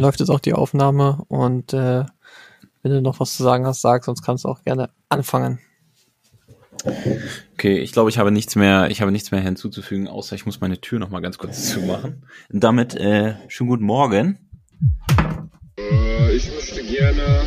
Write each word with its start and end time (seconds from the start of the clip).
läuft 0.00 0.20
jetzt 0.20 0.30
auch 0.30 0.40
die 0.40 0.54
Aufnahme 0.54 1.22
und 1.28 1.72
äh, 1.72 2.04
wenn 2.82 2.92
du 2.92 3.02
noch 3.02 3.20
was 3.20 3.36
zu 3.36 3.42
sagen 3.42 3.66
hast, 3.66 3.80
sag, 3.80 4.04
sonst 4.04 4.22
kannst 4.22 4.44
du 4.44 4.48
auch 4.48 4.62
gerne 4.62 4.90
anfangen. 5.08 5.58
Okay, 7.54 7.78
ich 7.78 7.92
glaube, 7.92 8.08
ich 8.08 8.18
habe 8.18 8.30
nichts 8.30 8.54
mehr, 8.54 8.90
ich 8.90 9.00
habe 9.00 9.10
nichts 9.10 9.30
mehr 9.30 9.40
hinzuzufügen, 9.40 10.06
außer 10.06 10.36
ich 10.36 10.46
muss 10.46 10.60
meine 10.60 10.80
Tür 10.80 10.98
noch 10.98 11.10
mal 11.10 11.20
ganz 11.20 11.38
kurz 11.38 11.70
zumachen. 11.72 12.24
Und 12.52 12.62
damit 12.62 12.94
äh, 12.94 13.34
schönen 13.48 13.70
guten 13.70 13.84
Morgen. 13.84 14.38
Äh, 15.76 16.36
ich 16.36 16.50
möchte 16.54 16.82
gerne 16.84 17.42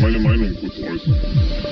meine 0.00 0.18
Meinung 0.18 0.54
kurz 0.54 0.78
äußern. 0.78 1.67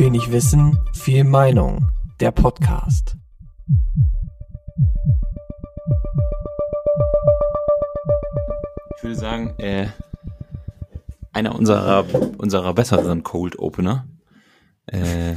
Wenig 0.00 0.32
Wissen, 0.32 0.78
viel 0.94 1.24
Meinung. 1.24 1.90
Der 2.20 2.30
Podcast. 2.30 3.18
Ich 8.96 9.02
würde 9.02 9.14
sagen, 9.14 9.58
äh, 9.58 9.88
einer 11.34 11.54
unserer 11.54 12.06
unserer 12.38 12.72
besseren 12.72 13.22
Cold 13.24 13.58
Opener. 13.58 14.08
Äh, 14.86 15.34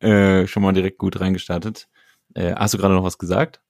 äh, 0.06 0.46
schon 0.46 0.62
mal 0.62 0.74
direkt 0.74 0.98
gut 0.98 1.18
reingestartet. 1.20 1.88
Äh, 2.34 2.54
hast 2.56 2.74
du 2.74 2.78
gerade 2.78 2.92
noch 2.92 3.04
was 3.04 3.16
gesagt? 3.16 3.62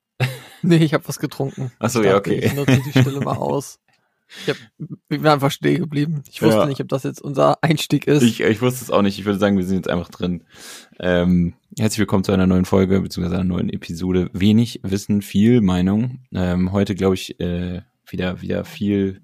Nee, 0.62 0.78
ich 0.78 0.94
habe 0.94 1.06
was 1.06 1.20
getrunken. 1.20 1.70
Ach 1.78 1.90
so, 1.90 2.00
Ich 2.00 2.06
ja, 2.08 2.16
okay. 2.16 2.40
Ich 2.40 2.54
nutze 2.54 2.80
die 2.84 2.90
Stille 2.90 3.20
mal 3.20 3.36
aus. 3.36 3.78
Ich, 4.42 4.48
hab, 4.48 4.56
ich 4.78 4.86
bin 5.08 5.26
einfach 5.26 5.50
stehen 5.50 5.80
geblieben. 5.80 6.22
Ich 6.30 6.42
wusste 6.42 6.56
Ja. 6.60 6.66
nicht, 6.66 6.80
ob 6.80 6.88
das 6.88 7.02
jetzt 7.02 7.20
unser 7.20 7.62
Einstieg 7.62 8.06
ist. 8.06 8.22
Ich, 8.22 8.40
ich 8.40 8.60
wusste 8.62 8.84
es 8.84 8.90
auch 8.90 9.02
nicht. 9.02 9.18
Ich 9.18 9.24
würde 9.24 9.38
sagen, 9.38 9.56
wir 9.56 9.64
sind 9.64 9.76
jetzt 9.76 9.88
einfach 9.90 10.08
drin. 10.08 10.44
Ähm, 10.98 11.54
herzlich 11.78 11.98
willkommen 12.00 12.24
zu 12.24 12.32
einer 12.32 12.46
neuen 12.46 12.64
Folge, 12.64 13.00
beziehungsweise 13.00 13.36
einer 13.36 13.44
neuen 13.48 13.68
Episode. 13.70 14.30
Wenig 14.32 14.80
Wissen, 14.82 15.22
viel 15.22 15.60
Meinung. 15.60 16.20
Ähm, 16.32 16.72
heute, 16.72 16.94
glaube 16.94 17.14
ich, 17.14 17.38
äh, 17.40 17.82
wieder, 18.06 18.40
wieder 18.40 18.64
viel, 18.64 19.20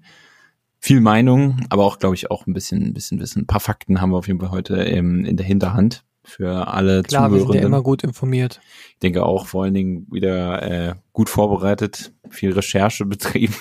viel 0.79 1.01
Meinung, 1.01 1.65
aber 1.69 1.83
auch, 1.85 1.99
glaube 1.99 2.15
ich, 2.15 2.31
auch 2.31 2.45
ein 2.47 2.53
bisschen, 2.53 2.81
ein 2.83 2.93
bisschen 2.93 3.19
Wissen. 3.19 3.43
Ein 3.43 3.47
paar 3.47 3.59
Fakten 3.59 4.01
haben 4.01 4.11
wir 4.11 4.17
auf 4.17 4.27
jeden 4.27 4.39
Fall 4.39 4.51
heute 4.51 4.75
ähm, 4.83 5.25
in 5.25 5.35
der 5.37 5.45
Hinterhand 5.45 6.03
für 6.23 6.67
alle 6.67 7.01
Klar, 7.01 7.31
wir 7.31 7.39
sind 7.39 7.39
ja 7.39 7.45
Zuhörenden. 7.47 7.65
immer 7.67 7.81
gut 7.81 8.03
informiert. 8.03 8.61
Ich 8.93 8.99
denke 8.99 9.23
auch 9.25 9.47
vor 9.47 9.63
allen 9.63 9.73
Dingen 9.73 10.07
wieder 10.11 10.61
äh, 10.61 10.95
gut 11.13 11.29
vorbereitet, 11.29 12.13
viel 12.29 12.51
Recherche 12.53 13.05
betrieben. 13.07 13.55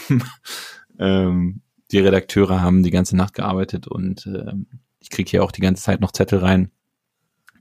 Ähm, 1.01 1.63
die 1.91 1.99
Redakteure 1.99 2.61
haben 2.61 2.85
die 2.85 2.93
ganze 2.93 3.17
Nacht 3.17 3.35
gearbeitet 3.35 3.89
und 3.89 4.27
ähm, 4.27 4.67
ich 5.01 5.11
kriege 5.11 5.29
hier 5.29 5.43
auch 5.43 5.51
die 5.51 5.63
ganze 5.63 5.83
Zeit 5.83 6.01
noch 6.01 6.13
Zettel 6.13 6.39
rein. 6.39 6.71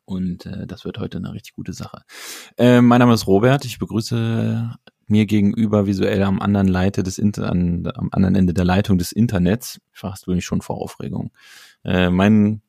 Und 0.06 0.45
äh, 0.45 0.68
das 0.68 0.86
wird 0.86 1.00
heute 1.00 1.18
eine 1.18 1.34
richtig 1.34 1.54
gute 1.54 1.73
Sache. 1.73 2.04
Äh, 2.58 2.82
mein 2.82 3.00
Name 3.00 3.14
ist 3.14 3.28
Robert. 3.28 3.66
Ich 3.66 3.80
begrüße 3.80 4.72
mir 5.08 5.26
gegenüber 5.26 5.88
visuell 5.88 6.23
am 6.23 6.40
anderen 6.40 6.67
Leite 6.67 7.04
des 7.04 7.17
Inter 7.17 7.50
an, 7.50 7.90
am 7.94 8.10
anderen 8.12 8.36
Ende 8.36 8.54
der 8.54 8.66
Leitung 8.66 8.98
des 8.98 9.12
Internets. 9.12 9.80
Fast 9.92 10.26
bin 10.26 10.38
ich 10.38 10.45
schon 10.45 10.62
vor 10.62 10.78
Aufregung. 10.78 11.32
Äh, 11.84 12.10
meinen 12.10 12.62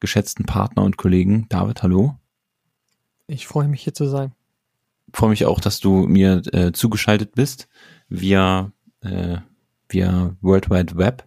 geschätzten 0.00 0.44
Partner 0.44 0.82
und 0.82 0.96
Kollegen 0.96 1.46
David, 1.48 1.82
hallo. 1.82 2.18
Ich 3.28 3.46
freue 3.46 3.68
mich 3.68 3.82
hier 3.82 3.94
zu 3.94 4.06
sein. 4.06 4.32
freue 5.14 5.30
mich 5.30 5.46
auch, 5.46 5.60
dass 5.60 5.80
du 5.80 6.06
mir 6.06 6.42
äh, 6.52 6.72
zugeschaltet 6.72 7.34
bist 7.34 7.68
via, 8.08 8.72
äh, 9.00 9.38
via 9.92 10.36
World 10.40 10.70
Wide 10.70 10.96
Web. 10.96 11.24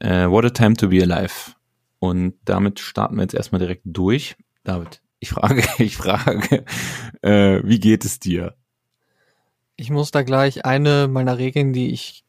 Äh, 0.00 0.28
what 0.28 0.44
a 0.44 0.50
time 0.50 0.74
to 0.74 0.88
be 0.88 1.02
alive. 1.02 1.54
Und 1.98 2.34
damit 2.44 2.80
starten 2.80 3.16
wir 3.16 3.22
jetzt 3.22 3.34
erstmal 3.34 3.58
direkt 3.58 3.82
durch. 3.84 4.36
David, 4.64 5.02
ich 5.18 5.30
frage, 5.30 5.62
ich 5.78 5.96
frage, 5.96 6.64
äh, 7.22 7.60
wie 7.64 7.78
geht 7.80 8.04
es 8.04 8.18
dir? 8.18 8.54
Ich 9.76 9.90
muss 9.90 10.10
da 10.10 10.22
gleich 10.22 10.64
eine 10.64 11.08
meiner 11.08 11.38
Regeln, 11.38 11.72
die 11.72 11.90
ich 11.90 12.24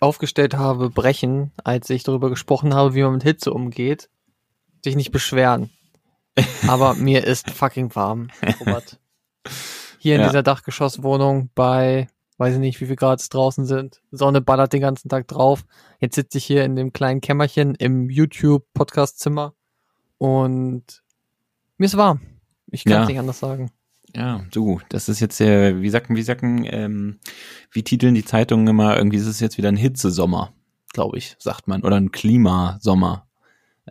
aufgestellt 0.00 0.54
habe, 0.54 0.90
brechen, 0.90 1.52
als 1.64 1.88
ich 1.88 2.02
darüber 2.02 2.28
gesprochen 2.28 2.74
habe, 2.74 2.94
wie 2.94 3.02
man 3.02 3.14
mit 3.14 3.22
Hitze 3.22 3.52
umgeht. 3.52 4.10
Dich 4.84 4.94
nicht 4.96 5.10
beschweren. 5.10 5.70
Aber 6.68 6.94
mir 6.94 7.24
ist 7.24 7.50
fucking 7.50 7.94
warm, 7.94 8.28
Robert. 8.60 8.98
Hier 9.98 10.16
in 10.16 10.20
Ja. 10.20 10.26
dieser 10.28 10.42
Dachgeschosswohnung 10.42 11.48
bei, 11.54 12.08
weiß 12.38 12.54
ich 12.54 12.60
nicht, 12.60 12.80
wie 12.80 12.86
viel 12.86 12.96
Grad 12.96 13.20
es 13.20 13.28
draußen 13.28 13.64
sind. 13.66 14.02
Sonne 14.10 14.40
ballert 14.40 14.72
den 14.72 14.80
ganzen 14.82 15.08
Tag 15.08 15.26
drauf. 15.28 15.64
Jetzt 16.00 16.16
sitze 16.16 16.38
ich 16.38 16.44
hier 16.44 16.64
in 16.64 16.76
dem 16.76 16.92
kleinen 16.92 17.20
Kämmerchen 17.20 17.74
im 17.74 18.10
YouTube-Podcast-Zimmer 18.10 19.54
und 20.18 21.02
mir 21.78 21.84
ist 21.86 21.96
warm. 21.96 22.20
Ich 22.70 22.84
kann 22.84 22.94
es 22.94 22.98
Ja. 23.00 23.06
nicht 23.06 23.18
anders 23.18 23.38
sagen. 23.38 23.70
Ja, 24.14 24.44
du, 24.50 24.80
das 24.88 25.08
ist 25.08 25.20
jetzt, 25.20 25.40
äh, 25.40 25.80
wie 25.82 25.90
sagen, 25.90 26.16
wie 26.16 26.22
sagen, 26.22 26.64
ähm, 26.70 27.18
wie 27.70 27.82
titeln 27.82 28.14
die 28.14 28.24
Zeitungen 28.24 28.66
immer, 28.66 28.96
irgendwie 28.96 29.18
ist 29.18 29.26
es 29.26 29.40
jetzt 29.40 29.58
wieder 29.58 29.68
ein 29.68 29.76
Hitzesommer, 29.76 30.52
glaube 30.92 31.18
ich, 31.18 31.36
sagt 31.38 31.68
man, 31.68 31.82
oder 31.82 31.96
ein 31.96 32.12
Klimasommer. 32.12 33.26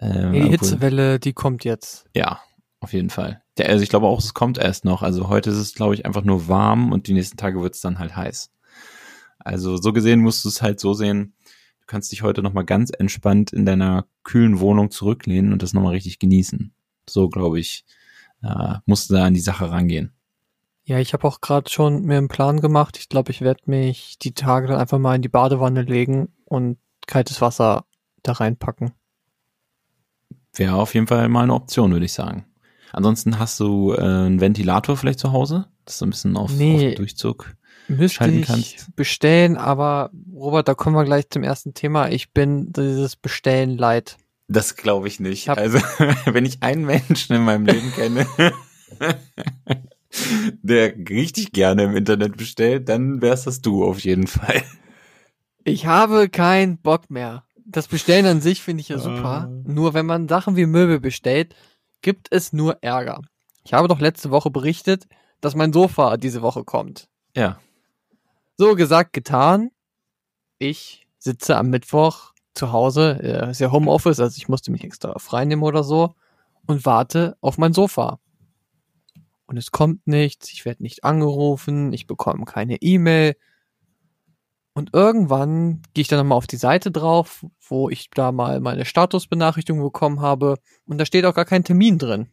Ähm, 0.02 0.34
Die 0.34 0.42
Hitzewelle, 0.50 1.20
die 1.20 1.34
kommt 1.34 1.64
jetzt. 1.64 2.06
Ja, 2.16 2.40
auf 2.80 2.94
jeden 2.94 3.10
Fall. 3.10 3.44
Der, 3.58 3.70
also 3.70 3.84
ich 3.84 3.90
glaube 3.90 4.08
auch, 4.08 4.20
es 4.20 4.34
kommt 4.34 4.58
erst 4.58 4.86
noch. 4.86 5.02
Also 5.02 5.30
heute 5.30 5.50
ist 5.50 5.58
es, 5.58 5.74
glaube 5.74 5.94
ich, 5.94 6.06
einfach 6.06 6.24
nur 6.24 6.48
warm 6.48 6.92
und 6.92 7.08
die 7.08 7.14
nächsten 7.14 7.38
Tage 7.38 7.62
wird 7.62 7.76
es 7.76 7.82
dann 7.82 8.00
halt 8.00 8.16
heiß. 8.16 8.52
Also 9.40 9.78
so 9.78 9.94
gesehen 9.94 10.22
musst 10.22 10.44
du 10.44 10.50
es 10.50 10.62
halt 10.62 10.80
so 10.80 10.94
sehen, 10.94 11.34
du 11.80 11.86
kannst 11.88 12.12
dich 12.12 12.24
heute 12.24 12.42
nochmal 12.42 12.66
ganz 12.66 12.92
entspannt 12.98 13.54
in 13.54 13.66
deiner 13.66 14.06
kühlen 14.24 14.60
Wohnung 14.60 14.92
zurücklehnen 14.92 15.54
und 15.54 15.62
das 15.62 15.74
nochmal 15.74 15.94
richtig 15.94 16.20
genießen. 16.20 16.74
So, 17.08 17.30
glaube 17.30 17.60
ich, 17.60 17.86
äh, 18.42 18.76
musst 18.86 19.10
du 19.10 19.14
da 19.14 19.26
an 19.26 19.34
die 19.34 19.40
Sache 19.40 19.70
rangehen. 19.70 20.12
Ja, 20.84 21.00
ich 21.00 21.14
habe 21.14 21.28
auch 21.28 21.42
gerade 21.42 21.70
schon 21.70 22.04
mir 22.04 22.18
einen 22.18 22.28
Plan 22.28 22.62
gemacht. 22.62 22.98
Ich 22.98 23.10
glaube, 23.10 23.32
ich 23.32 23.42
werde 23.42 23.64
mich 23.66 24.20
die 24.20 24.34
Tage 24.34 24.68
dann 24.68 24.80
einfach 24.80 25.00
mal 25.00 25.16
in 25.16 25.22
die 25.22 25.30
Badewanne 25.30 25.82
legen 25.82 26.30
und 26.46 26.78
kaltes 27.08 27.42
Wasser 27.42 27.86
da 28.22 28.34
reinpacken. 28.34 28.94
Wäre 30.54 30.76
auf 30.76 30.94
jeden 30.94 31.08
Fall 31.08 31.28
mal 31.28 31.44
eine 31.44 31.54
Option, 31.54 31.92
würde 31.92 32.06
ich 32.06 32.14
sagen. 32.14 32.46
Ansonsten 32.96 33.40
hast 33.40 33.60
du 33.60 33.92
äh, 33.92 34.00
einen 34.00 34.40
Ventilator 34.40 34.96
vielleicht 34.96 35.20
zu 35.20 35.34
Hause, 35.34 35.66
dass 35.84 36.00
du 36.00 36.06
ein 36.06 36.12
bisschen 36.12 36.38
auf, 36.38 36.50
Nee. 36.54 36.92
auf 36.92 36.96
Durchzug. 36.96 37.54
Müsste 37.90 38.16
Schalten 38.16 38.40
ich 38.40 38.48
kannst. 38.48 38.96
bestellen, 38.96 39.58
aber 39.58 40.12
Robert, 40.34 40.70
da 40.70 40.76
kommen 40.76 40.96
wir 40.96 41.04
gleich 41.04 41.30
zum 41.30 41.44
ersten 41.44 41.74
Thema. 41.74 42.08
Ich 42.10 42.32
bin 42.32 42.72
dieses 42.72 43.18
Bestellen 43.18 43.78
leid. 43.78 44.18
Das 44.48 44.78
glaube 44.78 45.10
ich 45.10 45.20
nicht. 45.20 45.44
Ich 45.44 45.50
also, 45.50 45.78
wenn 46.26 46.46
ich 46.46 46.64
einen 46.64 46.86
Menschen 46.86 47.36
in 47.36 47.44
meinem 47.44 47.66
Leben 47.66 47.92
kenne, 47.92 48.26
der 50.64 50.94
richtig 51.10 51.52
gerne 51.52 51.84
im 51.84 51.98
Internet 51.98 52.38
bestellt, 52.38 52.88
dann 52.88 53.22
wär's 53.22 53.44
das 53.44 53.62
du 53.62 53.84
auf 53.84 54.00
jeden 54.00 54.28
Fall. 54.28 54.64
Ich 55.66 55.86
habe 55.86 56.30
keinen 56.30 56.78
Bock 56.78 57.10
mehr. 57.10 57.44
Das 57.66 57.88
Bestellen 57.90 58.26
an 58.26 58.40
sich 58.42 58.62
finde 58.62 58.82
ich 58.82 58.90
ja 58.90 59.00
super. 59.00 59.50
Ah. 59.50 59.52
Nur 59.66 59.94
wenn 59.94 60.06
man 60.06 60.30
Sachen 60.30 60.56
wie 60.56 60.66
Möbel 60.66 61.00
bestellt, 61.00 61.56
gibt 62.06 62.28
es 62.30 62.54
nur 62.54 62.84
Ärger. 62.84 63.20
Ich 63.64 63.74
habe 63.74 63.88
doch 63.88 64.00
letzte 64.00 64.30
Woche 64.30 64.52
berichtet, 64.52 65.08
dass 65.42 65.56
mein 65.56 65.74
Sofa 65.74 66.18
diese 66.18 66.44
Woche 66.44 66.64
kommt. 66.64 67.10
Ja. 67.36 67.60
So 68.58 68.76
gesagt, 68.76 69.12
getan. 69.12 69.72
Ich 70.60 71.08
sitze 71.18 71.58
am 71.58 71.72
Mittwoch 71.72 72.34
zu 72.54 72.72
Hause, 72.72 73.20
äh, 73.24 73.50
ist 73.50 73.60
ja 73.60 73.72
Homeoffice, 73.72 74.20
also 74.20 74.38
ich 74.38 74.48
musste 74.48 74.72
mich 74.72 74.84
extra 74.84 75.18
freinehmen 75.18 75.64
oder 75.64 75.84
so 75.84 76.14
und 76.68 76.86
warte 76.86 77.38
auf 77.42 77.58
mein 77.58 77.74
Sofa. 77.74 78.20
Und 79.48 79.58
es 79.58 79.72
kommt 79.72 80.06
nichts, 80.06 80.54
ich 80.54 80.64
werde 80.64 80.84
nicht 80.84 81.04
angerufen, 81.04 81.92
ich 81.92 82.06
bekomme 82.06 82.46
keine 82.46 82.84
E-Mail. 82.84 83.36
Und 84.76 84.94
irgendwann 84.94 85.82
gehe 85.94 86.04
ich 86.04 86.08
dann 86.08 86.20
nochmal 86.20 86.38
auf 86.38 86.48
die 86.48 86.58
Seite 86.58 86.92
drauf, 86.92 87.44
wo 87.68 87.90
ich 87.90 88.12
da 88.12 88.32
mal 88.32 88.60
meine 88.60 88.86
Statusbenachrichtigung 88.86 89.82
bekommen 89.82 90.22
habe 90.22 90.58
und 90.86 91.00
da 91.00 91.06
steht 91.06 91.26
auch 91.26 91.34
gar 91.34 91.46
kein 91.46 91.64
Termin 91.64 91.98
drin. 91.98 92.30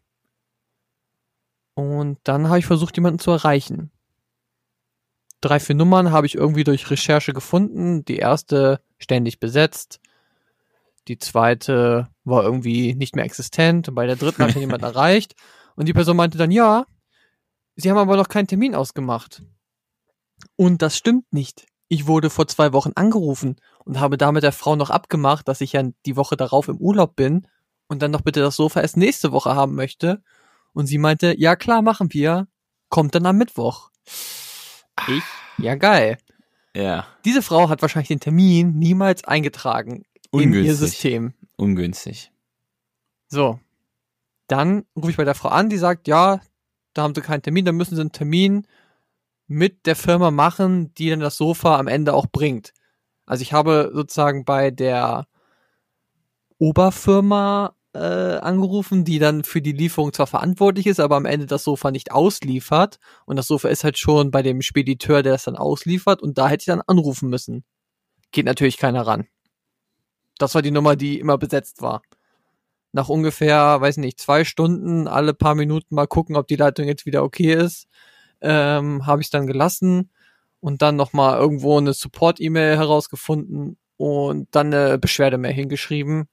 Und 1.74 2.18
dann 2.24 2.48
habe 2.48 2.59
ich 2.59 2.66
versucht, 2.66 2.97
jemanden 2.97 3.21
zu 3.21 3.30
erreichen 3.30 3.91
drei, 5.42 5.60
vier 5.60 5.74
Nummern 5.74 6.10
habe 6.10 6.27
ich 6.27 6.34
irgendwie 6.34 6.65
durch 6.65 6.91
Recherche 6.91 7.34
gefunden. 7.34 8.06
Die 8.06 8.16
erste 8.16 8.80
ständig 8.97 9.38
besetzt. 9.38 10.00
Die 11.09 11.18
zweite 11.18 12.09
war 12.24 12.45
irgendwie 12.45 12.95
nicht 12.95 13.15
mehr 13.16 13.27
existent. 13.27 13.88
Und 13.88 13.95
bei 13.95 14.06
der 14.06 14.16
dritten 14.16 14.42
habe 14.42 14.53
ich 14.53 14.56
jemanden 14.56 14.86
erreicht. 14.86 15.34
Und 15.77 15.86
die 15.86 15.92
Person 15.92 16.16
meinte 16.16 16.38
dann, 16.38 16.50
ja, 16.50 16.86
sie 17.77 17.91
haben 17.91 17.98
aber 17.98 18.16
noch 18.16 18.28
keinen 18.28 18.47
Termin 18.47 18.74
ausgemacht. 18.74 19.42
Und 20.56 20.80
das 20.80 20.97
stimmt 20.97 21.33
nicht. 21.33 21.66
Ich 21.92 22.06
wurde 22.06 22.30
vor 22.30 22.48
zwei 22.48 22.72
Wochen 22.72 22.92
angerufen 22.94 23.56
und 23.84 24.00
habe 24.00 24.16
da 24.16 24.33
mit 24.33 24.42
der 24.42 24.53
Frau 24.53 24.77
noch 24.77 24.89
abgemacht, 24.89 25.47
dass 25.47 25.60
ich 25.60 25.72
ja 25.72 25.83
die 26.06 26.16
Woche 26.16 26.39
darauf 26.39 26.68
im 26.68 26.78
Urlaub 26.78 27.16
bin 27.16 27.47
und 27.86 28.00
dann 28.00 28.10
noch 28.10 28.22
bitte 28.22 28.41
das 28.41 28.56
Sofa 28.56 28.80
erst 28.80 28.97
nächste 28.97 29.30
Woche 29.30 29.54
haben 29.54 29.74
möchte. 29.74 30.22
Und 30.72 30.86
sie 30.86 30.97
meinte, 30.97 31.39
ja 31.39 31.54
klar, 31.54 31.83
machen 31.83 32.10
wir. 32.15 32.48
Kommt 32.89 33.15
dann 33.15 33.27
am 33.27 33.36
Mittwoch. 33.36 33.91
Ich, 35.06 35.22
ja 35.59 35.74
geil. 35.74 36.16
Ja. 36.74 37.06
Diese 37.27 37.42
Frau 37.42 37.68
hat 37.68 37.83
wahrscheinlich 37.83 38.09
den 38.09 38.21
Termin 38.21 38.78
niemals 38.78 39.24
eingetragen 39.24 40.04
in 40.30 40.41
ihr 40.41 40.47
Ungünstig. 40.47 40.78
System. 40.78 41.34
Ungünstig. 41.59 42.33
So. 43.28 43.60
Dann 44.47 44.86
rufe 44.97 45.10
ich 45.10 45.18
bei 45.18 45.24
der 45.24 45.34
Frau 45.34 45.50
an, 45.50 45.68
die 45.68 45.77
sagt, 45.77 46.09
ja, 46.09 46.41
da 46.95 47.03
haben 47.03 47.15
sie 47.15 47.21
keinen 47.21 47.42
Termin, 47.42 47.66
dann 47.66 47.77
müssen 47.77 47.97
sie 47.97 48.00
einen 48.00 48.12
Termin 48.12 48.66
mit 49.53 49.87
der 49.87 49.97
Firma 49.97 50.31
machen, 50.31 50.93
die 50.95 51.10
dann 51.10 51.21
das 51.21 51.37
Sofa 51.37 51.78
am 51.78 51.87
Ende 51.87 52.15
auch 52.15 52.27
bringt. 52.27 52.72
Also 53.27 53.43
ich 53.43 53.53
habe 53.53 53.91
sozusagen 53.95 54.45
bei 54.45 54.71
der 54.71 55.27
Oberfirma 56.59 57.75
äh, 57.95 57.99
angerufen, 57.99 59.04
die 59.04 59.19
dann 59.19 59.45
für 59.45 59.60
die 59.60 59.72
Lieferung 59.72 60.13
zwar 60.13 60.27
verantwortlich 60.27 60.87
ist, 60.87 61.01
aber 61.01 61.16
am 61.16 61.27
Ende 61.27 61.47
das 61.47 61.65
Sofa 61.65 61.91
nicht 61.91 62.13
ausliefert. 62.13 62.99
Und 63.27 63.37
das 63.37 63.47
Sofa 63.47 63.69
ist 63.69 63.84
halt 63.84 63.99
schon 63.99 64.31
bei 64.31 64.43
dem 64.43 64.63
Spediteur, 64.63 65.22
der 65.22 65.34
es 65.34 65.45
dann 65.45 65.57
ausliefert. 65.57 66.22
Und 66.22 66.39
da 66.39 66.48
hätte 66.48 66.63
ich 66.63 66.66
dann 66.66 66.83
anrufen 66.87 67.28
müssen. 67.28 67.65
Geht 68.33 68.47
natürlich 68.47 68.78
keiner 68.78 69.07
ran. 69.07 69.27
Das 70.39 70.55
war 70.55 70.63
die 70.63 70.71
Nummer, 70.71 70.97
die 70.97 71.21
immer 71.21 71.39
besetzt 71.39 71.83
war. 71.83 72.03
Nach 72.93 73.09
ungefähr, 73.09 73.81
weiß 73.81 73.98
nicht, 73.98 74.21
zwei 74.21 74.45
Stunden, 74.45 75.09
alle 75.09 75.34
paar 75.34 75.55
Minuten 75.55 75.95
mal 75.95 76.07
gucken, 76.07 76.37
ob 76.37 76.47
die 76.47 76.57
Leitung 76.57 76.87
jetzt 76.87 77.07
wieder 77.07 77.22
okay 77.22 77.55
ist, 77.55 77.87
ähm, 78.42 79.06
habe 79.06 79.22
ich 79.22 79.30
dann 79.30 79.47
gelassen 79.47 80.10
und 80.60 80.83
dann 80.83 80.97
nochmal 80.97 81.39
irgendwo 81.39 81.78
eine 81.78 81.92
Support-E-Mail 81.92 82.77
herausgefunden 82.77 83.77
und 83.97 84.48
dann 84.54 84.72
eine 84.72 84.98
Beschwerde 84.98 85.39
mehr 85.39 85.53
hingeschrieben. 85.53 86.28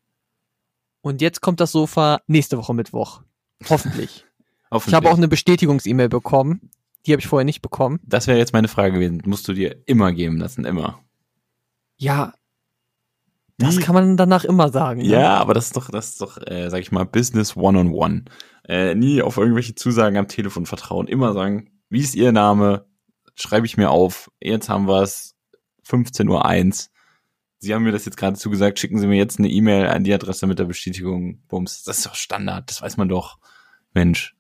Und 1.02 1.22
jetzt 1.22 1.42
kommt 1.42 1.60
das 1.60 1.72
Sofa 1.72 2.22
nächste 2.28 2.58
Woche 2.58 2.74
Mittwoch. 2.74 3.22
Hoffentlich. 3.70 3.70
Hoffentlich. 3.70 4.26
Ich 4.72 4.94
habe 4.94 5.10
auch 5.10 5.18
eine 5.18 5.28
Bestätigungs-E-Mail 5.28 6.10
bekommen. 6.10 6.70
Die 7.08 7.12
habe 7.12 7.22
ich 7.22 7.28
vorher 7.28 7.44
nicht 7.44 7.64
bekommen. 7.64 8.00
das 8.04 8.28
wäre 8.28 8.38
jetzt 8.38 8.54
meine 8.54 8.68
Frage 8.68 8.94
gewesen. 8.94 9.24
Musst 9.26 9.48
du 9.48 9.54
dir 9.54 9.82
immer 9.88 10.12
geben 10.12 10.38
lassen, 10.38 10.64
immer. 10.64 11.00
Ja, 11.98 12.34
das 13.60 13.80
kann 13.80 13.94
man 13.94 14.16
danach 14.16 14.46
immer 14.46 14.70
sagen. 14.70 15.02
Ne? 15.02 15.08
Ja, 15.08 15.38
aber 15.38 15.54
das 15.54 15.66
ist 15.66 15.76
doch, 15.76 15.90
das 15.90 16.12
ist 16.12 16.22
doch, 16.22 16.38
äh, 16.48 16.70
sag 16.70 16.80
ich 16.80 16.92
mal, 16.92 17.04
Business 17.04 17.58
One-on-One. 17.58 18.26
Äh, 18.68 18.96
nie 18.96 19.22
auf 19.22 19.38
irgendwelche 19.38 19.76
Zusagen 19.76 20.18
am 20.18 20.28
Telefon 20.28 20.66
vertrauen. 20.66 21.08
Immer 21.08 21.34
sagen, 21.34 21.70
wie 21.90 22.02
ist 22.02 22.16
Ihr 22.16 22.32
Name? 22.32 22.86
Schreibe 23.36 23.66
ich 23.66 23.78
mir 23.78 23.90
auf. 23.90 24.32
Jetzt 24.42 24.70
haben 24.70 24.88
wir 24.88 25.02
es 25.02 25.36
15.01 25.88 26.30
Uhr. 26.30 26.90
Sie 27.60 27.74
haben 27.74 27.84
mir 27.84 27.92
das 27.92 28.06
jetzt 28.06 28.18
gerade 28.18 28.38
zugesagt. 28.38 28.80
Schicken 28.80 29.00
Sie 29.00 29.08
mir 29.08 29.18
jetzt 29.18 29.40
eine 29.40 29.50
E-Mail 29.50 29.88
an 29.88 30.04
die 30.04 30.14
Adresse 30.14 30.48
mit 30.48 30.60
der 30.60 30.66
Bestätigung. 30.66 31.42
Bums. 31.48 31.84
Das 31.84 31.98
ist 31.98 32.06
doch 32.06 32.16
Standard. 32.16 32.70
Das 32.70 32.82
weiß 32.82 32.98
man 32.98 33.10
doch. 33.10 33.38
Mensch. 33.94 34.36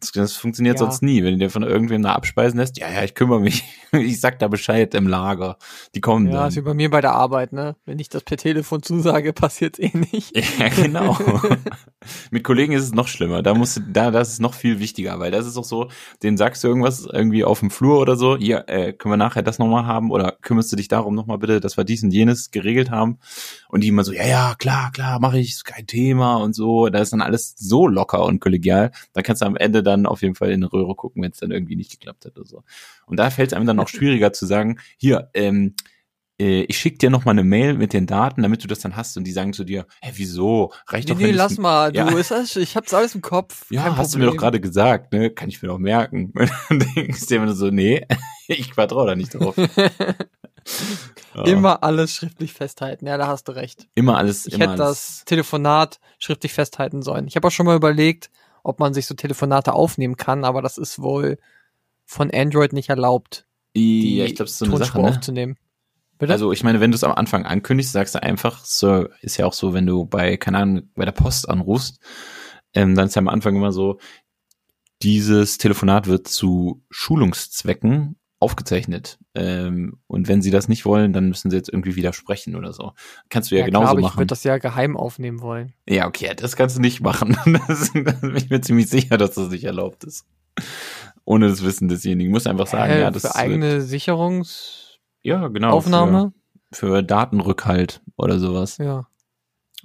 Das, 0.00 0.12
das 0.12 0.32
funktioniert 0.34 0.76
Ja. 0.78 0.86
sonst 0.86 1.02
nie. 1.02 1.24
Wenn 1.24 1.32
du 1.34 1.38
dir 1.38 1.50
von 1.50 1.62
irgendwem 1.64 2.02
da 2.02 2.12
abspeisen 2.12 2.58
lässt, 2.60 2.78
ja, 2.78 2.88
ja, 2.90 3.02
ich 3.02 3.14
kümmere 3.14 3.40
mich. 3.40 3.64
Ich 3.90 4.20
sag 4.20 4.38
da 4.38 4.48
Bescheid 4.48 4.94
im 4.94 5.08
Lager. 5.08 5.56
Die 5.94 6.02
kommen 6.02 6.26
Ja, 6.26 6.32
dann. 6.40 6.48
ist 6.48 6.56
wie 6.56 6.60
bei 6.60 6.74
mir 6.74 6.90
bei 6.90 7.00
der 7.00 7.12
Arbeit, 7.14 7.54
ne? 7.54 7.74
Wenn 7.86 7.98
ich 7.98 8.10
das 8.10 8.22
per 8.22 8.36
Telefon 8.36 8.82
zusage, 8.82 9.32
passiert's 9.32 9.78
eh 9.78 9.90
nicht. 10.12 10.36
Ja, 10.36 10.68
genau. 10.68 11.16
Mit 12.30 12.44
Kollegen 12.44 12.72
ist 12.74 12.82
es 12.84 12.92
noch 12.92 13.08
schlimmer. 13.08 13.42
Da 13.42 13.54
musst 13.54 13.78
du, 13.78 13.80
da, 13.80 14.10
das 14.10 14.28
ist 14.32 14.40
noch 14.40 14.52
viel 14.52 14.78
wichtiger, 14.78 15.18
weil 15.20 15.30
das 15.30 15.46
ist 15.46 15.56
auch 15.56 15.64
so, 15.64 15.88
denen 16.22 16.36
sagst 16.36 16.62
du 16.62 16.68
irgendwas 16.68 17.06
irgendwie 17.10 17.44
auf 17.44 17.60
dem 17.60 17.70
Flur 17.70 17.98
oder 17.98 18.16
so, 18.16 18.36
hier, 18.36 18.64
äh, 18.68 18.92
können 18.92 19.12
wir 19.12 19.16
nachher 19.16 19.42
das 19.42 19.58
nochmal 19.58 19.86
haben 19.86 20.10
oder 20.10 20.36
kümmerst 20.42 20.70
du 20.70 20.76
dich 20.76 20.88
darum 20.88 21.14
nochmal 21.14 21.38
bitte, 21.38 21.60
dass 21.60 21.78
wir 21.78 21.84
dies 21.84 22.02
und 22.02 22.10
jenes 22.10 22.50
geregelt 22.50 22.90
haben? 22.90 23.18
Und 23.70 23.82
die 23.84 23.88
immer 23.88 24.04
so, 24.04 24.12
ja, 24.12 24.26
ja, 24.26 24.54
klar, 24.58 24.90
klar, 24.92 25.18
mache 25.18 25.38
ich, 25.38 25.50
ist 25.52 25.64
kein 25.64 25.86
Thema 25.86 26.36
und 26.36 26.54
so. 26.54 26.90
Da 26.90 26.98
ist 26.98 27.14
dann 27.14 27.22
alles 27.22 27.54
so 27.56 27.86
locker 27.88 28.22
und 28.24 28.40
kollegial. 28.40 28.90
Da 29.14 29.22
kannst 29.22 29.40
du 29.40 29.46
am 29.46 29.56
Ende 29.56 29.82
dann 29.88 30.06
auf 30.06 30.22
jeden 30.22 30.34
Fall 30.34 30.48
in 30.50 30.62
eine 30.62 30.72
Röhre 30.72 30.94
gucken, 30.94 31.22
wenn 31.22 31.32
es 31.32 31.38
dann 31.38 31.50
irgendwie 31.50 31.76
nicht 31.76 31.90
geklappt 31.90 32.24
hat 32.26 32.36
oder 32.36 32.46
so. 32.46 32.62
Und 33.06 33.18
da 33.18 33.30
fällt 33.30 33.50
es 33.52 33.56
einem 33.56 33.66
dann 33.66 33.80
auch 33.80 33.88
schwieriger 33.88 34.32
zu 34.32 34.46
sagen, 34.46 34.78
hier, 34.96 35.30
ähm, 35.34 35.74
äh, 36.40 36.62
ich 36.68 36.78
schick 36.78 37.00
dir 37.00 37.10
noch 37.10 37.24
mal 37.24 37.32
eine 37.32 37.42
Mail 37.42 37.74
mit 37.74 37.92
den 37.92 38.06
Daten, 38.06 38.42
damit 38.42 38.62
du 38.62 38.68
das 38.68 38.78
dann 38.78 38.94
hast 38.94 39.16
und 39.16 39.24
die 39.24 39.32
sagen 39.32 39.52
zu 39.52 39.64
dir, 39.64 39.86
hä, 40.00 40.12
wieso? 40.14 40.72
Reicht 40.86 41.08
Nee, 41.08 41.14
doch, 41.14 41.20
nee, 41.20 41.30
lass 41.32 41.58
mal, 41.58 41.90
du, 41.90 41.98
Ja. 41.98 42.08
ist 42.16 42.30
das, 42.30 42.54
ich 42.54 42.76
hab's 42.76 42.94
alles 42.94 43.16
im 43.16 43.22
Kopf. 43.22 43.66
Ja, 43.70 43.82
kein 43.82 43.96
hast 43.96 44.14
du 44.14 44.18
mir 44.18 44.26
doch 44.26 44.30
Problem. 44.32 44.40
gerade 44.42 44.60
gesagt, 44.60 45.12
ne? 45.12 45.30
Kann 45.30 45.48
ich 45.48 45.60
mir 45.62 45.68
doch 45.68 45.78
merken. 45.78 46.32
Und 46.70 46.82
dann 46.82 46.94
denkst 46.94 47.20
du 47.22 47.26
dir 47.26 47.36
immer 47.42 47.52
so, 47.54 47.70
nee, 47.70 48.06
ich 48.46 48.72
vertraue 48.74 49.08
da 49.08 49.16
nicht 49.16 49.34
drauf. 49.34 49.56
Ja. 51.34 51.44
Immer 51.44 51.82
alles 51.82 52.12
schriftlich 52.12 52.52
festhalten. 52.52 53.06
Ja, 53.06 53.16
da 53.16 53.26
hast 53.28 53.48
du 53.48 53.52
recht. 53.52 53.86
immer 53.94 54.16
alles, 54.16 54.46
Ich 54.46 54.54
immer 54.54 54.72
hätte 54.72 54.82
alles. 54.84 55.16
das 55.16 55.24
Telefonat 55.24 56.00
schriftlich 56.18 56.52
festhalten 56.52 57.00
sollen. 57.00 57.26
Ich 57.28 57.36
habe 57.36 57.46
auch 57.46 57.52
schon 57.52 57.64
mal 57.66 57.76
überlegt, 57.76 58.28
ob 58.68 58.80
man 58.80 58.92
sich 58.92 59.06
so 59.06 59.14
Telefonate 59.14 59.72
aufnehmen 59.72 60.18
kann, 60.18 60.44
aber 60.44 60.60
das 60.60 60.76
ist 60.76 61.00
wohl 61.00 61.38
von 62.04 62.30
Android 62.30 62.74
nicht 62.74 62.90
erlaubt, 62.90 63.46
die 63.74 64.18
ja, 64.18 64.26
ich 64.26 64.38
ist 64.38 64.58
so 64.58 64.66
Tonspur 64.66 64.86
Sache, 64.86 65.00
ne? 65.00 65.08
aufzunehmen. 65.08 65.56
Bitte? 66.18 66.34
Also 66.34 66.52
ich 66.52 66.62
meine, 66.64 66.78
wenn 66.80 66.90
du 66.90 66.94
es 66.94 67.02
am 67.02 67.12
Anfang 67.12 67.46
ankündigst, 67.46 67.92
sagst 67.92 68.14
du 68.14 68.22
einfach, 68.22 68.62
so 68.66 69.08
ist 69.22 69.38
ja 69.38 69.46
auch 69.46 69.54
so, 69.54 69.72
wenn 69.72 69.86
du 69.86 70.04
bei, 70.04 70.36
keine 70.36 70.58
Ahnung, 70.58 70.90
bei 70.94 71.06
der 71.06 71.12
Post 71.12 71.48
anrufst, 71.48 71.98
ähm, 72.74 72.94
dann 72.94 73.06
ist 73.06 73.16
ja 73.16 73.20
am 73.20 73.28
Anfang 73.28 73.56
immer 73.56 73.72
so, 73.72 73.98
dieses 75.00 75.56
Telefonat 75.56 76.06
wird 76.06 76.28
zu 76.28 76.84
Schulungszwecken 76.90 78.17
aufgezeichnet. 78.40 79.18
Ähm, 79.34 79.98
und 80.06 80.28
wenn 80.28 80.42
sie 80.42 80.50
das 80.50 80.68
nicht 80.68 80.84
wollen, 80.84 81.12
dann 81.12 81.28
müssen 81.28 81.50
sie 81.50 81.56
jetzt 81.56 81.68
irgendwie 81.68 81.96
widersprechen 81.96 82.54
oder 82.54 82.72
so. 82.72 82.92
Kannst 83.28 83.50
du 83.50 83.56
ja, 83.56 83.62
klar, 83.62 83.70
genauso 83.70 83.90
aber 83.90 84.00
ich 84.00 84.04
machen. 84.04 84.18
würde 84.18 84.26
das 84.28 84.44
ja 84.44 84.58
geheim 84.58 84.96
aufnehmen 84.96 85.40
wollen. 85.40 85.72
Ja, 85.88 86.06
okay, 86.06 86.32
das 86.36 86.54
kannst 86.54 86.76
du 86.76 86.80
nicht 86.80 87.00
machen. 87.00 87.36
Das, 87.68 87.92
da 87.92 88.12
bin 88.12 88.36
ich 88.36 88.50
mir 88.50 88.60
ziemlich 88.60 88.88
sicher, 88.88 89.18
dass 89.18 89.32
das 89.32 89.50
nicht 89.50 89.64
erlaubt 89.64 90.04
ist. 90.04 90.26
Ohne 91.24 91.48
das 91.48 91.64
Wissen 91.64 91.88
desjenigen. 91.88 92.30
Muss 92.30 92.46
einfach 92.46 92.66
sagen, 92.66 92.92
Hä, 92.92 93.00
ja, 93.00 93.10
das 93.10 93.22
für 93.22 93.34
eigene 93.36 93.80
Sicherungsaufnahme? 93.82 95.08
ja, 95.22 95.48
genau. 95.48 95.80
Für, 95.80 96.32
für 96.72 97.02
Datenrückhalt 97.02 98.00
oder 98.16 98.38
sowas. 98.38 98.78
Ja. 98.78 99.06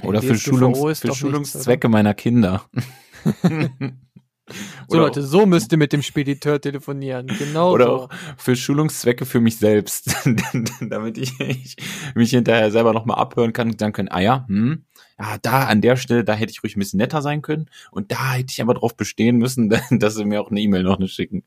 Oder 0.04 0.22
für, 0.22 0.36
Schulungs, 0.36 0.78
für 0.78 0.84
doch 0.84 1.02
nichts, 1.04 1.18
Schulungszwecke 1.18 1.90
meiner 1.90 2.14
Kinder. 2.14 2.64
So 4.90 4.98
Leute, 4.98 5.22
so 5.24 5.46
müsst 5.46 5.72
ihr 5.72 5.78
mit 5.78 5.94
dem 5.94 6.02
Spediteur 6.02 6.60
telefonieren. 6.60 7.28
Genau 7.28 7.72
Oder 7.72 7.86
so. 7.86 7.92
auch 7.94 8.10
für 8.38 8.56
Schulungszwecke 8.56 9.26
für 9.26 9.40
mich 9.40 9.58
selbst, 9.58 10.14
damit 10.82 11.18
ich, 11.18 11.40
ich 11.40 11.78
mich 12.14 12.32
hinterher 12.32 12.70
selber 12.70 12.92
nochmal 12.94 13.18
abhören 13.20 13.54
kann 13.54 13.70
und 13.72 13.80
sagen 13.80 13.94
können, 13.94 14.10
ah 14.10 14.20
ja, 14.20 14.46
hm, 14.48 14.84
ja, 15.18 15.38
da 15.42 15.64
an 15.66 15.80
der 15.80 15.96
Stelle, 15.96 16.26
da 16.26 16.34
hätte 16.34 16.52
ich 16.52 16.62
ruhig 16.62 16.76
ein 16.76 16.80
bisschen 16.80 16.98
netter 16.98 17.22
sein 17.22 17.42
können 17.42 17.70
und 17.92 18.12
da 18.12 18.34
hätte 18.34 18.52
ich 18.52 18.62
aber 18.62 18.74
drauf 18.74 18.98
bestehen 18.98 19.38
müssen, 19.38 19.70
dass 19.92 20.16
sie 20.16 20.26
mir 20.26 20.42
auch 20.42 20.52
eine 20.52 20.60
E-Mail 20.60 20.84
noch 20.84 21.00
nicht 21.00 21.14
schicken. 21.14 21.44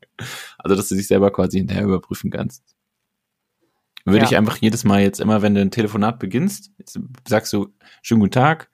Also, 0.57 0.75
dass 0.75 0.89
du 0.89 0.95
dich 0.95 1.07
selber 1.07 1.31
quasi 1.31 1.59
hinterher 1.59 1.83
überprüfen 1.83 2.31
kannst. 2.31 2.63
Würde 4.05 4.19
Ja. 4.19 4.25
ich 4.25 4.37
einfach 4.37 4.57
jedes 4.57 4.85
Mal 4.85 5.01
jetzt 5.01 5.19
immer, 5.19 5.41
wenn 5.43 5.53
du 5.53 5.61
ein 5.61 5.69
Telefonat 5.71 6.17
beginnst, 6.17 6.71
sagst 7.27 7.53
du, 7.53 7.67
schönen 8.01 8.21
guten 8.21 8.31
Tag, 8.31 8.69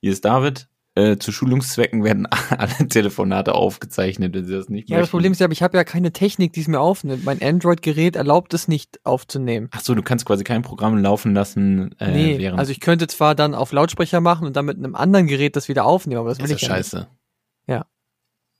hier 0.00 0.12
ist 0.12 0.24
David, 0.24 0.68
äh, 0.94 1.16
zu 1.16 1.32
Schulungszwecken 1.32 2.04
werden 2.04 2.26
alle 2.50 2.88
Telefonate 2.88 3.54
aufgezeichnet, 3.54 4.34
wenn 4.34 4.44
sie 4.44 4.54
das 4.54 4.68
nicht 4.68 4.88
Ja, 4.88 4.96
das 4.96 5.02
möchten. 5.04 5.10
Problem 5.12 5.32
ist 5.32 5.40
ja, 5.40 5.46
aber 5.46 5.52
ich 5.52 5.62
habe 5.62 5.76
ja 5.76 5.84
keine 5.84 6.12
Technik, 6.12 6.52
die 6.52 6.60
es 6.60 6.68
mir 6.68 6.80
aufnimmt. 6.80 7.24
Mein 7.24 7.42
Android-Gerät 7.42 8.16
erlaubt 8.16 8.54
es 8.54 8.68
nicht 8.68 9.00
aufzunehmen. 9.04 9.68
Ach 9.72 9.80
so, 9.80 9.94
du 9.94 10.02
kannst 10.02 10.24
quasi 10.26 10.44
kein 10.44 10.62
Programm 10.62 10.98
laufen 10.98 11.34
lassen, 11.34 11.94
äh, 11.98 12.12
nee, 12.12 12.38
während 12.38 12.58
also 12.58 12.70
ich 12.72 12.80
könnte 12.80 13.06
zwar 13.06 13.34
dann 13.34 13.54
auf 13.54 13.72
Lautsprecher 13.72 14.20
machen 14.20 14.46
und 14.46 14.56
dann 14.56 14.64
mit 14.66 14.78
einem 14.78 14.94
anderen 14.94 15.26
Gerät 15.26 15.56
das 15.56 15.68
wieder 15.68 15.84
aufnehmen, 15.84 16.20
aber 16.20 16.28
das 16.30 16.38
will 16.38 16.44
das 16.44 16.52
ist 16.52 16.62
ich 16.62 16.68
ja 16.68 16.74
ja 16.74 16.78
nicht. 16.78 16.90
scheiße. 16.90 17.08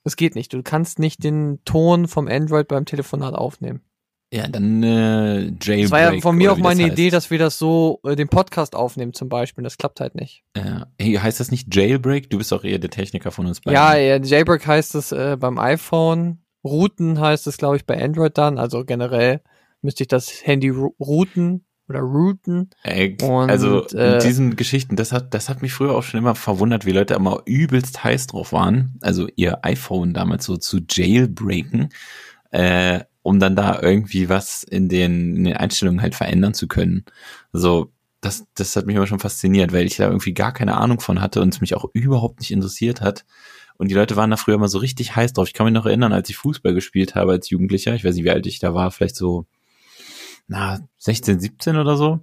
Das 0.05 0.15
geht 0.15 0.35
nicht. 0.35 0.53
Du 0.53 0.61
kannst 0.61 0.99
nicht 0.99 1.23
den 1.23 1.59
Ton 1.65 2.07
vom 2.07 2.27
Android 2.27 2.67
beim 2.67 2.85
Telefonat 2.85 3.33
aufnehmen. 3.33 3.81
Ja, 4.33 4.47
dann 4.47 4.83
äh, 4.83 5.43
Jailbreak. 5.61 5.81
Das 5.83 5.91
war 5.91 6.13
ja 6.13 6.21
von 6.21 6.35
mir 6.35 6.51
auch 6.51 6.57
meine 6.57 6.83
das 6.83 6.91
Idee, 6.93 7.05
heißt. 7.05 7.13
dass 7.13 7.31
wir 7.31 7.39
das 7.39 7.57
so, 7.57 7.99
äh, 8.03 8.15
den 8.15 8.27
Podcast 8.27 8.75
aufnehmen 8.75 9.13
zum 9.13 9.29
Beispiel. 9.29 9.63
Das 9.63 9.77
klappt 9.77 9.99
halt 9.99 10.15
nicht. 10.15 10.43
Äh, 10.53 10.81
hey, 10.99 11.13
heißt 11.13 11.39
das 11.39 11.51
nicht 11.51 11.73
Jailbreak? 11.73 12.29
Du 12.29 12.37
bist 12.37 12.51
auch 12.51 12.63
eher 12.63 12.79
der 12.79 12.89
Techniker 12.89 13.31
von 13.31 13.45
uns 13.45 13.61
beiden. 13.61 13.75
Ja, 13.75 13.95
ja, 13.95 14.17
Jailbreak 14.17 14.65
heißt 14.65 14.95
es 14.95 15.11
äh, 15.11 15.37
beim 15.39 15.57
iPhone. 15.57 16.39
Routen 16.63 17.19
heißt 17.19 17.45
es, 17.47 17.57
glaube 17.57 17.77
ich, 17.77 17.85
bei 17.85 18.03
Android 18.03 18.37
dann. 18.37 18.57
Also 18.57 18.83
generell 18.83 19.41
müsste 19.81 20.03
ich 20.03 20.07
das 20.07 20.45
Handy 20.45 20.69
routen 20.69 21.63
oder 21.87 21.99
routen. 21.99 22.71
Ey, 22.83 23.15
Und, 23.21 23.49
also 23.49 23.85
äh, 23.89 24.13
mit 24.13 24.23
diesen 24.23 24.55
Geschichten, 24.55 24.95
das 24.95 25.11
hat, 25.11 25.33
das 25.33 25.49
hat 25.49 25.61
mich 25.61 25.73
früher 25.73 25.93
auch 25.95 26.03
schon 26.03 26.19
immer 26.19 26.35
verwundert, 26.35 26.85
wie 26.85 26.91
Leute 26.91 27.13
immer 27.13 27.41
übelst 27.45 28.03
heiß 28.03 28.27
drauf 28.27 28.51
waren, 28.53 28.97
also 29.01 29.27
ihr 29.35 29.63
iPhone 29.63 30.13
damals 30.13 30.45
so 30.45 30.57
zu 30.57 30.79
jailbreaken, 30.89 31.89
äh, 32.49 33.01
um 33.25 33.39
dann 33.39 33.55
da 33.55 33.81
irgendwie 33.81 34.29
was 34.29 34.63
in 34.63 34.87
den, 34.87 35.35
in 35.35 35.43
den 35.45 35.57
Einstellungen 35.57 36.03
halt 36.03 36.13
verändern 36.13 36.53
zu 36.53 36.67
können. 36.67 37.05
Also 37.51 37.91
das, 38.21 38.45
das 38.53 38.75
hat 38.75 38.85
mich 38.85 38.95
immer 38.95 39.07
schon 39.07 39.19
fasziniert, 39.19 39.73
weil 39.73 39.87
ich 39.87 39.95
da 39.95 40.05
irgendwie 40.05 40.35
gar 40.35 40.53
keine 40.53 40.77
Ahnung 40.77 40.99
von 40.99 41.21
hatte 41.21 41.41
und 41.41 41.51
es 41.51 41.59
mich 41.59 41.75
auch 41.75 41.85
überhaupt 41.93 42.39
nicht 42.39 42.51
interessiert 42.51 43.01
hat. 43.01 43.25
Und 43.77 43.89
die 43.89 43.95
Leute 43.95 44.15
waren 44.15 44.29
da 44.29 44.37
früher 44.37 44.53
immer 44.53 44.67
so 44.67 44.77
richtig 44.77 45.15
heiß 45.15 45.33
drauf. 45.33 45.47
Ich 45.47 45.55
kann 45.55 45.65
mich 45.65 45.73
noch 45.73 45.87
erinnern, 45.87 46.13
als 46.13 46.29
ich 46.29 46.37
Fußball 46.37 46.75
gespielt 46.75 47.15
habe 47.15 47.31
als 47.31 47.49
Jugendlicher, 47.49 47.95
ich 47.95 48.05
weiß 48.05 48.13
nicht, 48.13 48.25
wie 48.25 48.29
alt 48.29 48.45
ich 48.45 48.59
da 48.59 48.75
war, 48.75 48.91
vielleicht 48.91 49.15
so, 49.15 49.47
na, 50.47 50.87
16, 50.99 51.39
17 51.39 51.77
oder 51.77 51.97
so. 51.97 52.19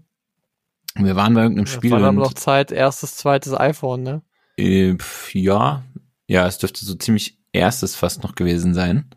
Und 0.97 1.05
wir 1.05 1.17
waren 1.17 1.35
bei 1.35 1.43
irgendeinem 1.43 1.65
Das 1.65 1.75
Spiel 1.75 1.91
war 1.91 1.99
dann 1.99 2.17
und 2.17 2.23
noch 2.23 2.35
Zeit, 2.35 2.71
erstes, 2.71 3.17
zweites 3.17 3.55
iPhone, 3.55 4.05
ne? 4.05 4.23
äh, 4.57 4.97
ja, 5.33 5.83
ja, 6.29 6.47
es 6.47 6.59
dürfte 6.59 6.85
so 6.85 6.95
ziemlich 6.95 7.39
erstes 7.53 7.97
fast 7.97 8.23
noch 8.23 8.37
gewesen 8.37 8.73
sein. 8.73 9.11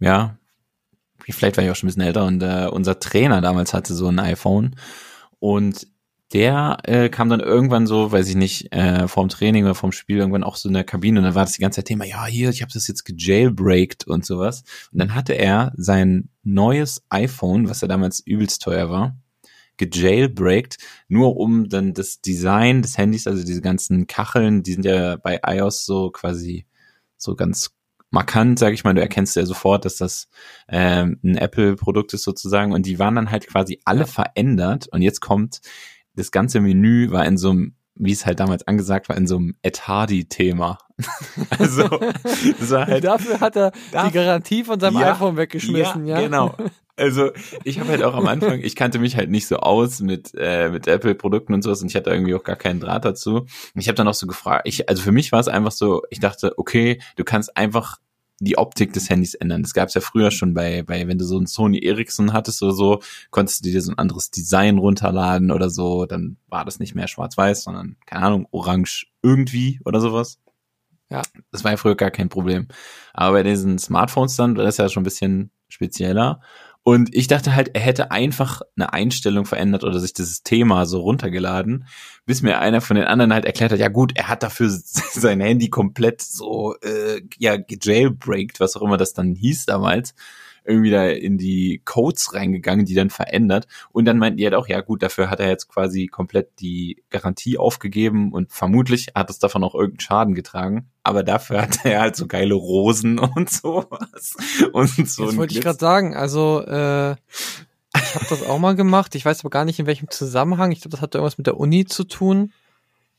Ja, 0.00 0.37
vielleicht 1.32 1.56
war 1.56 1.64
ich 1.64 1.70
auch 1.70 1.76
schon 1.76 1.86
ein 1.86 1.90
bisschen 1.90 2.02
älter 2.02 2.24
und 2.24 2.42
äh, 2.42 2.68
unser 2.70 2.98
Trainer 2.98 3.40
damals 3.40 3.74
hatte 3.74 3.94
so 3.94 4.08
ein 4.08 4.18
iPhone 4.18 4.76
und 5.38 5.86
der 6.32 6.78
äh, 6.82 7.08
kam 7.08 7.30
dann 7.30 7.40
irgendwann 7.40 7.86
so, 7.86 8.12
weiß 8.12 8.28
ich 8.28 8.36
nicht, 8.36 8.72
äh, 8.72 9.08
vorm 9.08 9.30
Training 9.30 9.64
oder 9.64 9.74
vorm 9.74 9.92
Spiel 9.92 10.18
irgendwann 10.18 10.44
auch 10.44 10.56
so 10.56 10.68
in 10.68 10.74
der 10.74 10.84
Kabine 10.84 11.20
und 11.20 11.24
dann 11.24 11.34
war 11.34 11.44
das 11.44 11.54
die 11.54 11.62
ganze 11.62 11.76
Zeit 11.76 11.86
Thema, 11.86 12.04
ja, 12.04 12.26
hier, 12.26 12.50
ich 12.50 12.60
habe 12.60 12.72
das 12.72 12.86
jetzt 12.86 13.04
gejailbreakt 13.04 14.06
und 14.06 14.26
sowas. 14.26 14.62
Und 14.92 14.98
dann 14.98 15.14
hatte 15.14 15.32
er 15.32 15.72
sein 15.76 16.28
neues 16.42 17.02
iPhone, 17.08 17.70
was 17.70 17.80
ja 17.80 17.88
damals 17.88 18.20
übelst 18.20 18.62
teuer 18.62 18.90
war, 18.90 19.16
gejailbreakt, 19.78 20.76
nur 21.08 21.36
um 21.38 21.68
dann 21.70 21.94
das 21.94 22.20
Design 22.20 22.82
des 22.82 22.98
Handys, 22.98 23.26
also 23.26 23.42
diese 23.44 23.62
ganzen 23.62 24.06
Kacheln, 24.06 24.62
die 24.62 24.72
sind 24.72 24.84
ja 24.84 25.16
bei 25.16 25.40
iOS 25.46 25.86
so 25.86 26.10
quasi 26.10 26.66
so 27.16 27.36
ganz 27.36 27.70
markant, 28.10 28.58
sage 28.58 28.74
ich 28.74 28.84
mal, 28.84 28.94
du 28.94 29.00
erkennst 29.00 29.36
ja 29.36 29.44
sofort, 29.44 29.84
dass 29.84 29.96
das 29.96 30.28
ähm, 30.68 31.18
ein 31.22 31.36
Apple-Produkt 31.36 32.14
ist 32.14 32.24
sozusagen 32.24 32.72
und 32.72 32.86
die 32.86 32.98
waren 32.98 33.14
dann 33.14 33.30
halt 33.30 33.46
quasi 33.46 33.80
alle 33.84 34.00
Ja. 34.00 34.06
verändert 34.06 34.88
und 34.88 35.02
jetzt 35.02 35.20
kommt 35.20 35.60
das 36.14 36.30
ganze 36.30 36.60
Menü 36.60 37.10
war 37.10 37.24
in 37.26 37.36
so 37.36 37.50
einem 37.50 37.74
wie 38.00 38.12
es 38.12 38.26
halt 38.26 38.38
damals 38.38 38.64
angesagt 38.68 39.08
war, 39.08 39.16
in 39.16 39.26
so 39.26 39.38
einem 39.38 39.56
Ed 39.62 39.88
Hardy-Thema. 39.88 40.78
also, 41.58 41.88
das 41.88 42.70
war 42.70 42.86
halt 42.86 43.02
Dafür 43.02 43.40
hat 43.40 43.56
er 43.56 43.72
die 43.72 44.12
Garantie 44.12 44.62
von 44.62 44.78
seinem 44.78 45.00
Ja, 45.00 45.14
iPhone 45.14 45.36
weggeschmissen, 45.36 46.06
ja. 46.06 46.20
Genau. 46.20 46.54
Also 46.98 47.30
ich 47.64 47.78
habe 47.80 47.90
halt 47.90 48.02
auch 48.02 48.14
am 48.14 48.26
Anfang, 48.26 48.60
ich 48.60 48.76
kannte 48.76 48.98
mich 48.98 49.16
halt 49.16 49.30
nicht 49.30 49.46
so 49.46 49.56
aus 49.58 50.00
mit 50.00 50.32
äh, 50.36 50.68
mit 50.70 50.86
Apple-Produkten 50.86 51.54
und 51.54 51.62
sowas 51.62 51.80
und 51.80 51.88
ich 51.88 51.96
hatte 51.96 52.10
irgendwie 52.10 52.34
auch 52.34 52.44
gar 52.44 52.56
keinen 52.56 52.80
Draht 52.80 53.04
dazu. 53.04 53.40
Und 53.40 53.48
ich 53.74 53.88
habe 53.88 53.96
dann 53.96 54.08
auch 54.08 54.14
so 54.14 54.26
gefragt, 54.26 54.66
ich, 54.66 54.88
also 54.88 55.02
für 55.02 55.12
mich 55.12 55.32
war 55.32 55.40
es 55.40 55.48
einfach 55.48 55.72
so, 55.72 56.02
ich 56.10 56.20
dachte, 56.20 56.58
okay, 56.58 57.00
du 57.16 57.24
kannst 57.24 57.56
einfach 57.56 57.98
die 58.40 58.56
Optik 58.56 58.92
des 58.92 59.10
Handys 59.10 59.34
ändern. 59.34 59.62
Das 59.62 59.74
gab 59.74 59.88
es 59.88 59.94
ja 59.94 60.00
früher 60.00 60.30
schon 60.30 60.54
bei, 60.54 60.82
bei, 60.82 61.08
wenn 61.08 61.18
du 61.18 61.24
so 61.24 61.38
ein 61.38 61.46
Sony 61.46 61.80
Ericsson 61.80 62.32
hattest 62.32 62.62
oder 62.62 62.72
so, 62.72 63.00
konntest 63.30 63.64
du 63.64 63.70
dir 63.70 63.82
so 63.82 63.90
ein 63.90 63.98
anderes 63.98 64.30
Design 64.30 64.78
runterladen 64.78 65.50
oder 65.50 65.70
so, 65.70 66.06
dann 66.06 66.36
war 66.48 66.64
das 66.64 66.78
nicht 66.78 66.94
mehr 66.94 67.08
schwarz-weiß, 67.08 67.64
sondern, 67.64 67.96
keine 68.06 68.26
Ahnung, 68.26 68.46
orange 68.52 69.06
irgendwie 69.22 69.80
oder 69.84 70.00
sowas. 70.00 70.38
Ja. 71.10 71.22
Das 71.50 71.64
war 71.64 71.72
ja 71.72 71.76
früher 71.76 71.96
gar 71.96 72.10
kein 72.10 72.28
Problem. 72.28 72.68
Aber 73.12 73.38
bei 73.38 73.42
diesen 73.42 73.78
Smartphones 73.78 74.36
dann 74.36 74.56
war 74.56 74.64
das 74.64 74.76
ja 74.76 74.88
schon 74.88 75.02
ein 75.02 75.04
bisschen 75.04 75.50
spezieller. 75.68 76.40
Und 76.88 77.14
ich 77.14 77.26
dachte 77.26 77.54
halt, 77.54 77.72
er 77.74 77.82
hätte 77.82 78.12
einfach 78.12 78.62
eine 78.74 78.94
Einstellung 78.94 79.44
verändert 79.44 79.84
oder 79.84 80.00
sich 80.00 80.14
dieses 80.14 80.42
Thema 80.42 80.86
so 80.86 81.00
runtergeladen, 81.00 81.86
bis 82.24 82.40
mir 82.40 82.60
einer 82.60 82.80
von 82.80 82.96
den 82.96 83.04
anderen 83.04 83.34
halt 83.34 83.44
erklärt 83.44 83.72
hat, 83.72 83.78
ja 83.78 83.88
gut, 83.88 84.12
er 84.14 84.28
hat 84.28 84.42
dafür 84.42 84.70
sein 84.72 85.42
Handy 85.42 85.68
komplett 85.68 86.22
so 86.22 86.76
äh, 86.80 87.20
ja 87.36 87.58
gejailbreakt, 87.58 88.58
was 88.58 88.74
auch 88.74 88.80
immer 88.80 88.96
das 88.96 89.12
dann 89.12 89.34
hieß 89.34 89.66
damals, 89.66 90.14
irgendwie 90.68 90.90
da 90.90 91.06
in 91.08 91.38
die 91.38 91.80
Codes 91.84 92.34
reingegangen, 92.34 92.84
die 92.86 92.94
dann 92.94 93.10
verändert. 93.10 93.66
Und 93.90 94.04
dann 94.04 94.18
meinten 94.18 94.36
die 94.36 94.44
halt 94.44 94.54
auch, 94.54 94.68
ja 94.68 94.80
gut, 94.82 95.02
dafür 95.02 95.30
hat 95.30 95.40
er 95.40 95.48
jetzt 95.48 95.68
quasi 95.68 96.06
komplett 96.06 96.60
die 96.60 97.02
Garantie 97.10 97.58
aufgegeben 97.58 98.32
und 98.32 98.52
vermutlich 98.52 99.08
hat 99.14 99.30
es 99.30 99.38
davon 99.38 99.64
auch 99.64 99.74
irgendeinen 99.74 100.00
Schaden 100.00 100.34
getragen. 100.34 100.90
Aber 101.02 101.22
dafür 101.22 101.62
hat 101.62 101.84
er 101.84 102.00
halt 102.02 102.16
so 102.16 102.26
geile 102.26 102.54
Rosen 102.54 103.18
und 103.36 103.50
sowas. 103.50 104.36
Und 104.72 105.08
so 105.08 105.26
Das 105.26 105.36
wollte 105.36 105.52
ich 105.54 105.60
Glitz- 105.60 105.64
gerade 105.64 105.78
sagen. 105.78 106.14
Also, 106.14 106.62
äh, 106.66 107.12
ich 107.96 108.14
habe 108.14 108.26
das 108.28 108.42
auch 108.46 108.58
mal 108.58 108.76
gemacht. 108.76 109.14
Ich 109.14 109.24
weiß 109.24 109.40
aber 109.40 109.50
gar 109.50 109.64
nicht, 109.64 109.78
in 109.78 109.86
welchem 109.86 110.10
Zusammenhang. 110.10 110.70
Ich 110.72 110.80
glaube, 110.82 110.92
das 110.92 111.00
hat 111.00 111.14
irgendwas 111.14 111.38
mit 111.38 111.46
der 111.46 111.56
Uni 111.58 111.84
zu 111.86 112.04
tun. 112.04 112.52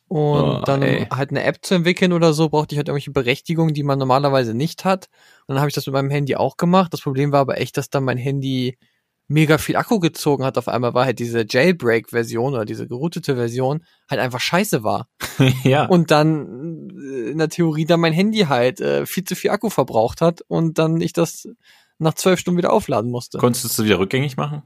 Und 0.10 0.44
Oh, 0.44 0.62
dann 0.66 0.82
ey. 0.82 1.06
halt 1.12 1.30
eine 1.30 1.44
App 1.44 1.60
zu 1.62 1.76
entwickeln 1.76 2.14
oder 2.14 2.34
so, 2.34 2.50
brauchte 2.50 2.74
ich 2.74 2.78
halt 2.78 2.88
irgendwelche 2.88 3.12
Berechtigungen, 3.12 3.74
die 3.74 3.84
man 3.84 4.00
normalerweise 4.00 4.54
nicht 4.54 4.84
hat. 4.84 5.08
Und 5.46 5.54
dann 5.54 5.60
habe 5.60 5.70
ich 5.70 5.76
das 5.76 5.86
mit 5.86 5.94
meinem 5.94 6.10
Handy 6.10 6.36
auch 6.36 6.58
gemacht. 6.58 6.92
Das 6.94 7.02
Problem 7.02 7.32
war 7.32 7.40
aber 7.42 7.62
echt, 7.62 7.78
dass 7.78 7.90
dann 7.90 8.04
mein 8.04 8.18
Handy 8.18 8.78
mega 9.28 9.60
viel 9.60 9.76
Akku 9.76 10.00
gezogen 10.00 10.44
hat. 10.44 10.58
Auf 10.58 10.68
einmal 10.68 10.96
war 10.96 11.06
halt 11.06 11.20
diese 11.20 11.46
Jailbreak-Version 11.48 12.56
oder 12.56 12.66
diese 12.66 12.88
geroutete 12.88 13.36
Version 13.36 13.86
halt 14.10 14.20
einfach 14.20 14.40
scheiße 14.40 14.84
war. 14.84 15.08
ja. 15.64 15.86
Und 15.86 16.10
dann 16.10 16.90
äh, 17.00 17.30
in 17.30 17.38
der 17.38 17.50
Theorie 17.50 17.86
dann 17.86 18.00
mein 18.00 18.14
Handy 18.14 18.40
halt 18.50 18.82
äh, 18.82 19.06
viel 19.06 19.24
zu 19.24 19.36
viel 19.36 19.52
Akku 19.52 19.70
verbraucht 19.70 20.22
hat 20.22 20.42
und 20.48 20.80
dann 20.80 21.00
ich 21.00 21.14
das 21.14 21.48
nach 22.00 22.16
zwölf 22.16 22.40
Stunden 22.40 22.58
wieder 22.58 22.74
aufladen 22.74 23.12
musste. 23.12 23.38
Konntest 23.38 23.64
du 23.66 23.68
es 23.68 23.86
wieder 23.86 24.00
rückgängig 24.00 24.36
machen? 24.38 24.64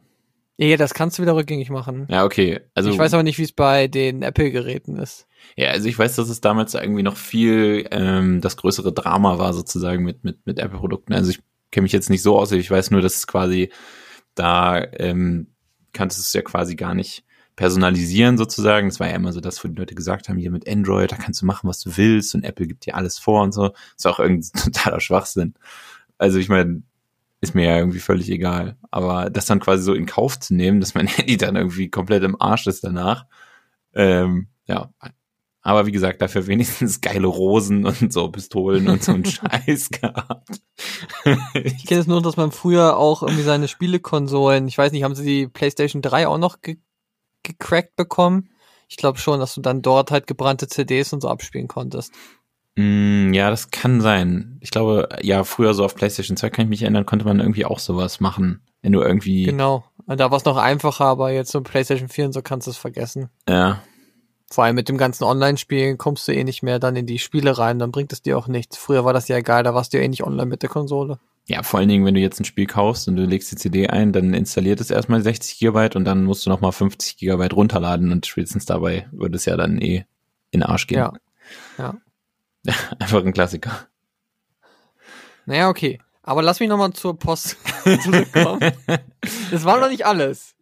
Ja, 0.58 0.78
das 0.78 0.94
kannst 0.94 1.18
du 1.18 1.24
wieder 1.24 1.36
rückgängig 1.36 1.70
machen. 1.70 2.08
Ja, 2.10 2.26
okay. 2.26 2.62
Also 2.76 2.92
ich 2.92 2.98
weiß 2.98 3.14
aber 3.14 3.24
nicht, 3.24 3.40
wie 3.40 3.44
es 3.44 3.52
bei 3.52 3.88
den 3.88 4.22
Apple-Geräten 4.22 4.98
ist. 4.98 5.28
Ja, 5.58 5.72
also 5.72 5.90
ich 5.90 5.98
weiß, 5.98 6.16
dass 6.16 6.30
es 6.30 6.42
damals 6.42 6.74
irgendwie 6.76 7.04
noch 7.04 7.18
viel 7.18 7.88
ähm, 7.92 8.40
das 8.40 8.58
größere 8.58 8.94
Drama 8.94 9.40
war 9.40 9.54
sozusagen 9.54 10.04
mit 10.04 10.24
mit 10.24 10.46
mit 10.46 10.60
Apple-Produkten. 10.60 11.14
Also 11.14 11.32
ich 11.32 11.40
kenne 11.72 11.84
mich 11.84 11.92
jetzt 11.92 12.10
nicht 12.10 12.22
so 12.22 12.38
aus, 12.38 12.52
ich 12.52 12.70
weiß 12.70 12.92
nur, 12.92 13.02
dass 13.02 13.18
es 13.18 13.28
quasi 13.28 13.72
da 14.36 14.84
ähm, 14.94 15.48
kannst 15.92 16.18
du 16.18 16.22
es 16.22 16.34
ja 16.34 16.42
quasi 16.42 16.76
gar 16.76 16.94
nicht 16.94 17.24
personalisieren 17.56 18.38
sozusagen. 18.38 18.90
Das 18.90 19.00
war 19.00 19.10
ja 19.10 19.16
immer 19.16 19.34
so 19.34 19.42
das, 19.42 19.64
wo 19.64 19.68
die 19.68 19.76
Leute 19.76 19.96
gesagt 19.96 20.30
haben, 20.30 20.38
hier 20.38 20.52
mit 20.52 20.68
Android, 20.68 21.12
da 21.12 21.16
kannst 21.16 21.42
du 21.42 21.46
machen, 21.46 21.70
was 21.70 21.80
du 21.80 21.98
willst 21.98 22.34
und 22.36 22.44
Apple 22.44 22.68
gibt 22.68 22.86
dir 22.86 22.96
alles 22.96 23.20
vor 23.20 23.44
und 23.44 23.54
so. 23.54 23.70
Das 23.70 23.80
ist 23.98 24.08
auch 24.08 24.20
irgendwie 24.20 24.50
totaler 24.64 25.00
Schwachsinn. 25.00 25.54
Also 26.18 26.40
ich 26.40 26.50
meine, 26.50 26.84
ist 27.44 27.56
mir 27.56 27.66
ja 27.66 27.78
irgendwie 27.78 28.00
völlig 28.00 28.30
egal. 28.30 28.78
Aber 28.90 29.30
das 29.30 29.46
dann 29.46 29.60
quasi 29.60 29.84
so 29.84 29.94
in 29.94 30.06
Kauf 30.06 30.40
zu 30.40 30.56
nehmen, 30.56 30.80
dass 30.80 30.96
mein 30.96 31.08
Handy 31.08 31.38
dann 31.38 31.58
irgendwie 31.58 31.90
komplett 31.90 32.24
im 32.24 32.42
Arsch 32.42 32.68
ist 32.68 32.84
danach, 32.84 33.26
ähm, 33.94 34.48
ja. 34.66 34.90
Aber 35.62 35.86
wie 35.86 35.92
gesagt, 35.92 36.22
dafür 36.22 36.48
wenigstens 36.48 37.02
geile 37.02 37.28
Rosen 37.28 37.86
und 37.86 38.12
so 38.12 38.30
Pistolen 38.30 38.88
und 38.90 39.04
so 39.04 39.14
ein 39.14 39.26
Scheiß 39.26 39.90
gehabt. 39.90 40.62
Ich 41.54 41.86
kenne 41.86 42.02
es 42.02 42.08
nur, 42.08 42.22
dass 42.22 42.38
man 42.38 42.52
früher 42.52 42.98
auch 42.98 43.24
irgendwie 43.24 43.44
seine 43.44 43.68
Spielekonsolen, 43.68 44.68
ich 44.68 44.78
weiß 44.78 44.92
nicht, 44.92 45.04
haben 45.04 45.16
sie 45.16 45.26
die 45.26 45.48
PlayStation 45.48 46.02
3 46.02 46.28
auch 46.28 46.38
noch 46.38 46.62
ge 46.62 46.78
gecrackt 47.44 47.98
bekommen? 47.98 48.50
Ich 48.88 48.96
glaube 48.96 49.20
schon, 49.20 49.42
dass 49.42 49.54
du 49.54 49.60
dann 49.62 49.82
dort 49.82 50.12
halt 50.12 50.28
gebrannte 50.28 50.68
CDs 50.68 51.12
und 51.12 51.20
so 51.20 51.28
abspielen 51.28 51.68
konntest. 51.68 52.14
Mm, 52.76 53.34
ja, 53.34 53.50
das 53.50 53.72
kann 53.72 54.02
sein. 54.02 54.58
Ich 54.62 54.72
glaube, 54.72 55.10
ja, 55.22 55.44
früher 55.44 55.74
so 55.74 55.86
auf 55.86 55.96
PlayStation 55.96 56.38
2 56.38 56.50
kann 56.50 56.66
ich 56.66 56.70
mich 56.70 56.82
erinnern, 56.82 57.06
konnte 57.06 57.26
man 57.26 57.40
irgendwie 57.40 57.66
auch 57.66 57.80
sowas 57.80 58.20
machen. 58.20 58.62
Wenn 58.82 58.92
du 58.92 59.02
irgendwie, 59.02 59.44
Genau. 59.44 59.86
Da 60.08 60.32
war 60.32 60.38
es 60.38 60.44
noch 60.44 60.58
einfacher, 60.58 61.06
aber 61.06 61.32
jetzt 61.32 61.52
so 61.52 61.62
PlayStation 61.62 62.10
4 62.10 62.26
und 62.26 62.34
so 62.34 62.42
kannst 62.42 62.68
du 62.68 62.72
es 62.72 62.78
vergessen. 62.78 63.30
ja, 63.48 63.82
Vor 64.52 64.66
allem 64.66 64.76
mit 64.76 64.90
dem 64.90 64.98
ganzen 64.98 65.24
Online-Spielen 65.24 65.98
kommst 65.98 66.28
du 66.28 66.34
eh 66.34 66.44
nicht 66.44 66.62
mehr 66.64 66.80
dann 66.80 66.96
in 66.98 67.06
die 67.06 67.20
Spiele 67.20 67.58
rein, 67.58 67.80
dann 67.80 67.92
bringt 67.92 68.12
es 68.12 68.22
dir 68.22 68.38
auch 68.38 68.48
nichts. 68.48 68.76
Früher 68.76 69.06
war 69.06 69.14
das 69.14 69.28
ja 69.30 69.38
egal, 69.38 69.64
da 69.64 69.74
warst 69.74 69.94
du 69.94 69.98
ja 69.98 70.04
eh 70.04 70.08
nicht 70.10 70.24
online 70.24 70.48
mit 70.48 70.62
der 70.62 70.70
Konsole. 70.70 71.20
ja, 71.48 71.64
vor 71.64 71.80
allen 71.80 71.90
Dingen, 71.90 72.06
wenn 72.06 72.16
du 72.16 72.22
jetzt 72.22 72.40
ein 72.40 72.46
Spiel 72.46 72.66
kaufst 72.66 73.08
und 73.08 73.16
du 73.16 73.24
legst 73.26 73.52
die 73.52 73.56
CD 73.56 73.88
ein, 73.88 74.12
dann 74.12 74.34
installiert 74.34 74.82
es 74.82 74.92
erstmal 74.92 75.22
60 75.22 75.60
Gigabyte 75.60 75.96
und 75.96 76.06
dann 76.06 76.24
musst 76.26 76.46
du 76.46 76.50
nochmal 76.50 76.72
50 76.74 77.18
Gigabyte 77.18 77.54
runterladen 77.54 78.12
und 78.12 78.26
spätestens 78.26 78.66
dabei 78.66 79.08
würde 79.12 79.36
es 79.38 79.46
ja 79.46 79.56
dann 79.56 79.80
eh 79.80 80.06
in 80.52 80.60
den 80.60 80.64
Arsch 80.64 80.88
gehen. 80.88 81.00
Ja. 81.00 81.14
Ja. 81.78 81.96
Einfach 83.00 83.24
ein 83.24 83.34
Klassiker. 83.34 83.88
Naja, 85.46 85.70
okay. 85.70 86.00
Aber 86.22 86.42
lass 86.42 86.60
mich 86.60 86.70
nochmal 86.70 86.94
zur 86.94 87.20
Post 87.20 87.58
zurückkommen. 88.04 88.72
Das 89.52 89.66
war 89.66 89.80
noch 89.80 89.90
nicht 89.90 90.06
alles. 90.06 90.56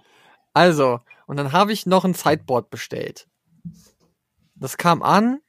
Also, 0.53 0.99
und 1.27 1.37
dann 1.37 1.51
habe 1.51 1.71
ich 1.71 1.85
noch 1.85 2.03
ein 2.03 2.15
Sideboard 2.15 2.69
bestellt. 2.71 3.27
Das 4.55 4.77
kam 4.77 5.03
an 5.03 5.39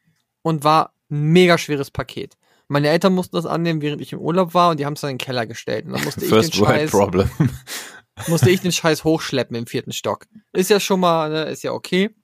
und 0.43 0.65
war 0.65 0.93
ein 1.11 1.33
mega 1.33 1.57
schweres 1.59 1.91
Paket. 1.91 2.37
Meine 2.69 2.89
Eltern 2.89 3.15
mussten 3.15 3.37
das 3.37 3.47
annehmen, 3.47 3.83
während 3.83 4.01
ich 4.01 4.13
im 4.13 4.21
Urlaub 4.21 4.55
war 4.55 4.71
und 4.71 4.81
die 4.81 4.87
haben 4.87 4.95
es 4.95 5.01
dann 5.01 5.11
in 5.11 5.19
den 5.19 5.25
Keller 5.25 5.47
gestellt. 5.47 5.87
Und 5.87 5.93
dann 5.93 6.05
musste 6.05 6.21
ich 6.21 6.31
den 6.31 6.35
First 6.35 6.59
World 6.59 6.71
Scheiß, 6.71 6.91
Problem. 6.91 7.31
musste 8.29 8.51
ich 8.51 8.61
den 8.61 8.73
Scheiß 8.73 9.05
hochschleppen 9.05 9.57
im 9.57 9.67
vierten 9.67 9.93
Stock. 9.93 10.27
Ist 10.53 10.71
ja 10.71 10.81
schon 10.81 11.01
mal, 11.01 11.31
ne, 11.31 11.43
ist 11.45 11.63
ja 11.63 11.73
okay. 11.73 12.15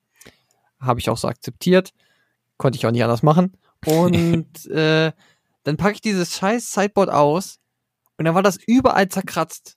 Habe 0.81 1.01
ich 1.01 1.11
auch 1.11 1.19
so 1.19 1.29
akzeptiert. 1.29 1.93
Konnte 2.57 2.79
ich 2.79 2.87
auch 2.87 2.91
nicht 2.91 3.03
anders 3.03 3.23
machen. 3.23 3.57
Und 3.87 4.67
äh, 4.71 5.13
dann 5.65 5.77
packe 5.77 5.95
ich 5.95 6.01
dieses 6.01 6.37
scheiß 6.37 6.73
Sideboard 6.73 7.11
aus 7.11 7.59
und 8.17 8.25
dann 8.25 8.35
war 8.35 8.43
das 8.43 8.59
überall 8.67 9.09
zerkratzt. 9.09 9.75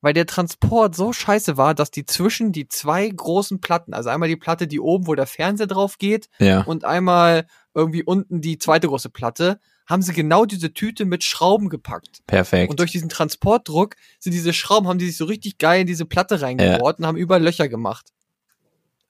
Weil 0.00 0.12
der 0.12 0.26
Transport 0.26 0.94
so 0.94 1.14
scheiße 1.14 1.56
war, 1.56 1.74
dass 1.74 1.90
die 1.90 2.04
zwischen 2.04 2.52
die 2.52 2.68
zwei 2.68 3.08
großen 3.08 3.62
Platten, 3.62 3.94
also 3.94 4.10
einmal 4.10 4.28
die 4.28 4.36
Platte, 4.36 4.66
die 4.66 4.78
oben, 4.78 5.06
wo 5.06 5.14
der 5.14 5.26
Fernseher 5.26 5.66
drauf 5.66 5.96
geht, 5.96 6.28
Ja. 6.38 6.60
und 6.64 6.84
einmal 6.84 7.46
irgendwie 7.72 8.02
unten 8.02 8.42
die 8.42 8.58
zweite 8.58 8.86
große 8.86 9.08
Platte, 9.08 9.58
haben 9.86 10.02
sie 10.02 10.12
genau 10.12 10.44
diese 10.44 10.74
Tüte 10.74 11.06
mit 11.06 11.24
Schrauben 11.24 11.70
gepackt. 11.70 12.20
Perfekt. 12.26 12.70
Und 12.70 12.80
durch 12.80 12.92
diesen 12.92 13.08
Transportdruck 13.08 13.96
sind 14.18 14.32
diese 14.32 14.52
Schrauben, 14.52 14.88
haben 14.88 14.98
die 14.98 15.06
sich 15.06 15.16
so 15.16 15.24
richtig 15.24 15.56
geil 15.56 15.80
in 15.82 15.86
diese 15.86 16.04
Platte 16.04 16.42
reingebohrt 16.42 16.98
und 16.98 17.06
haben 17.06 17.16
überall 17.16 17.42
Löcher 17.42 17.68
gemacht. 17.68 18.10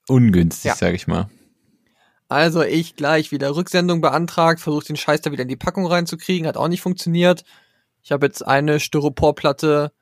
Ungünstig, 0.08 0.64
Ja. 0.70 0.76
sag 0.76 0.94
ich 0.94 1.06
mal. 1.06 1.28
Also 2.28 2.62
ich 2.62 2.96
gleich 2.96 3.32
wieder 3.32 3.54
Rücksendung 3.54 4.00
beantragt, 4.00 4.60
versucht 4.60 4.88
den 4.88 4.96
Scheiß 4.96 5.20
da 5.20 5.30
wieder 5.30 5.42
in 5.42 5.48
die 5.48 5.56
Packung 5.56 5.86
reinzukriegen, 5.86 6.46
hat 6.46 6.56
auch 6.56 6.68
nicht 6.68 6.80
funktioniert. 6.80 7.44
Ich 8.02 8.12
habe 8.12 8.26
jetzt 8.26 8.46
eine 8.46 8.80
Styroporplatte 8.80 9.92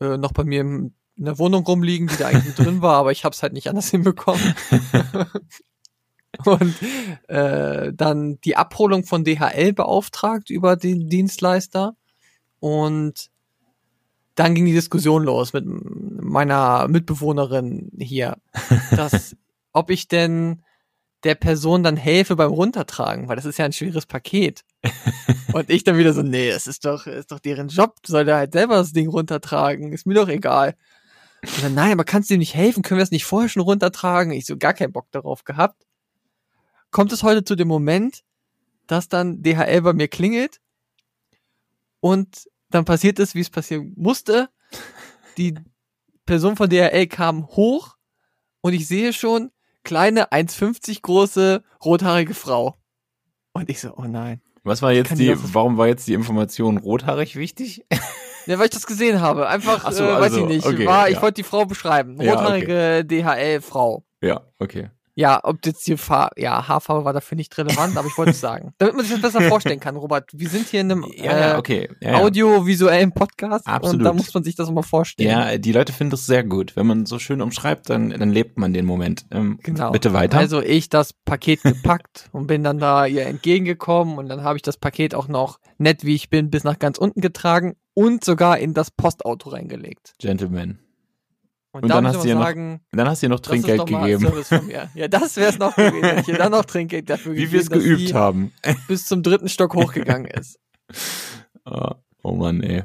äh, 0.00 0.16
noch 0.16 0.32
bei 0.32 0.44
mir 0.44 0.60
in 0.60 0.94
der 1.16 1.38
Wohnung 1.38 1.64
rumliegen, 1.64 2.08
die 2.08 2.16
da 2.16 2.28
eigentlich 2.28 2.54
drin 2.56 2.80
war, 2.82 2.96
aber 2.96 3.12
ich 3.12 3.24
habe 3.24 3.34
es 3.34 3.42
halt 3.42 3.52
nicht 3.52 3.68
anders 3.68 3.90
hinbekommen. 3.90 4.54
Und 6.44 6.74
äh, 7.28 7.92
dann 7.92 8.40
die 8.42 8.56
Abholung 8.56 9.04
von 9.04 9.24
DHL 9.24 9.72
beauftragt 9.72 10.50
über 10.50 10.76
den 10.76 11.08
Dienstleister. 11.08 11.96
Und 12.60 13.30
dann 14.34 14.54
ging 14.54 14.66
die 14.66 14.72
Diskussion 14.72 15.24
los 15.24 15.52
mit 15.52 15.64
meiner 15.66 16.86
Mitbewohnerin 16.86 17.90
hier, 17.98 18.36
dass 18.92 19.36
ob 19.72 19.90
ich 19.90 20.06
denn 20.06 20.62
der 21.24 21.34
Person 21.34 21.82
dann 21.82 21.96
helfe 21.96 22.36
beim 22.36 22.52
Runtertragen, 22.52 23.28
weil 23.28 23.36
das 23.36 23.44
ist 23.44 23.58
ja 23.58 23.64
ein 23.64 23.72
schweres 23.72 24.06
Paket. 24.06 24.64
und 25.52 25.68
ich 25.70 25.84
dann 25.84 25.98
wieder 25.98 26.12
so, 26.12 26.22
nee, 26.22 26.48
es 26.48 26.66
ist 26.66 26.84
doch, 26.84 27.06
ist 27.06 27.32
doch 27.32 27.40
deren 27.40 27.68
Job, 27.68 27.96
soll 28.06 28.24
der 28.24 28.36
halt 28.36 28.52
selber 28.52 28.76
das 28.76 28.92
Ding 28.92 29.08
runtertragen, 29.08 29.92
ist 29.92 30.06
mir 30.06 30.14
doch 30.14 30.28
egal. 30.28 30.76
Und 31.42 31.62
dann, 31.62 31.74
nein, 31.74 31.92
aber 31.92 32.04
kannst 32.04 32.30
du 32.30 32.34
ihm 32.34 32.40
nicht 32.40 32.54
helfen? 32.54 32.82
Können 32.82 32.98
wir 32.98 33.04
es 33.04 33.10
nicht 33.10 33.24
vorher 33.24 33.48
schon 33.48 33.62
runtertragen? 33.62 34.32
Ich 34.32 34.46
so 34.46 34.56
gar 34.56 34.74
keinen 34.74 34.92
Bock 34.92 35.10
darauf 35.10 35.44
gehabt. 35.44 35.86
Kommt 36.90 37.12
es 37.12 37.22
heute 37.22 37.44
zu 37.44 37.54
dem 37.54 37.68
Moment, 37.68 38.22
dass 38.86 39.08
dann 39.08 39.42
DHL 39.42 39.82
bei 39.82 39.92
mir 39.92 40.08
klingelt 40.08 40.60
und 42.00 42.48
dann 42.70 42.84
passiert 42.84 43.18
es, 43.18 43.34
wie 43.34 43.40
es 43.40 43.50
passieren 43.50 43.92
musste. 43.96 44.48
Die 45.36 45.54
Person 46.26 46.56
von 46.56 46.68
DHL 46.68 47.06
kam 47.06 47.46
hoch 47.46 47.96
und 48.60 48.72
ich 48.72 48.86
sehe 48.86 49.12
schon 49.12 49.50
kleine 49.88 50.30
1,50 50.32 51.00
große 51.00 51.62
rothaarige 51.82 52.34
Frau. 52.34 52.74
Und 53.54 53.70
ich 53.70 53.80
so, 53.80 53.94
oh 53.96 54.02
nein. 54.02 54.42
Was 54.62 54.82
war 54.82 54.92
jetzt 54.92 55.18
die, 55.18 55.30
ich 55.30 55.54
warum 55.54 55.78
war 55.78 55.86
jetzt 55.86 56.06
die 56.06 56.12
Information 56.12 56.76
rothaarig 56.76 57.36
wichtig? 57.36 57.86
Ja, 58.46 58.58
weil 58.58 58.64
ich 58.64 58.70
das 58.70 58.86
gesehen 58.86 59.20
habe. 59.20 59.46
Einfach, 59.46 59.84
Ach 59.84 59.92
so, 59.92 60.04
äh, 60.04 60.08
weiß 60.08 60.22
also, 60.22 60.38
ich 60.44 60.46
nicht. 60.46 60.66
okay, 60.66 60.86
war, 60.86 61.10
ich 61.10 61.16
ja. 61.16 61.22
wollte 61.22 61.34
die 61.34 61.42
Frau 61.42 61.66
beschreiben. 61.66 62.18
Ja, 62.18 62.32
Rothaarige 62.32 63.04
DHL-Frau. 63.04 64.06
ja, 64.22 64.40
okay. 64.58 64.88
Ja, 65.18 65.40
ob 65.42 65.66
jetzt 65.66 65.84
die 65.88 65.96
Fa 65.96 66.30
ja, 66.36 66.68
Haarfarbe 66.68 67.04
war 67.04 67.12
dafür 67.12 67.34
nicht 67.34 67.58
relevant, 67.58 67.96
aber 67.96 68.06
ich 68.06 68.16
wollte 68.16 68.30
es 68.30 68.40
sagen. 68.40 68.72
Damit 68.78 68.94
man 68.94 69.04
sich 69.04 69.20
das 69.20 69.32
besser 69.32 69.48
vorstellen 69.48 69.80
kann, 69.80 69.96
Robert. 69.96 70.30
Wir 70.32 70.48
sind 70.48 70.68
hier 70.68 70.80
in 70.80 70.92
einem 70.92 71.06
Ja, 71.16 71.54
äh, 71.54 71.58
okay. 71.58 71.88
Ja, 72.00 72.12
ja. 72.12 72.18
audiovisuellen 72.18 73.10
Podcast 73.10 73.66
Absolut. 73.66 73.98
und 73.98 74.04
da 74.04 74.12
muss 74.12 74.32
man 74.32 74.44
sich 74.44 74.54
das 74.54 74.70
mal 74.70 74.82
vorstellen. 74.82 75.28
Ja, 75.28 75.58
die 75.58 75.72
Leute 75.72 75.92
finden 75.92 76.12
das 76.12 76.24
sehr 76.26 76.44
gut. 76.44 76.76
Wenn 76.76 76.86
man 76.86 77.04
so 77.04 77.18
schön 77.18 77.40
umschreibt, 77.40 77.90
dann, 77.90 78.10
dann 78.10 78.30
lebt 78.30 78.58
man 78.58 78.72
den 78.72 78.84
Moment. 78.84 79.26
Ähm, 79.32 79.58
Genau. 79.64 79.90
Bitte 79.90 80.12
weiter. 80.12 80.38
Also 80.38 80.62
ich 80.62 80.88
das 80.88 81.12
Paket 81.12 81.64
gepackt 81.64 82.28
und 82.32 82.46
bin 82.46 82.62
dann 82.62 82.78
da 82.78 83.04
ihr 83.04 83.26
entgegengekommen 83.26 84.18
und 84.18 84.28
dann 84.28 84.44
habe 84.44 84.56
ich 84.56 84.62
das 84.62 84.76
Paket 84.76 85.16
auch 85.16 85.26
noch 85.26 85.58
nett 85.78 86.04
wie 86.04 86.14
ich 86.14 86.30
bin 86.30 86.48
bis 86.48 86.62
nach 86.62 86.78
ganz 86.78 86.96
unten 86.96 87.20
getragen 87.20 87.74
und 87.92 88.22
sogar 88.22 88.58
in 88.58 88.72
das 88.72 88.92
Postauto 88.92 89.50
reingelegt. 89.50 90.14
Gentleman. 90.20 90.78
Und, 91.70 91.82
Und 91.82 91.88
da 91.90 91.96
dann 91.96 92.04
muss 92.04 92.16
hast 92.16 92.24
du 92.24 92.28
mal 92.30 92.34
noch 92.34 92.42
sagen, 92.44 92.80
Dann 92.92 93.08
hast 93.08 93.22
du 93.22 93.26
ihr 93.26 93.30
noch 93.30 93.40
Trinkgeld 93.40 93.86
gegeben. 93.86 94.32
Ja, 94.94 95.06
das 95.08 95.36
wäre 95.36 95.50
es 95.50 95.58
noch 95.58 95.76
gewesen, 95.76 96.02
wenn 96.02 96.18
ich 96.20 96.28
ihr 96.28 96.38
dann 96.38 96.52
noch 96.52 96.64
Trinkgeld 96.64 97.10
dafür 97.10 97.34
Wie 97.34 97.52
wir 97.52 97.60
es 97.60 97.68
gegeben, 97.70 97.96
geübt 97.98 98.14
haben. 98.14 98.52
bis 98.88 99.06
zum 99.06 99.22
dritten 99.22 99.48
Stock 99.48 99.74
hochgegangen 99.74 100.26
ist. 100.30 100.58
Oh, 101.66 101.90
oh 102.22 102.32
Mann, 102.32 102.62
ey. 102.62 102.84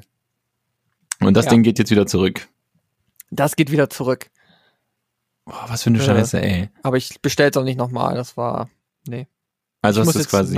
Und 1.21 1.35
das 1.35 1.45
Ja. 1.45 1.51
Ding 1.51 1.63
geht 1.63 1.79
jetzt 1.79 1.91
wieder 1.91 2.05
zurück. 2.05 2.47
Das 3.31 3.55
geht 3.55 3.71
wieder 3.71 3.89
zurück. 3.89 4.29
Boah, 5.45 5.65
was 5.67 5.83
für 5.83 5.89
eine 5.89 5.99
Äh, 5.99 6.05
Scheiße, 6.05 6.41
ey. 6.41 6.69
Aber 6.83 6.97
ich 6.97 7.21
bestell's 7.21 7.55
auch 7.57 7.63
nicht 7.63 7.77
nochmal. 7.77 8.15
Das 8.15 8.35
war, 8.37 8.69
nee. 9.07 9.27
Also 9.81 10.01
ich 10.01 10.07
hast 10.07 10.15
du 10.15 10.19
es 10.19 10.27
quasi 10.29 10.55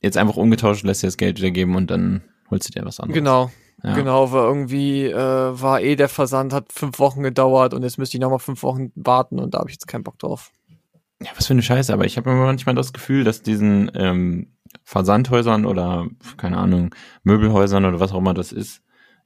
jetzt 0.00 0.16
einfach 0.16 0.36
umgetauscht, 0.36 0.84
lässt 0.84 1.02
dir 1.02 1.06
das 1.08 1.16
Geld 1.16 1.38
wieder 1.38 1.50
geben 1.50 1.74
und 1.76 1.88
dann 1.90 2.22
holst 2.50 2.68
du 2.68 2.72
dir 2.78 2.84
was 2.84 3.00
anderes. 3.00 3.14
Genau. 3.14 3.50
Ja. 3.82 3.94
Genau, 3.94 4.32
war 4.32 4.44
irgendwie, 4.44 5.06
äh, 5.06 5.14
war 5.14 5.80
eh 5.80 5.94
der 5.94 6.08
Versand, 6.08 6.52
hat 6.52 6.72
fünf 6.72 6.98
Wochen 6.98 7.22
gedauert 7.22 7.74
und 7.74 7.82
jetzt 7.82 7.98
müsste 7.98 8.16
ich 8.16 8.20
nochmal 8.20 8.40
fünf 8.40 8.62
Wochen 8.62 8.90
warten 8.96 9.38
und 9.38 9.54
da 9.54 9.58
habe 9.60 9.70
ich 9.70 9.74
jetzt 9.74 9.86
keinen 9.86 10.02
Bock 10.02 10.18
drauf. 10.18 10.50
Ja, 11.22 11.30
was 11.36 11.46
für 11.46 11.52
eine 11.52 11.62
Scheiße, 11.62 11.92
aber 11.92 12.04
ich 12.04 12.16
habe 12.16 12.30
immer 12.30 12.44
manchmal 12.44 12.74
das 12.74 12.92
Gefühl, 12.92 13.24
dass 13.24 13.42
diesen 13.42 13.90
ähm, 13.94 14.52
Versandhäusern 14.84 15.64
oder, 15.64 16.06
keine 16.36 16.58
Ahnung, 16.58 16.94
Möbelhäusern 17.22 17.84
oder 17.84 18.00
was 18.00 18.12
auch 18.12 18.18
immer 18.18 18.34
das 18.34 18.52
ist, 18.52 18.82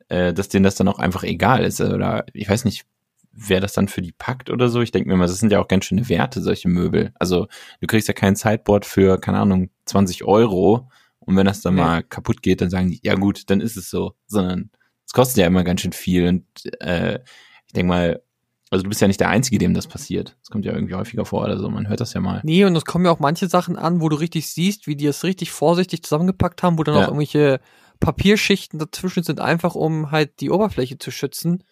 äh, 0.08 0.32
dass 0.32 0.48
denen 0.48 0.64
das 0.64 0.74
dann 0.74 0.88
auch 0.88 0.98
einfach 0.98 1.22
egal 1.22 1.64
ist. 1.64 1.80
Oder 1.80 2.24
ich 2.32 2.48
weiß 2.48 2.64
nicht, 2.64 2.84
wer 3.32 3.60
das 3.60 3.72
dann 3.72 3.88
für 3.88 4.02
die 4.02 4.12
packt 4.12 4.50
oder 4.50 4.68
so. 4.68 4.80
Ich 4.80 4.90
denke 4.90 5.08
mir 5.08 5.16
mal, 5.16 5.26
das 5.26 5.38
sind 5.38 5.52
ja 5.52 5.60
auch 5.60 5.68
ganz 5.68 5.86
schöne 5.86 6.08
Werte, 6.08 6.42
solche 6.42 6.68
Möbel. 6.68 7.12
Also 7.18 7.46
du 7.80 7.86
kriegst 7.86 8.08
ja 8.08 8.14
kein 8.14 8.36
Sideboard 8.36 8.84
für, 8.84 9.18
keine 9.18 9.38
Ahnung, 9.38 9.70
20 9.86 10.24
Euro. 10.24 10.90
Und 11.26 11.36
wenn 11.36 11.46
das 11.46 11.60
dann 11.60 11.74
Nee. 11.74 11.80
mal 11.82 12.02
kaputt 12.02 12.42
geht, 12.42 12.60
dann 12.60 12.70
sagen 12.70 12.90
die, 12.90 13.00
ja 13.02 13.14
gut, 13.14 13.48
dann 13.50 13.60
ist 13.60 13.76
es 13.76 13.90
so. 13.90 14.14
Sondern 14.26 14.70
es 15.06 15.12
kostet 15.12 15.38
ja 15.38 15.46
immer 15.46 15.64
ganz 15.64 15.80
schön 15.80 15.92
viel. 15.92 16.26
Und 16.28 16.44
äh, 16.80 17.20
ich 17.66 17.72
denke 17.72 17.88
mal, 17.88 18.22
also 18.70 18.82
du 18.84 18.88
bist 18.88 19.00
ja 19.00 19.06
nicht 19.08 19.20
der 19.20 19.28
Einzige, 19.28 19.58
dem 19.58 19.74
das 19.74 19.86
passiert. 19.86 20.36
Das 20.40 20.48
kommt 20.50 20.64
ja 20.64 20.72
irgendwie 20.72 20.94
häufiger 20.94 21.24
vor 21.26 21.44
oder 21.44 21.58
so. 21.58 21.68
Man 21.68 21.88
hört 21.88 22.00
das 22.00 22.14
ja 22.14 22.20
mal. 22.20 22.40
Nee, 22.44 22.64
und 22.64 22.74
es 22.74 22.84
kommen 22.86 23.04
ja 23.04 23.10
auch 23.10 23.18
manche 23.20 23.46
Sachen 23.48 23.76
an, 23.76 24.00
wo 24.00 24.08
du 24.08 24.16
richtig 24.16 24.48
siehst, 24.50 24.86
wie 24.86 24.96
die 24.96 25.06
es 25.06 25.24
richtig 25.24 25.50
vorsichtig 25.50 26.02
zusammengepackt 26.02 26.62
haben, 26.62 26.78
wo 26.78 26.82
dann 26.82 26.94
Ja. 26.94 27.02
auch 27.02 27.08
irgendwelche 27.08 27.60
Papierschichten 28.00 28.78
dazwischen 28.78 29.22
sind, 29.22 29.40
einfach 29.40 29.74
um 29.74 30.10
halt 30.10 30.40
die 30.40 30.50
Oberfläche 30.50 30.98
zu 30.98 31.10
schützen. 31.10 31.64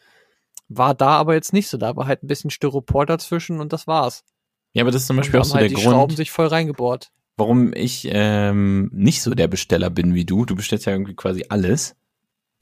War 0.68 0.94
da 0.94 1.08
aber 1.18 1.34
jetzt 1.34 1.52
nicht 1.52 1.68
so. 1.68 1.78
Da 1.78 1.96
war 1.96 2.06
halt 2.06 2.22
ein 2.22 2.28
bisschen 2.28 2.50
Styropor 2.50 3.06
dazwischen 3.06 3.60
und 3.60 3.72
das 3.72 3.86
war's. 3.86 4.22
Ja, 4.72 4.82
aber 4.84 4.92
das 4.92 5.02
ist 5.02 5.08
zum 5.08 5.16
Beispiel 5.16 5.40
auch 5.40 5.44
so 5.44 5.54
halt 5.54 5.62
der 5.62 5.68
die 5.70 5.76
Schrauben 5.82 5.98
Grund, 6.08 6.16
sich 6.16 6.30
voll 6.30 6.46
reingebohrt. 6.46 7.10
Warum 7.40 7.72
ich 7.74 8.08
ähm, 8.12 8.90
nicht 8.92 9.22
so 9.22 9.34
der 9.34 9.48
Besteller 9.48 9.90
bin 9.90 10.14
wie 10.14 10.24
du. 10.24 10.44
Du 10.44 10.54
bestellst 10.54 10.86
ja 10.86 10.92
irgendwie 10.92 11.16
quasi 11.16 11.46
alles 11.48 11.96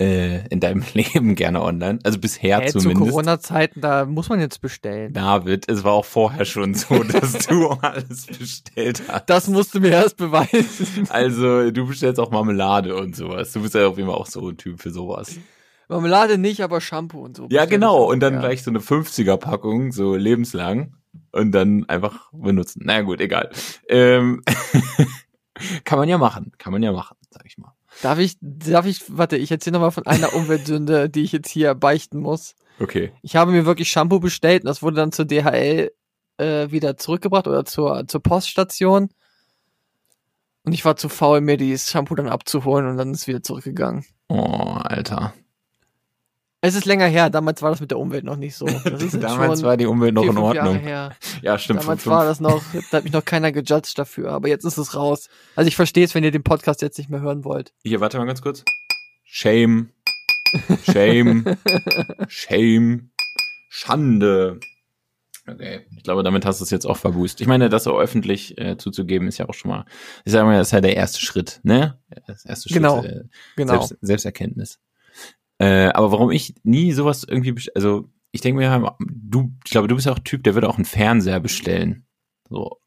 äh, 0.00 0.46
in 0.48 0.60
deinem 0.60 0.82
Leben 0.94 1.34
gerne 1.34 1.62
online. 1.62 1.98
Also 2.04 2.18
bisher 2.18 2.64
zu 2.66 2.78
zumindest. 2.78 3.10
Corona-Zeiten, 3.10 3.80
da 3.80 4.06
muss 4.06 4.28
man 4.28 4.40
jetzt 4.40 4.60
bestellen. 4.60 5.12
David, 5.12 5.68
es 5.68 5.84
war 5.84 5.92
auch 5.92 6.04
vorher 6.04 6.44
schon 6.44 6.74
so, 6.74 7.02
dass 7.12 7.46
du 7.46 7.68
alles 7.68 8.26
bestellt 8.26 9.02
hast. 9.08 9.28
Das 9.28 9.48
musst 9.48 9.74
du 9.74 9.80
mir 9.80 9.90
erst 9.90 10.16
beweisen. 10.16 11.08
Also, 11.10 11.70
du 11.70 11.86
bestellst 11.86 12.20
auch 12.20 12.30
Marmelade 12.30 12.96
und 12.96 13.16
sowas. 13.16 13.52
Du 13.52 13.62
bist 13.62 13.74
ja 13.74 13.88
auf 13.88 13.96
jeden 13.96 14.08
Fall 14.08 14.18
auch 14.18 14.26
so 14.26 14.48
ein 14.48 14.56
Typ 14.56 14.80
für 14.80 14.90
sowas. 14.90 15.36
Marmelade 15.88 16.38
nicht, 16.38 16.62
aber 16.62 16.80
Shampoo 16.80 17.24
und 17.24 17.36
so. 17.36 17.48
Ja, 17.50 17.64
genau. 17.64 18.04
Und 18.04 18.20
dann 18.20 18.34
ja. 18.34 18.40
gleich 18.40 18.62
so 18.62 18.70
eine 18.70 18.80
50er-Packung, 18.80 19.90
so 19.92 20.14
lebenslang. 20.14 20.94
Und 21.32 21.52
dann 21.52 21.88
einfach 21.88 22.30
benutzen. 22.32 22.82
Na 22.84 23.02
gut, 23.02 23.20
egal. 23.20 23.50
Ähm, 23.88 24.42
kann 25.84 25.98
man 25.98 26.08
ja 26.08 26.18
machen. 26.18 26.52
Kann 26.58 26.72
man 26.72 26.82
ja 26.82 26.92
machen, 26.92 27.16
sag 27.30 27.44
ich 27.46 27.58
mal. 27.58 27.72
Darf 28.02 28.18
ich, 28.18 28.36
darf 28.40 28.86
ich, 28.86 29.04
warte, 29.08 29.36
ich 29.36 29.50
erzähle 29.50 29.74
nochmal 29.74 29.90
von 29.90 30.06
einer 30.06 30.34
Umweltsünde, 30.34 31.08
die 31.10 31.22
ich 31.22 31.32
jetzt 31.32 31.50
hier 31.50 31.74
beichten 31.74 32.18
muss. 32.18 32.54
Okay. 32.80 33.12
Ich 33.22 33.36
habe 33.36 33.50
mir 33.50 33.66
wirklich 33.66 33.90
Shampoo 33.90 34.20
bestellt 34.20 34.62
und 34.62 34.68
das 34.68 34.82
wurde 34.82 34.96
dann 34.96 35.12
zur 35.12 35.24
DHL 35.24 35.90
äh, 36.36 36.70
wieder 36.70 36.96
zurückgebracht 36.96 37.48
oder 37.48 37.64
zur, 37.64 38.06
zur 38.06 38.22
Poststation. 38.22 39.08
Und 40.64 40.72
ich 40.72 40.84
war 40.84 40.96
zu 40.96 41.08
faul, 41.08 41.40
mir 41.40 41.56
dieses 41.56 41.90
Shampoo 41.90 42.14
dann 42.14 42.28
abzuholen 42.28 42.86
und 42.86 42.96
dann 42.98 43.12
ist 43.12 43.22
es 43.22 43.26
wieder 43.26 43.42
zurückgegangen. 43.42 44.04
Oh, 44.28 44.78
Alter. 44.82 45.34
Es 46.60 46.74
ist 46.74 46.86
länger 46.86 47.06
her, 47.06 47.30
damals 47.30 47.62
war 47.62 47.70
das 47.70 47.80
mit 47.80 47.92
der 47.92 47.98
Umwelt 47.98 48.24
noch 48.24 48.34
nicht 48.36 48.56
so. 48.56 48.66
Damals 49.20 49.62
war 49.62 49.76
die 49.76 49.86
Umwelt 49.86 50.12
noch 50.14 50.22
vier, 50.22 50.30
in 50.32 50.38
Ordnung. 50.38 50.80
Ja, 51.40 51.58
stimmt. 51.58 51.82
Damals 51.82 52.04
war 52.06 52.24
das 52.24 52.40
noch, 52.40 52.60
da 52.90 52.96
hat 52.96 53.04
mich 53.04 53.12
noch 53.12 53.24
keiner 53.24 53.52
gejudged 53.52 53.96
dafür, 53.96 54.32
aber 54.32 54.48
jetzt 54.48 54.64
ist 54.64 54.76
es 54.76 54.96
raus. 54.96 55.28
Also 55.54 55.68
ich 55.68 55.76
verstehe 55.76 56.04
es, 56.04 56.16
wenn 56.16 56.24
ihr 56.24 56.32
den 56.32 56.42
Podcast 56.42 56.82
jetzt 56.82 56.98
nicht 56.98 57.10
mehr 57.10 57.20
hören 57.20 57.44
wollt. 57.44 57.72
Hier, 57.84 58.00
warte 58.00 58.18
mal 58.18 58.24
ganz 58.24 58.42
kurz. 58.42 58.64
Shame. 59.24 59.90
Shame. 60.90 61.44
Shame. 62.28 63.10
Schande. 63.68 64.58
Okay. 65.46 65.86
Ich 65.96 66.02
glaube, 66.02 66.22
damit 66.24 66.44
hast 66.44 66.60
du 66.60 66.64
es 66.64 66.70
jetzt 66.70 66.86
auch 66.86 66.96
verbußt. 66.96 67.40
Ich 67.40 67.46
meine, 67.46 67.68
das 67.68 67.84
so 67.84 67.98
öffentlich 67.98 68.58
äh, 68.58 68.76
zuzugeben, 68.76 69.28
ist 69.28 69.38
ja 69.38 69.48
auch 69.48 69.54
schon 69.54 69.70
mal, 69.70 69.84
ich 70.24 70.32
sage 70.32 70.44
mal, 70.44 70.58
das 70.58 70.68
ist 70.68 70.72
ja 70.72 70.80
der 70.80 70.96
erste 70.96 71.20
Schritt, 71.20 71.60
ne? 71.62 71.98
Das 72.26 72.44
erste 72.44 72.68
Schritt, 72.68 72.82
Genau. 72.82 73.04
äh, 73.04 73.24
Genau. 73.56 73.74
Selbst, 73.74 73.96
Selbsterkenntnis. 74.00 74.78
Äh, 75.58 75.88
aber 75.88 76.12
warum 76.12 76.30
ich 76.30 76.54
nie 76.62 76.92
sowas 76.92 77.24
irgendwie, 77.24 77.54
also 77.74 78.08
ich 78.30 78.40
denke 78.40 78.60
mir, 78.60 78.96
du, 79.00 79.52
ich 79.64 79.70
glaube, 79.70 79.88
du 79.88 79.94
bist 79.94 80.06
ja 80.06 80.12
auch 80.12 80.18
ein 80.18 80.24
Typ, 80.24 80.44
der 80.44 80.54
würde 80.54 80.68
auch 80.68 80.76
einen 80.76 80.84
Fernseher 80.84 81.40
bestellen. 81.40 82.06
So. 82.48 82.80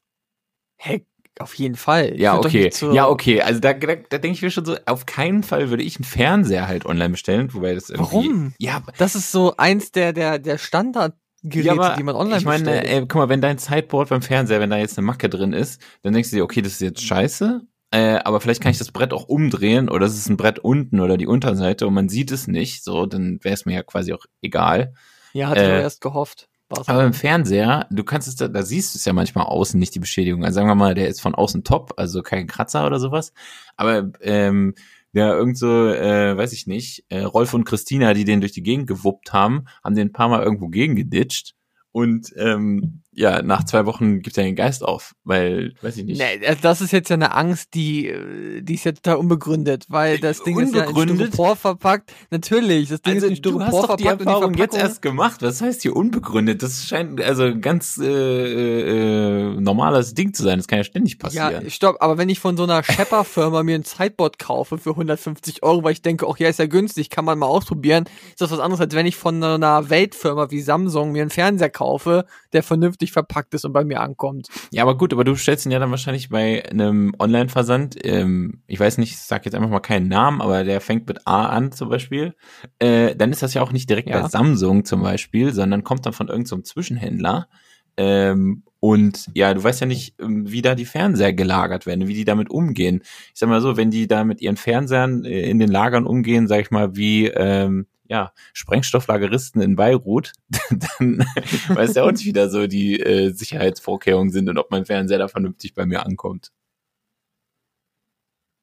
Hey, 0.76 1.06
auf 1.38 1.54
jeden 1.54 1.76
Fall. 1.76 2.14
Ich 2.14 2.20
Ja, 2.20 2.38
okay. 2.38 2.70
Ja, 2.92 3.08
okay. 3.08 3.42
Also 3.42 3.60
da, 3.60 3.72
da, 3.72 3.94
da 3.96 4.18
denke 4.18 4.36
ich 4.36 4.42
mir 4.42 4.50
schon 4.50 4.64
so, 4.64 4.76
auf 4.86 5.06
keinen 5.06 5.42
Fall 5.42 5.70
würde 5.70 5.82
ich 5.82 5.96
einen 5.96 6.04
Fernseher 6.04 6.68
halt 6.68 6.86
online 6.86 7.10
bestellen, 7.10 7.52
wobei 7.54 7.74
das 7.74 7.90
irgendwie. 7.90 8.12
Warum? 8.12 8.54
Ja, 8.58 8.82
Das 8.98 9.14
ist 9.14 9.32
so 9.32 9.56
eins 9.56 9.92
der, 9.92 10.12
der, 10.12 10.38
der 10.38 10.58
Standardgeräte, 10.58 11.66
ja, 11.66 11.72
aber 11.72 11.96
die 11.96 12.02
man 12.02 12.16
online 12.16 12.38
ich 12.38 12.44
meine, 12.44 12.64
bestellt. 12.64 12.88
ey, 12.88 13.00
guck 13.00 13.14
mal, 13.14 13.28
wenn 13.28 13.40
dein 13.40 13.58
Sideboard 13.58 14.10
beim 14.10 14.22
Fernseher, 14.22 14.60
wenn 14.60 14.70
da 14.70 14.76
jetzt 14.76 14.98
eine 14.98 15.06
Macke 15.06 15.28
drin 15.28 15.52
ist, 15.52 15.80
dann 16.02 16.12
denkst 16.12 16.30
du 16.30 16.36
dir, 16.36 16.44
okay, 16.44 16.62
das 16.62 16.74
ist 16.74 16.80
jetzt 16.80 17.02
scheiße, 17.02 17.62
äh, 17.92 18.18
aber 18.24 18.40
vielleicht 18.40 18.62
kann 18.62 18.72
ich 18.72 18.78
das 18.78 18.90
Brett 18.90 19.12
auch 19.12 19.28
umdrehen 19.28 19.88
oder 19.88 20.06
es 20.06 20.16
ist 20.16 20.28
ein 20.28 20.38
Brett 20.38 20.58
unten 20.58 20.98
oder 20.98 21.18
die 21.18 21.26
Unterseite 21.26 21.86
und 21.86 21.94
man 21.94 22.08
sieht 22.08 22.32
es 22.32 22.48
nicht, 22.48 22.82
so, 22.82 23.06
dann 23.06 23.38
wäre 23.42 23.54
es 23.54 23.66
mir 23.66 23.74
ja 23.74 23.82
quasi 23.82 24.14
auch 24.14 24.24
egal. 24.40 24.94
ja, 25.34 25.48
hatte 25.48 25.60
ich 25.60 25.68
äh, 25.68 25.72
aber 25.72 25.82
erst 25.82 26.00
gehofft. 26.00 26.48
War's 26.70 26.88
Aber 26.88 27.04
im 27.04 27.12
Fernseher, 27.12 27.86
du 27.90 28.02
kannst 28.02 28.28
es 28.28 28.36
da, 28.36 28.48
da 28.48 28.62
siehst 28.62 28.94
du 28.94 28.98
es 28.98 29.04
ja 29.04 29.12
manchmal 29.12 29.44
außen, 29.44 29.78
nicht 29.78 29.94
die 29.94 29.98
Beschädigung. 30.00 30.42
Also 30.42 30.54
sagen 30.54 30.68
wir 30.68 30.74
mal, 30.74 30.94
der 30.94 31.08
ist 31.08 31.20
von 31.20 31.34
außen 31.34 31.64
top, 31.64 31.92
also 31.98 32.22
kein 32.22 32.46
Kratzer 32.46 32.86
oder 32.86 32.98
sowas. 32.98 33.34
Aber 33.76 34.10
ähm, 34.22 34.74
ja, 35.12 35.30
irgend 35.34 35.58
so, 35.58 35.88
äh, 35.88 36.34
weiß 36.34 36.54
ich 36.54 36.66
nicht, 36.66 37.04
äh, 37.10 37.20
Rolf 37.20 37.52
und 37.52 37.64
Christina, 37.64 38.14
die 38.14 38.24
den 38.24 38.40
durch 38.40 38.52
die 38.52 38.62
Gegend 38.62 38.86
gewuppt 38.86 39.34
haben, 39.34 39.66
haben 39.84 39.94
den 39.94 40.08
ein 40.08 40.12
paar 40.12 40.30
Mal 40.30 40.42
irgendwo 40.42 40.68
gegen 40.68 40.96
geditscht. 40.96 41.54
Und 41.90 42.32
ähm, 42.38 43.01
ja, 43.14 43.42
nach 43.42 43.64
zwei 43.64 43.84
Wochen 43.84 44.20
gibt 44.20 44.38
er 44.38 44.44
den 44.44 44.56
Geist 44.56 44.82
auf, 44.82 45.14
weil, 45.24 45.74
weiß 45.82 45.98
ich 45.98 46.04
nicht. 46.04 46.18
Nee, 46.18 46.46
also 46.46 46.60
das 46.62 46.80
ist 46.80 46.92
jetzt 46.92 47.10
ja 47.10 47.14
eine 47.14 47.34
Angst, 47.34 47.74
die, 47.74 48.08
äh, 48.08 48.62
die 48.62 48.74
ist 48.74 48.84
jetzt 48.84 49.06
da 49.06 49.14
unbegründet, 49.14 49.84
weil 49.88 50.18
das 50.18 50.42
Ding 50.42 50.58
ist 50.58 50.74
ja 50.74 50.84
in? 50.84 50.96
Styropor 50.96 51.56
verpackt. 51.56 52.12
Natürlich, 52.30 52.88
das 52.88 53.02
Ding 53.02 53.14
Also, 53.14 53.26
ist 53.26 53.38
in 53.38 53.42
du 53.42 53.50
Styropor 53.50 53.66
hast 53.66 53.90
doch 53.90 53.96
die 53.96 54.04
verpackt 54.04 54.26
Erfahrung 54.26 54.52
die 54.54 54.58
jetzt 54.60 54.76
erst 54.76 55.02
gemacht. 55.02 55.42
Was 55.42 55.60
heißt 55.60 55.82
hier 55.82 55.94
unbegründet? 55.94 56.62
Das 56.62 56.86
scheint 56.86 57.20
also 57.20 57.44
ein 57.44 57.60
ganz 57.60 57.98
äh, 57.98 58.06
äh, 58.06 59.60
normales 59.60 60.14
Ding 60.14 60.32
zu 60.32 60.42
sein. 60.42 60.58
Das 60.58 60.66
kann 60.66 60.78
ja 60.78 60.84
ständig 60.84 61.18
passieren. 61.18 61.64
Ja, 61.64 61.70
stopp, 61.70 61.96
aber 62.00 62.16
wenn 62.16 62.30
ich 62.30 62.40
von 62.40 62.56
so 62.56 62.64
einer 62.64 62.82
Shepper-Firma 62.82 63.62
mir 63.62 63.74
ein 63.74 63.84
Sideboard 63.84 64.38
kaufe 64.38 64.78
für 64.78 64.90
150 64.90 65.62
Euro, 65.62 65.84
weil 65.84 65.92
ich 65.92 66.02
denke, 66.02 66.26
ach 66.28 66.38
ja, 66.38 66.48
ist 66.48 66.58
ja 66.58 66.66
günstig, 66.66 67.10
kann 67.10 67.26
man 67.26 67.38
mal 67.38 67.46
ausprobieren, 67.46 68.04
ist 68.30 68.40
das 68.40 68.50
was 68.50 68.58
anderes, 68.58 68.80
als 68.80 68.94
wenn 68.94 69.04
ich 69.04 69.16
von 69.16 69.42
einer 69.42 69.90
Weltfirma 69.90 70.50
wie 70.50 70.62
Samsung 70.62 71.12
mir 71.12 71.20
einen 71.20 71.30
Fernseher 71.30 71.68
kaufe, 71.68 72.24
der 72.52 72.62
vernünftig 72.62 73.01
verpackt 73.10 73.54
ist 73.54 73.64
und 73.64 73.72
bei 73.72 73.82
mir 73.84 74.00
ankommt. 74.00 74.46
Ja, 74.70 74.84
aber 74.84 74.96
gut, 74.96 75.12
aber 75.12 75.24
du 75.24 75.34
stellst 75.34 75.66
ihn 75.66 75.72
ja 75.72 75.80
dann 75.80 75.90
wahrscheinlich 75.90 76.28
bei 76.28 76.64
einem 76.70 77.12
Online-Versand, 77.18 77.96
ähm, 78.04 78.62
ich 78.68 78.78
weiß 78.78 78.98
nicht, 78.98 79.10
ich 79.12 79.18
sag 79.18 79.44
jetzt 79.44 79.54
einfach 79.54 79.70
mal 79.70 79.80
keinen 79.80 80.06
Namen, 80.06 80.40
aber 80.40 80.62
der 80.62 80.80
fängt 80.80 81.08
mit 81.08 81.26
A 81.26 81.46
an 81.46 81.72
zum 81.72 81.88
Beispiel, 81.88 82.34
äh, 82.78 83.16
dann 83.16 83.32
ist 83.32 83.42
das 83.42 83.54
ja 83.54 83.62
auch 83.62 83.72
nicht 83.72 83.90
direkt 83.90 84.08
Ja. 84.10 84.20
bei 84.20 84.28
Samsung 84.28 84.84
zum 84.84 85.02
Beispiel, 85.02 85.52
sondern 85.52 85.82
kommt 85.82 86.06
dann 86.06 86.12
von 86.12 86.28
irgendeinem 86.28 86.58
so 86.58 86.62
Zwischenhändler. 86.62 87.48
Ähm, 87.96 88.62
und 88.80 89.28
ja, 89.34 89.54
du 89.54 89.62
weißt 89.62 89.80
ja 89.82 89.86
nicht, 89.86 90.14
ähm, 90.20 90.50
wie 90.50 90.62
da 90.62 90.74
die 90.74 90.86
Fernseher 90.86 91.32
gelagert 91.32 91.86
werden, 91.86 92.08
wie 92.08 92.14
die 92.14 92.24
damit 92.24 92.50
umgehen. 92.50 93.02
Ich 93.04 93.38
sag 93.38 93.48
mal 93.48 93.60
so, 93.60 93.76
wenn 93.76 93.90
die 93.90 94.06
da 94.08 94.24
mit 94.24 94.40
ihren 94.40 94.56
Fernsehern 94.56 95.24
äh, 95.24 95.48
in 95.48 95.58
den 95.58 95.70
Lagern 95.70 96.06
umgehen, 96.06 96.48
sag 96.48 96.60
ich 96.60 96.70
mal, 96.70 96.96
wie 96.96 97.26
ähm, 97.28 97.86
ja, 98.08 98.32
Sprengstofflageristen 98.52 99.62
in 99.62 99.76
Beirut, 99.76 100.32
dann 100.70 101.24
weiß 101.68 101.94
ja 101.94 102.04
auch 102.04 102.12
nicht, 102.12 102.24
wie 102.24 102.32
da 102.32 102.48
so 102.48 102.66
die 102.66 103.00
äh, 103.00 103.30
Sicherheitsvorkehrungen 103.30 104.30
sind 104.30 104.48
und 104.48 104.58
ob 104.58 104.70
mein 104.70 104.84
Fernseher 104.84 105.18
da 105.18 105.28
vernünftig 105.28 105.74
bei 105.74 105.86
mir 105.86 106.04
ankommt. 106.04 106.52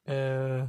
Äh, 0.06 0.68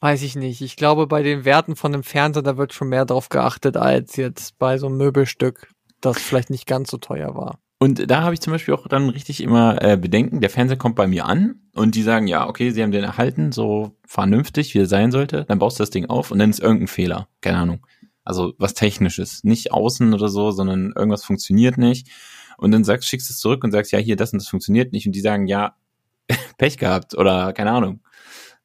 weiß 0.00 0.22
ich 0.22 0.36
nicht. 0.36 0.60
Ich 0.60 0.76
glaube, 0.76 1.06
bei 1.06 1.22
den 1.22 1.44
Werten 1.44 1.76
von 1.76 1.94
einem 1.94 2.02
Fernseher, 2.02 2.42
da 2.42 2.56
wird 2.56 2.72
schon 2.72 2.88
mehr 2.88 3.04
drauf 3.04 3.28
geachtet, 3.28 3.76
als 3.76 4.16
jetzt 4.16 4.58
bei 4.58 4.78
so 4.78 4.86
einem 4.86 4.96
Möbelstück, 4.96 5.72
das 6.00 6.18
vielleicht 6.18 6.50
nicht 6.50 6.66
ganz 6.66 6.90
so 6.90 6.98
teuer 6.98 7.34
war. 7.34 7.58
Und 7.84 8.10
da 8.10 8.22
habe 8.22 8.32
ich 8.32 8.40
zum 8.40 8.50
Beispiel 8.50 8.72
auch 8.72 8.88
dann 8.88 9.10
richtig 9.10 9.42
immer 9.42 9.82
äh, 9.82 9.98
Bedenken, 9.98 10.40
der 10.40 10.48
Fernseher 10.48 10.78
kommt 10.78 10.96
bei 10.96 11.06
mir 11.06 11.26
an 11.26 11.56
und 11.74 11.94
die 11.94 12.02
sagen, 12.02 12.26
ja, 12.26 12.48
okay, 12.48 12.70
sie 12.70 12.82
haben 12.82 12.92
den 12.92 13.04
erhalten, 13.04 13.52
so 13.52 13.94
vernünftig, 14.06 14.72
wie 14.72 14.78
er 14.78 14.86
sein 14.86 15.10
sollte, 15.12 15.44
dann 15.44 15.58
baust 15.58 15.78
du 15.78 15.82
das 15.82 15.90
Ding 15.90 16.06
auf 16.06 16.30
und 16.30 16.38
dann 16.38 16.48
ist 16.48 16.60
irgendein 16.60 16.88
Fehler, 16.88 17.28
keine 17.42 17.58
Ahnung. 17.58 17.86
Also 18.24 18.54
was 18.56 18.72
Technisches, 18.72 19.44
nicht 19.44 19.72
außen 19.72 20.14
oder 20.14 20.30
so, 20.30 20.50
sondern 20.50 20.94
irgendwas 20.96 21.24
funktioniert 21.24 21.76
nicht. 21.76 22.08
Und 22.56 22.70
dann 22.70 22.84
sagst, 22.84 23.06
schickst 23.06 23.28
du 23.28 23.34
es 23.34 23.38
zurück 23.38 23.62
und 23.64 23.72
sagst, 23.72 23.92
ja, 23.92 23.98
hier, 23.98 24.16
das 24.16 24.32
und 24.32 24.40
das 24.40 24.48
funktioniert 24.48 24.94
nicht. 24.94 25.04
Und 25.04 25.12
die 25.12 25.20
sagen, 25.20 25.46
ja, 25.46 25.76
Pech 26.56 26.78
gehabt 26.78 27.14
oder 27.14 27.52
keine 27.52 27.72
Ahnung. 27.72 28.00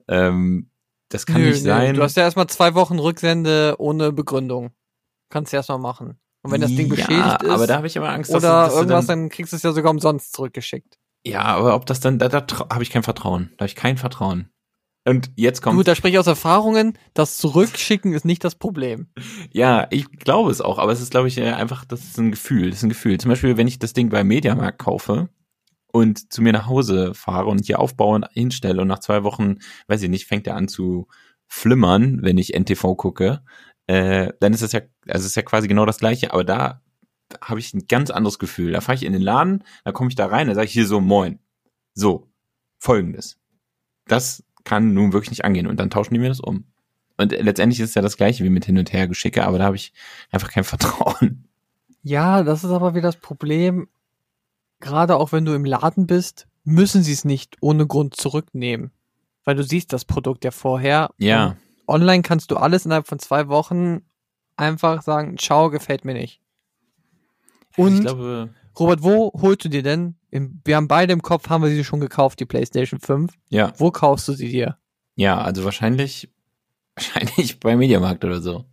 Ähm, 0.07 0.69
das 1.09 1.25
kann 1.25 1.41
Nö, 1.41 1.49
nicht 1.49 1.63
nö, 1.63 1.69
sein. 1.69 1.93
Du 1.93 2.03
hast 2.03 2.15
ja 2.15 2.23
erstmal 2.23 2.47
zwei 2.47 2.73
Wochen 2.73 2.99
Rücksende 2.99 3.75
ohne 3.79 4.13
Begründung. 4.13 4.71
Kannst 5.27 5.51
du 5.51 5.57
erstmal 5.57 5.77
machen. 5.77 6.17
Und 6.41 6.51
wenn 6.51 6.61
das 6.61 6.71
Ding 6.71 6.87
ja, 6.87 6.95
beschädigt 6.95 7.43
ist 7.43 7.49
aber 7.49 7.67
da 7.67 7.77
habe 7.77 7.87
ich 7.87 7.95
immer 7.95 8.09
Angst, 8.09 8.31
dass, 8.31 8.43
oder 8.43 8.63
dass 8.63 8.75
irgendwas, 8.75 9.07
dann, 9.07 9.23
dann, 9.23 9.29
kriegst 9.29 9.51
du 9.51 9.57
es 9.57 9.63
ja 9.63 9.73
sogar 9.73 9.91
umsonst 9.91 10.33
zurückgeschickt. 10.33 10.97
ja, 11.25 11.41
aber 11.41 11.75
ob 11.75 11.85
das 11.85 11.99
dann, 11.99 12.17
da, 12.17 12.29
da 12.29 12.45
habe 12.71 12.83
ich 12.83 12.89
kein 12.89 13.03
Vertrauen. 13.03 13.51
Da 13.57 13.63
habe 13.63 13.67
ich 13.67 13.75
kein 13.75 13.97
Vertrauen. 13.97 14.49
Und 15.05 15.31
jetzt 15.35 15.61
kommt 15.61 15.77
Gut, 15.77 15.87
da 15.87 15.95
spreche 15.95 16.13
ich 16.13 16.19
aus 16.19 16.27
Erfahrungen, 16.27 16.97
das 17.13 17.37
Zurückschicken 17.37 18.13
ist 18.13 18.25
nicht 18.25 18.43
das 18.43 18.55
Problem. 18.55 19.07
Ja, 19.51 19.87
ich 19.89 20.11
glaube 20.11 20.51
es 20.51 20.61
auch, 20.61 20.77
aber 20.77 20.91
es 20.91 21.01
ist, 21.01 21.11
glaube 21.11 21.27
ich, 21.29 21.37
äh, 21.37 21.51
einfach, 21.51 21.85
das 21.85 22.03
ist 22.03 22.19
ein 22.19 22.31
Gefühl, 22.31 22.69
das 22.69 22.79
ist 22.79 22.83
ein 22.83 22.89
Gefühl. 22.89 23.17
Zum 23.17 23.29
Beispiel, 23.29 23.57
wenn 23.57 23.67
ich 23.67 23.79
das 23.79 23.93
Ding 23.93 24.09
beim 24.09 24.27
Mediamarkt 24.27 24.77
kaufe 24.77 25.29
und 25.91 26.31
zu 26.31 26.41
mir 26.41 26.53
nach 26.53 26.67
Hause 26.67 27.13
fahre 27.15 27.47
und 27.47 27.65
hier 27.65 27.79
aufbaue 27.79 28.15
und 28.15 28.27
hinstelle 28.33 28.81
und 28.81 28.87
nach 28.87 28.99
zwei 28.99 29.23
Wochen, 29.23 29.57
weiß 29.87 30.03
ich 30.03 30.09
nicht, 30.09 30.27
fängt 30.27 30.47
er 30.47 30.55
an 30.55 30.67
zu 30.67 31.07
flimmern, 31.47 32.19
wenn 32.21 32.37
ich 32.37 32.53
NTV 32.53 32.95
gucke, 32.95 33.41
äh, 33.87 34.31
dann 34.39 34.53
ist 34.53 34.61
das 34.61 34.73
ja, 34.73 34.81
also 35.09 35.23
es 35.23 35.31
ist 35.31 35.35
ja 35.35 35.41
quasi 35.41 35.67
genau 35.67 35.85
das 35.85 35.99
gleiche, 35.99 36.33
aber 36.33 36.43
da 36.43 36.81
habe 37.41 37.59
ich 37.59 37.73
ein 37.73 37.87
ganz 37.87 38.09
anderes 38.09 38.39
Gefühl. 38.39 38.71
Da 38.71 38.81
fahre 38.81 38.95
ich 38.95 39.03
in 39.03 39.13
den 39.13 39.21
Laden, 39.21 39.63
da 39.83 39.91
komme 39.91 40.09
ich 40.09 40.15
da 40.15 40.25
rein, 40.25 40.47
da 40.47 40.55
sage 40.55 40.65
ich 40.65 40.73
hier 40.73 40.87
so, 40.87 40.99
moin. 40.99 41.39
So, 41.93 42.27
folgendes. 42.77 43.37
Das 44.07 44.43
kann 44.63 44.93
nun 44.93 45.13
wirklich 45.13 45.31
nicht 45.31 45.45
angehen 45.45 45.67
und 45.67 45.79
dann 45.79 45.89
tauschen 45.89 46.13
die 46.13 46.19
mir 46.19 46.29
das 46.29 46.39
um. 46.39 46.65
Und 47.17 47.31
letztendlich 47.31 47.79
ist 47.81 47.89
es 47.89 47.95
ja 47.95 48.01
das 48.01 48.17
gleiche 48.17 48.43
wie 48.43 48.49
mit 48.49 48.65
hin 48.65 48.77
und 48.77 48.93
her 48.93 49.07
geschicke, 49.07 49.45
aber 49.45 49.57
da 49.57 49.65
habe 49.65 49.75
ich 49.75 49.93
einfach 50.31 50.49
kein 50.49 50.63
Vertrauen. 50.65 51.47
Ja, 52.01 52.43
das 52.43 52.63
ist 52.63 52.71
aber 52.71 52.95
wieder 52.95 53.09
das 53.09 53.17
Problem. 53.17 53.89
Gerade 54.79 55.17
auch 55.17 55.31
wenn 55.31 55.45
du 55.45 55.53
im 55.53 55.65
Laden 55.65 56.07
bist, 56.07 56.47
müssen 56.63 57.03
sie 57.03 57.11
es 57.11 57.25
nicht 57.25 57.57
ohne 57.61 57.85
Grund 57.87 58.15
zurücknehmen. 58.15 58.91
Weil 59.43 59.55
du 59.55 59.63
siehst 59.63 59.91
das 59.91 60.05
Produkt 60.05 60.45
ja 60.45 60.51
vorher. 60.51 61.09
Ja. 61.17 61.57
Online 61.87 62.21
kannst 62.21 62.51
du 62.51 62.55
alles 62.55 62.85
innerhalb 62.85 63.07
von 63.07 63.19
zwei 63.19 63.47
Wochen 63.49 64.01
einfach 64.59 65.01
sagen, 65.01 65.37
ciao, 65.37 65.69
gefällt 65.69 66.05
mir 66.05 66.13
nicht. 66.13 66.41
Und 67.77 68.01
glaube, 68.01 68.49
Robert, 68.77 69.03
wo 69.03 69.31
holst 69.41 69.65
du 69.65 69.69
dir 69.69 69.83
denn? 69.83 70.15
Wir 70.31 70.75
haben 70.75 70.87
beide 70.87 71.13
im 71.13 71.21
Kopf, 71.21 71.49
haben 71.49 71.63
wir 71.63 71.69
sie 71.69 71.83
schon 71.83 71.99
gekauft, 71.99 72.39
die 72.39 72.45
PlayStation 72.45 72.99
5. 72.99 73.33
ja, 73.49 73.73
Wo 73.77 73.91
kaufst 73.91 74.27
du 74.27 74.33
sie 74.33 74.49
dir? 74.49 74.77
ja, 75.15 75.39
also 75.41 75.65
wahrscheinlich, 75.65 76.29
wahrscheinlich 76.95 77.59
bei 77.59 77.75
Mediamarkt 77.75 78.23
oder 78.23 78.41
so. 78.41 78.65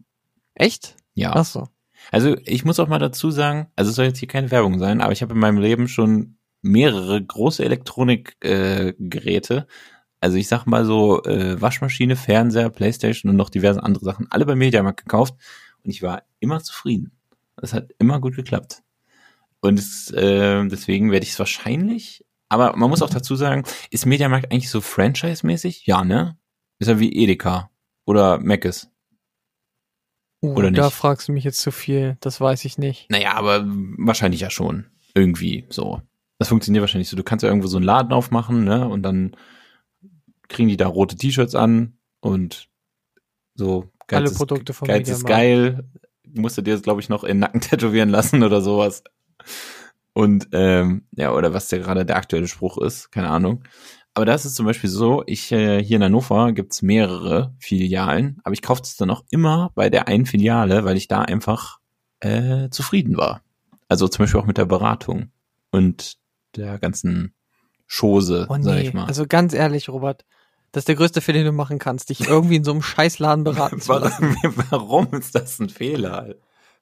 Echt? 0.54 0.96
Ja. 1.14 1.32
Ach 1.34 1.44
so. 1.44 1.68
Also 2.12 2.36
ich 2.44 2.64
muss 2.64 2.78
auch 2.78 2.88
mal 2.88 2.98
dazu 3.00 3.30
sagen, 3.30 3.66
also 3.74 3.90
es 3.90 3.96
soll 3.96 4.04
jetzt 4.06 4.18
hier 4.18 4.28
keine 4.28 4.50
Werbung 4.50 4.78
sein, 4.78 5.00
aber 5.00 5.12
ich 5.12 5.22
habe 5.22 5.34
in 5.34 5.40
meinem 5.40 5.58
Leben 5.58 5.88
schon 5.88 6.36
mehrere 6.62 7.20
große 7.22 7.64
Elektronikgeräte, 7.64 9.54
äh, 9.56 9.64
also 10.20 10.36
ich 10.36 10.48
sag 10.48 10.66
mal 10.66 10.84
so 10.84 11.22
äh, 11.24 11.60
Waschmaschine, 11.60 12.16
Fernseher, 12.16 12.70
Playstation 12.70 13.30
und 13.30 13.36
noch 13.36 13.50
diverse 13.50 13.82
andere 13.82 14.04
Sachen, 14.04 14.26
alle 14.30 14.46
beim 14.46 14.58
Mediamarkt 14.58 15.02
gekauft 15.04 15.34
und 15.86 15.90
ich 15.90 16.02
war 16.02 16.24
immer 16.40 16.60
zufrieden. 16.60 17.12
Es 17.62 17.72
hat 17.72 17.92
immer 17.98 18.20
gut 18.20 18.36
geklappt. 18.36 18.82
Und 19.60 19.78
es, 19.78 20.10
äh, 20.10 20.66
deswegen 20.66 21.10
werde 21.10 21.24
ich 21.24 21.32
es 21.32 21.38
wahrscheinlich, 21.38 22.24
aber 22.48 22.76
man 22.76 22.90
muss 22.90 23.02
auch 23.02 23.10
dazu 23.10 23.36
sagen, 23.36 23.64
ist 23.90 24.04
Mediamarkt 24.04 24.52
eigentlich 24.52 24.70
so 24.70 24.80
franchise-mäßig? 24.80 25.86
Ja, 25.86 26.04
ne? 26.04 26.36
Ist 26.78 26.88
ja 26.88 26.98
wie 26.98 27.12
Edeka 27.12 27.70
oder 28.04 28.38
Mc's. 28.38 28.90
Uh, 30.42 30.54
Oder 30.54 30.70
Da 30.70 30.86
nicht? 30.86 30.94
fragst 30.94 31.28
du 31.28 31.32
mich 31.32 31.44
jetzt 31.44 31.60
zu 31.60 31.70
viel. 31.70 32.18
Das 32.20 32.40
weiß 32.40 32.66
ich 32.66 32.76
nicht. 32.76 33.10
Naja, 33.10 33.34
aber 33.34 33.64
wahrscheinlich 33.66 34.42
ja 34.42 34.50
schon. 34.50 34.86
Irgendwie 35.14 35.64
so. 35.70 36.02
Das 36.38 36.48
funktioniert 36.48 36.82
wahrscheinlich 36.82 37.08
so. 37.08 37.16
Du 37.16 37.24
kannst 37.24 37.42
ja 37.42 37.48
irgendwo 37.48 37.68
so 37.68 37.78
einen 37.78 37.86
Laden 37.86 38.12
aufmachen, 38.12 38.64
ne? 38.64 38.86
Und 38.86 39.02
dann 39.02 39.34
kriegen 40.48 40.68
die 40.68 40.76
da 40.76 40.86
rote 40.88 41.16
T-Shirts 41.16 41.54
an 41.54 41.96
und 42.20 42.68
so 43.54 43.90
Geiz 44.06 44.18
Alle 44.18 44.30
ist, 44.30 44.36
Produkte 44.36 44.72
vom 44.72 44.88
Geiz 44.88 45.08
ist 45.08 45.26
geil. 45.26 45.84
Musst 46.34 46.58
du 46.58 46.62
dir 46.62 46.74
das, 46.74 46.82
glaube 46.82 47.00
ich, 47.00 47.08
noch 47.08 47.24
in 47.24 47.36
den 47.36 47.40
Nacken 47.40 47.60
tätowieren 47.62 48.08
lassen 48.08 48.42
oder 48.42 48.60
sowas. 48.60 49.02
Und 50.12 50.48
ähm, 50.52 51.04
ja, 51.12 51.32
oder 51.32 51.52
was 51.52 51.68
der 51.68 51.80
gerade 51.80 52.06
der 52.06 52.16
aktuelle 52.16 52.48
Spruch 52.48 52.78
ist, 52.78 53.10
keine 53.12 53.28
Ahnung. 53.28 53.62
Aber 54.14 54.24
da 54.24 54.34
ist 54.34 54.46
es 54.46 54.54
zum 54.54 54.64
Beispiel 54.64 54.88
so, 54.88 55.22
ich 55.26 55.52
äh, 55.52 55.82
hier 55.84 55.96
in 55.96 56.02
Hannover 56.02 56.52
gibt's 56.52 56.80
mehrere 56.80 57.54
Filialen, 57.58 58.40
aber 58.44 58.54
ich 58.54 58.62
kaufe 58.62 58.80
es 58.82 58.96
dann 58.96 59.10
auch 59.10 59.24
immer 59.30 59.72
bei 59.74 59.90
der 59.90 60.08
einen 60.08 60.24
Filiale, 60.24 60.86
weil 60.86 60.96
ich 60.96 61.06
da 61.06 61.20
einfach 61.20 61.80
äh, 62.20 62.70
zufrieden 62.70 63.18
war. 63.18 63.42
Also 63.88 64.08
zum 64.08 64.22
Beispiel 64.22 64.40
auch 64.40 64.46
mit 64.46 64.56
der 64.56 64.64
Beratung 64.64 65.32
und 65.70 66.16
der 66.56 66.78
ganzen 66.78 67.34
Chose, 67.86 68.46
Oh 68.48 68.56
sag 68.58 68.76
nee, 68.76 68.88
ich 68.88 68.94
mal. 68.94 69.04
also 69.04 69.26
ganz 69.26 69.52
ehrlich, 69.52 69.90
Robert, 69.90 70.24
das 70.76 70.82
ist 70.82 70.88
der 70.88 70.96
größte 70.96 71.22
Fehler, 71.22 71.38
den 71.38 71.46
du 71.46 71.52
machen 71.52 71.78
kannst, 71.78 72.10
dich 72.10 72.28
irgendwie 72.28 72.56
in 72.56 72.62
so 72.64 72.70
einem 72.70 72.82
Scheißladen 72.82 73.44
beraten 73.44 73.80
zu 73.80 73.94
lassen. 73.94 74.36
warum, 74.68 75.08
ist 75.12 75.34
das 75.34 75.58
ein 75.58 75.70
Fehler? 75.70 76.34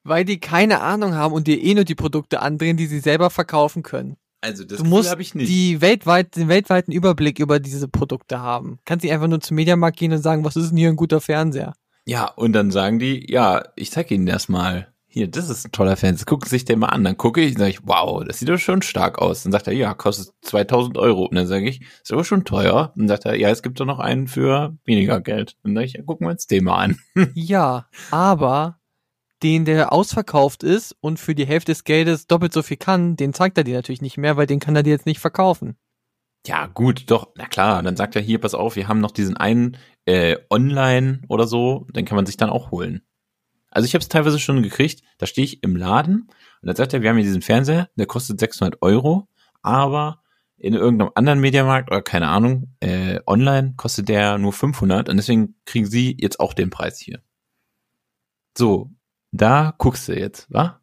Weil 0.03 0.25
die 0.25 0.41
keine 0.41 0.81
Ahnung 0.81 1.15
haben 1.15 1.33
und 1.33 1.47
dir 1.47 1.63
eh 1.63 1.75
nur 1.75 1.85
die 1.85 1.95
Produkte 1.95 2.43
andrehen, 2.43 2.77
die 2.77 2.89
sie 2.89 2.99
selber 2.99 3.31
verkaufen 3.31 3.85
können. 3.85 4.17
Also 4.41 4.65
das 4.65 4.79
Du 4.79 4.85
musst 4.85 5.13
habe 5.13 5.23
ich 5.23 5.37
nicht. 5.37 5.49
die 5.49 5.81
weltweit, 5.81 6.35
den 6.35 6.49
weltweiten 6.49 6.91
Überblick 6.91 7.39
über 7.39 7.61
diese 7.61 7.87
Produkte 7.87 8.41
haben. 8.41 8.81
Kannst 8.85 9.05
nicht 9.05 9.13
einfach 9.13 9.29
nur 9.29 9.41
zum 9.41 9.55
Mediamarkt 9.55 9.97
gehen 9.97 10.13
und 10.13 10.23
sagen, 10.23 10.45
was 10.45 10.57
ist 10.57 10.71
denn 10.71 10.77
hier 10.77 10.89
ein 10.89 10.97
guter 10.97 11.21
Fernseher? 11.21 11.75
Ja, 12.05 12.27
und 12.27 12.53
dann 12.53 12.73
sagen 12.73 12.99
die, 12.99 13.31
ja, 13.31 13.63
ich 13.77 13.93
zeig 13.93 14.11
Ihnen 14.11 14.27
das 14.27 14.49
mal. 14.49 14.93
Hier, 15.15 15.29
das 15.29 15.49
ist 15.49 15.65
ein 15.65 15.71
toller 15.71 15.97
Fernseher. 15.97 16.27
Gucken 16.27 16.49
Sie 16.49 16.57
sich 16.57 16.65
den 16.65 16.81
mal 16.81 16.89
an. 16.89 17.05
Dann 17.05 17.17
gucke 17.17 17.41
ich 17.41 17.53
und 17.53 17.61
sage 17.61 17.71
ich, 17.71 17.87
wow, 17.87 18.25
das 18.25 18.41
sieht 18.41 18.49
doch 18.49 18.59
schon 18.59 18.83
stark 18.83 19.21
aus. 19.21 19.45
Dann 19.45 19.53
sagt 19.53 19.69
er, 19.69 19.73
ja, 19.73 19.95
kostet 19.95 20.35
2000 20.43 20.99
Euro. 20.99 21.27
Und 21.27 21.37
dann 21.37 21.47
sage 21.47 21.69
ich, 21.69 21.83
ist 22.03 22.13
aber 22.13 22.25
schon 22.25 22.45
teuer. 22.45 22.91
Und 22.97 23.03
dann 23.03 23.09
sagt 23.09 23.27
er, 23.27 23.37
ja, 23.37 23.49
es 23.49 23.63
gibt 23.63 23.79
doch 23.79 23.85
noch 23.87 24.01
einen 24.01 24.27
für 24.27 24.77
weniger 24.85 25.21
Geld. 25.21 25.57
Und 25.63 25.71
dann 25.71 25.75
sage 25.77 25.87
ich, 25.87 25.93
ja, 25.93 26.03
gucken 26.03 26.27
wir 26.27 26.33
uns 26.33 26.49
den 26.49 26.65
mal 26.65 26.79
an. 26.79 26.99
Ja, 27.35 27.87
aber 28.11 28.81
den, 29.45 29.65
der 29.65 29.93
ausverkauft 29.93 30.65
ist 30.65 30.97
und 31.01 31.21
für 31.21 31.37
die 31.37 31.47
Hälfte 31.47 31.71
des 31.71 31.85
Geldes 31.85 32.27
doppelt 32.27 32.53
so 32.53 32.65
viel 32.65 32.77
kann, 32.77 33.15
den 33.15 33.33
zeigt 33.33 33.57
er 33.57 33.63
dir 33.63 33.77
natürlich 33.77 34.03
nicht 34.03 34.19
mehr, 34.19 34.37
weil 34.37 34.49
den 34.49 34.59
kann 34.59 34.75
er 34.75 34.83
dir 34.83 34.91
jetzt 34.91 35.07
nicht 35.07 35.21
verkaufen. 35.21 35.77
Ja, 36.45 36.67
gut, 36.67 37.09
doch, 37.13 37.29
na 37.37 37.47
klar. 37.47 37.81
Dann 37.85 37.95
sagt 37.95 38.17
er, 38.17 38.23
hier, 38.23 38.41
pass 38.41 38.55
auf, 38.55 38.75
wir 38.75 38.89
haben 38.89 39.01
noch 39.01 39.13
diesen 39.13 39.37
einen 39.37 39.77
äh, 40.07 40.39
online 40.51 41.21
oder 41.29 41.47
so. 41.47 41.87
Den 41.95 42.05
kann 42.05 42.17
man 42.17 42.27
sich 42.27 42.37
dann 42.37 42.51
auch 42.51 42.73
holen. 42.73 43.03
Also 43.75 43.87
ich 43.87 43.95
habe 43.95 44.03
es 44.03 44.09
teilweise 44.09 44.39
schon 44.39 44.63
gekriegt, 44.63 45.03
da 45.19 45.27
stehe 45.27 45.45
ich 45.45 45.63
im 45.65 45.75
Laden 45.75 46.29
und 46.63 46.67
dann 46.67 46.77
sagt 46.77 46.95
er, 46.95 47.03
wir 47.03 47.11
haben 47.11 47.17
hier 47.17 47.27
diesen 47.27 47.43
Fernseher, 47.43 47.91
der 47.97 48.07
kostet 48.07 48.39
600 48.39 48.81
Euro, 48.83 49.29
aber 49.63 50.23
in 50.57 50.75
irgendeinem 50.75 51.11
anderen 51.17 51.41
Mediamarkt 51.41 51.91
oder 51.91 52.01
keine 52.01 52.29
Ahnung, 52.29 52.69
äh, 52.79 53.19
online 53.27 53.75
kostet 53.77 54.09
der 54.09 54.39
nur 54.39 54.53
500 54.53 55.09
und 55.09 55.17
deswegen 55.17 55.57
kriegen 55.67 55.87
sie 55.87 56.17
jetzt 56.19 56.39
auch 56.39 56.55
den 56.55 56.71
Preis 56.71 56.99
hier. 57.01 57.21
So, 58.57 58.93
da 59.33 59.75
guckst 59.77 60.07
du 60.07 60.17
jetzt, 60.17 60.47
wa? 60.51 60.81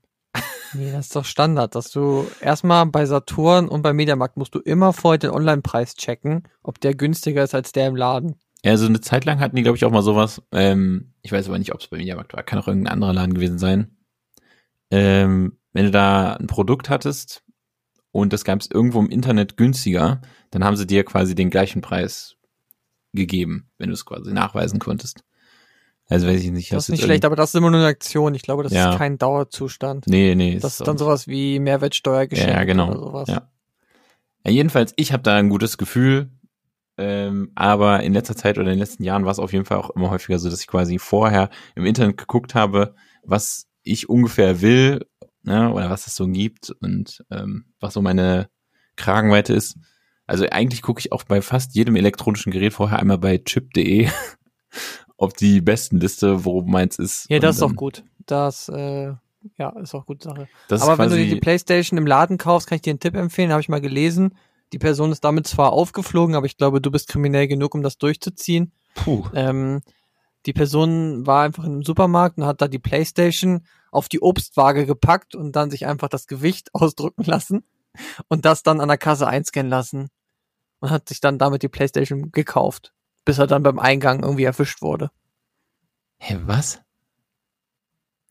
Nee, 0.74 0.92
das 0.92 1.08
ist 1.08 1.16
doch 1.16 1.26
Standard, 1.26 1.76
dass 1.76 1.92
du 1.92 2.28
erstmal 2.40 2.86
bei 2.86 3.06
Saturn 3.06 3.68
und 3.68 3.82
beim 3.82 3.96
Mediamarkt 3.96 4.38
musst 4.38 4.56
du 4.56 4.60
immer 4.60 4.94
vorher 4.94 5.18
den 5.18 5.32
Online-Preis 5.32 5.96
checken, 5.96 6.48
ob 6.64 6.80
der 6.80 6.96
günstiger 6.96 7.44
ist 7.44 7.56
als 7.56 7.72
der 7.72 7.88
im 7.88 7.96
Laden. 7.96 8.36
Ja, 8.64 8.78
so 8.78 8.86
eine 8.86 9.02
Zeit 9.02 9.26
lang 9.26 9.40
hatten 9.40 9.56
die, 9.56 9.64
glaube 9.64 9.78
ich, 9.78 9.86
auch 9.86 9.92
mal 9.92 10.04
sowas. 10.04 10.42
Ähm, 10.52 11.14
ich 11.24 11.32
weiß 11.32 11.48
aber 11.48 11.58
nicht, 11.58 11.74
ob 11.74 11.80
es 11.82 11.88
bei 11.88 11.98
Mediamarkt 11.98 12.34
war. 12.34 12.44
Kann 12.44 12.60
auch 12.60 12.68
irgendein 12.68 12.94
anderer 12.94 13.14
Laden 13.14 13.34
gewesen 13.34 13.58
sein. 13.58 13.98
Ähm, 14.92 15.58
wenn 15.74 15.86
du 15.86 15.92
da 15.92 16.34
ein 16.34 16.48
Produkt 16.48 16.90
hattest 16.90 17.44
und 18.12 18.34
das 18.34 18.44
gab 18.44 18.60
es 18.60 18.70
irgendwo 18.70 19.00
im 19.00 19.10
Internet 19.10 19.58
günstiger, 19.58 20.22
dann 20.52 20.64
haben 20.64 20.76
sie 20.76 20.86
dir 20.86 21.04
quasi 21.06 21.34
den 21.34 21.50
gleichen 21.50 21.82
Preis 21.82 22.36
gegeben, 23.14 23.70
wenn 23.78 23.88
du 23.90 23.94
es 23.94 24.06
quasi 24.06 24.32
nachweisen 24.32 24.80
konntest. 24.80 25.24
Also 26.08 26.28
weiß 26.28 26.42
ich 26.44 26.52
nicht. 26.52 26.72
Das 26.74 26.84
ist 26.84 26.90
nicht 26.90 27.04
schlecht, 27.04 27.24
aber 27.24 27.38
das 27.38 27.52
ist 27.52 27.56
immer 27.56 27.72
nur 27.72 27.80
eine 27.80 27.88
Aktion. 27.88 28.36
Ich 28.36 28.42
glaube, 28.42 28.64
das 28.64 28.74
Ja. 28.74 28.92
ist 28.92 28.98
kein 28.98 29.18
Dauerzustand. 29.18 30.08
Nee, 30.08 30.36
nee. 30.36 30.60
Das 30.60 30.80
ist 30.80 30.86
dann 30.88 30.98
sowas 30.98 31.26
wie 31.28 31.58
Mehrwertsteuer 31.60 32.28
Ja, 32.34 32.64
genau. 32.66 32.90
oder 32.90 33.00
sowas. 33.00 33.30
Ja. 33.30 33.50
Ja, 34.46 34.52
jedenfalls, 34.52 34.94
ich 34.98 35.14
habe 35.14 35.24
da 35.24 35.36
ein 35.38 35.50
gutes 35.50 35.78
Gefühl, 35.78 36.30
ähm, 37.02 37.52
aber 37.56 38.04
in 38.04 38.14
letzter 38.14 38.36
Zeit 38.36 38.58
oder 38.58 38.68
in 38.68 38.76
den 38.76 38.80
letzten 38.80 39.04
Jahren 39.04 39.26
war 39.26 39.32
es 39.32 39.40
auf 39.40 39.52
jeden 39.52 39.66
Fall 39.66 39.80
auch 39.80 39.90
immer 39.90 40.12
häufiger 40.12 40.38
so, 40.38 40.50
dass 40.50 40.62
ich 40.62 40.68
quasi 40.68 41.00
vorher 41.00 41.50
im 41.76 41.86
Internet 41.86 42.18
geguckt 42.18 42.54
habe, 42.54 42.94
was 43.24 43.68
ich 43.84 44.08
ungefähr 44.08 44.62
will, 44.62 45.06
ne, 45.44 45.74
oder 45.74 45.90
was 45.90 46.06
es 46.06 46.16
so 46.16 46.28
gibt 46.28 46.70
und 46.82 47.26
ähm, 47.32 47.66
was 47.80 47.96
so 47.96 48.02
meine 48.02 48.50
Kragenweite 48.96 49.54
ist. 49.54 49.78
Also 50.28 50.46
eigentlich 50.50 50.82
gucke 50.82 51.00
ich 51.00 51.12
auch 51.12 51.24
bei 51.24 51.42
fast 51.42 51.76
jedem 51.76 51.96
elektronischen 51.96 52.52
Gerät 52.52 52.74
vorher 52.74 53.00
einmal 53.00 53.18
bei 53.18 53.40
chip.de 53.40 54.08
auf 55.18 55.34
die 55.40 55.62
besten 55.62 56.00
Liste, 56.00 56.46
wo 56.46 56.62
meins 56.62 57.00
ist. 57.00 57.26
Ja, 57.30 57.40
das 57.40 57.58
ist 57.58 57.64
auch 57.64 57.76
gut. 57.76 58.04
Das, 58.28 58.70
äh, 58.70 59.14
ja, 59.58 59.70
ist 59.82 59.96
auch 59.96 60.06
gute 60.06 60.30
Sache. 60.30 60.48
Aber 60.70 60.98
wenn 61.00 61.10
du 61.10 61.18
dir 61.18 61.28
die 61.28 61.42
Playstation 61.42 61.98
im 61.98 62.06
Laden 62.06 62.38
kaufst, 62.38 62.68
kann 62.70 62.76
ich 62.76 62.84
dir 62.84 62.92
einen 62.92 63.00
Tipp 63.00 63.16
empfehlen, 63.16 63.52
habe 63.52 63.62
ich 63.62 63.70
mal 63.70 63.82
gelesen. 63.82 64.36
Die 64.74 64.80
Person 64.80 65.12
ist 65.12 65.24
damit 65.24 65.48
zwar 65.48 65.74
aufgeflogen, 65.74 66.36
aber 66.36 66.46
ich 66.46 66.58
glaube, 66.58 66.82
du 66.82 66.92
bist 66.92 67.08
kriminell 67.08 67.48
genug, 67.48 67.76
um 67.76 67.84
das 67.84 67.98
durchzuziehen. 67.98 68.72
puh, 68.96 69.28
Ähm, 69.34 69.82
die 70.46 70.54
Person 70.54 71.28
war 71.28 71.44
einfach 71.44 71.64
im 71.66 71.84
Supermarkt 71.84 72.38
und 72.38 72.46
hat 72.46 72.62
da 72.62 72.68
die 72.68 72.80
Playstation 72.80 73.66
auf 73.92 74.10
die 74.10 74.22
Obstwaage 74.22 74.86
gepackt 74.86 75.36
und 75.36 75.56
dann 75.56 75.70
sich 75.70 75.86
einfach 75.86 76.08
das 76.08 76.28
Gewicht 76.28 76.70
ausdrücken 76.74 77.24
lassen 77.24 77.64
und 78.28 78.46
das 78.46 78.64
dann 78.64 78.80
an 78.80 78.88
der 78.88 78.98
Kasse 78.98 79.28
einscannen 79.28 79.70
lassen 79.70 80.10
und 80.80 80.90
hat 80.90 81.10
sich 81.10 81.20
dann 81.20 81.38
damit 81.38 81.64
die 81.64 81.70
Playstation 81.70 82.32
gekauft, 82.32 82.94
bis 83.26 83.38
er 83.38 83.48
dann 83.48 83.64
beim 83.64 83.80
Eingang 83.80 84.24
irgendwie 84.24 84.46
erwischt 84.46 84.82
wurde. 84.82 85.12
hä, 86.20 86.40
was? 86.46 86.82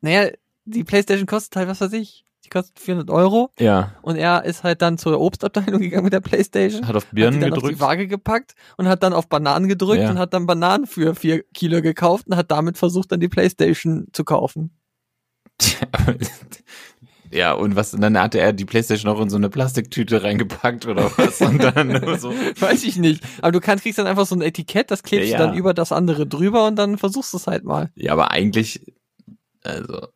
Naja, 0.00 0.30
die 0.64 0.84
Playstation 0.84 1.26
kostet 1.26 1.56
halt, 1.56 1.68
was 1.68 1.80
weiß 1.80 1.92
ich, 1.92 2.24
kostet 2.50 2.78
400 2.78 3.10
Euro 3.10 3.50
Ja, 3.58 3.94
und 4.02 4.16
er 4.16 4.44
ist 4.44 4.62
halt 4.64 4.82
dann 4.82 4.98
zur 4.98 5.20
Obstabteilung 5.20 5.80
gegangen 5.80 6.04
mit 6.04 6.12
der 6.12 6.20
Playstation. 6.20 6.86
hat 6.86 6.96
auf 6.96 7.04
hat 7.04 7.10
die 7.12 7.16
Birnen 7.16 7.40
dann 7.40 7.50
auf 7.52 7.56
gedrückt. 7.60 7.76
die 7.76 7.80
Waage 7.80 8.06
gepackt 8.08 8.54
und 8.76 8.88
hat 8.88 9.02
dann 9.02 9.12
auf 9.12 9.28
Bananen 9.28 9.68
gedrückt 9.68 10.02
Ja. 10.02 10.10
und 10.10 10.18
hat 10.18 10.34
dann 10.34 10.46
Bananen 10.46 10.86
für 10.86 11.14
vier 11.14 11.42
Kilo 11.54 11.80
gekauft 11.82 12.26
und 12.28 12.36
hat 12.36 12.50
damit 12.50 12.76
versucht, 12.78 13.12
dann 13.12 13.20
die 13.20 13.28
Playstation 13.28 14.08
zu 14.12 14.24
kaufen. 14.24 14.76
Ja, 17.32 17.52
und 17.52 17.76
was, 17.76 17.94
und 17.94 18.00
dann 18.00 18.18
hatte 18.20 18.40
er 18.40 18.52
die 18.52 18.64
Playstation 18.64 19.08
auch 19.14 19.20
in 19.20 19.30
so 19.30 19.36
eine 19.36 19.50
Plastiktüte 19.50 20.24
reingepackt 20.24 20.86
oder 20.86 21.12
was 21.16 21.40
und 21.40 21.62
dann 21.62 21.90
so. 22.18 22.30
Weiß 22.58 22.82
ich 22.82 22.96
nicht. 22.96 23.22
Aber 23.40 23.52
du 23.52 23.60
kannst, 23.60 23.84
kriegst 23.84 24.00
dann 24.00 24.08
einfach 24.08 24.26
so 24.26 24.34
ein 24.34 24.42
Etikett, 24.42 24.90
das 24.90 25.04
klebst 25.04 25.30
Ja, 25.30 25.38
du 25.38 25.42
ja. 25.44 25.48
dann 25.50 25.56
über 25.56 25.72
das 25.72 25.92
andere 25.92 26.26
drüber 26.26 26.66
und 26.66 26.74
dann 26.74 26.98
versuchst 26.98 27.32
du 27.32 27.36
es 27.36 27.46
halt 27.46 27.62
mal. 27.62 27.90
Ja, 27.94 28.14
aber 28.14 28.32
eigentlich, 28.32 28.84
also, 29.62 30.08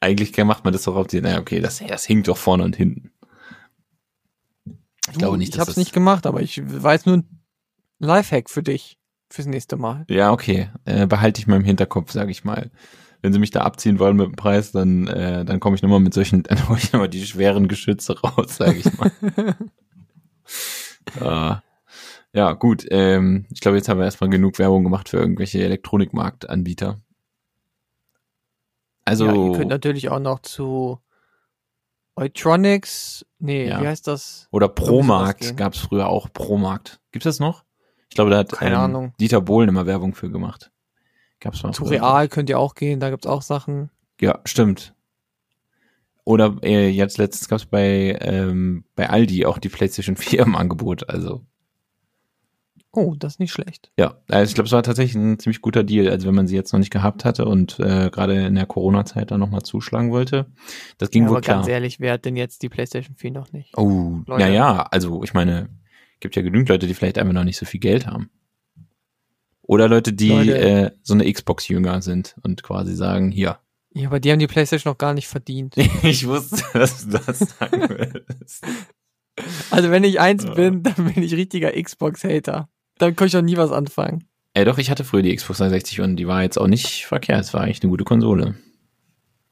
eigentlich 0.00 0.36
macht 0.44 0.64
man 0.64 0.72
das 0.72 0.84
doch 0.84 0.96
auf 0.96 1.06
die, 1.06 1.20
naja, 1.20 1.40
okay, 1.40 1.60
das, 1.60 1.82
das 1.86 2.04
hinkt 2.04 2.28
doch 2.28 2.36
vorne 2.36 2.64
und 2.64 2.76
hinten. 2.76 3.12
Ich 5.10 5.18
glaube 5.18 5.38
nicht, 5.38 5.48
ich 5.48 5.54
dass 5.54 5.60
hab's 5.60 5.74
das, 5.74 5.76
nicht 5.76 5.92
gemacht, 5.92 6.26
aber 6.26 6.42
ich 6.42 6.60
weiß 6.64 7.06
nur 7.06 7.18
ein 7.18 7.40
Lifehack 7.98 8.50
für 8.50 8.62
dich 8.62 8.98
fürs 9.30 9.46
nächste 9.46 9.76
Mal. 9.76 10.04
Ja, 10.08 10.32
okay, 10.32 10.70
äh, 10.84 11.06
behalte 11.06 11.40
ich 11.40 11.46
mal 11.46 11.56
im 11.56 11.64
Hinterkopf, 11.64 12.12
sage 12.12 12.30
ich 12.30 12.44
mal. 12.44 12.70
Wenn 13.20 13.32
sie 13.32 13.40
mich 13.40 13.50
da 13.50 13.62
abziehen 13.62 13.98
wollen 13.98 14.16
mit 14.16 14.26
dem 14.26 14.36
Preis, 14.36 14.70
dann, 14.70 15.08
äh, 15.08 15.44
dann 15.44 15.60
komme 15.60 15.74
ich 15.74 15.82
nochmal 15.82 16.00
mit 16.00 16.14
solchen, 16.14 16.42
dann 16.44 16.68
hole 16.68 16.78
ich 16.78 16.92
nochmal 16.92 17.08
die 17.08 17.26
schweren 17.26 17.68
Geschütze 17.68 18.20
raus, 18.20 18.56
sage 18.56 18.78
ich 18.78 18.98
mal. 18.98 19.10
äh, 21.20 21.56
ja, 22.32 22.52
gut, 22.52 22.86
ähm, 22.90 23.46
ich 23.50 23.60
glaube, 23.60 23.76
jetzt 23.76 23.88
haben 23.88 23.98
wir 23.98 24.04
erstmal 24.04 24.30
genug 24.30 24.58
Werbung 24.58 24.84
gemacht 24.84 25.08
für 25.08 25.16
irgendwelche 25.16 25.64
Elektronikmarktanbieter. 25.64 27.00
Also, 29.08 29.26
ja, 29.26 29.34
ihr 29.52 29.58
könnt 29.58 29.70
natürlich 29.70 30.08
auch 30.10 30.20
noch 30.20 30.40
zu 30.40 30.98
Eutronics, 32.16 33.24
nee, 33.38 33.68
Ja. 33.68 33.80
wie 33.80 33.86
heißt 33.86 34.06
das? 34.06 34.48
Oder 34.50 34.68
Promarkt 34.68 35.40
gehen. 35.40 35.56
gab's 35.56 35.78
früher 35.78 36.08
auch. 36.08 36.32
Promarkt. 36.32 37.00
Gibt's 37.12 37.24
das 37.24 37.38
noch? 37.40 37.64
Ich 38.10 38.14
glaube, 38.16 38.30
da 38.30 38.38
hat 38.38 38.52
ähm. 38.60 39.12
Dieter 39.20 39.40
Bohlen 39.40 39.68
immer 39.68 39.86
Werbung 39.86 40.14
für 40.14 40.30
gemacht. 40.30 40.70
Gab's 41.40 41.62
mal. 41.62 41.72
Zu 41.72 41.84
früher. 41.84 42.02
Real 42.02 42.28
könnt 42.28 42.50
ihr 42.50 42.58
auch 42.58 42.74
gehen, 42.74 43.00
da 43.00 43.10
gibt's 43.10 43.26
auch 43.26 43.42
Sachen. 43.42 43.90
Ja, 44.20 44.40
stimmt. 44.44 44.94
Oder 46.24 46.56
äh, 46.62 46.88
jetzt 46.88 47.16
letztens 47.18 47.48
gab's 47.48 47.66
bei 47.66 48.18
ähm, 48.20 48.84
bei 48.96 49.08
Aldi 49.08 49.46
auch 49.46 49.58
die 49.58 49.68
PlayStation 49.68 50.16
4 50.16 50.40
im 50.40 50.56
Angebot. 50.56 51.08
Also 51.08 51.42
Oh, 52.92 53.14
das 53.18 53.34
ist 53.34 53.38
nicht 53.40 53.52
schlecht. 53.52 53.90
ja, 53.98 54.16
also 54.28 54.48
ich 54.48 54.54
glaube, 54.54 54.66
es 54.66 54.72
war 54.72 54.82
tatsächlich 54.82 55.14
ein 55.14 55.38
ziemlich 55.38 55.60
guter 55.60 55.84
Deal. 55.84 56.08
Also 56.08 56.26
wenn 56.26 56.34
man 56.34 56.46
sie 56.46 56.56
jetzt 56.56 56.72
noch 56.72 56.78
nicht 56.80 56.90
gehabt 56.90 57.24
hatte 57.24 57.44
und 57.44 57.78
äh, 57.80 58.08
gerade 58.10 58.46
in 58.46 58.54
der 58.54 58.64
Corona-Zeit 58.66 59.30
dann 59.30 59.40
nochmal 59.40 59.62
zuschlagen 59.62 60.10
wollte, 60.10 60.46
das 60.96 61.10
ging 61.10 61.24
Ja, 61.24 61.28
wohl 61.28 61.36
aber 61.36 61.42
klar. 61.42 61.56
ganz 61.58 61.68
ehrlich, 61.68 62.00
wer 62.00 62.14
hat 62.14 62.24
denn 62.24 62.36
jetzt 62.36 62.62
die 62.62 62.68
PlayStation 62.70 63.14
4 63.16 63.30
noch 63.32 63.52
nicht? 63.52 63.76
Oh, 63.76 64.20
Leute. 64.26 64.42
ja, 64.42 64.48
ja, 64.48 64.82
also 64.90 65.22
ich 65.22 65.34
meine, 65.34 65.68
gibt 66.20 66.34
ja 66.34 66.42
genügend 66.42 66.70
Leute, 66.70 66.86
die 66.86 66.94
vielleicht 66.94 67.18
einfach 67.18 67.34
noch 67.34 67.44
nicht 67.44 67.58
so 67.58 67.66
viel 67.66 67.80
Geld 67.80 68.06
haben. 68.06 68.30
Oder 69.62 69.86
Leute, 69.88 70.14
die 70.14 70.30
Leute. 70.30 70.58
äh, 70.58 70.90
so 71.02 71.12
eine 71.12 71.30
Xbox-Jünger 71.30 72.00
sind 72.00 72.36
und 72.42 72.62
quasi 72.62 72.94
sagen, 72.94 73.30
hier. 73.30 73.58
Ja, 73.92 74.08
aber 74.08 74.18
die 74.18 74.32
haben 74.32 74.38
die 74.38 74.46
PlayStation 74.46 74.90
noch 74.92 74.98
gar 74.98 75.12
nicht 75.12 75.28
verdient. 75.28 75.76
ich 76.02 76.26
wusste, 76.26 76.62
dass 76.72 77.04
du 77.06 77.18
das 77.18 77.38
sagen 77.40 77.88
würdest. 77.90 78.64
Also 79.70 79.90
wenn 79.90 80.04
ich 80.04 80.20
eins 80.20 80.46
bin, 80.46 80.82
dann 80.82 80.94
bin 81.12 81.22
ich 81.22 81.34
richtiger 81.34 81.70
Xbox-Hater. 81.80 82.68
Dann 82.98 83.16
kann 83.16 83.28
ich 83.28 83.36
auch 83.36 83.42
nie 83.42 83.56
was 83.56 83.72
anfangen. 83.72 84.24
Ey, 84.54 84.64
doch, 84.64 84.78
ich 84.78 84.90
hatte 84.90 85.04
früher 85.04 85.22
die 85.22 85.34
Xbox 85.34 85.58
360 85.58 86.00
und 86.00 86.16
die 86.16 86.26
war 86.26 86.42
jetzt 86.42 86.58
auch 86.58 86.66
nicht 86.66 87.06
verkehrt. 87.06 87.40
Es 87.40 87.54
war 87.54 87.62
eigentlich 87.62 87.82
eine 87.82 87.90
gute 87.90 88.04
Konsole. 88.04 88.54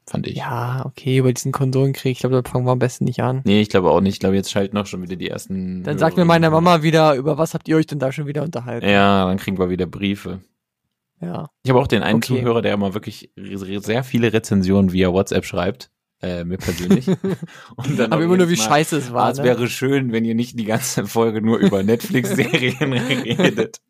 Fand 0.09 0.27
ich. 0.29 0.37
Ja, 0.37 0.85
okay, 0.87 1.19
über 1.19 1.33
diesen 1.33 1.51
Konsolenkrieg, 1.51 2.13
ich 2.13 2.19
glaube, 2.21 2.41
da 2.41 2.49
fangen 2.49 2.65
wir 2.65 2.71
am 2.71 2.79
besten 2.79 3.05
nicht 3.05 3.21
an. 3.21 3.43
Nee, 3.45 3.61
ich 3.61 3.69
glaube 3.69 3.91
auch 3.91 4.01
nicht. 4.01 4.15
Ich 4.15 4.21
glaube, 4.21 4.37
jetzt 4.37 4.51
schalten 4.53 4.77
auch 4.79 4.87
schon 4.87 5.03
wieder 5.03 5.17
die 5.17 5.29
ersten. 5.29 5.83
Dann 5.83 5.99
sagt 5.99 6.17
mir 6.17 6.25
meine 6.25 6.49
Mama 6.51 6.83
wieder, 6.83 7.15
über 7.15 7.39
was 7.39 7.55
habt 7.55 7.67
ihr 7.69 7.77
euch 7.77 7.87
denn 7.87 7.99
da 7.99 8.13
schon 8.13 8.27
wieder 8.27 8.43
unterhalten? 8.45 8.89
Ja, 8.89 9.27
dann 9.27 9.37
kriegen 9.37 9.59
wir 9.59 9.69
wieder 9.69 9.87
Briefe. 9.87 10.41
Ja. 11.21 11.49
Ich 11.65 11.71
habe 11.71 11.81
auch 11.81 11.89
den 11.89 12.03
einen 12.03 12.19
Okay. 12.19 12.39
Zuhörer, 12.39 12.63
der 12.63 12.75
immer 12.75 12.95
wirklich 12.95 13.33
sehr 13.37 14.05
viele 14.05 14.33
Rezensionen 14.33 14.93
via 14.93 15.13
WhatsApp 15.13 15.45
schreibt. 15.45 15.91
Äh, 16.23 16.45
mir 16.45 16.57
persönlich. 16.57 17.09
Und 17.77 17.99
dann 17.99 18.13
Aber 18.13 18.23
immer 18.23 18.37
nur, 18.37 18.49
wie 18.49 18.57
Mal, 18.57 18.65
scheiße 18.65 18.97
es 18.97 19.13
war. 19.13 19.31
es 19.31 19.39
Ne? 19.39 19.45
wäre 19.45 19.69
schön, 19.69 20.13
wenn 20.13 20.25
ihr 20.25 20.35
nicht 20.35 20.59
die 20.59 20.65
ganze 20.65 21.07
Folge 21.07 21.43
nur 21.43 21.59
über 21.59 21.83
Netflix-Serien 21.83 22.93
redet, 22.93 23.81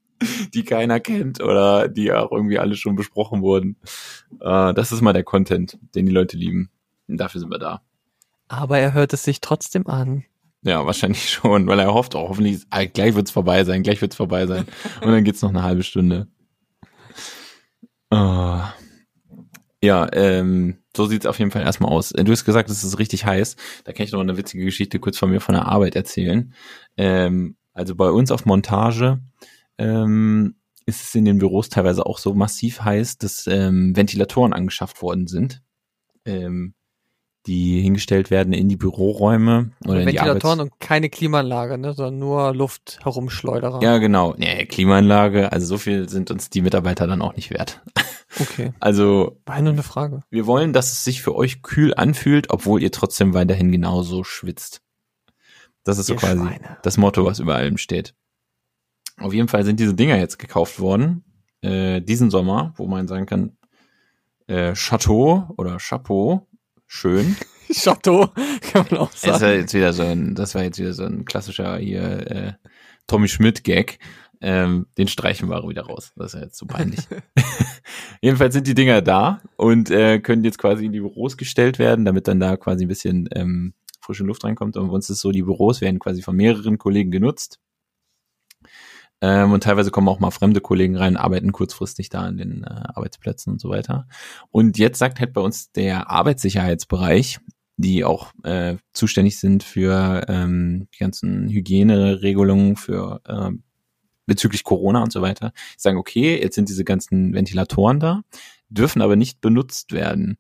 die 0.53 0.65
keiner 0.65 0.99
kennt 0.99 1.41
oder 1.41 1.89
die 1.89 2.13
auch 2.13 2.33
irgendwie 2.33 2.59
alle 2.59 2.75
schon 2.75 2.97
besprochen 2.97 3.43
wurden. 3.43 3.77
Äh, 4.41 4.75
das 4.75 4.91
ist 4.91 5.03
mal 5.03 5.13
der 5.13 5.25
Content, 5.25 5.79
den 5.95 6.07
die 6.07 6.13
Leute 6.13 6.37
lieben. 6.37 6.71
Und 7.07 7.19
dafür 7.19 7.41
sind 7.41 7.51
wir 7.51 7.59
da. 7.59 7.83
Aber 8.49 8.79
er 8.79 8.93
hört 8.93 9.13
es 9.13 9.23
sich 9.23 9.41
trotzdem 9.41 9.87
an. 9.87 10.25
Ja, 10.63 10.85
wahrscheinlich 10.85 11.31
schon, 11.31 11.69
weil 11.69 11.79
er 11.79 11.95
hofft 11.95 12.17
auch, 12.17 12.29
hoffentlich, 12.29 12.63
ah, 12.71 12.85
gleich 12.85 13.15
wird's 13.15 13.31
vorbei 13.31 13.63
sein, 13.63 13.85
gleich 13.85 14.01
wird's 14.01 14.17
vorbei 14.17 14.47
sein. 14.47 14.67
Und 15.01 15.13
dann 15.13 15.23
geht's 15.23 15.43
noch 15.43 15.51
eine 15.51 15.63
halbe 15.63 15.85
Stunde. 15.85 16.27
Ah. 18.11 18.73
Ja, 19.87 20.09
ähm, 20.15 20.79
so 20.97 21.07
sieht's 21.07 21.27
auf 21.27 21.39
jeden 21.39 21.53
Fall 21.53 21.63
erstmal 21.63 21.93
aus. 21.93 22.09
Du 22.09 22.33
hast 22.33 22.45
gesagt, 22.45 22.69
es 22.71 22.83
ist 22.83 22.99
richtig 22.99 23.25
heiß. 23.25 23.55
Da 23.85 23.93
kann 23.93 24.03
ich 24.03 24.11
noch 24.11 24.19
eine 24.19 24.37
witzige 24.37 24.65
Geschichte 24.65 24.99
kurz 24.99 25.17
von 25.17 25.31
mir 25.31 25.41
von 25.41 25.55
der 25.55 25.67
Arbeit 25.67 25.95
erzählen. 25.95 26.53
Ähm, 26.97 27.57
also 27.73 27.95
bei 27.95 28.11
uns 28.11 28.33
auf 28.33 28.47
Montage 28.47 29.21
ähm, 29.79 30.57
ist 30.87 31.05
es 31.05 31.15
in 31.15 31.25
den 31.25 31.39
Büros 31.39 31.69
teilweise 31.69 32.05
auch 32.05 32.19
so 32.19 32.35
massiv 32.35 32.81
heiß, 32.83 33.19
dass 33.19 33.47
ähm, 33.47 33.95
Ventilatoren 33.95 34.53
angeschafft 34.53 35.03
worden 35.03 35.29
sind. 35.29 35.63
Ähm, 36.25 36.75
die 37.47 37.81
hingestellt 37.81 38.31
werden 38.31 38.53
in 38.53 38.69
die 38.69 38.77
Büroräume 38.77 39.71
oder 39.85 40.01
in 40.01 40.07
die 40.09 40.15
Ventilatoren 40.15 40.61
und 40.61 40.81
keine 40.81 41.09
Klimaanlage, 41.09 41.79
ne, 41.79 41.93
sondern 41.95 42.19
nur 42.19 42.55
Luft 42.55 42.99
herumschleuderer. 43.03 43.83
Ja, 43.83 43.99
genau. 43.99 44.35
Nee, 44.37 44.67
Klimaanlage, 44.67 45.53
also 45.53 45.67
so 45.67 45.79
viel 45.79 46.09
sind 46.09 46.31
uns 46.31 46.51
die 46.51 46.63
Mitarbeiter 46.63 47.07
dann 47.07 47.23
auch 47.23 47.35
nicht 47.37 47.51
wert. 47.51 47.83
Okay. 48.39 48.73
Also 48.81 49.39
War 49.47 49.63
nur 49.63 49.73
eine 49.73 49.83
Frage. 49.83 50.21
wir 50.29 50.47
wollen, 50.47 50.75
dass 50.75 50.93
es 50.93 51.05
sich 51.05 51.23
für 51.23 51.35
euch 51.35 51.63
kühl 51.63 51.95
anfühlt, 51.95 52.51
obwohl 52.51 52.83
ihr 52.83 52.93
trotzdem 52.93 53.33
weiterhin 53.33 53.73
genauso 53.73 54.25
schwitzt. 54.25 54.83
Das 55.85 55.97
ist 55.97 56.07
so 56.07 56.15
Ihr 56.15 56.19
quasi 56.19 56.41
Schweine. 56.43 56.77
das 56.83 56.99
Motto, 56.99 57.25
was 57.25 57.39
über 57.39 57.55
allem 57.55 57.79
steht. 57.79 58.15
Auf 59.19 59.33
jeden 59.33 59.49
Fall 59.49 59.65
sind 59.65 59.81
diese 59.81 59.95
Dinger 59.95 60.19
jetzt 60.19 60.39
gekauft 60.39 60.81
worden, 60.81 61.25
äh, 61.63 62.03
diesen 62.03 62.31
Sommer, 62.31 62.75
wo 62.77 62.87
man 62.87 63.09
sagen 63.09 63.25
kann, 63.25 63.57
äh, 64.49 64.75
Chateau 64.75 65.49
oder 65.57 65.79
Chapeau, 65.79 66.47
schön. 66.87 67.37
Chateau, 67.73 68.29
kann 68.73 68.87
man 68.91 69.01
auch 69.01 69.11
Das 69.11 69.21
sagen. 69.23 69.41
war 69.43 69.55
jetzt 69.55 69.75
wieder 69.75 69.93
so 69.93 70.05
ein, 70.05 70.35
das 70.35 70.55
war 70.55 70.63
jetzt 70.63 70.79
wieder 70.79 70.93
so 70.93 71.05
ein 71.05 71.25
klassischer 71.25 71.79
hier 71.79 72.31
äh, 72.31 72.53
Tommy 73.07 73.29
Schmidt 73.29 73.65
Gag. 73.65 73.99
Ähm, 74.41 74.87
den 74.99 75.09
streichen 75.09 75.49
wir 75.49 75.67
wieder 75.69 75.83
raus. 75.83 76.13
Das 76.15 76.35
ist 76.35 76.41
ja 76.41 76.45
jetzt 76.45 76.59
so 76.59 76.67
peinlich. 76.67 77.01
Jedenfalls 78.21 78.55
sind 78.55 78.67
die 78.67 78.75
Dinger 78.75 79.03
da 79.03 79.41
und 79.57 79.91
äh, 79.91 80.21
können 80.21 80.45
jetzt 80.45 80.59
quasi 80.59 80.85
in 80.85 80.93
die 80.93 81.01
Büros 81.01 81.37
gestellt 81.37 81.79
werden, 81.79 82.05
damit 82.05 82.29
dann 82.29 82.39
da 82.41 82.57
quasi 82.57 82.85
ein 82.85 82.89
bisschen 82.89 83.29
ähm, 83.33 83.75
frische 84.01 84.25
Luft 84.25 84.45
reinkommt. 84.45 84.77
Und 84.77 84.89
bei 84.89 84.95
uns 84.95 85.07
ist 85.07 85.17
es 85.17 85.21
so, 85.21 85.33
die 85.33 85.43
Büros 85.43 85.81
werden 85.81 85.99
quasi 85.99 86.23
von 86.23 86.37
mehreren 86.37 86.79
Kollegen 86.79 87.11
genutzt. 87.11 87.59
Ähm, 89.21 89.53
und 89.53 89.63
teilweise 89.63 89.91
kommen 89.91 90.09
auch 90.09 90.21
mal 90.21 90.31
fremde 90.31 90.61
Kollegen 90.61 90.97
rein, 90.97 91.17
arbeiten 91.17 91.53
kurzfristig 91.53 92.11
da 92.11 92.21
an 92.23 92.37
den 92.37 92.65
äh, 92.65 92.67
Arbeitsplätzen 92.67 93.53
und 93.53 93.61
so 93.61 93.71
weiter. 93.71 94.07
Und 94.51 94.79
jetzt 94.79 94.99
sagt 94.99 95.21
halt 95.21 95.33
bei 95.33 95.41
uns 95.41 95.73
der 95.73 96.11
Arbeitssicherheitsbereich, 96.11 97.41
die 97.79 98.05
auch 98.05 98.33
äh, 98.43 98.77
zuständig 98.93 99.39
sind 99.39 99.63
für 99.63 100.25
ähm, 100.29 100.89
die 100.95 100.99
ganzen 100.99 101.49
Hygieneregelungen 101.49 102.77
für 102.77 103.21
äh, 103.27 103.51
bezüglich 104.27 104.65
Corona 104.65 105.03
und 105.03 105.13
so 105.13 105.23
weiter, 105.23 105.53
die 105.77 105.81
sagen, 105.81 105.99
okay, 105.99 106.41
jetzt 106.41 106.55
sind 106.55 106.69
diese 106.69 106.85
ganzen 106.85 107.33
Ventilatoren 107.33 108.01
da, 108.01 108.23
dürfen 108.69 109.03
aber 109.03 109.17
nicht 109.17 109.41
benutzt 109.41 109.93
werden, 109.93 110.37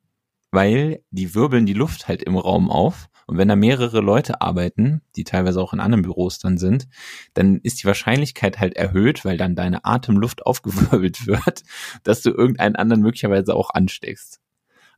weil 0.50 1.02
die 1.10 1.34
wirbeln 1.34 1.66
die 1.66 1.72
Luft 1.72 2.08
halt 2.08 2.22
im 2.22 2.36
Raum 2.36 2.70
auf. 2.70 3.08
Und 3.26 3.38
wenn 3.38 3.48
da 3.48 3.56
mehrere 3.56 4.00
Leute 4.00 4.40
arbeiten, 4.40 5.02
die 5.16 5.24
teilweise 5.24 5.60
auch 5.60 5.72
in 5.72 5.80
anderen 5.80 6.02
Büros 6.02 6.38
dann 6.38 6.58
sind, 6.58 6.88
dann 7.34 7.60
ist 7.62 7.82
die 7.82 7.86
Wahrscheinlichkeit 7.86 8.60
halt 8.60 8.76
erhöht, 8.76 9.24
weil 9.24 9.36
dann 9.36 9.56
deine 9.56 9.84
Atemluft 9.84 10.46
aufgewirbelt 10.46 11.26
wird, 11.26 11.62
dass 12.04 12.22
du 12.22 12.30
irgendeinen 12.30 12.76
anderen 12.76 13.02
möglicherweise 13.02 13.54
auch 13.54 13.70
ansteckst. 13.70 14.40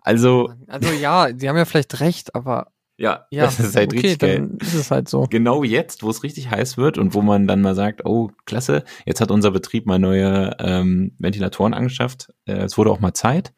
Also, 0.00 0.52
Also 0.66 0.92
ja, 0.92 1.32
die 1.32 1.48
haben 1.48 1.56
ja 1.56 1.64
vielleicht 1.64 2.00
recht, 2.00 2.34
aber 2.34 2.72
ja, 3.00 3.26
ja, 3.30 3.44
das 3.44 3.60
ist 3.60 3.76
halt 3.76 3.92
okay, 3.92 4.00
richtig 4.00 4.18
geil. 4.18 4.36
dann 4.38 4.58
ist 4.58 4.74
es 4.74 4.90
halt 4.90 5.08
so. 5.08 5.26
Genau 5.30 5.62
jetzt, 5.62 6.02
wo 6.02 6.10
es 6.10 6.24
richtig 6.24 6.50
heiß 6.50 6.76
wird 6.76 6.98
und 6.98 7.14
wo 7.14 7.22
man 7.22 7.46
dann 7.46 7.62
mal 7.62 7.76
sagt, 7.76 8.04
oh, 8.04 8.32
klasse, 8.44 8.82
jetzt 9.06 9.20
hat 9.20 9.30
unser 9.30 9.52
Betrieb 9.52 9.86
mal 9.86 10.00
neue 10.00 10.56
ähm, 10.58 11.12
Ventilatoren 11.18 11.74
angeschafft. 11.74 12.32
Äh, 12.44 12.64
es 12.64 12.76
wurde 12.76 12.90
auch 12.90 12.98
mal 12.98 13.14
Zeit. 13.14 13.54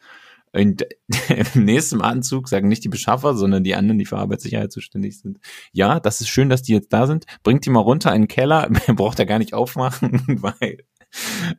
Und 0.53 0.85
im 1.55 1.65
nächsten 1.65 2.01
Anzug 2.01 2.49
sagen 2.49 2.69
nicht 2.69 2.85
die 2.85 2.89
Beschaffer, 2.89 3.35
sondern 3.35 3.65
die 3.65 3.75
anderen, 3.75 3.99
die 3.99 4.07
für 4.07 4.19
Arbeitssicherheit 4.19 4.73
zuständig 4.73 5.19
sind. 5.19 5.39
Ja, 5.73 6.01
das 6.01 6.21
ist 6.21 6.29
schön, 6.29 6.49
dass 6.49 6.63
die 6.63 6.73
jetzt 6.73 6.93
da 6.93 7.07
sind. 7.07 7.27
Bringt 7.43 7.67
die 7.67 7.71
mal 7.71 7.81
runter 7.81 8.15
in 8.15 8.23
den 8.23 8.29
Keller. 8.29 8.69
Braucht 8.89 9.19
er 9.19 9.27
gar 9.27 9.39
nicht 9.39 9.55
aufmachen, 9.55 10.25
weil 10.43 10.85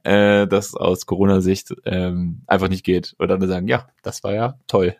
äh, 0.04 0.48
das 0.48 0.76
aus 0.76 1.06
Corona-Sicht 1.06 1.74
ähm, 1.86 2.44
einfach 2.48 2.70
nicht 2.70 2.84
geht. 2.84 3.16
Und 3.18 3.28
dann 3.30 3.46
sagen, 3.48 3.68
ja, 3.68 3.88
das 4.04 4.24
war 4.24 4.34
ja 4.34 4.60
toll. 4.68 4.96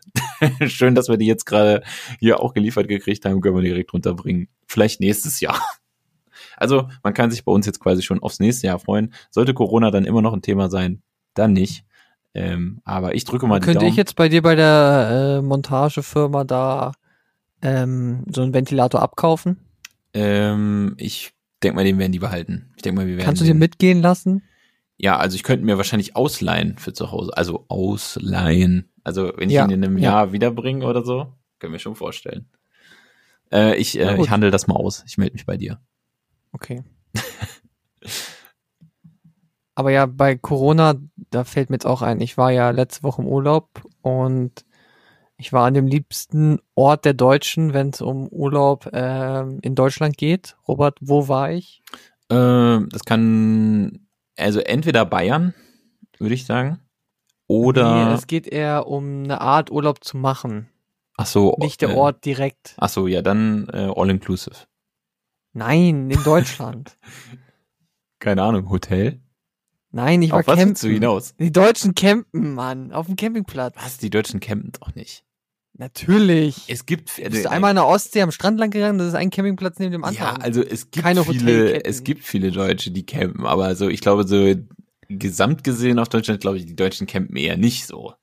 schön, 0.68 0.96
dass 0.96 1.10
wir 1.10 1.18
die 1.18 1.28
jetzt 1.28 1.46
gerade 1.46 1.84
hier 2.20 2.40
auch 2.40 2.54
geliefert 2.54 2.88
gekriegt 2.88 3.26
haben, 3.26 3.42
können 3.42 3.56
wir 3.56 3.64
direkt 3.64 3.94
runterbringen. 3.94 4.48
Vielleicht 4.68 5.00
nächstes 5.02 5.40
Jahr. 5.42 5.60
Also 6.58 6.90
man 7.04 7.14
kann 7.14 7.32
sich 7.32 7.44
bei 7.44 7.52
uns 7.52 7.66
jetzt 7.66 7.80
quasi 7.80 8.02
schon 8.02 8.22
aufs 8.22 8.40
nächste 8.40 8.68
Jahr 8.68 8.80
freuen. 8.80 9.14
Sollte 9.32 9.54
Corona 9.54 9.92
dann 9.92 10.06
immer 10.06 10.22
noch 10.22 10.34
ein 10.34 10.42
Thema 10.42 10.70
sein, 10.70 11.02
dann 11.34 11.54
nicht. 11.54 11.86
Ähm, 12.34 12.82
aber 12.86 13.14
ich 13.16 13.26
drücke 13.26 13.46
mal 13.48 13.60
die 13.60 13.66
Könnte 13.66 13.86
ich 13.86 13.96
jetzt 13.98 14.16
bei 14.16 14.30
dir 14.30 14.42
bei 14.42 14.56
der 14.56 15.40
äh, 15.40 15.42
Montagefirma 15.42 16.44
da 16.46 16.94
ähm, 17.62 18.24
so 18.34 18.42
einen 18.42 18.54
Ventilator 18.54 19.02
abkaufen? 19.02 19.58
ähm, 20.14 20.96
ich 20.98 21.34
denke 21.64 21.76
mal, 21.76 21.84
den 21.86 22.00
werden 22.00 22.12
die 22.12 22.20
behalten. 22.20 22.72
Ich 22.76 22.82
denke 22.82 23.02
mal, 23.02 23.08
wir 23.08 23.16
werden. 23.18 23.26
Kannst 23.26 23.42
du 23.42 23.46
dir 23.46 23.54
den- 23.54 23.60
mitgehen 23.60 24.02
lassen? 24.02 24.44
Ja, 24.98 25.18
also 25.18 25.36
ich 25.36 25.44
könnte 25.44 25.66
mir 25.66 25.78
wahrscheinlich 25.78 26.16
ausleihen 26.16 26.78
für 26.78 26.94
zu 26.94 27.12
Hause. 27.12 27.36
Also 27.36 27.66
ausleihen. 27.70 28.92
Also 29.04 29.32
wenn 29.36 29.50
ich 29.50 29.56
Ja, 29.56 29.66
ihn 29.66 29.72
in 29.72 29.84
einem 29.84 29.98
ja. 29.98 30.12
Jahr 30.12 30.32
wiederbringe 30.32 30.86
oder 30.86 31.04
so, 31.04 31.34
können 31.60 31.74
wir 31.74 31.80
schon 31.80 31.96
vorstellen. 31.96 32.50
Äh, 33.52 33.76
ich, 33.78 33.98
äh, 34.00 34.22
ich 34.22 34.30
handle 34.30 34.52
das 34.52 34.68
mal 34.68 34.76
aus. 34.76 35.04
Ich 35.08 35.18
melde 35.18 35.34
mich 35.34 35.46
bei 35.46 35.58
dir. 35.58 35.82
Okay. 36.54 36.84
Aber 39.76 39.92
ja, 39.92 40.06
bei 40.06 40.36
Corona, 40.36 40.96
da 41.30 41.44
fällt 41.44 41.70
mir 41.70 41.76
jetzt 41.76 41.86
auch 41.86 42.02
ein, 42.02 42.20
ich 42.22 42.38
war 42.38 42.52
ja 42.52 42.72
letzte 42.72 43.04
Woche 43.04 43.22
im 43.22 43.28
Urlaub 43.28 43.82
und 44.02 44.66
ich 45.38 45.54
war 45.54 45.66
an 45.66 45.74
dem 45.74 45.88
liebsten 45.88 46.60
Ort 46.76 47.06
der 47.06 47.14
Deutschen, 47.14 47.74
wenn 47.74 47.90
es 47.90 48.02
um 48.02 48.28
Urlaub 48.28 48.90
ähm, 48.94 49.60
in 49.62 49.74
Deutschland 49.74 50.18
geht. 50.18 50.56
Robert, 50.68 50.98
wo 51.02 51.28
war 51.28 51.52
ich? 51.52 51.82
Äh, 52.30 52.80
das 52.90 53.06
kann 53.06 54.08
also 54.38 54.60
entweder 54.60 55.06
Bayern, 55.06 55.54
würde 56.18 56.36
ich 56.36 56.46
sagen, 56.46 56.80
oder 57.48 58.06
Nee, 58.06 58.14
es 58.14 58.28
geht 58.28 58.48
eher 58.48 58.88
um 58.88 59.24
eine 59.24 59.42
Art 59.42 59.72
Urlaub 59.72 60.04
zu 60.04 60.18
machen, 60.18 60.70
ach 61.18 61.26
so, 61.26 61.56
nicht 61.60 61.82
der 61.82 61.90
äh, 61.90 61.96
Ort 61.96 62.26
direkt. 62.26 62.76
Ach 62.78 62.90
so, 62.90 63.08
ja, 63.08 63.22
dann 63.22 63.68
äh, 63.74 63.92
all 63.96 64.10
inclusive. 64.10 64.56
Nein, 65.54 66.10
in 66.10 66.24
Deutschland. 66.24 66.98
Keine 68.20 68.44
Ahnung, 68.44 68.70
Hotel. 68.70 69.20
Nein, 69.92 70.22
ich 70.22 70.32
war 70.32 70.40
Auf 70.40 70.48
was 70.48 70.58
willst 70.58 70.84
du 70.84 70.88
campen. 70.88 71.02
hinaus? 71.02 71.36
Die 71.38 71.52
Deutschen 71.52 71.96
campen, 71.96 72.54
Mann, 72.54 72.92
auf 72.94 73.08
dem 73.08 73.16
Campingplatz. 73.16 73.76
Was? 73.78 73.98
Die 73.98 74.10
Deutschen 74.10 74.40
campen 74.40 74.72
doch 74.80 74.96
nicht. 74.96 75.24
Natürlich. 75.74 76.64
Es 76.68 76.86
gibt 76.86 77.18
äh, 77.18 77.30
Bist 77.30 77.46
du 77.46 77.50
einmal 77.50 77.72
in 77.72 77.76
der 77.76 77.88
Ostsee 77.88 78.22
am 78.22 78.32
Strand 78.32 78.60
lang 78.60 78.72
gegangen, 78.72 78.98
das 79.00 79.08
ist 79.08 79.16
ein 79.16 79.30
Campingplatz 79.30 79.80
neben 79.80 79.92
dem 79.92 80.04
anderen. 80.04 80.28
Ja, 80.28 80.34
also 80.36 80.62
es 80.62 80.92
gibt 80.92 81.06
Keine 81.06 81.24
viele, 81.24 81.84
es 81.84 82.04
gibt 82.04 82.24
viele 82.24 82.52
Deutsche, 82.52 82.92
die 82.92 83.06
campen, 83.06 83.46
aber 83.46 83.76
so, 83.76 83.90
ich 83.90 84.02
glaube, 84.02 84.28
so 84.28 84.54
gesamt 85.10 85.64
gesehen 85.64 86.00
auf 86.00 86.10
Deutschland, 86.10 86.42
glaube 86.42 86.58
ich, 86.58 86.66
die 86.66 86.76
Deutschen 86.76 87.08
campen 87.08 87.36
eher 87.36 87.58
nicht 87.58 87.86
so. 87.88 88.14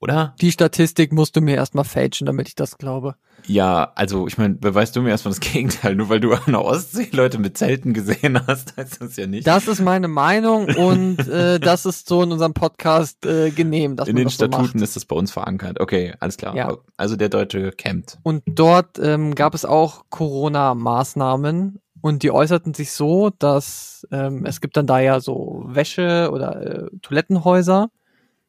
Oder? 0.00 0.36
Die 0.40 0.52
Statistik 0.52 1.12
musst 1.12 1.34
du 1.36 1.40
mir 1.40 1.54
erstmal 1.54 1.84
fälschen, 1.84 2.26
damit 2.26 2.48
ich 2.48 2.54
das 2.54 2.76
glaube. 2.76 3.16
Ja, 3.46 3.92
also 3.94 4.26
ich 4.26 4.38
meine, 4.38 4.54
beweist 4.54 4.96
du 4.96 5.02
mir 5.02 5.10
erstmal 5.10 5.34
das 5.34 5.40
Gegenteil, 5.52 5.94
nur 5.96 6.08
weil 6.08 6.20
du 6.20 6.32
an 6.32 6.40
der 6.48 6.64
Ostsee 6.64 7.08
Leute 7.12 7.38
mit 7.38 7.58
Zelten 7.58 7.92
gesehen 7.92 8.46
hast, 8.46 8.76
heißt 8.76 9.00
das 9.00 9.16
ja 9.16 9.26
nicht. 9.26 9.46
Das 9.46 9.68
ist 9.68 9.80
meine 9.80 10.08
Meinung 10.08 10.66
und 10.74 11.26
äh, 11.28 11.60
das 11.60 11.86
ist 11.86 12.08
so 12.08 12.22
in 12.22 12.32
unserem 12.32 12.54
Podcast 12.54 13.24
äh, 13.26 13.50
genehm, 13.50 13.96
dass 13.96 14.08
In 14.08 14.16
den 14.16 14.28
so 14.28 14.34
Statuten 14.34 14.78
macht. 14.78 14.82
ist 14.82 14.96
das 14.96 15.04
bei 15.04 15.16
uns 15.16 15.30
verankert. 15.30 15.80
Okay, 15.80 16.14
alles 16.20 16.36
klar. 16.36 16.56
Ja. 16.56 16.76
Also 16.96 17.16
der 17.16 17.28
Deutsche 17.28 17.72
campt. 17.72 18.18
Und 18.22 18.42
dort 18.46 18.98
ähm, 18.98 19.34
gab 19.34 19.54
es 19.54 19.64
auch 19.64 20.04
Corona-Maßnahmen 20.10 21.80
und 22.00 22.22
die 22.22 22.30
äußerten 22.30 22.74
sich 22.74 22.92
so, 22.92 23.30
dass 23.30 24.06
ähm, 24.10 24.44
es 24.46 24.60
gibt 24.60 24.76
dann 24.76 24.86
da 24.86 25.00
ja 25.00 25.20
so 25.20 25.64
Wäsche 25.66 26.30
oder 26.32 26.60
äh, 26.60 26.90
Toilettenhäuser, 27.00 27.88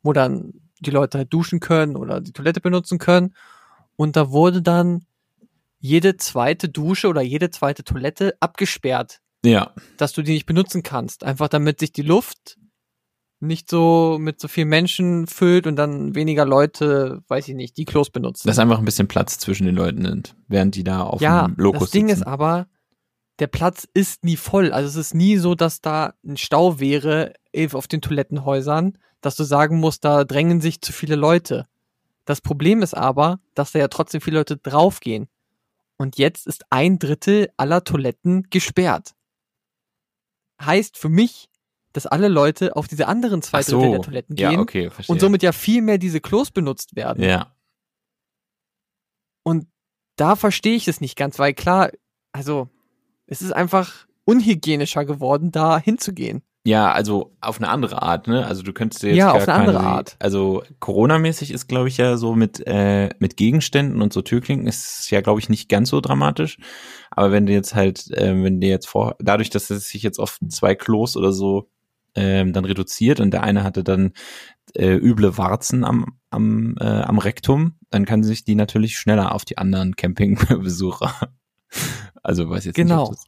wo 0.03 0.13
dann 0.13 0.53
die 0.79 0.91
Leute 0.91 1.19
halt 1.19 1.33
duschen 1.33 1.59
können 1.59 1.95
oder 1.95 2.21
die 2.21 2.33
Toilette 2.33 2.61
benutzen 2.61 2.97
können. 2.99 3.33
Und 3.95 4.15
da 4.15 4.31
wurde 4.31 4.61
dann 4.61 5.05
jede 5.79 6.17
zweite 6.17 6.69
Dusche 6.69 7.07
oder 7.07 7.21
jede 7.21 7.49
zweite 7.51 7.83
Toilette 7.83 8.35
abgesperrt, 8.39 9.21
Ja, 9.43 9.71
dass 9.97 10.13
du 10.13 10.21
die 10.21 10.33
nicht 10.33 10.45
benutzen 10.45 10.83
kannst. 10.83 11.23
Einfach 11.23 11.47
damit 11.47 11.79
sich 11.79 11.91
die 11.91 12.01
Luft 12.01 12.57
nicht 13.39 13.69
so 13.69 14.17
mit 14.19 14.39
so 14.39 14.47
vielen 14.47 14.69
Menschen 14.69 15.27
füllt 15.27 15.67
und 15.67 15.75
dann 15.75 16.15
weniger 16.15 16.45
Leute, 16.45 17.21
weiß 17.27 17.47
ich 17.49 17.55
nicht, 17.55 17.77
die 17.77 17.85
Klos 17.85 18.09
benutzen. 18.09 18.47
dass 18.47 18.59
einfach 18.59 18.79
ein 18.79 18.85
bisschen 18.85 19.07
Platz 19.07 19.37
zwischen 19.37 19.65
den 19.65 19.75
Leuten 19.75 20.05
sind, 20.05 20.35
während 20.47 20.75
die 20.75 20.83
da 20.83 21.03
auf 21.03 21.21
ja, 21.21 21.47
dem 21.47 21.55
Lokus 21.57 21.81
das 21.81 21.91
Ding 21.91 22.07
sitzen. 22.07 22.21
ist 22.21 22.27
aber, 22.27 22.67
der 23.39 23.47
Platz 23.47 23.87
ist 23.93 24.23
nie 24.23 24.37
voll. 24.37 24.71
Also 24.71 24.87
es 24.87 24.95
ist 25.07 25.13
nie 25.13 25.37
so, 25.37 25.55
dass 25.55 25.81
da 25.81 26.13
ein 26.25 26.37
Stau 26.37 26.79
wäre 26.79 27.33
eh, 27.53 27.69
auf 27.73 27.87
den 27.87 28.01
Toilettenhäusern, 28.01 28.97
dass 29.21 29.35
du 29.35 29.43
sagen 29.43 29.79
musst, 29.79 30.05
da 30.05 30.23
drängen 30.23 30.61
sich 30.61 30.81
zu 30.81 30.93
viele 30.93 31.15
Leute. 31.15 31.67
Das 32.25 32.41
Problem 32.41 32.81
ist 32.81 32.95
aber, 32.95 33.39
dass 33.53 33.71
da 33.71 33.79
ja 33.79 33.87
trotzdem 33.87 34.21
viele 34.21 34.39
Leute 34.39 34.57
draufgehen. 34.57 35.27
Und 35.97 36.17
jetzt 36.17 36.47
ist 36.47 36.65
ein 36.71 36.99
Drittel 36.99 37.49
aller 37.57 37.83
Toiletten 37.83 38.49
gesperrt. 38.49 39.15
Heißt 40.61 40.97
für 40.97 41.09
mich, 41.09 41.49
dass 41.93 42.05
alle 42.05 42.27
Leute 42.27 42.75
auf 42.75 42.87
diese 42.87 43.07
anderen 43.07 43.41
zwei 43.41 43.59
Ach 43.59 43.63
Drittel 43.63 43.81
so, 43.81 43.91
der 43.91 44.01
Toiletten 44.01 44.35
ja, 44.35 44.49
gehen 44.49 44.59
okay, 44.59 44.89
verstehe. 44.89 45.13
und 45.13 45.19
somit 45.19 45.43
ja 45.43 45.53
viel 45.53 45.81
mehr 45.81 45.97
diese 45.97 46.19
Klos 46.19 46.51
benutzt 46.51 46.95
werden. 46.95 47.23
ja, 47.23 47.55
Und 49.43 49.67
da 50.17 50.35
verstehe 50.35 50.75
ich 50.75 50.87
es 50.87 50.99
nicht 50.99 51.15
ganz, 51.15 51.39
weil 51.39 51.53
klar, 51.53 51.91
also 52.33 52.69
es 53.27 53.41
ist 53.41 53.53
einfach 53.53 54.07
unhygienischer 54.25 55.05
geworden, 55.05 55.51
da 55.51 55.77
hinzugehen. 55.79 56.43
Ja, 56.67 56.91
also 56.91 57.35
auf 57.41 57.59
eine 57.59 57.69
andere 57.69 58.01
Art, 58.01 58.27
ne? 58.27 58.45
Also 58.45 58.63
du 58.63 58.73
könntest 58.73 59.03
dir 59.03 59.09
jetzt 59.09 59.17
Ja, 59.17 59.33
auf 59.33 59.47
eine 59.47 59.53
andere 59.53 59.77
keine- 59.77 59.87
Art. 59.87 60.15
Also 60.19 60.63
Corona-mäßig 60.79 61.51
ist, 61.51 61.67
glaube 61.67 61.87
ich, 61.89 61.97
ja 61.97 62.17
so 62.17 62.33
mit 62.33 62.61
äh, 62.65 63.09
mit 63.19 63.37
Gegenständen 63.37 64.01
und 64.01 64.11
so 64.11 64.23
Türklinken 64.23 64.67
ist 64.67 65.09
ja, 65.11 65.21
glaube 65.21 65.39
ich, 65.39 65.47
nicht 65.49 65.69
ganz 65.69 65.89
so 65.89 66.01
dramatisch. 66.01 66.57
Aber 67.11 67.31
wenn 67.31 67.45
du 67.45 67.53
jetzt 67.53 67.75
halt, 67.75 68.09
ähm, 68.15 68.43
wenn 68.43 68.59
dir 68.61 68.69
jetzt 68.69 68.87
vor, 68.87 69.15
dadurch, 69.19 69.51
dass 69.51 69.69
es 69.69 69.89
sich 69.89 70.01
jetzt 70.01 70.17
auf 70.19 70.39
zwei 70.49 70.73
Klos 70.73 71.15
oder 71.15 71.31
so 71.31 71.69
ähm, 72.15 72.51
dann 72.51 72.65
reduziert 72.65 73.19
und 73.19 73.29
der 73.31 73.43
eine 73.43 73.63
hatte 73.63 73.83
dann 73.83 74.13
äh, 74.73 74.95
üble 74.95 75.37
Warzen 75.37 75.83
am 75.83 76.17
am 76.31 76.75
äh, 76.79 76.83
am 76.85 77.19
Rektum, 77.19 77.75
dann 77.91 78.05
kann 78.05 78.23
sich 78.23 78.43
die 78.43 78.55
natürlich 78.55 78.97
schneller 78.97 79.35
auf 79.35 79.45
die 79.45 79.57
anderen 79.59 79.95
Campingbesucher. 79.95 81.13
Also 82.23 82.49
weiß 82.49 82.65
jetzt 82.65 82.75
Genau. 82.75 83.09
nicht, 83.09 83.11
das 83.19 83.25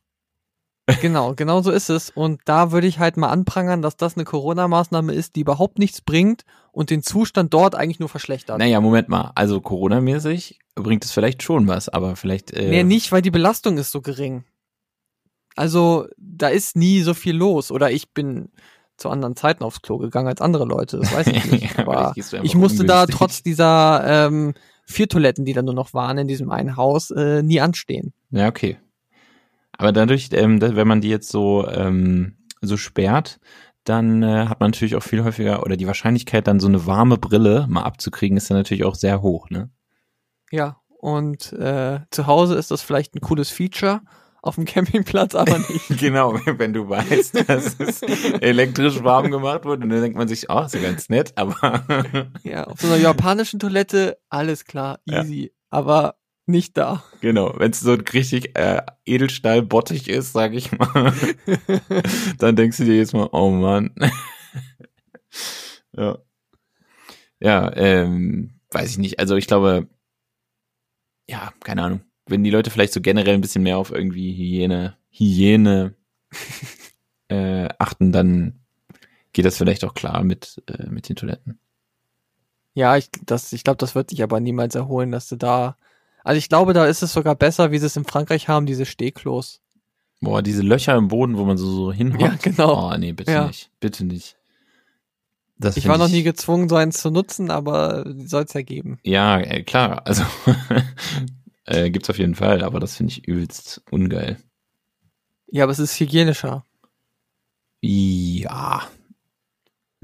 Genau, 1.01 1.33
genau 1.35 1.61
so 1.61 1.71
ist 1.71 1.89
es. 1.89 2.09
Und 2.09 2.39
da 2.45 2.71
würde 2.71 2.87
ich 2.87 2.99
halt 2.99 3.17
mal 3.17 3.29
anprangern, 3.29 3.81
dass 3.81 3.97
das 3.97 4.15
eine 4.15 4.23
Corona-Maßnahme 4.23 5.13
ist, 5.13 5.35
die 5.35 5.41
überhaupt 5.41 5.79
nichts 5.79 5.99
bringt 6.01 6.43
und 6.71 6.89
den 6.89 7.03
Zustand 7.03 7.53
dort 7.53 7.75
eigentlich 7.75 7.99
nur 7.99 8.07
verschlechtert. 8.09 8.57
Naja, 8.59 8.79
Moment 8.79 9.09
mal. 9.09 9.31
Also 9.35 9.59
Corona-mäßig 9.59 10.59
bringt 10.75 11.03
es 11.03 11.11
vielleicht 11.11 11.43
schon 11.43 11.67
was, 11.67 11.89
aber 11.89 12.15
vielleicht. 12.15 12.51
Äh, 12.51 12.69
Nee, 12.69 12.83
nicht, 12.83 13.11
weil 13.11 13.21
die 13.21 13.31
Belastung 13.31 13.77
ist 13.77 13.91
so 13.91 14.01
gering. 14.01 14.45
Also, 15.55 16.07
da 16.17 16.47
ist 16.49 16.75
nie 16.75 17.01
so 17.01 17.13
viel 17.13 17.35
los. 17.35 17.71
Oder 17.71 17.91
ich 17.91 18.13
bin 18.13 18.49
zu 18.95 19.09
anderen 19.09 19.35
Zeiten 19.35 19.63
aufs 19.63 19.81
Klo 19.81 19.97
gegangen 19.97 20.27
als 20.27 20.41
andere 20.41 20.65
Leute, 20.65 20.99
das 20.99 21.13
weiß 21.13 21.27
ich 21.27 21.45
nicht. 21.51 21.79
Aber 21.79 22.13
ich 22.15 22.55
musste 22.55 22.85
da 22.85 23.01
ungünstig. 23.01 23.15
trotz 23.17 23.43
dieser 23.43 24.27
ähm, 24.27 24.53
vier 24.85 25.07
Toiletten, 25.09 25.45
die 25.45 25.53
da 25.53 25.61
nur 25.61 25.73
noch 25.73 25.93
waren 25.93 26.17
in 26.17 26.27
diesem 26.27 26.49
einen 26.49 26.77
Haus, 26.77 27.11
äh, 27.11 27.43
nie 27.43 27.59
anstehen. 27.59 28.13
Ja, 28.31 28.47
okay. 28.47 28.77
Aber 29.77 29.91
dadurch, 29.91 30.29
ähm, 30.33 30.61
wenn 30.61 30.87
man 30.87 31.01
die 31.01 31.09
jetzt 31.09 31.29
so 31.29 31.67
ähm, 31.67 32.37
so 32.61 32.77
sperrt, 32.77 33.39
dann 33.83 34.23
äh, 34.23 34.47
hat 34.47 34.59
man 34.59 34.71
natürlich 34.71 34.95
auch 34.95 35.03
viel 35.03 35.23
häufiger 35.23 35.63
oder 35.63 35.77
die 35.77 35.87
Wahrscheinlichkeit, 35.87 36.47
dann 36.47 36.59
so 36.59 36.67
eine 36.67 36.85
warme 36.85 37.17
Brille 37.17 37.65
mal 37.69 37.83
abzukriegen, 37.83 38.35
ist 38.37 38.49
dann 38.49 38.57
natürlich 38.57 38.83
auch 38.83 38.95
sehr 38.95 39.21
hoch, 39.21 39.49
ne? 39.49 39.69
Ja, 40.51 40.81
und 40.99 41.53
äh, 41.53 41.99
zu 42.11 42.27
Hause 42.27 42.55
ist 42.55 42.71
das 42.71 42.81
vielleicht 42.81 43.15
ein 43.15 43.21
cooles 43.21 43.49
Feature, 43.49 44.01
auf 44.41 44.55
dem 44.55 44.65
Campingplatz 44.65 45.35
aber 45.35 45.59
nicht. 45.59 45.87
Genau, 45.99 46.33
wenn 46.45 46.73
du 46.73 46.89
weißt, 46.89 47.47
dass 47.49 47.79
es 47.79 48.01
elektrisch 48.01 49.03
warm 49.03 49.29
gemacht 49.31 49.63
wurde, 49.65 49.87
dann 49.87 50.01
denkt 50.01 50.17
man 50.17 50.27
sich, 50.27 50.49
oh, 50.49 50.61
ist 50.61 50.73
ja 50.73 50.81
ganz 50.81 51.07
nett, 51.09 51.33
aber 51.35 51.85
ja, 52.43 52.65
auf 52.65 52.81
so 52.81 52.87
einer 52.87 52.97
japanischen 52.97 53.59
Toilette, 53.59 54.17
alles 54.29 54.65
klar, 54.65 54.99
Ja. 55.05 55.21
easy. 55.21 55.53
Aber 55.69 56.15
nicht 56.47 56.77
da. 56.77 57.03
Genau, 57.21 57.53
wenn 57.57 57.71
es 57.71 57.79
so 57.79 57.93
ein 57.93 58.01
richtig 58.01 58.57
äh, 58.57 58.81
Edelstahl-Bottich 59.05 60.09
ist, 60.09 60.33
sag 60.33 60.53
ich 60.53 60.71
mal, 60.71 61.13
dann 62.39 62.55
denkst 62.55 62.77
du 62.77 62.85
dir 62.85 62.97
jetzt 62.97 63.13
mal, 63.13 63.29
oh 63.31 63.49
Mann. 63.49 63.93
ja. 65.93 66.17
Ja, 67.39 67.71
ähm, 67.75 68.59
weiß 68.71 68.91
ich 68.91 68.97
nicht. 68.97 69.19
Also 69.19 69.35
ich 69.35 69.47
glaube, 69.47 69.87
ja, 71.29 71.51
keine 71.63 71.83
Ahnung. 71.83 72.01
Wenn 72.25 72.43
die 72.43 72.49
Leute 72.49 72.71
vielleicht 72.71 72.93
so 72.93 73.01
generell 73.01 73.35
ein 73.35 73.41
bisschen 73.41 73.63
mehr 73.63 73.77
auf 73.77 73.91
irgendwie 73.91 74.33
Hygiene, 74.33 74.97
Hygiene 75.11 75.95
äh, 77.29 77.69
achten, 77.77 78.11
dann 78.11 78.59
geht 79.33 79.45
das 79.45 79.57
vielleicht 79.57 79.85
auch 79.85 79.93
klar 79.93 80.23
mit, 80.23 80.61
äh, 80.67 80.87
mit 80.87 81.07
den 81.07 81.15
Toiletten. 81.15 81.59
Ja, 82.73 82.95
ich, 82.97 83.09
das, 83.25 83.53
ich 83.53 83.63
glaube, 83.63 83.77
das 83.77 83.95
wird 83.95 84.09
sich 84.09 84.21
aber 84.23 84.39
niemals 84.39 84.75
erholen, 84.75 85.11
dass 85.11 85.27
du 85.27 85.35
da. 85.35 85.77
Also 86.27 86.39
ich 86.39 86.49
glaube, 86.49 86.73
da 86.73 86.85
ist 86.85 87.01
es 87.03 87.13
sogar 87.13 87.35
besser, 87.35 87.71
wie 87.71 87.77
sie 87.79 87.85
es 87.85 87.95
in 87.95 88.03
Frankreich 88.03 88.49
haben, 88.49 88.65
diese 88.65 88.85
Stehklos. 88.85 89.61
Boah, 90.19 90.41
diese 90.41 90.61
Löcher 90.61 90.93
im 90.95 91.07
Boden, 91.07 91.37
wo 91.37 91.45
man 91.45 91.57
so, 91.57 91.71
so 91.71 91.93
hinhockt. 91.93 92.21
Ja, 92.21 92.35
genau. 92.41 92.91
Oh, 92.91 92.97
nee, 92.97 93.13
bitte 93.13 93.31
Ja. 93.31 93.47
nicht. 93.47 93.69
Bitte 93.79 94.03
nicht. 94.03 94.35
Das 95.57 95.77
Ich 95.77 95.87
war 95.87 95.97
noch 95.97 96.09
nie 96.09 96.23
gezwungen, 96.23 96.67
so 96.67 96.75
eins 96.75 96.97
zu 97.01 97.11
nutzen, 97.11 97.49
aber 97.49 98.03
soll 98.25 98.43
es 98.43 98.51
ja 98.51 98.61
geben. 98.61 98.99
Ja, 99.03 99.39
äh, 99.39 99.63
klar, 99.63 100.05
also 100.05 100.23
äh, 101.65 101.89
gibt's 101.89 102.09
auf 102.09 102.17
jeden 102.19 102.35
Fall, 102.35 102.61
aber 102.61 102.81
das 102.81 102.97
finde 102.97 103.13
ich 103.13 103.25
übelst 103.25 103.81
ungeil. 103.89 104.35
Ja, 105.49 105.63
aber 105.63 105.71
es 105.71 105.79
ist 105.79 105.97
hygienischer. 105.97 106.65
Ja. 107.79 108.85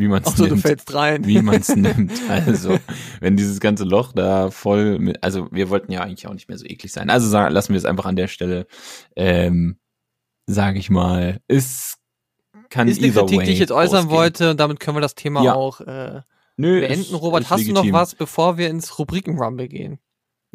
Wie 0.04 0.08
man's 0.10 0.28
Ach 0.28 0.36
so, 0.36 0.44
du 0.44 0.52
nimmt. 0.52 0.62
fällst 0.62 0.94
rein. 0.94 1.26
Wie 1.26 1.42
man's 1.42 1.70
nimmt. 1.76 2.12
Also, 2.30 2.78
wenn 3.22 3.38
dieses 3.38 3.60
ganze 3.60 3.84
Loch 3.86 4.12
da 4.12 4.52
voll 4.52 5.00
mit, 5.00 5.24
also 5.24 5.48
wir 5.52 5.70
wollten 5.70 5.92
ja 5.92 6.02
eigentlich 6.02 6.28
auch 6.28 6.34
nicht 6.34 6.50
mehr 6.50 6.58
so 6.58 6.66
eklig 6.66 6.92
sein. 6.92 7.10
Also 7.10 7.28
sa- 7.30 7.48
lassen 7.48 7.74
wir 7.74 7.78
es 7.78 7.86
einfach 7.86 8.06
an 8.06 8.16
der 8.16 8.28
Stelle, 8.28 8.68
ähm, 9.16 9.78
sage 10.46 10.78
ich 10.80 10.90
mal, 10.90 11.40
es 11.48 11.98
kann 12.70 12.88
ist 12.88 13.02
eine 13.02 13.12
Kritik, 13.12 13.38
way 13.40 13.46
die 13.46 13.52
ich 13.54 13.60
jetzt 13.60 13.72
äußern 13.72 14.00
ausgehen. 14.06 14.12
wollte 14.18 14.52
und 14.52 14.60
damit 14.60 14.80
können 14.80 14.98
wir 14.98 15.02
das 15.02 15.16
Thema 15.16 15.44
Ja. 15.44 15.54
auch 15.54 15.80
äh, 15.82 16.22
Nö, 16.58 16.82
beenden. 16.82 17.02
ist- 17.02 17.14
Robert, 17.14 17.44
ist 17.44 17.50
hast 17.50 17.62
du 17.64 17.68
legitim. 17.72 17.92
noch 17.92 18.00
was, 18.00 18.16
bevor 18.16 18.58
wir 18.58 18.70
ins 18.70 19.00
Rubriken-Rumble 19.00 19.68
gehen? 19.70 20.00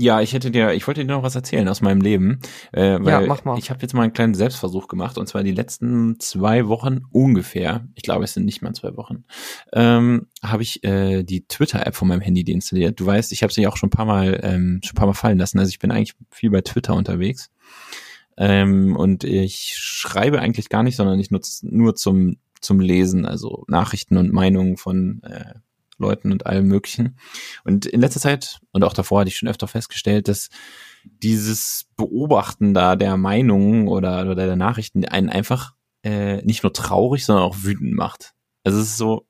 Ja, 0.00 0.20
ich 0.20 0.32
hätte 0.32 0.52
dir, 0.52 0.74
ich 0.74 0.86
wollte 0.86 1.04
dir 1.04 1.12
noch 1.12 1.24
was 1.24 1.34
erzählen 1.34 1.66
aus 1.66 1.80
meinem 1.80 2.00
Leben, 2.00 2.38
äh, 2.70 2.98
weil 3.00 3.26
mach 3.26 3.44
mal. 3.44 3.58
ich 3.58 3.68
habe 3.68 3.82
jetzt 3.82 3.94
mal 3.94 4.02
einen 4.02 4.12
kleinen 4.12 4.34
Selbstversuch 4.34 4.86
gemacht 4.86 5.18
und 5.18 5.26
zwar 5.26 5.42
die 5.42 5.50
letzten 5.50 6.20
zwei 6.20 6.68
Wochen 6.68 7.00
ungefähr, 7.10 7.84
ich 7.96 8.04
glaube 8.04 8.22
es 8.22 8.32
sind 8.32 8.44
nicht 8.44 8.62
mal 8.62 8.72
zwei 8.74 8.96
Wochen, 8.96 9.24
ähm, 9.72 10.28
habe 10.40 10.62
ich 10.62 10.84
äh, 10.84 11.24
die 11.24 11.48
Twitter-App 11.48 11.96
von 11.96 12.06
meinem 12.06 12.20
Handy 12.20 12.44
deinstalliert. 12.44 13.00
Du 13.00 13.06
weißt, 13.06 13.32
ich 13.32 13.42
habe 13.42 13.52
sie 13.52 13.66
auch 13.66 13.76
schon 13.76 13.88
ein 13.88 13.90
paar 13.90 14.06
Mal, 14.06 14.38
ähm, 14.44 14.80
schon 14.84 14.92
ein 14.92 14.98
paar 14.98 15.08
Mal 15.08 15.14
fallen 15.14 15.38
lassen. 15.38 15.58
Also 15.58 15.70
ich 15.70 15.80
bin 15.80 15.90
eigentlich 15.90 16.14
viel 16.30 16.50
bei 16.50 16.60
Twitter 16.60 16.94
unterwegs 16.94 17.50
ähm, 18.36 18.94
und 18.94 19.24
ich 19.24 19.74
schreibe 19.76 20.38
eigentlich 20.38 20.68
gar 20.68 20.84
nicht, 20.84 20.94
sondern 20.94 21.18
ich 21.18 21.32
nutze 21.32 21.66
nur 21.68 21.96
zum 21.96 22.36
zum 22.60 22.80
Lesen, 22.80 23.24
also 23.26 23.64
Nachrichten 23.68 24.16
und 24.16 24.32
Meinungen 24.32 24.76
von 24.76 25.22
äh, 25.22 25.54
Leuten 25.98 26.32
und 26.32 26.46
allem 26.46 26.66
Möglichen. 26.66 27.18
Und 27.64 27.86
in 27.86 28.00
letzter 28.00 28.20
Zeit 28.20 28.60
und 28.72 28.84
auch 28.84 28.92
davor 28.92 29.20
hatte 29.20 29.28
ich 29.28 29.36
schon 29.36 29.48
öfter 29.48 29.68
festgestellt, 29.68 30.28
dass 30.28 30.48
dieses 31.04 31.86
Beobachten 31.96 32.74
da 32.74 32.96
der 32.96 33.16
Meinungen 33.16 33.88
oder, 33.88 34.22
oder 34.22 34.46
der 34.46 34.56
Nachrichten 34.56 35.04
einen 35.04 35.28
einfach 35.28 35.74
äh, 36.04 36.42
nicht 36.42 36.62
nur 36.62 36.72
traurig, 36.72 37.24
sondern 37.24 37.44
auch 37.44 37.56
wütend 37.62 37.94
macht. 37.94 38.34
Also 38.64 38.78
es 38.78 38.88
ist 38.88 38.96
so, 38.98 39.26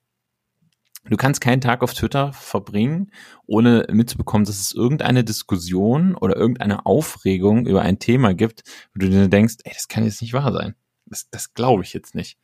du 1.04 1.16
kannst 1.16 1.40
keinen 1.40 1.60
Tag 1.60 1.82
auf 1.82 1.94
Twitter 1.94 2.32
verbringen, 2.32 3.10
ohne 3.46 3.86
mitzubekommen, 3.90 4.44
dass 4.44 4.60
es 4.60 4.72
irgendeine 4.72 5.24
Diskussion 5.24 6.14
oder 6.14 6.36
irgendeine 6.36 6.86
Aufregung 6.86 7.66
über 7.66 7.82
ein 7.82 7.98
Thema 7.98 8.34
gibt, 8.34 8.62
wo 8.94 9.00
du 9.00 9.10
dir 9.10 9.28
denkst, 9.28 9.56
ey, 9.64 9.72
das 9.72 9.88
kann 9.88 10.04
jetzt 10.04 10.22
nicht 10.22 10.34
wahr 10.34 10.52
sein. 10.52 10.74
Das, 11.06 11.28
das 11.30 11.54
glaube 11.54 11.82
ich 11.84 11.92
jetzt 11.94 12.14
nicht. 12.14 12.38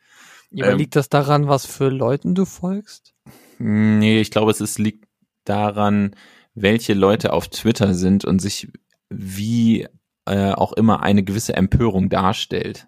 Aber 0.53 0.71
Ähm, 0.71 0.77
liegt 0.77 0.95
das 0.95 1.09
daran, 1.09 1.47
was 1.47 1.65
für 1.65 1.89
Leuten 1.89 2.35
du 2.35 2.45
folgst? 2.45 3.13
Nee, 3.57 4.19
ich 4.19 4.31
glaube, 4.31 4.51
es 4.51 4.61
ist, 4.61 4.79
liegt 4.79 5.05
daran, 5.45 6.15
welche 6.53 6.93
Leute 6.93 7.33
auf 7.33 7.49
Twitter 7.49 7.93
sind 7.93 8.25
und 8.25 8.39
sich 8.39 8.71
wie 9.09 9.87
äh, 10.25 10.51
auch 10.51 10.73
immer 10.73 11.01
eine 11.03 11.23
gewisse 11.23 11.55
Empörung 11.55 12.09
darstellt. 12.09 12.87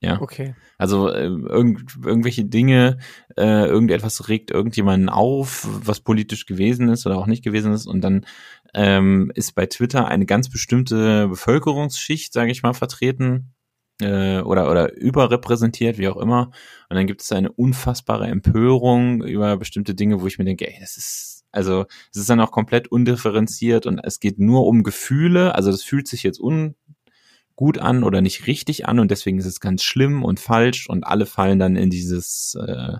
Ja, 0.00 0.20
Okay. 0.20 0.54
also 0.76 1.08
äh, 1.08 1.24
irgend, 1.24 1.96
irgendwelche 2.04 2.44
Dinge, 2.44 2.98
äh, 3.36 3.66
irgendetwas 3.66 4.28
regt 4.28 4.50
irgendjemanden 4.50 5.08
auf, 5.08 5.66
was 5.70 6.00
politisch 6.00 6.44
gewesen 6.44 6.90
ist 6.90 7.06
oder 7.06 7.16
auch 7.16 7.26
nicht 7.26 7.42
gewesen 7.42 7.72
ist 7.72 7.86
und 7.86 8.02
dann 8.02 8.26
ähm, 8.74 9.32
ist 9.34 9.54
bei 9.54 9.64
Twitter 9.66 10.06
eine 10.06 10.26
ganz 10.26 10.50
bestimmte 10.50 11.28
Bevölkerungsschicht, 11.28 12.32
sage 12.34 12.50
ich 12.50 12.62
mal, 12.62 12.74
vertreten 12.74 13.54
äh, 14.00 14.40
oder 14.40 14.70
oder 14.70 14.94
überrepräsentiert, 14.94 15.98
wie 15.98 16.08
auch 16.08 16.16
immer. 16.16 16.50
Und 16.88 16.96
dann 16.96 17.06
gibt 17.06 17.22
es 17.22 17.32
eine 17.32 17.50
unfassbare 17.52 18.26
Empörung 18.26 19.22
über 19.24 19.56
bestimmte 19.56 19.94
Dinge, 19.94 20.20
wo 20.20 20.26
ich 20.26 20.38
mir 20.38 20.44
denke, 20.44 20.68
ey, 20.68 20.76
das 20.80 20.96
ist 20.96 21.44
also 21.52 21.86
es 22.12 22.20
ist 22.20 22.28
dann 22.30 22.40
auch 22.40 22.50
komplett 22.50 22.88
undifferenziert 22.88 23.86
und 23.86 23.98
es 23.98 24.20
geht 24.20 24.38
nur 24.38 24.66
um 24.66 24.82
Gefühle. 24.82 25.54
Also 25.54 25.70
das 25.70 25.82
fühlt 25.82 26.06
sich 26.06 26.22
jetzt 26.22 26.38
ungut 26.38 27.78
an 27.78 28.04
oder 28.04 28.20
nicht 28.20 28.46
richtig 28.46 28.86
an 28.86 28.98
und 28.98 29.10
deswegen 29.10 29.38
ist 29.38 29.46
es 29.46 29.60
ganz 29.60 29.82
schlimm 29.82 30.22
und 30.22 30.40
falsch 30.40 30.88
und 30.88 31.04
alle 31.04 31.24
fallen 31.24 31.58
dann 31.58 31.76
in 31.76 31.88
dieses 31.90 32.56
äh, 32.60 32.98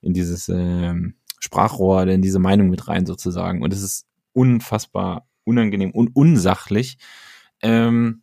in 0.00 0.14
dieses 0.14 0.48
ähm, 0.48 1.14
Sprachrohr, 1.40 2.06
in 2.06 2.22
diese 2.22 2.38
Meinung 2.38 2.70
mit 2.70 2.88
rein 2.88 3.06
sozusagen. 3.06 3.62
Und 3.62 3.72
es 3.72 3.82
ist 3.82 4.06
unfassbar 4.32 5.26
unangenehm 5.44 5.90
und 5.90 6.14
unsachlich. 6.14 6.98
Ähm, 7.62 8.22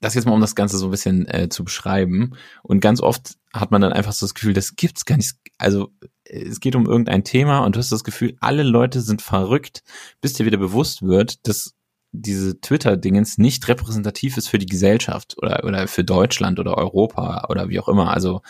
das 0.00 0.14
jetzt 0.14 0.26
mal, 0.26 0.32
um 0.32 0.40
das 0.40 0.54
Ganze 0.54 0.78
so 0.78 0.86
ein 0.86 0.90
bisschen 0.90 1.26
äh, 1.28 1.48
zu 1.48 1.64
beschreiben. 1.64 2.34
Und 2.62 2.80
ganz 2.80 3.00
oft 3.00 3.36
hat 3.52 3.70
man 3.70 3.80
dann 3.80 3.92
einfach 3.92 4.12
so 4.12 4.26
das 4.26 4.34
Gefühl, 4.34 4.52
das 4.52 4.76
gibt's 4.76 5.04
gar 5.04 5.16
nicht. 5.16 5.34
Also 5.58 5.90
es 6.24 6.60
geht 6.60 6.76
um 6.76 6.86
irgendein 6.86 7.24
Thema 7.24 7.60
und 7.60 7.74
du 7.74 7.78
hast 7.78 7.90
das 7.90 8.04
Gefühl, 8.04 8.36
alle 8.40 8.62
Leute 8.62 9.00
sind 9.00 9.22
verrückt, 9.22 9.82
bis 10.20 10.34
dir 10.34 10.46
wieder 10.46 10.58
bewusst 10.58 11.02
wird, 11.02 11.46
dass 11.48 11.74
diese 12.12 12.60
Twitter-Dingens 12.60 13.38
nicht 13.38 13.66
repräsentativ 13.68 14.36
ist 14.36 14.48
für 14.48 14.58
die 14.58 14.66
Gesellschaft 14.66 15.36
oder, 15.38 15.64
oder 15.64 15.88
für 15.88 16.04
Deutschland 16.04 16.58
oder 16.58 16.76
Europa 16.76 17.46
oder 17.48 17.68
wie 17.68 17.80
auch 17.80 17.88
immer. 17.88 18.12
Also 18.12 18.42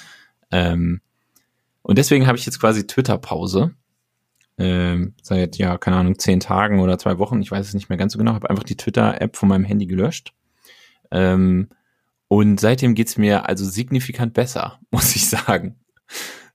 ähm, 0.50 1.00
und 1.82 1.98
deswegen 1.98 2.26
habe 2.26 2.36
ich 2.36 2.46
jetzt 2.46 2.60
quasi 2.60 2.86
Twitter-Pause. 2.86 3.74
Ähm, 4.58 5.14
seit, 5.22 5.56
ja, 5.56 5.78
keine 5.78 5.96
Ahnung, 5.96 6.18
zehn 6.18 6.40
Tagen 6.40 6.80
oder 6.80 6.98
zwei 6.98 7.18
Wochen, 7.18 7.40
ich 7.40 7.50
weiß 7.50 7.66
es 7.66 7.74
nicht 7.74 7.88
mehr 7.88 7.98
ganz 7.98 8.12
so 8.12 8.18
genau, 8.18 8.34
habe 8.34 8.50
einfach 8.50 8.64
die 8.64 8.76
Twitter-App 8.76 9.36
von 9.36 9.48
meinem 9.48 9.64
Handy 9.64 9.86
gelöscht. 9.86 10.34
Ähm, 11.10 11.68
und 12.28 12.60
seitdem 12.60 12.94
geht's 12.94 13.16
mir 13.16 13.48
also 13.48 13.64
signifikant 13.64 14.34
besser, 14.34 14.78
muss 14.90 15.16
ich 15.16 15.28
sagen. 15.28 15.76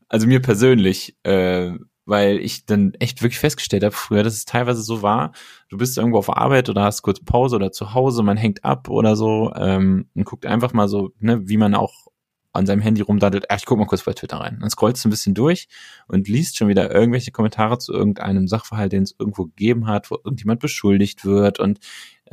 Also 0.08 0.28
mir 0.28 0.42
persönlich, 0.42 1.18
äh, 1.24 1.74
weil 2.06 2.38
ich 2.40 2.66
dann 2.66 2.94
echt 3.00 3.22
wirklich 3.24 3.40
festgestellt 3.40 3.84
habe 3.84 3.96
früher, 3.96 4.24
dass 4.24 4.34
es 4.34 4.46
teilweise 4.46 4.82
so 4.82 5.02
war, 5.02 5.32
du 5.70 5.78
bist 5.78 5.98
irgendwo 5.98 6.18
auf 6.18 6.36
Arbeit 6.36 6.70
oder 6.70 6.84
hast 6.84 7.02
kurz 7.02 7.20
Pause 7.22 7.56
oder 7.56 7.72
zu 7.72 7.94
Hause, 7.94 8.24
man 8.24 8.38
hängt 8.38 8.64
ab 8.66 8.90
oder 8.90 9.16
so 9.16 9.54
ähm, 9.56 10.10
und 10.14 10.26
guckt 10.26 10.46
einfach 10.46 10.74
mal 10.74 10.88
so, 10.88 11.12
ne, 11.20 11.48
wie 11.48 11.58
man 11.58 11.76
auch 11.76 12.08
an 12.52 12.68
seinem 12.68 12.82
Handy 12.82 13.02
rumdaddelt, 13.02 13.50
ach, 13.50 13.58
ich 13.58 13.66
guck 13.66 13.80
mal 13.80 13.88
kurz 13.88 14.04
bei 14.04 14.14
Twitter 14.14 14.38
rein. 14.38 14.60
Dann 14.62 14.70
scrollst 14.70 15.04
du 15.04 15.10
ein 15.10 15.12
bisschen 15.12 15.34
durch 15.34 15.68
und 16.08 16.28
liest 16.28 16.56
schon 16.56 16.68
wieder 16.68 16.94
irgendwelche 16.94 17.32
Kommentare 17.32 17.80
zu 17.80 17.94
irgendeinem 17.94 18.48
Sachverhalt, 18.48 18.92
den 18.92 19.04
es 19.04 19.16
irgendwo 19.18 19.46
gegeben 19.46 19.88
hat, 19.88 20.12
wo 20.12 20.16
irgendjemand 20.16 20.60
beschuldigt 20.60 21.26
wird 21.26 21.60
und 21.60 21.80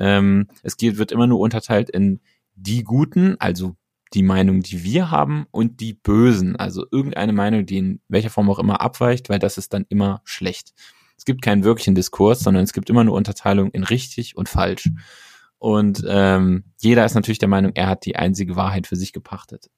ähm, 0.01 0.49
es 0.63 0.77
geht, 0.77 0.99
wird 0.99 1.13
immer 1.13 1.27
nur 1.27 1.39
unterteilt 1.39 1.91
in 1.91 2.21
die 2.55 2.83
Guten, 2.83 3.37
also 3.39 3.77
die 4.13 4.23
Meinung, 4.25 4.63
die 4.63 4.83
wir 4.83 5.11
haben 5.11 5.47
und 5.53 5.81
die 5.81 5.95
Bösen, 5.95 6.57
also 6.57 6.85
irgendeine 6.91 7.33
Meinung, 7.33 7.65
die 7.67 7.79
in 7.79 8.01
welcher 8.09 8.31
Form 8.31 8.51
auch 8.51 8.59
immer 8.59 8.81
abweicht, 8.81 9.29
weil 9.29 9.39
das 9.39 9.57
ist 9.57 9.73
dann 9.73 9.87
immer 9.89 10.21
schlecht. 10.25 10.73
Es 11.17 11.25
gibt 11.25 11.43
keinen 11.43 11.65
wirklichen 11.65 11.95
Diskurs, 11.95 12.41
sondern 12.41 12.65
es 12.65 12.73
gibt 12.73 12.91
immer 12.91 13.05
nur 13.05 13.15
Unterteilung 13.15 13.71
in 13.71 13.85
richtig 13.85 14.37
und 14.37 14.49
falsch. 14.49 14.91
Und 15.59 16.03
ähm, 16.09 16.65
jeder 16.81 17.05
ist 17.05 17.15
natürlich 17.15 17.39
der 17.39 17.49
Meinung, 17.49 17.73
er 17.75 17.87
hat 17.87 18.07
die 18.07 18.17
einzige 18.17 18.57
Wahrheit 18.57 18.87
für 18.87 18.97
sich 18.97 19.13
gepachtet. 19.13 19.71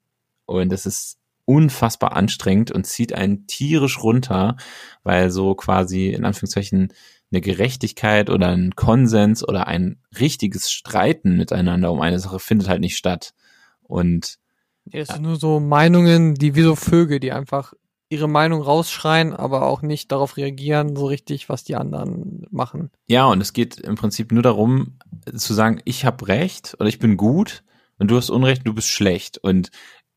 Und 0.46 0.70
das 0.70 0.86
ist 0.86 1.18
unfassbar 1.44 2.16
anstrengend 2.16 2.70
und 2.70 2.86
zieht 2.86 3.12
einen 3.12 3.48
tierisch 3.48 4.02
runter, 4.02 4.56
weil 5.02 5.30
so 5.30 5.56
quasi 5.56 6.10
in 6.10 6.24
Anführungszeichen 6.24 6.92
eine 7.32 7.40
Gerechtigkeit 7.40 8.30
oder 8.30 8.48
ein 8.48 8.76
Konsens 8.76 9.46
oder 9.46 9.66
ein 9.66 9.98
richtiges 10.18 10.70
Streiten 10.70 11.36
miteinander 11.36 11.90
um 11.90 12.00
eine 12.00 12.18
Sache 12.18 12.38
findet 12.38 12.68
halt 12.68 12.80
nicht 12.80 12.96
statt. 12.96 13.34
Und 13.82 14.38
Ja, 14.84 15.00
es 15.00 15.08
sind 15.08 15.22
nur 15.22 15.36
so 15.36 15.58
Meinungen, 15.58 16.34
die 16.34 16.54
wie 16.54 16.62
so 16.62 16.76
Vögel, 16.76 17.20
die 17.20 17.32
einfach 17.32 17.72
ihre 18.10 18.28
Meinung 18.28 18.60
rausschreien, 18.60 19.32
aber 19.32 19.66
auch 19.66 19.80
nicht 19.80 20.12
darauf 20.12 20.36
reagieren, 20.36 20.94
so 20.94 21.06
richtig, 21.06 21.48
was 21.48 21.64
die 21.64 21.76
anderen 21.76 22.46
machen. 22.50 22.90
ja, 23.08 23.24
und 23.26 23.40
es 23.40 23.54
geht 23.54 23.80
im 23.80 23.94
Prinzip 23.94 24.32
nur 24.32 24.42
darum 24.42 24.98
zu 25.34 25.54
sagen, 25.54 25.80
ich 25.86 26.04
habe 26.04 26.28
recht 26.28 26.76
oder 26.78 26.90
ich 26.90 26.98
bin 26.98 27.16
gut 27.16 27.64
und 27.98 28.10
du 28.10 28.16
hast 28.16 28.28
Unrecht, 28.28 28.66
du 28.66 28.74
bist 28.74 28.88
schlecht. 28.88 29.38
Und 29.38 29.70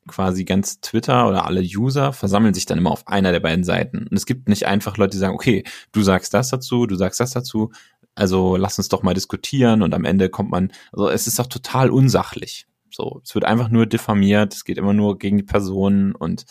quasi 0.07 0.45
ganz 0.45 0.81
Twitter 0.81 1.27
oder 1.27 1.45
alle 1.45 1.61
User 1.61 2.13
versammeln 2.13 2.53
sich 2.53 2.65
dann 2.65 2.77
immer 2.77 2.91
auf 2.91 3.07
einer 3.07 3.31
der 3.31 3.39
beiden 3.39 3.63
Seiten. 3.63 4.07
Und 4.09 4.13
es 4.13 4.25
gibt 4.25 4.49
nicht 4.49 4.65
einfach 4.65 4.97
Leute, 4.97 5.11
die 5.11 5.17
sagen, 5.17 5.33
okay, 5.33 5.63
du 5.91 6.01
sagst 6.01 6.33
das 6.33 6.49
dazu, 6.49 6.85
du 6.85 6.95
sagst 6.95 7.19
das 7.19 7.31
dazu, 7.31 7.71
also 8.13 8.55
lass 8.55 8.77
uns 8.77 8.87
doch 8.89 9.03
mal 9.03 9.13
diskutieren 9.13 9.81
und 9.81 9.93
am 9.93 10.05
Ende 10.05 10.29
kommt 10.29 10.51
man, 10.51 10.71
also 10.93 11.09
es 11.09 11.27
ist 11.27 11.39
doch 11.39 11.47
total 11.47 11.89
unsachlich. 11.89 12.67
So, 12.89 13.21
es 13.23 13.35
wird 13.35 13.45
einfach 13.45 13.69
nur 13.69 13.85
diffamiert, 13.85 14.53
es 14.53 14.63
geht 14.63 14.77
immer 14.77 14.93
nur 14.93 15.17
gegen 15.17 15.37
die 15.37 15.43
Personen 15.43 16.15
und 16.15 16.45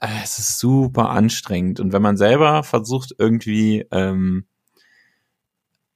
äh, 0.00 0.06
es 0.22 0.38
ist 0.38 0.58
super 0.58 1.10
anstrengend. 1.10 1.80
Und 1.80 1.92
wenn 1.92 2.02
man 2.02 2.16
selber 2.16 2.62
versucht, 2.62 3.14
irgendwie, 3.18 3.86
ähm, 3.90 4.46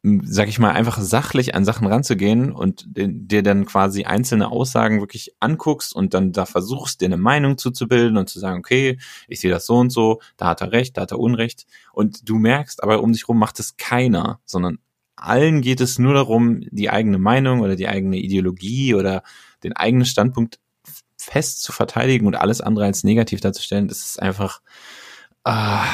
sag 0.02 0.48
ich 0.48 0.58
mal, 0.58 0.70
einfach 0.70 1.00
sachlich 1.00 1.54
an 1.54 1.64
Sachen 1.64 1.86
ranzugehen 1.86 2.52
und 2.52 2.84
dir 2.86 3.42
dann 3.42 3.66
quasi 3.66 4.04
einzelne 4.04 4.50
Aussagen 4.50 5.00
wirklich 5.00 5.34
anguckst 5.40 5.94
und 5.94 6.14
dann 6.14 6.32
da 6.32 6.46
versuchst, 6.46 7.00
dir 7.00 7.06
eine 7.06 7.16
Meinung 7.16 7.58
zuzubilden 7.58 8.16
und 8.16 8.28
zu 8.28 8.38
sagen, 8.38 8.60
okay, 8.60 8.98
ich 9.26 9.40
sehe 9.40 9.50
das 9.50 9.66
so 9.66 9.76
und 9.76 9.90
so, 9.90 10.20
da 10.36 10.46
hat 10.46 10.60
er 10.60 10.70
recht, 10.72 10.96
da 10.96 11.02
hat 11.02 11.10
er 11.10 11.18
Unrecht. 11.18 11.66
Und 11.92 12.28
du 12.28 12.36
merkst, 12.36 12.82
aber 12.82 13.02
um 13.02 13.12
dich 13.12 13.28
rum 13.28 13.38
macht 13.38 13.58
es 13.58 13.76
keiner, 13.76 14.40
sondern 14.44 14.78
allen 15.16 15.62
geht 15.62 15.80
es 15.80 15.98
nur 15.98 16.14
darum, 16.14 16.60
die 16.70 16.90
eigene 16.90 17.18
Meinung 17.18 17.60
oder 17.60 17.74
die 17.74 17.88
eigene 17.88 18.18
Ideologie 18.18 18.94
oder 18.94 19.22
den 19.64 19.74
eigenen 19.74 20.06
Standpunkt 20.06 20.60
fest 21.16 21.62
zu 21.62 21.72
verteidigen 21.72 22.26
und 22.26 22.36
alles 22.36 22.60
andere 22.60 22.84
als 22.84 23.02
negativ 23.02 23.40
darzustellen, 23.40 23.88
das 23.88 23.98
ist 23.98 24.22
einfach, 24.22 24.62
ah, 25.44 25.84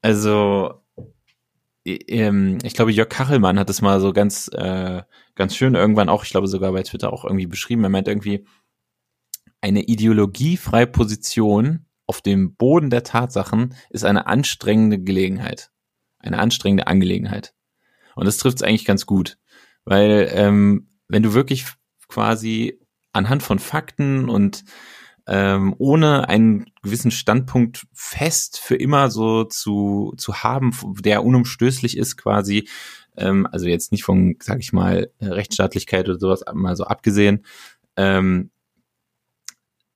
also, 0.00 0.80
ich 1.88 2.74
glaube, 2.74 2.92
Jörg 2.92 3.08
Kachelmann 3.08 3.58
hat 3.58 3.70
es 3.70 3.82
mal 3.82 4.00
so 4.00 4.12
ganz, 4.12 4.50
äh, 4.52 5.02
ganz 5.34 5.56
schön 5.56 5.74
irgendwann 5.74 6.08
auch, 6.08 6.24
ich 6.24 6.30
glaube 6.30 6.48
sogar 6.48 6.72
bei 6.72 6.82
Twitter 6.82 7.12
auch 7.12 7.24
irgendwie 7.24 7.46
beschrieben. 7.46 7.84
Er 7.84 7.90
meint 7.90 8.08
irgendwie, 8.08 8.44
eine 9.60 9.82
ideologiefreie 9.82 10.86
Position 10.86 11.86
auf 12.06 12.22
dem 12.22 12.54
Boden 12.54 12.90
der 12.90 13.02
Tatsachen 13.02 13.74
ist 13.90 14.04
eine 14.04 14.26
anstrengende 14.26 14.98
Gelegenheit. 14.98 15.70
Eine 16.20 16.38
anstrengende 16.38 16.86
Angelegenheit. 16.86 17.54
Und 18.14 18.26
das 18.26 18.38
trifft 18.38 18.58
es 18.58 18.62
eigentlich 18.62 18.84
ganz 18.84 19.06
gut. 19.06 19.38
Weil, 19.84 20.28
ähm, 20.32 20.88
wenn 21.08 21.22
du 21.22 21.34
wirklich 21.34 21.66
quasi 22.08 22.80
anhand 23.12 23.42
von 23.42 23.58
Fakten 23.58 24.28
und 24.28 24.64
ähm, 25.26 25.74
ohne 25.78 26.28
einen 26.28 26.66
gewissen 26.88 27.10
Standpunkt 27.10 27.86
fest 27.92 28.58
für 28.58 28.76
immer 28.76 29.10
so 29.10 29.44
zu, 29.44 30.14
zu 30.16 30.42
haben, 30.42 30.72
der 31.00 31.24
unumstößlich 31.24 31.96
ist 31.96 32.16
quasi, 32.16 32.68
ähm, 33.16 33.46
also 33.50 33.66
jetzt 33.66 33.92
nicht 33.92 34.04
von, 34.04 34.36
sag 34.40 34.60
ich 34.60 34.72
mal, 34.72 35.10
Rechtsstaatlichkeit 35.20 36.08
oder 36.08 36.18
sowas 36.18 36.44
mal 36.52 36.76
so 36.76 36.84
abgesehen, 36.84 37.44
ähm, 37.96 38.50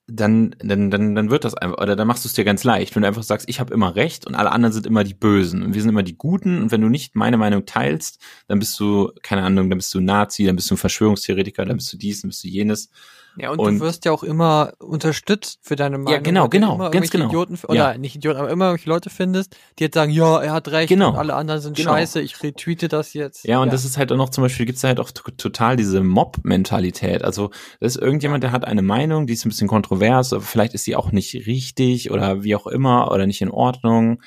dann, 0.07 0.55
dann, 0.59 0.91
dann, 0.91 1.15
dann 1.15 1.29
wird 1.29 1.45
das 1.45 1.55
einfach, 1.55 1.77
oder 1.77 1.95
dann 1.95 2.07
machst 2.07 2.25
du 2.25 2.27
es 2.27 2.33
dir 2.33 2.43
ganz 2.43 2.63
leicht, 2.63 2.93
wenn 2.95 3.03
du 3.03 3.07
einfach 3.07 3.23
sagst, 3.23 3.47
ich 3.47 3.59
habe 3.59 3.73
immer 3.73 3.95
recht 3.95 4.27
und 4.27 4.35
alle 4.35 4.51
anderen 4.51 4.73
sind 4.73 4.85
immer 4.85 5.03
die 5.03 5.13
Bösen 5.13 5.63
und 5.63 5.73
wir 5.73 5.81
sind 5.81 5.89
immer 5.89 6.03
die 6.03 6.17
Guten 6.17 6.61
und 6.61 6.71
wenn 6.71 6.81
du 6.81 6.89
nicht 6.89 7.15
meine 7.15 7.37
Meinung 7.37 7.65
teilst, 7.65 8.19
dann 8.47 8.59
bist 8.59 8.77
du, 8.79 9.11
keine 9.23 9.43
Ahnung, 9.43 9.69
dann 9.69 9.77
bist 9.77 9.93
du 9.93 10.01
Nazi, 10.01 10.45
dann 10.45 10.57
bist 10.57 10.69
du 10.69 10.75
ein 10.75 10.77
Verschwörungstheoretiker, 10.77 11.65
dann 11.65 11.77
bist 11.77 11.91
du 11.93 11.97
dies, 11.97 12.21
dann 12.21 12.29
bist 12.29 12.43
du 12.43 12.49
jenes. 12.49 12.89
Ja, 13.37 13.49
und, 13.49 13.59
Und- 13.59 13.79
du 13.79 13.85
wirst 13.85 14.05
ja 14.05 14.11
auch 14.11 14.21
immer 14.23 14.73
unterstützt 14.79 15.59
für 15.63 15.75
deine 15.75 15.97
Meinung. 15.97 16.21
genau, 16.23 16.41
weil 16.43 16.49
du 16.49 16.57
genau, 16.57 16.75
immer 16.75 16.91
ganz 16.91 17.09
genau. 17.09 17.25
Idioten, 17.25 17.57
oder 17.67 17.73
Ja. 17.93 17.97
nicht 17.97 18.15
Idioten, 18.15 18.39
aber 18.39 18.49
immer 18.51 18.65
irgendwelche 18.65 18.89
Leute 18.89 19.09
findest, 19.09 19.55
die 19.79 19.83
jetzt 19.85 19.95
sagen, 19.95 20.11
ja, 20.11 20.39
er 20.41 20.53
hat 20.53 20.67
recht 20.67 20.89
Genau. 20.89 21.09
und 21.09 21.15
alle 21.17 21.33
anderen 21.33 21.59
sind 21.61 21.75
Genau. 21.75 21.91
scheiße, 21.93 22.21
ich 22.21 22.43
retweete 22.43 22.87
das 22.87 23.13
jetzt. 23.13 23.43
Ja, 23.45 23.59
und 23.59 23.73
das 23.73 23.85
ist 23.85 23.97
halt 23.97 24.11
auch 24.11 24.17
noch 24.17 24.29
zum 24.29 24.43
Beispiel, 24.43 24.65
gibt's 24.67 24.83
halt 24.83 24.99
auch 24.99 25.09
total 25.11 25.75
diese 25.77 26.01
Mob-Mentalität. 26.03 27.23
Also 27.23 27.49
das 27.79 27.95
ist 27.95 28.01
irgendjemand, 28.01 28.43
der 28.43 28.51
hat 28.51 28.65
eine 28.65 28.81
Meinung, 28.81 29.27
die 29.27 29.33
ist 29.33 29.45
ein 29.45 29.49
bisschen 29.49 29.67
kontrovers, 29.67 30.33
aber 30.33 30.41
vielleicht 30.43 30.73
ist 30.73 30.83
sie 30.83 30.95
auch 30.95 31.11
nicht 31.11 31.33
richtig 31.47 32.11
oder 32.11 32.43
wie 32.43 32.55
auch 32.55 32.67
immer 32.67 33.11
oder 33.11 33.25
nicht 33.25 33.41
in 33.41 33.49
Ordnung. 33.49 34.21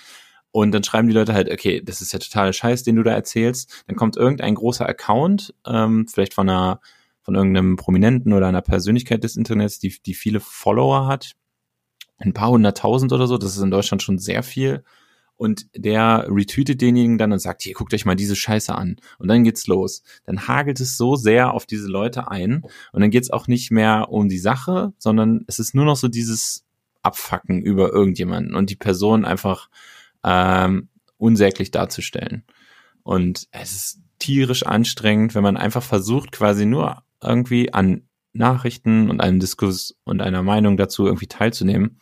Und 0.51 0.73
dann 0.73 0.83
schreiben 0.83 1.07
die 1.07 1.15
Leute 1.15 1.35
halt, 1.35 1.51
okay, 1.53 1.83
das 1.85 2.01
ist 2.01 2.13
ja 2.13 2.19
totaler 2.19 2.53
Scheiß, 2.55 2.83
den 2.83 2.97
du 2.97 3.03
da 3.03 3.11
erzählst. 3.13 3.85
Dann 3.89 3.97
kommt 3.97 4.17
irgendein 4.17 4.55
großer 4.55 4.89
Account, 4.89 5.53
ähm, 5.67 6.07
vielleicht 6.11 6.33
von 6.33 6.49
einer, 6.49 6.81
von 7.27 7.35
irgendeinem 7.35 7.75
Prominenten 7.75 8.33
oder 8.33 8.47
einer 8.47 8.63
Persönlichkeit 8.63 9.25
des 9.25 9.37
Internets, 9.37 9.81
die, 9.81 9.97
die 10.01 10.15
viele 10.15 10.39
Follower 10.39 11.09
hat. 11.09 11.33
Ein 12.19 12.33
paar 12.33 12.51
hunderttausend 12.51 13.13
oder 13.13 13.27
so, 13.27 13.37
das 13.37 13.57
ist 13.57 13.63
in 13.63 13.73
Deutschland 13.73 14.01
schon 14.01 14.19
sehr 14.19 14.45
viel 14.45 14.85
und 15.37 15.67
der 15.75 16.29
retweetet 16.31 16.81
denjenigen 16.81 17.19
dann 17.19 17.33
und 17.33 17.41
sagt, 17.41 17.63
hier, 17.63 17.75
guckt 17.75 17.93
euch 17.93 18.05
mal 18.05 18.15
diese 18.15 18.37
Scheiße 18.37 18.73
an. 18.73 18.97
Und 19.19 19.27
dann 19.27 19.43
geht's 19.43 19.67
los. 19.67 20.05
Dann 20.25 20.47
hagelt 20.47 20.79
es 20.79 20.97
so 20.97 21.17
sehr 21.17 21.53
auf 21.53 21.67
diese 21.67 21.89
Leute 21.89 22.31
ein 22.31 22.63
und 22.93 23.01
dann 23.01 23.11
geht's 23.11 23.31
auch 23.31 23.49
nicht 23.49 23.73
mehr 23.73 24.09
um 24.09 24.29
die 24.29 24.39
Sache, 24.39 24.93
sondern 24.97 25.45
es 25.49 25.59
ist 25.59 25.75
nur 25.75 25.85
noch 25.85 25.97
so 25.97 26.07
dieses 26.07 26.65
Abfacken 27.03 27.61
über 27.61 27.93
irgendjemanden 27.93 28.55
und 28.55 28.71
die 28.71 28.77
Person 28.77 29.25
einfach 29.25 29.69
ähm, 30.23 30.91
unsäglich 31.19 31.73
darzustellen. 31.73 32.45
Und 33.03 33.49
es 33.51 33.73
ist 33.73 34.01
tierisch 34.21 34.65
anstrengend, 34.65 35.35
wenn 35.35 35.43
man 35.43 35.57
einfach 35.57 35.83
versucht, 35.83 36.31
quasi 36.31 36.67
nur 36.67 37.03
irgendwie 37.23 37.73
an 37.73 38.09
Nachrichten 38.33 39.09
und 39.11 39.21
einem 39.21 39.41
Diskurs 39.41 39.95
und 40.05 40.21
einer 40.21 40.43
Meinung 40.43 40.77
dazu 40.77 41.07
irgendwie 41.07 41.27
teilzunehmen, 41.27 42.01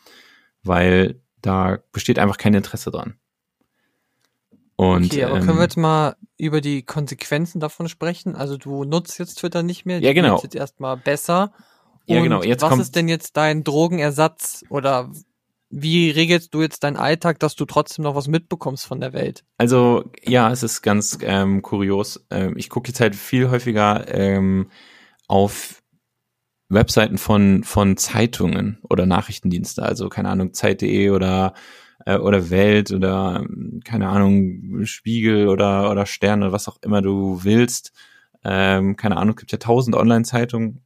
weil 0.63 1.21
da 1.41 1.79
besteht 1.91 2.19
einfach 2.19 2.37
kein 2.37 2.53
Interesse 2.53 2.91
dran. 2.91 3.15
Und 4.75 5.05
okay, 5.05 5.23
aber 5.23 5.37
ähm, 5.37 5.45
können 5.45 5.57
wir 5.57 5.63
jetzt 5.63 5.77
mal 5.77 6.15
über 6.37 6.59
die 6.59 6.83
Konsequenzen 6.83 7.59
davon 7.61 7.87
sprechen? 7.87 8.35
Also 8.35 8.57
du 8.57 8.83
nutzt 8.83 9.17
jetzt 9.19 9.35
Twitter 9.35 9.63
nicht 9.63 9.85
mehr, 9.85 9.99
Ja, 9.99 10.09
du 10.09 10.15
genau. 10.15 10.31
nutzt 10.33 10.43
jetzt 10.43 10.55
erstmal 10.55 10.97
besser. 10.97 11.53
Ja, 12.07 12.17
Und 12.17 12.23
genau, 12.23 12.43
jetzt 12.43 12.61
was 12.61 12.69
kommt- 12.71 12.81
ist 12.81 12.95
denn 12.95 13.07
jetzt 13.07 13.37
dein 13.37 13.63
Drogenersatz 13.63 14.63
oder 14.69 15.09
wie 15.69 16.09
regelst 16.11 16.53
du 16.53 16.61
jetzt 16.61 16.83
deinen 16.83 16.97
Alltag, 16.97 17.39
dass 17.39 17.55
du 17.55 17.65
trotzdem 17.65 18.03
noch 18.03 18.15
was 18.15 18.27
mitbekommst 18.27 18.85
von 18.85 18.99
der 18.99 19.13
Welt? 19.13 19.43
Also 19.57 20.11
ja, 20.23 20.51
es 20.51 20.61
ist 20.61 20.81
ganz 20.81 21.17
ähm, 21.21 21.61
kurios. 21.61 22.25
Ähm, 22.29 22.55
ich 22.57 22.69
gucke 22.69 22.89
jetzt 22.89 22.99
halt 22.99 23.15
viel 23.15 23.49
häufiger 23.49 24.05
ähm, 24.13 24.69
auf 25.27 25.81
Webseiten 26.69 27.17
von 27.17 27.63
von 27.63 27.97
Zeitungen 27.97 28.79
oder 28.89 29.05
Nachrichtendienste, 29.05 29.83
also 29.83 30.09
keine 30.09 30.29
Ahnung 30.29 30.53
Zeit.de 30.53 31.09
oder 31.11 31.53
äh, 32.05 32.17
oder 32.17 32.49
Welt 32.49 32.91
oder 32.91 33.43
ähm, 33.45 33.81
keine 33.83 34.09
Ahnung 34.09 34.85
Spiegel 34.85 35.47
oder 35.47 35.91
oder 35.91 36.05
Stern 36.05 36.43
oder 36.43 36.51
was 36.51 36.67
auch 36.67 36.77
immer 36.81 37.01
du 37.01 37.43
willst. 37.43 37.91
Ähm, 38.43 38.95
keine 38.95 39.17
Ahnung, 39.17 39.35
gibt 39.35 39.51
ja 39.51 39.57
tausend 39.57 39.95
Online-Zeitungen 39.95 40.81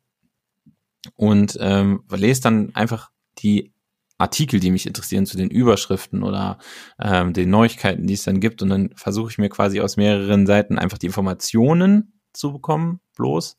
und 1.16 1.58
ähm, 1.62 2.04
lese 2.10 2.42
dann 2.42 2.74
einfach 2.76 3.12
die 3.40 3.74
Artikel, 4.18 4.60
die 4.60 4.72
mich 4.72 4.86
interessieren, 4.86 5.26
zu 5.26 5.38
den 5.38 5.50
Überschriften 5.50 6.24
oder 6.24 6.58
ähm, 7.00 7.34
den 7.34 7.50
Neuigkeiten, 7.50 8.06
die 8.06 8.14
es 8.14 8.24
dann 8.24 8.42
gibt. 8.42 8.62
Und 8.62 8.70
dann 8.70 8.90
versuche 8.96 9.32
ich 9.32 9.38
mir 9.38 9.50
quasi 9.50 9.80
aus 9.80 9.98
mehreren 9.98 10.46
Seiten 10.46 10.78
einfach 10.78 10.98
die 10.98 11.08
Informationen 11.08 12.20
zu 12.34 12.52
bekommen, 12.52 13.00
bloß. 13.16 13.58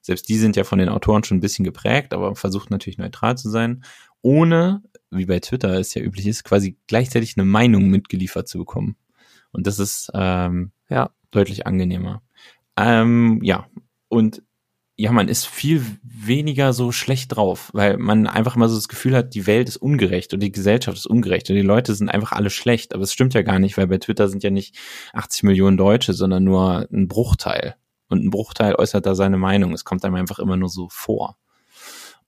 Selbst 0.00 0.28
die 0.28 0.38
sind 0.38 0.56
ja 0.56 0.64
von 0.64 0.78
den 0.78 0.88
Autoren 0.88 1.24
schon 1.24 1.38
ein 1.38 1.42
bisschen 1.42 1.64
geprägt, 1.64 2.14
aber 2.14 2.34
versucht 2.36 2.70
natürlich 2.70 2.98
neutral 2.98 3.36
zu 3.36 3.50
sein, 3.50 3.84
ohne 4.22 4.82
wie 5.10 5.26
bei 5.26 5.40
Twitter 5.40 5.78
es 5.78 5.94
ja 5.94 6.02
üblich 6.02 6.26
ist, 6.26 6.44
quasi 6.44 6.76
gleichzeitig 6.86 7.36
eine 7.36 7.44
Meinung 7.44 7.88
mitgeliefert 7.88 8.48
zu 8.48 8.58
bekommen. 8.58 8.96
Und 9.52 9.66
das 9.66 9.78
ist 9.78 10.10
ähm, 10.14 10.72
Ja. 10.88 11.10
deutlich 11.30 11.66
angenehmer. 11.66 12.22
Ähm, 12.76 13.40
ja, 13.42 13.66
und 14.08 14.42
ja, 14.96 15.12
man 15.12 15.28
ist 15.28 15.46
viel 15.46 15.82
weniger 16.02 16.74
so 16.74 16.92
schlecht 16.92 17.34
drauf, 17.34 17.70
weil 17.72 17.96
man 17.96 18.26
einfach 18.26 18.54
immer 18.56 18.68
so 18.68 18.74
das 18.74 18.88
Gefühl 18.88 19.16
hat, 19.16 19.34
die 19.34 19.46
Welt 19.46 19.68
ist 19.68 19.78
ungerecht 19.78 20.34
und 20.34 20.40
die 20.40 20.52
Gesellschaft 20.52 20.98
ist 20.98 21.06
ungerecht 21.06 21.48
und 21.48 21.56
die 21.56 21.62
Leute 21.62 21.94
sind 21.94 22.10
einfach 22.10 22.32
alle 22.32 22.50
schlecht. 22.50 22.94
Aber 22.94 23.02
es 23.02 23.12
stimmt 23.12 23.32
ja 23.32 23.40
gar 23.40 23.58
nicht, 23.58 23.78
weil 23.78 23.86
bei 23.86 23.96
Twitter 23.96 24.28
sind 24.28 24.42
ja 24.42 24.50
nicht 24.50 24.76
80 25.14 25.44
Millionen 25.44 25.78
Deutsche, 25.78 26.12
sondern 26.12 26.44
nur 26.44 26.86
ein 26.92 27.08
Bruchteil. 27.08 27.76
Und 28.10 28.24
ein 28.24 28.30
Bruchteil 28.30 28.74
äußert 28.74 29.06
da 29.06 29.14
seine 29.14 29.38
Meinung. 29.38 29.72
Es 29.72 29.84
kommt 29.84 30.04
einem 30.04 30.16
einfach 30.16 30.38
immer 30.38 30.56
nur 30.56 30.68
so 30.68 30.88
vor. 30.90 31.36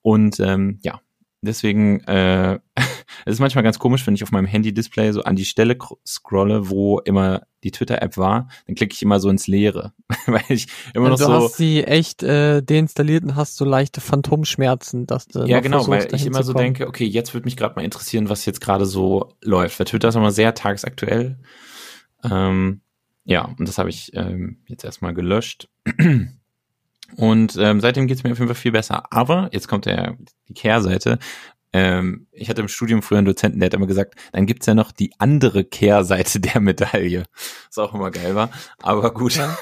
Und 0.01 0.41
ähm, 0.41 0.79
ja, 0.83 1.01
deswegen, 1.43 2.01
äh, 2.05 2.59
es 3.25 3.35
ist 3.35 3.41
manchmal 3.41 3.65
ganz 3.65 3.79
komisch, 3.79 4.07
wenn 4.07 4.15
ich 4.15 4.23
auf 4.23 4.33
meinem 4.33 4.47
Handy-Display 4.47 5.13
so 5.13 5.23
an 5.23 5.37
die 5.37 5.45
Stelle 5.45 5.75
cr- 5.75 5.99
scrolle, 6.07 6.71
wo 6.71 6.99
immer 7.01 7.43
die 7.63 7.71
Twitter-App 7.71 8.17
war, 8.17 8.49
dann 8.67 8.75
klicke 8.75 8.95
ich 8.95 9.03
immer 9.03 9.21
so 9.21 9.29
ins 9.29 9.47
Leere, 9.47 9.93
weil 10.27 10.43
ich 10.49 10.67
immer 10.95 11.11
noch 11.11 11.19
du 11.19 11.25
so 11.25 11.33
hast 11.33 11.57
sie 11.57 11.85
echt 11.85 12.23
äh, 12.23 12.63
deinstalliert 12.63 13.23
und 13.25 13.37
hast 13.37 13.57
so 13.57 13.65
leichte 13.65 14.01
Phantomschmerzen, 14.01 15.07
dass 15.07 15.29
du 15.29 15.45
Ja, 15.45 15.61
genau, 15.61 15.85
versuchst, 15.85 16.13
weil 16.13 16.15
ich 16.21 16.27
immer 16.27 16.43
so 16.43 16.53
denke, 16.55 16.89
okay, 16.89 17.05
jetzt 17.05 17.35
würde 17.35 17.45
mich 17.45 17.57
gerade 17.57 17.77
mal 17.77 17.85
interessieren, 17.85 18.29
was 18.29 18.45
jetzt 18.47 18.61
gerade 18.61 18.87
so 18.87 19.35
läuft. 19.43 19.79
Weil 19.79 19.87
Twitter 19.87 20.09
ist 20.09 20.17
immer 20.17 20.33
sehr 20.33 20.55
tagesaktuell. 20.55 21.39
Ähm, 22.29 22.81
ja, 23.25 23.45
und 23.45 23.69
das 23.69 23.79
habe 23.79 23.91
ich 23.91 24.11
ähm, 24.15 24.63
jetzt 24.67 24.85
erstmal 24.85 25.15
gelöscht. 25.15 25.69
Und 27.17 27.57
ähm, 27.59 27.81
seitdem 27.81 28.07
geht's 28.07 28.25
mir 28.25 28.33
auf 28.33 28.39
jeden 28.39 28.49
Fall 28.49 28.55
viel 28.55 28.73
besser. 28.73 29.05
Aber 29.13 29.51
jetzt 29.53 29.69
kommt 29.69 29.85
der, 29.87 30.17
die 30.49 30.55
Kehrseite. 30.55 31.19
Ähm, 31.73 32.27
ich 32.33 32.49
hatte 32.49 32.63
im 32.63 32.69
Studium 32.69 33.03
früher 33.03 33.19
einen 33.19 33.27
Dozenten, 33.27 33.61
der 33.61 33.67
hat 33.67 33.75
immer 33.75 33.87
gesagt, 33.87 34.15
dann 34.33 34.47
gibt's 34.47 34.67
ja 34.67 34.75
noch 34.75 34.93
die 34.93 35.13
andere 35.19 35.65
Kehrseite 35.65 36.41
der 36.41 36.61
Medaille. 36.61 37.25
Was 37.67 37.79
auch 37.79 37.95
immer 37.95 38.11
geil 38.11 38.35
war. 38.35 38.51
Aber 38.81 39.13
gut. 39.13 39.37
Ja. 39.37 39.57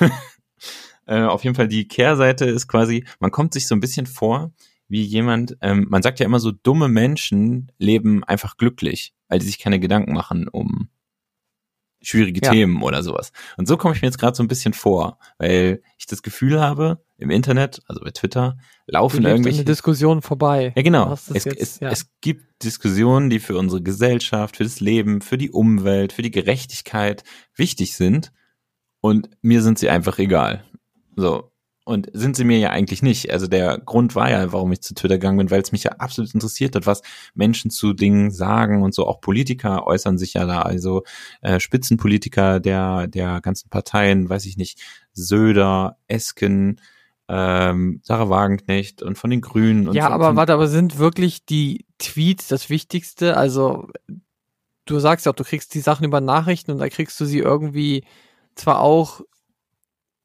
äh, 1.06 1.22
auf 1.22 1.44
jeden 1.44 1.56
Fall 1.56 1.68
die 1.68 1.88
Kehrseite 1.88 2.46
ist 2.46 2.68
quasi, 2.68 3.04
man 3.18 3.30
kommt 3.30 3.52
sich 3.52 3.66
so 3.66 3.74
ein 3.74 3.80
bisschen 3.80 4.06
vor, 4.06 4.52
wie 4.88 5.02
jemand, 5.02 5.56
ähm, 5.60 5.86
man 5.88 6.02
sagt 6.02 6.18
ja 6.18 6.26
immer 6.26 6.40
so, 6.40 6.50
dumme 6.50 6.88
Menschen 6.88 7.70
leben 7.78 8.24
einfach 8.24 8.56
glücklich, 8.56 9.14
weil 9.28 9.38
die 9.38 9.46
sich 9.46 9.58
keine 9.60 9.78
Gedanken 9.78 10.12
machen 10.12 10.48
um 10.48 10.88
schwierige 12.02 12.40
Ja. 12.44 12.52
Themen 12.52 12.82
oder 12.82 13.02
sowas. 13.02 13.32
Und 13.56 13.68
so 13.68 13.76
komme 13.76 13.94
ich 13.94 14.02
mir 14.02 14.08
jetzt 14.08 14.18
gerade 14.18 14.36
so 14.36 14.42
ein 14.42 14.48
bisschen 14.48 14.72
vor, 14.72 15.18
weil 15.38 15.82
ich 15.98 16.06
das 16.06 16.22
Gefühl 16.22 16.60
habe, 16.60 17.02
im 17.18 17.30
Internet, 17.30 17.82
also 17.86 18.00
bei 18.00 18.10
Twitter, 18.10 18.56
laufen 18.86 19.24
irgendwelche 19.24 19.64
der 19.64 19.74
Diskussion 19.74 20.22
vorbei. 20.22 20.72
ja, 20.74 20.82
genau. 20.82 21.12
Es, 21.12 21.28
jetzt, 21.28 21.46
es, 21.46 21.80
ja. 21.80 21.90
es 21.90 22.10
gibt 22.20 22.64
Diskussionen, 22.64 23.28
die 23.28 23.38
für 23.38 23.56
unsere 23.58 23.82
Gesellschaft, 23.82 24.56
für 24.56 24.64
das 24.64 24.80
Leben, 24.80 25.20
für 25.20 25.36
die 25.36 25.50
Umwelt, 25.50 26.12
für 26.12 26.22
die 26.22 26.30
Gerechtigkeit 26.30 27.22
wichtig 27.54 27.94
sind. 27.94 28.32
Und 29.00 29.30
mir 29.42 29.62
sind 29.62 29.78
sie 29.78 29.88
einfach 29.88 30.18
egal. 30.18 30.64
So. 31.16 31.49
Und 31.90 32.08
sind 32.12 32.36
sie 32.36 32.44
mir 32.44 32.58
ja 32.60 32.70
eigentlich 32.70 33.02
nicht. 33.02 33.32
Also 33.32 33.48
der 33.48 33.78
Grund 33.78 34.14
war 34.14 34.30
ja, 34.30 34.52
warum 34.52 34.70
ich 34.70 34.80
zu 34.80 34.94
Twitter 34.94 35.16
gegangen 35.16 35.38
bin, 35.38 35.50
weil 35.50 35.60
es 35.60 35.72
mich 35.72 35.82
ja 35.82 35.90
absolut 35.98 36.32
interessiert 36.32 36.76
hat, 36.76 36.86
was 36.86 37.02
Menschen 37.34 37.72
zu 37.72 37.94
Dingen 37.94 38.30
sagen 38.30 38.84
und 38.84 38.94
so. 38.94 39.08
Auch 39.08 39.20
Politiker 39.20 39.88
äußern 39.88 40.16
sich 40.16 40.34
ja 40.34 40.46
da. 40.46 40.62
Also 40.62 41.02
äh, 41.40 41.58
Spitzenpolitiker 41.58 42.60
der, 42.60 43.08
der 43.08 43.40
ganzen 43.40 43.70
Parteien, 43.70 44.28
weiß 44.28 44.46
ich 44.46 44.56
nicht, 44.56 44.78
Söder, 45.14 45.96
Esken, 46.06 46.80
ähm, 47.26 47.98
Sarah 48.04 48.30
Wagenknecht 48.30 49.02
und 49.02 49.18
von 49.18 49.30
den 49.30 49.40
Grünen. 49.40 49.88
Und 49.88 49.96
ja, 49.96 50.04
von, 50.04 50.12
aber 50.12 50.36
warte, 50.36 50.52
aber 50.52 50.68
sind 50.68 50.98
wirklich 50.98 51.44
die 51.44 51.86
Tweets 51.98 52.46
das 52.46 52.70
Wichtigste? 52.70 53.36
Also, 53.36 53.88
du 54.84 55.00
sagst 55.00 55.26
ja 55.26 55.32
auch, 55.32 55.36
du 55.36 55.42
kriegst 55.42 55.74
die 55.74 55.80
Sachen 55.80 56.04
über 56.04 56.20
Nachrichten 56.20 56.70
und 56.70 56.78
da 56.78 56.88
kriegst 56.88 57.18
du 57.18 57.24
sie 57.24 57.40
irgendwie 57.40 58.04
zwar 58.54 58.80
auch 58.80 59.22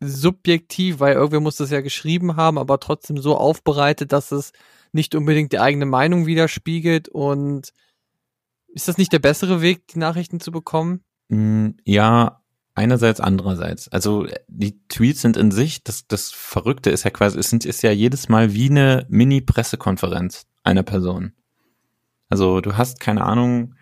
subjektiv, 0.02 1.00
weil 1.00 1.14
irgendwer 1.16 1.40
muss 1.40 1.58
das 1.58 1.72
ja 1.72 1.82
geschrieben 1.82 2.36
haben, 2.36 2.58
aber 2.58 2.80
trotzdem 2.80 3.18
so 3.18 3.38
aufbereitet, 3.38 4.12
dass 4.12 4.32
es 4.32 4.52
nicht 4.92 5.16
unbedingt 5.16 5.52
die 5.52 5.60
eigene 5.60 5.86
Meinung 5.86 6.26
widerspiegelt 6.26 7.10
und 7.10 7.72
ist 8.68 8.88
das 8.88 8.98
nicht 8.98 9.14
der 9.14 9.20
bessere 9.20 9.62
Weg, 9.62 9.88
die 9.88 10.00
Nachrichten 10.00 10.40
zu 10.40 10.52
bekommen? 10.52 11.04
Mm, 11.30 11.70
Ja, 11.86 12.42
einerseits, 12.76 13.22
andererseits. 13.22 13.88
Also 13.88 14.28
die 14.48 14.86
Tweets 14.88 15.22
sind 15.22 15.38
in 15.38 15.52
sich, 15.52 15.84
das, 15.84 16.08
das 16.08 16.32
Verrückte 16.32 16.90
ist 16.92 17.04
ja 17.04 17.10
quasi, 17.10 17.40
es 17.40 17.50
sind, 17.50 17.66
ist 17.66 17.82
ja 17.84 17.92
jedes 17.92 18.30
Mal 18.30 18.54
wie 18.54 18.70
eine 18.70 19.06
Mini-Pressekonferenz 19.10 20.46
einer 20.64 20.84
Person. 20.84 21.34
Also 22.30 22.60
du 22.60 22.76
hast 22.76 23.00
keine 23.00 23.24
Ahnung, 23.24 23.76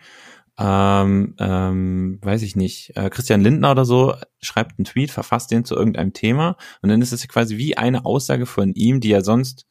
ähm, 0.60 1.36
ähm, 1.40 2.20
weiß 2.22 2.44
ich 2.44 2.56
nicht, 2.56 2.96
äh, 2.96 3.10
Christian 3.10 3.42
Lindner 3.42 3.72
oder 3.72 3.86
so 3.86 4.16
schreibt 4.42 4.78
einen 4.78 4.86
Tweet, 4.86 5.12
verfasst 5.12 5.52
den 5.52 5.66
zu 5.66 5.76
irgendeinem 5.76 6.14
Thema 6.14 6.58
und 6.82 6.90
dann 6.90 7.02
ist 7.02 7.12
es 7.12 7.28
quasi 7.28 7.58
wie 7.58 7.78
eine 7.78 8.06
Aussage 8.06 8.46
von 8.46 8.74
ihm, 8.74 9.00
die 9.00 9.12
er 9.12 9.24
sonst 9.24 9.66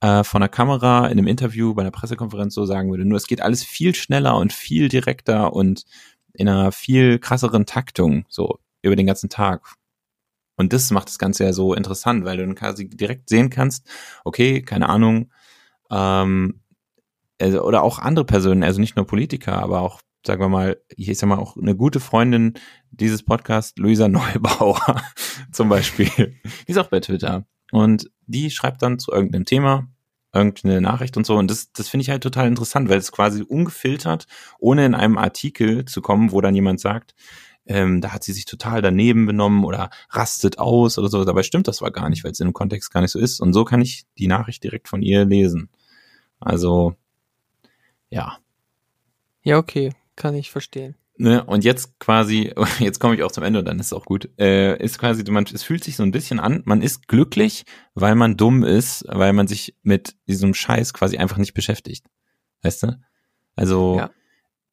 äh, 0.00 0.24
von 0.24 0.40
der 0.40 0.48
Kamera 0.48 1.06
in 1.06 1.18
einem 1.18 1.26
Interview 1.26 1.74
bei 1.74 1.82
einer 1.82 1.90
Pressekonferenz 1.90 2.54
so 2.54 2.66
sagen 2.66 2.90
würde. 2.90 3.04
Nur 3.04 3.16
es 3.16 3.26
geht 3.26 3.40
alles 3.40 3.64
viel 3.64 3.94
schneller 3.94 4.36
und 4.36 4.52
viel 4.52 4.88
direkter 4.88 5.52
und 5.52 5.84
in 6.34 6.48
einer 6.48 6.72
viel 6.72 7.18
krasseren 7.18 7.66
Taktung, 7.66 8.24
so 8.28 8.58
über 8.82 8.96
den 8.96 9.06
ganzen 9.06 9.30
Tag. 9.30 9.74
Und 10.56 10.72
das 10.72 10.90
macht 10.90 11.08
das 11.08 11.18
Ganze 11.18 11.44
ja 11.44 11.52
so 11.52 11.74
interessant, 11.74 12.24
weil 12.24 12.36
du 12.36 12.46
dann 12.46 12.54
quasi 12.54 12.88
direkt 12.88 13.28
sehen 13.28 13.50
kannst, 13.50 13.88
okay, 14.24 14.62
keine 14.62 14.88
Ahnung, 14.88 15.30
ähm, 15.90 16.60
also, 17.40 17.62
oder 17.62 17.82
auch 17.82 17.98
andere 17.98 18.24
Personen, 18.24 18.62
also 18.62 18.80
nicht 18.80 18.96
nur 18.96 19.06
Politiker, 19.06 19.60
aber 19.62 19.80
auch, 19.80 20.00
sagen 20.26 20.40
wir 20.40 20.48
mal, 20.48 20.80
ich 20.88 21.16
sag 21.18 21.28
mal 21.28 21.38
auch 21.38 21.56
eine 21.56 21.76
gute 21.76 22.00
Freundin 22.00 22.54
dieses 22.90 23.22
Podcasts, 23.22 23.76
Luisa 23.76 24.08
Neubauer 24.08 25.02
zum 25.50 25.68
Beispiel, 25.68 26.36
die 26.66 26.72
ist 26.72 26.78
auch 26.78 26.88
bei 26.88 27.00
Twitter. 27.00 27.46
Und 27.70 28.10
die 28.26 28.50
schreibt 28.50 28.82
dann 28.82 28.98
zu 28.98 29.12
irgendeinem 29.12 29.46
Thema 29.46 29.88
irgendeine 30.34 30.80
Nachricht 30.80 31.16
und 31.16 31.26
so. 31.26 31.36
Und 31.36 31.50
das, 31.50 31.72
das 31.72 31.88
finde 31.88 32.02
ich 32.02 32.10
halt 32.10 32.22
total 32.22 32.48
interessant, 32.48 32.88
weil 32.88 32.98
es 32.98 33.12
quasi 33.12 33.42
ungefiltert, 33.42 34.26
ohne 34.58 34.86
in 34.86 34.94
einem 34.94 35.18
Artikel 35.18 35.84
zu 35.84 36.00
kommen, 36.00 36.32
wo 36.32 36.40
dann 36.40 36.54
jemand 36.54 36.80
sagt, 36.80 37.14
ähm, 37.66 38.00
da 38.00 38.12
hat 38.12 38.24
sie 38.24 38.32
sich 38.32 38.44
total 38.44 38.82
daneben 38.82 39.26
benommen 39.26 39.64
oder 39.64 39.90
rastet 40.10 40.58
aus 40.58 40.98
oder 40.98 41.08
so. 41.08 41.24
Dabei 41.24 41.42
stimmt 41.42 41.68
das 41.68 41.80
aber 41.80 41.92
gar 41.92 42.08
nicht, 42.08 42.24
weil 42.24 42.32
es 42.32 42.40
in 42.40 42.48
dem 42.48 42.54
Kontext 42.54 42.92
gar 42.92 43.02
nicht 43.02 43.12
so 43.12 43.18
ist. 43.18 43.40
Und 43.40 43.52
so 43.52 43.64
kann 43.64 43.80
ich 43.80 44.04
die 44.18 44.26
Nachricht 44.26 44.64
direkt 44.64 44.88
von 44.88 45.02
ihr 45.02 45.24
lesen. 45.24 45.68
Also, 46.40 46.96
ja. 48.10 48.38
Ja, 49.44 49.58
okay, 49.58 49.92
kann 50.22 50.34
ich 50.34 50.50
verstehen. 50.50 50.94
Ne, 51.18 51.44
und 51.44 51.62
jetzt 51.62 51.98
quasi, 52.00 52.54
jetzt 52.78 52.98
komme 53.00 53.14
ich 53.14 53.22
auch 53.22 53.30
zum 53.32 53.44
Ende 53.44 53.58
und 53.58 53.66
dann 53.66 53.78
ist 53.78 53.86
es 53.86 53.92
auch 53.92 54.06
gut, 54.06 54.30
äh, 54.38 54.82
ist 54.82 54.98
quasi, 54.98 55.22
man, 55.30 55.44
es 55.52 55.62
fühlt 55.62 55.84
sich 55.84 55.96
so 55.96 56.02
ein 56.02 56.10
bisschen 56.10 56.40
an, 56.40 56.62
man 56.64 56.80
ist 56.80 57.06
glücklich, 57.06 57.64
weil 57.94 58.14
man 58.14 58.36
dumm 58.38 58.64
ist, 58.64 59.04
weil 59.08 59.34
man 59.34 59.46
sich 59.46 59.76
mit 59.82 60.16
diesem 60.26 60.54
Scheiß 60.54 60.94
quasi 60.94 61.18
einfach 61.18 61.36
nicht 61.36 61.52
beschäftigt. 61.52 62.06
Weißt 62.62 62.84
du? 62.84 62.98
Also, 63.56 63.96
Ja. 63.98 64.10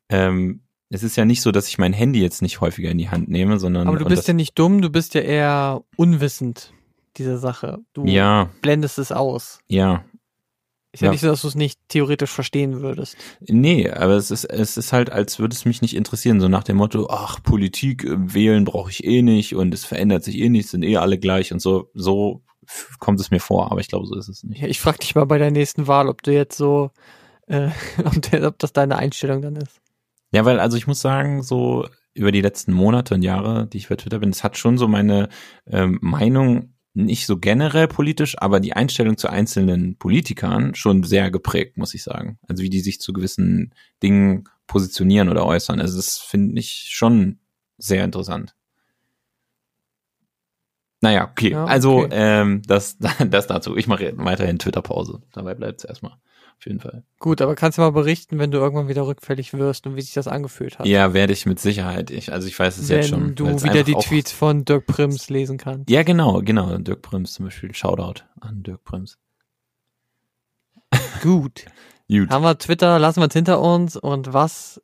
ähm, 0.10 0.62
es 0.90 1.04
ist 1.04 1.18
ja 1.18 1.26
nicht 1.26 1.42
so, 1.42 1.52
dass 1.52 1.68
ich 1.68 1.78
mein 1.78 1.94
Handy 1.94 2.22
jetzt 2.22 2.42
nicht 2.42 2.62
häufiger 2.62 2.90
in 2.90 2.98
die 2.98 3.10
Hand 3.10 3.28
nehme, 3.30 3.60
sondern. 3.60 3.88
Aber 3.88 3.98
du 4.00 4.06
bist 4.06 4.28
ja 4.28 4.34
nicht 4.34 4.58
dumm, 4.58 4.82
du 4.82 4.90
bist 4.90 5.14
ja 5.16 5.22
eher 5.22 5.84
unwissend 5.98 6.74
dieser 7.18 7.38
Sache. 7.38 7.80
Du 7.94 8.06
Ja, 8.06 8.50
blendest 8.62 8.98
es 8.98 9.12
aus. 9.12 9.60
ja. 9.68 10.06
Ist 10.92 11.02
ja, 11.02 11.08
Ja. 11.08 11.12
nicht 11.12 11.22
so, 11.22 11.28
dass 11.28 11.42
du 11.42 11.48
es 11.48 11.56
nicht 11.56 11.80
theoretisch 11.88 12.32
verstehen 12.32 12.82
würdest. 12.82 13.16
Nee, 13.42 13.90
aber 13.90 14.14
es 14.14 14.32
ist, 14.32 14.46
es 14.46 14.76
ist 14.78 14.92
halt, 14.92 15.12
als 15.12 15.38
würde 15.40 15.54
es 15.56 15.66
mich 15.66 15.82
nicht 15.82 15.96
interessieren, 15.96 16.40
so 16.40 16.48
nach 16.48 16.64
dem 16.64 16.78
Motto, 16.78 17.08
ach, 17.10 17.44
Politik, 17.44 18.04
äh, 18.06 18.34
wählen 18.34 18.66
brauche 18.66 18.90
ich 18.90 19.04
eh 19.04 19.22
nicht 19.22 19.56
und 19.56 19.74
es 19.74 19.86
verändert 19.86 20.24
sich 20.24 20.38
eh 20.40 20.50
nichts, 20.50 20.72
sind 20.72 20.84
eh 20.84 20.98
alle 20.98 21.20
gleich 21.20 21.54
und 21.54 21.60
so, 21.62 21.90
so 21.94 22.42
kommt 23.00 23.20
es 23.20 23.32
mir 23.32 23.40
vor, 23.40 23.72
aber 23.72 23.82
ich 23.82 23.88
glaube, 23.88 24.06
so 24.08 24.16
ist 24.16 24.30
es 24.30 24.44
nicht. 24.44 24.62
Ja, 24.62 24.68
ich 24.68 24.80
frag 24.80 25.00
dich 25.00 25.16
mal 25.16 25.26
bei 25.26 25.38
der 25.38 25.52
nächsten 25.52 25.88
Wahl, 25.88 26.08
ob 26.10 26.24
du 26.24 26.32
jetzt 26.34 26.58
so, 26.58 26.92
äh, 27.48 27.70
ob, 28.04 28.22
der, 28.24 28.48
ob 28.48 28.58
das 28.60 28.74
deine 28.74 28.98
Einstellung 28.98 29.42
dann 29.42 29.56
ist. 29.58 29.80
Ja, 30.32 30.46
weil, 30.46 30.60
also 30.60 30.78
ich 30.78 30.88
muss 30.88 31.02
sagen, 31.02 31.42
so 31.44 31.88
über 32.14 32.32
die 32.32 32.42
letzten 32.42 32.74
Monate 32.74 33.14
und 33.14 33.22
Jahre, 33.22 33.68
die 33.68 33.78
ich 33.78 33.90
bei 33.90 33.96
Twitter 33.96 34.20
bin, 34.20 34.30
es 34.30 34.44
hat 34.44 34.58
schon 34.58 34.78
so 34.78 34.88
meine 34.88 35.30
ähm, 35.68 36.00
Meinung 36.02 36.74
nicht 36.94 37.26
so 37.26 37.38
generell 37.38 37.88
politisch, 37.88 38.36
aber 38.40 38.60
die 38.60 38.74
Einstellung 38.74 39.18
zu 39.18 39.30
einzelnen 39.30 39.98
Politikern 39.98 40.76
schon 40.76 41.04
sehr 41.04 41.32
geprägt, 41.32 41.78
muss 41.78 41.94
ich 41.94 42.04
sagen. 42.04 42.40
Also 42.48 42.64
wie 42.64 42.70
die 42.70 42.82
sich 42.82 43.00
zu 43.00 43.14
gewissen 43.14 43.74
Dingen 44.02 44.46
positionieren 44.68 45.30
oder 45.30 45.46
äußern. 45.46 45.80
Also 45.80 45.98
das 45.98 46.18
finde 46.18 46.60
ich 46.60 46.88
schon 46.90 47.40
sehr 47.78 48.04
interessant. 48.04 48.56
Naja, 51.02 51.30
okay. 51.32 51.52
Ja, 51.52 51.66
Also 51.66 52.00
okay. 52.00 52.10
ähm, 52.12 52.62
das, 52.66 52.98
das 53.30 53.48
dazu. 53.48 53.78
Ich 53.78 53.88
mache 53.88 54.14
weiterhin 54.18 54.60
Twitter-Pause. 54.60 55.22
Dabei 55.32 55.56
bleibt 55.56 55.80
es 55.80 55.86
erstmal. 55.86 56.18
Auf 56.60 56.66
jeden 56.66 56.82
Fall. 56.82 57.04
Gut, 57.20 57.42
aber 57.42 57.56
kannst 57.56 57.78
du 57.78 57.82
mal 57.82 57.94
berichten, 57.94 58.38
wenn 58.38 58.52
du 58.52 58.58
irgendwann 58.58 58.90
wieder 58.90 59.08
rückfällig 59.08 59.54
wirst 59.54 59.88
und 59.88 59.96
wie 59.96 60.02
sich 60.02 60.14
das 60.14 60.28
angefühlt 60.28 60.78
hat? 60.78 60.88
Ja, 60.88 61.14
werde 61.14 61.32
ich 61.32 61.46
mit 61.46 61.58
Sicherheit. 61.58 62.12
Ich, 62.12 62.34
also 62.34 62.50
ich 62.50 62.60
weiß 62.60 62.78
es 62.78 62.90
wenn 62.90 62.98
jetzt 62.98 63.10
schon. 63.10 63.34
du 63.34 63.46
weil's 63.46 63.64
wieder 63.64 63.84
die 63.84 63.94
Tweets 63.94 64.34
von 64.34 64.66
Dirk 64.66 64.86
Prims 64.86 65.30
lesen 65.30 65.58
kannst. 65.58 65.90
Ja, 65.90 66.04
genau, 66.04 66.42
genau. 66.42 66.78
Dirk 66.78 67.02
Prims 67.02 67.32
zum 67.32 67.46
Beispiel. 67.46 67.74
Shoutout 67.74 68.26
an 68.42 68.62
Dirk 68.62 68.84
Prims. 68.84 69.18
Gut. 71.22 71.66
Gut. 72.10 72.30
Haben 72.30 72.44
wir 72.44 72.58
Twitter, 72.58 73.00
lassen 73.00 73.22
wir 73.22 73.28
es 73.28 73.34
hinter 73.34 73.62
uns. 73.62 73.96
Und 73.96 74.34
was 74.34 74.82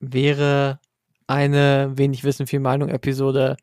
wäre 0.00 0.80
eine 1.26 1.92
wenig 1.98 2.24
Wissen, 2.24 2.46
viel 2.46 2.60
Meinung 2.60 2.88
Episode 2.88 3.58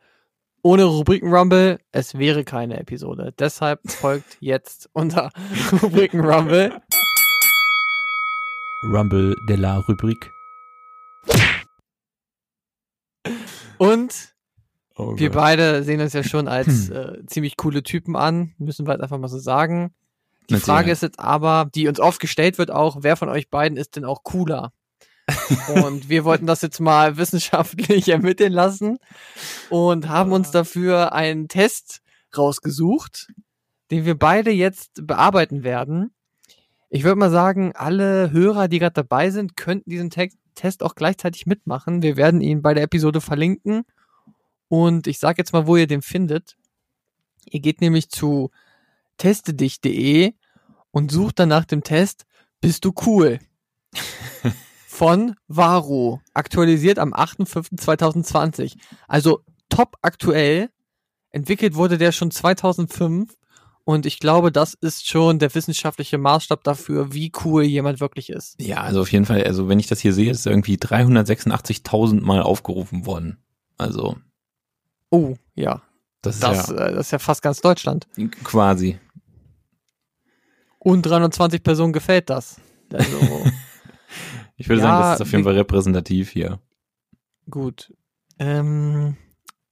ohne 0.62 0.84
Rubriken 0.84 1.34
Rumble? 1.34 1.80
Es 1.92 2.16
wäre 2.16 2.44
keine 2.44 2.80
Episode. 2.80 3.34
Deshalb 3.40 3.80
folgt 3.90 4.38
jetzt 4.40 4.88
unser 4.94 5.32
Rubriken 5.82 6.24
Rumble. 6.24 6.80
Rumble 8.92 9.36
de 9.48 9.56
la 9.56 9.78
Rubrik. 9.78 10.32
Und 13.78 14.36
Oh 14.98 15.18
wir 15.18 15.32
beide 15.32 15.84
sehen 15.84 16.00
uns 16.00 16.14
ja 16.14 16.24
schon 16.24 16.48
als 16.48 16.90
äh, 16.90 17.26
ziemlich 17.26 17.58
coole 17.58 17.84
Typen 17.84 18.16
an. 18.16 18.54
Müssen 18.58 18.88
wir 18.88 18.92
halt 18.92 19.02
einfach 19.02 19.18
mal 19.18 19.28
so 19.28 19.38
sagen. 19.38 19.94
Die 20.50 20.54
Mit 20.54 20.64
Frage 20.64 20.92
ist 20.92 21.02
jetzt 21.02 21.20
aber, 21.20 21.70
die 21.74 21.88
uns 21.88 22.00
oft 22.00 22.22
gestellt 22.22 22.58
wird 22.58 22.72
auch, 22.72 22.98
wer 23.02 23.18
von 23.18 23.28
euch 23.28 23.50
beiden 23.50 23.78
ist 23.78 23.96
denn 23.96 24.06
auch 24.06 24.24
cooler? 24.24 24.72
und 25.84 26.08
wir 26.08 26.24
wollten 26.24 26.46
das 26.46 26.62
jetzt 26.62 26.80
mal 26.80 27.18
wissenschaftlich 27.18 28.08
ermitteln 28.10 28.54
lassen 28.54 29.00
und 29.70 30.08
haben 30.08 30.32
uns 30.32 30.52
dafür 30.52 31.14
einen 31.14 31.48
Test 31.48 32.02
rausgesucht, 32.38 33.28
den 33.92 34.06
wir 34.06 34.18
beide 34.18 34.52
jetzt 34.52 35.06
bearbeiten 35.06 35.64
werden. 35.64 36.12
Ich 36.96 37.04
würde 37.04 37.20
mal 37.20 37.30
sagen, 37.30 37.74
alle 37.76 38.32
Hörer, 38.32 38.70
die 38.70 38.80
gerade 38.80 38.94
dabei 38.94 39.30
sind, 39.30 39.58
könnten 39.58 39.90
diesen 39.90 40.10
Te 40.10 40.30
Test 40.56 40.82
auch 40.82 40.96
gleichzeitig 40.96 41.46
mitmachen. 41.46 42.02
Wir 42.02 42.16
werden 42.16 42.40
ihn 42.40 42.62
bei 42.62 42.74
der 42.74 42.84
Episode 42.84 43.20
verlinken. 43.20 43.84
Und 44.70 45.06
ich 45.06 45.20
sage 45.20 45.40
jetzt 45.40 45.52
mal, 45.52 45.68
wo 45.68 45.76
ihr 45.76 45.88
den 45.88 46.02
findet. 46.02 46.56
Ihr 47.50 47.60
geht 47.60 47.82
nämlich 47.82 48.08
zu 48.08 48.50
testedich.de 49.18 50.36
und 50.92 51.12
sucht 51.12 51.40
dann 51.40 51.50
nach 51.50 51.66
dem 51.66 51.84
Test 51.84 52.26
Bist 52.62 52.86
du 52.86 52.94
cool? 53.06 53.40
Von 54.88 55.36
Varo, 55.50 56.22
aktualisiert 56.34 56.98
am 56.98 57.14
8.5.2020. 57.14 58.78
Also 59.10 59.42
top 59.68 59.98
aktuell. 60.02 60.70
Entwickelt 61.32 61.76
wurde 61.76 61.98
der 61.98 62.14
schon 62.14 62.32
2005 62.32 63.36
und 63.86 64.06
ich 64.06 64.20
glaube, 64.20 64.52
das 64.52 64.74
ist 64.74 65.08
schon 65.08 65.40
der 65.40 65.54
wissenschaftliche 65.56 66.18
Maßstab 66.18 66.64
dafür, 66.64 67.14
wie 67.14 67.32
cool 67.46 67.64
jemand 67.64 68.00
wirklich 68.02 68.30
ist. 68.30 68.60
Ja, 68.62 68.82
also 68.82 69.02
auf 69.02 69.12
jeden 69.12 69.26
Fall, 69.26 69.44
also 69.44 69.70
wenn 69.70 69.80
ich 69.80 69.88
das 69.88 70.00
hier 70.02 70.12
sehe, 70.12 70.32
ist 70.32 70.46
irgendwie 70.46 70.76
386.000 70.76 72.20
Mal 72.22 72.42
aufgerufen 72.42 73.06
worden. 73.06 73.38
Also, 73.78 74.18
Oh, 75.12 75.36
ja. 75.54 75.82
das 76.22 76.36
ist 76.36 76.44
Das, 76.44 76.68
ja 76.70 76.76
äh, 76.76 76.92
das 76.96 77.08
ist 77.08 77.12
ja 77.12 77.20
fast 77.20 77.42
ganz 77.42 77.62
Deutschland. 77.62 78.08
quasi. 78.44 79.00
Und 80.80 81.04
320 81.04 81.64
Personen 81.64 81.94
gefällt 81.94 82.30
das. 82.30 82.60
Also, 82.92 83.18
Ich 84.58 84.70
würde 84.70 84.82
Ja, 84.82 84.88
sagen, 84.88 85.02
das 85.02 85.16
ist 85.16 85.22
auf 85.22 85.32
jeden 85.32 85.44
Fall 85.44 85.56
repräsentativ 85.56 86.30
hier. 86.30 86.60
gut. 87.50 87.94
Ähm, 88.40 89.16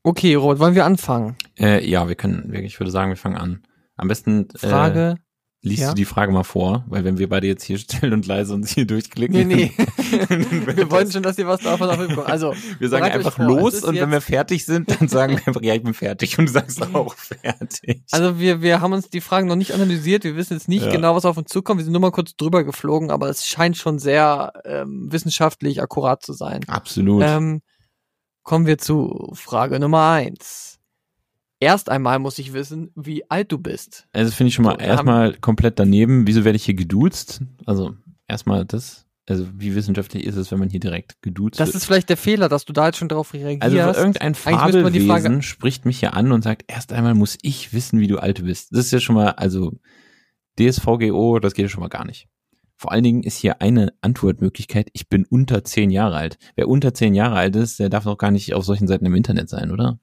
okay, 0.04 0.36
Robert, 0.36 0.60
wollen 0.60 0.76
wir 0.76 0.86
anfangen? 0.86 1.36
Äh, 1.58 1.88
ja, 1.90 2.08
wir 2.08 2.16
können, 2.16 2.54
ich 2.54 2.80
würde 2.80 2.92
sagen, 2.92 3.10
wir 3.10 3.18
fangen 3.18 3.38
an. 3.38 3.64
Am 3.98 4.08
besten 4.08 4.48
äh, 4.54 4.58
Frage. 4.58 5.16
liest 5.62 5.82
ja? 5.84 5.90
du 5.90 5.96
die 5.96 6.06
Frage 6.06 6.32
mal 6.32 6.44
vor, 6.44 6.84
weil 6.88 7.04
wenn 7.06 7.18
wir 7.20 7.30
beide 7.30 7.48
jetzt 7.48 7.64
hier 7.64 7.78
still 7.80 8.12
und 8.14 8.26
leise 8.28 8.54
uns 8.54 8.72
hier 8.72 8.86
durchklicken. 8.86 9.48
nee, 9.48 9.72
nee. 9.72 9.72
wir 10.76 10.92
wollen 10.92 11.12
schon, 11.12 11.24
dass 11.24 11.38
ihr 11.38 11.48
was 11.48 11.62
davon 11.62 11.90
auch 11.90 11.98
mitbekommt. 11.98 12.28
Also, 12.28 12.54
Wir 12.80 12.90
sagen 12.90 13.06
einfach 13.06 13.38
los 13.38 13.84
und 13.84 13.96
wenn 13.96 14.12
wir 14.12 14.22
fertig 14.22 14.66
sind, 14.66 14.90
dann 14.92 15.08
sagen 15.08 15.38
wir 15.38 15.48
einfach, 15.48 15.62
ja, 15.62 15.74
ich 15.74 15.84
bin 15.84 15.94
fertig 15.94 16.38
und 16.38 16.48
du 16.48 16.52
sagst 16.52 16.82
auch 16.94 17.16
fertig. 17.16 18.04
Also 18.12 18.40
wir, 18.40 18.62
wir 18.62 18.82
haben 18.82 18.94
uns 18.94 19.10
die 19.10 19.22
Fragen 19.22 19.48
noch 19.48 19.56
nicht 19.56 19.74
analysiert. 19.74 20.24
Wir 20.24 20.36
wissen 20.36 20.54
jetzt 20.54 20.68
nicht 20.68 20.86
Ja. 20.86 20.92
genau, 20.92 21.16
was 21.16 21.26
auf 21.26 21.38
uns 21.38 21.50
zukommt. 21.50 21.80
Wir 21.80 21.84
sind 21.86 21.94
nur 21.94 22.02
mal 22.02 22.12
kurz 22.12 22.36
drüber 22.36 22.64
geflogen, 22.64 23.10
aber 23.12 23.30
es 23.30 23.46
scheint 23.48 23.78
schon 23.78 24.00
sehr 24.00 24.54
ähm, 24.66 25.12
wissenschaftlich 25.12 25.82
akkurat 25.82 26.22
zu 26.24 26.34
sein. 26.34 26.62
Absolut. 26.68 27.24
Ähm, 27.26 27.62
kommen 28.44 28.66
wir 28.66 28.78
zu 28.78 29.32
Frage 29.36 29.80
Nummer 29.80 30.10
eins. 30.12 30.78
Erst 31.64 31.90
einmal 31.90 32.20
muss 32.20 32.38
ich 32.40 32.52
wissen, 32.54 32.92
wie 32.96 33.30
alt 33.30 33.52
du 33.52 33.58
bist. 33.58 34.08
Also 34.12 34.32
finde 34.32 34.50
ich 34.50 34.54
schon 34.56 34.66
mal 34.66 34.74
So, 34.80 34.86
erstmal 34.86 35.34
komplett 35.36 35.80
daneben. 35.80 36.28
Wieso 36.28 36.44
werde 36.44 36.58
ich 36.58 36.66
hier 36.66 36.74
geduzt? 36.74 37.42
Also 37.66 37.96
erstmal 38.28 38.66
das. 38.66 39.06
Also 39.30 39.48
wie 39.58 39.74
wissenschaftlich 39.74 40.26
ist 40.26 40.36
es, 40.36 40.52
wenn 40.52 40.60
man 40.60 40.70
hier 40.70 40.82
direkt 40.82 41.22
geduzt 41.22 41.58
Das 41.60 41.70
wird? 41.70 41.76
ist 41.78 41.86
vielleicht 41.86 42.10
der 42.10 42.18
Fehler, 42.18 42.50
dass 42.50 42.66
du 42.66 42.74
da 42.74 42.88
jetzt 42.88 42.98
schon 42.98 43.08
drauf 43.08 43.34
reagierst. 43.34 43.64
also 43.64 44.00
irgendein 44.02 44.36
Fabelwesen 44.36 45.08
Frage- 45.08 45.42
spricht 45.42 45.86
mich 45.86 46.00
hier 46.00 46.14
an 46.14 46.34
und 46.34 46.44
sagt, 46.44 46.66
erst 46.68 46.92
einmal 46.92 47.14
muss 47.16 47.38
ich 47.42 47.72
wissen, 47.72 48.02
wie 48.02 48.08
du 48.08 48.18
alt 48.18 48.44
bist. 48.44 48.74
Das 48.74 48.80
ist 48.86 48.92
ja 48.92 49.00
schon 49.00 49.16
mal, 49.16 49.30
also 49.32 49.72
DSVGO, 50.60 51.40
das 51.40 51.54
geht 51.54 51.64
ja 51.64 51.70
schon 51.70 51.82
mal 51.82 51.88
gar 51.90 52.06
nicht. 52.06 52.28
Vor 52.76 52.92
allen 52.92 53.04
Dingen 53.04 53.24
ist 53.24 53.38
hier 53.38 53.62
eine 53.62 53.94
Antwortmöglichkeit, 54.02 54.90
ich 54.94 55.08
bin 55.08 55.26
unter 55.26 55.64
zehn 55.64 55.90
Jahre 55.90 56.16
alt. 56.18 56.38
Wer 56.56 56.68
unter 56.68 56.94
zehn 56.94 57.14
Jahre 57.16 57.36
alt 57.36 57.56
ist, 57.56 57.80
der 57.80 57.90
darf 57.90 58.04
doch 58.04 58.18
gar 58.18 58.32
nicht 58.32 58.54
auf 58.54 58.66
solchen 58.66 58.88
Seiten 58.88 59.06
im 59.06 59.16
Internet 59.16 59.48
sein, 59.50 59.72
oder? 59.72 60.00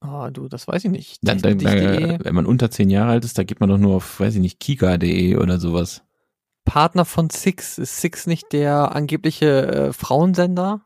Ah, 0.00 0.30
du, 0.30 0.48
das 0.48 0.68
weiß 0.68 0.84
ich 0.84 0.90
nicht. 0.90 1.18
Da, 1.22 1.34
da, 1.34 1.54
da, 1.54 1.54
Testedich.de. 1.56 2.18
wenn 2.24 2.34
man 2.34 2.46
unter 2.46 2.70
zehn 2.70 2.90
Jahre 2.90 3.12
alt 3.12 3.24
ist, 3.24 3.38
da 3.38 3.44
geht 3.44 3.60
man 3.60 3.68
doch 3.68 3.78
nur 3.78 3.96
auf, 3.96 4.20
weiß 4.20 4.34
ich 4.34 4.40
nicht, 4.40 4.60
kika.de 4.60 5.36
oder 5.36 5.58
sowas. 5.58 6.02
Partner 6.64 7.04
von 7.04 7.30
Six. 7.30 7.78
Ist 7.78 8.00
Six 8.00 8.26
nicht 8.26 8.52
der 8.52 8.94
angebliche 8.94 9.66
äh, 9.66 9.92
Frauensender, 9.92 10.82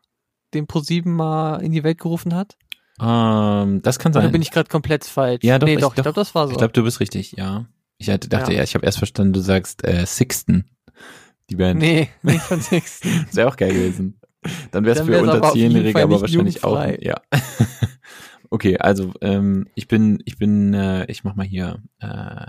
den 0.55 0.67
ProSieben 0.67 1.15
mal 1.15 1.57
in 1.63 1.73
die 1.73 1.83
Welt 1.85 1.99
gerufen 1.99 2.35
hat? 2.35 2.57
Ähm, 3.01 3.81
das 3.83 3.99
kann 3.99 4.13
Oder 4.13 4.23
sein. 4.23 4.33
bin 4.33 4.43
ich 4.43 4.51
gerade 4.51 4.69
komplett 4.69 5.05
falsch? 5.05 5.43
Ja, 5.43 5.59
doch, 5.59 5.67
nee, 5.67 5.75
ich- 5.75 5.81
doch, 5.81 5.97
ich 5.97 6.03
glaube, 6.03 6.13
das 6.21 6.35
war 6.35 6.47
so. 6.47 6.53
Ich 6.53 6.59
glaube, 6.59 6.73
du 6.73 6.83
bist 6.85 7.01
richtig, 7.01 7.33
ja. 7.33 7.67
Ich 7.99 8.09
hatte, 8.11 8.29
dachte, 8.29 8.53
Ja. 8.53 8.59
ja, 8.59 8.65
ich 8.65 8.75
habe 8.75 8.87
erst 8.87 8.99
verstanden, 8.99 9.33
du 9.33 9.41
sagst 9.41 9.85
äh, 9.87 10.05
Sixten. 10.07 10.67
Die 11.51 11.57
Band. 11.57 11.81
nee, 11.81 12.09
nicht 12.23 12.41
von 12.43 12.61
Six. 12.61 13.01
Das 13.27 13.35
wäre 13.37 13.49
auch 13.49 13.57
geil 13.57 13.73
gewesen. 13.73 14.21
Dann 14.71 14.85
wäre 14.85 14.93
es 14.93 14.99
Dann 14.99 15.07
für 15.07 15.21
unter 15.21 15.53
Zehnjährige 15.53 16.03
aber 16.03 16.21
wahrscheinlich 16.21 16.63
auch. 16.65 16.83
Ja. 17.01 17.21
okay, 18.51 18.79
also 18.79 19.13
ähm, 19.21 19.69
ich 19.75 19.89
bin, 19.89 20.23
ich 20.27 20.37
bin, 20.39 20.75
äh, 20.75 21.07
ich 21.07 21.25
mach 21.25 21.35
mal 21.35 21.47
hier 21.47 21.83
äh, 22.01 22.47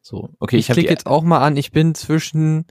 so. 0.00 0.30
Okay, 0.40 0.56
ich 0.56 0.68
ich, 0.68 0.72
klicke 0.74 0.90
jetzt 0.90 1.06
auch 1.06 1.22
mal 1.22 1.40
an, 1.40 1.56
ich 1.56 1.70
bin 1.70 1.94
zwischen, 1.94 2.66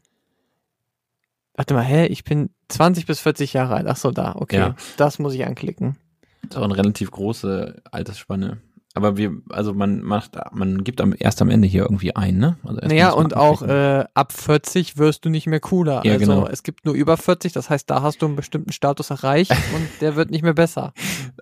warte 1.53 1.73
mal, 1.73 1.83
hä, 1.83 2.07
ich 2.07 2.23
bin 2.23 2.49
20 2.69 3.05
bis 3.05 3.19
40 3.19 3.53
Jahre 3.53 3.75
alt. 3.75 3.87
Ach 3.87 3.97
so, 3.97 4.11
da, 4.11 4.35
okay. 4.35 4.57
Ja. 4.57 4.75
Das 4.97 5.19
muss 5.19 5.33
ich 5.33 5.45
anklicken. 5.45 5.97
Das 6.41 6.51
ist 6.51 6.57
auch 6.57 6.63
eine 6.63 6.77
relativ 6.77 7.11
große 7.11 7.81
Altersspanne. 7.91 8.61
Aber 8.97 9.15
wir, 9.15 9.37
also 9.49 9.73
man 9.73 10.01
macht, 10.01 10.37
man 10.51 10.83
gibt 10.83 10.99
am, 11.01 11.13
erst 11.17 11.41
am 11.41 11.49
Ende 11.49 11.67
hier 11.67 11.83
irgendwie 11.83 12.15
ein, 12.15 12.37
ne? 12.37 12.57
Also 12.63 12.81
Naja, 12.81 13.11
und 13.11 13.37
auch 13.37 13.61
äh, 13.61 14.05
ab 14.15 14.33
40 14.33 14.97
wirst 14.97 15.23
du 15.23 15.29
nicht 15.29 15.45
mehr 15.45 15.59
cooler. 15.59 16.03
Ja, 16.03 16.13
also 16.13 16.25
genau. 16.25 16.47
es 16.47 16.63
gibt 16.63 16.83
nur 16.83 16.95
über 16.95 17.15
40, 17.15 17.53
das 17.53 17.69
heißt, 17.69 17.87
da 17.89 18.01
hast 18.01 18.23
du 18.23 18.25
einen 18.25 18.35
bestimmten 18.35 18.71
Status 18.71 19.11
erreicht 19.11 19.51
und 19.75 19.87
der 20.01 20.15
wird 20.15 20.31
nicht 20.31 20.41
mehr 20.41 20.55
besser. 20.55 20.93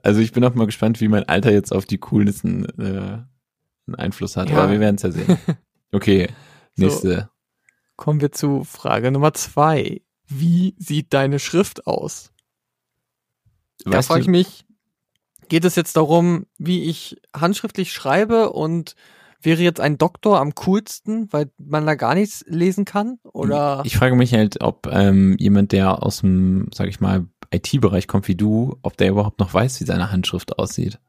Also 0.03 0.19
ich 0.19 0.33
bin 0.33 0.43
auch 0.43 0.53
mal 0.53 0.65
gespannt, 0.65 0.99
wie 0.99 1.07
mein 1.07 1.27
Alter 1.29 1.51
jetzt 1.51 1.73
auf 1.73 1.85
die 1.85 1.97
Coolnessen 1.97 2.65
äh, 2.77 3.23
einen 3.87 3.95
Einfluss 3.95 4.35
hat. 4.35 4.49
Ja. 4.49 4.57
Aber 4.57 4.71
wir 4.71 4.81
werden 4.81 4.97
es 4.97 5.03
ja 5.03 5.11
sehen. 5.11 5.37
Okay, 5.91 6.27
So. 6.75 6.83
nächste. 6.83 7.29
Kommen 7.95 8.19
wir 8.19 8.33
zu 8.33 8.65
Frage 8.65 9.11
Nummer 9.11 9.33
zwei. 9.33 10.01
Wie 10.27 10.75
sieht 10.77 11.13
deine 11.13 11.39
Schrift 11.39 11.87
aus? 11.87 12.33
Da 13.85 13.91
Weißt 13.91 14.09
frage 14.09 14.21
ich 14.21 14.27
mich, 14.27 14.65
geht 15.49 15.65
es 15.65 15.75
jetzt 15.75 15.97
darum, 15.97 16.45
wie 16.57 16.83
ich 16.83 17.17
handschriftlich 17.35 17.93
schreibe 17.93 18.51
und 18.51 18.95
wäre 19.41 19.61
jetzt 19.61 19.79
ein 19.79 19.97
Doktor 19.97 20.39
am 20.39 20.55
coolsten, 20.55 21.31
weil 21.31 21.51
man 21.57 21.85
da 21.85 21.95
gar 21.95 22.15
nichts 22.15 22.43
lesen 22.47 22.85
kann? 22.85 23.19
Oder 23.31 23.81
ich 23.85 23.97
frage 23.97 24.15
mich 24.15 24.33
halt, 24.33 24.61
ob 24.61 24.87
ähm, 24.91 25.35
jemand, 25.39 25.71
der 25.71 26.03
aus 26.03 26.21
dem, 26.21 26.69
sag 26.73 26.87
ich 26.87 26.99
mal, 26.99 27.25
IT-Bereich 27.51 28.07
kommt 28.07 28.27
wie 28.27 28.35
du, 28.35 28.77
ob 28.81 28.97
der 28.97 29.09
überhaupt 29.09 29.39
noch 29.39 29.53
weiß, 29.53 29.79
wie 29.79 29.85
seine 29.85 30.11
Handschrift 30.11 30.57
aussieht. 30.57 30.99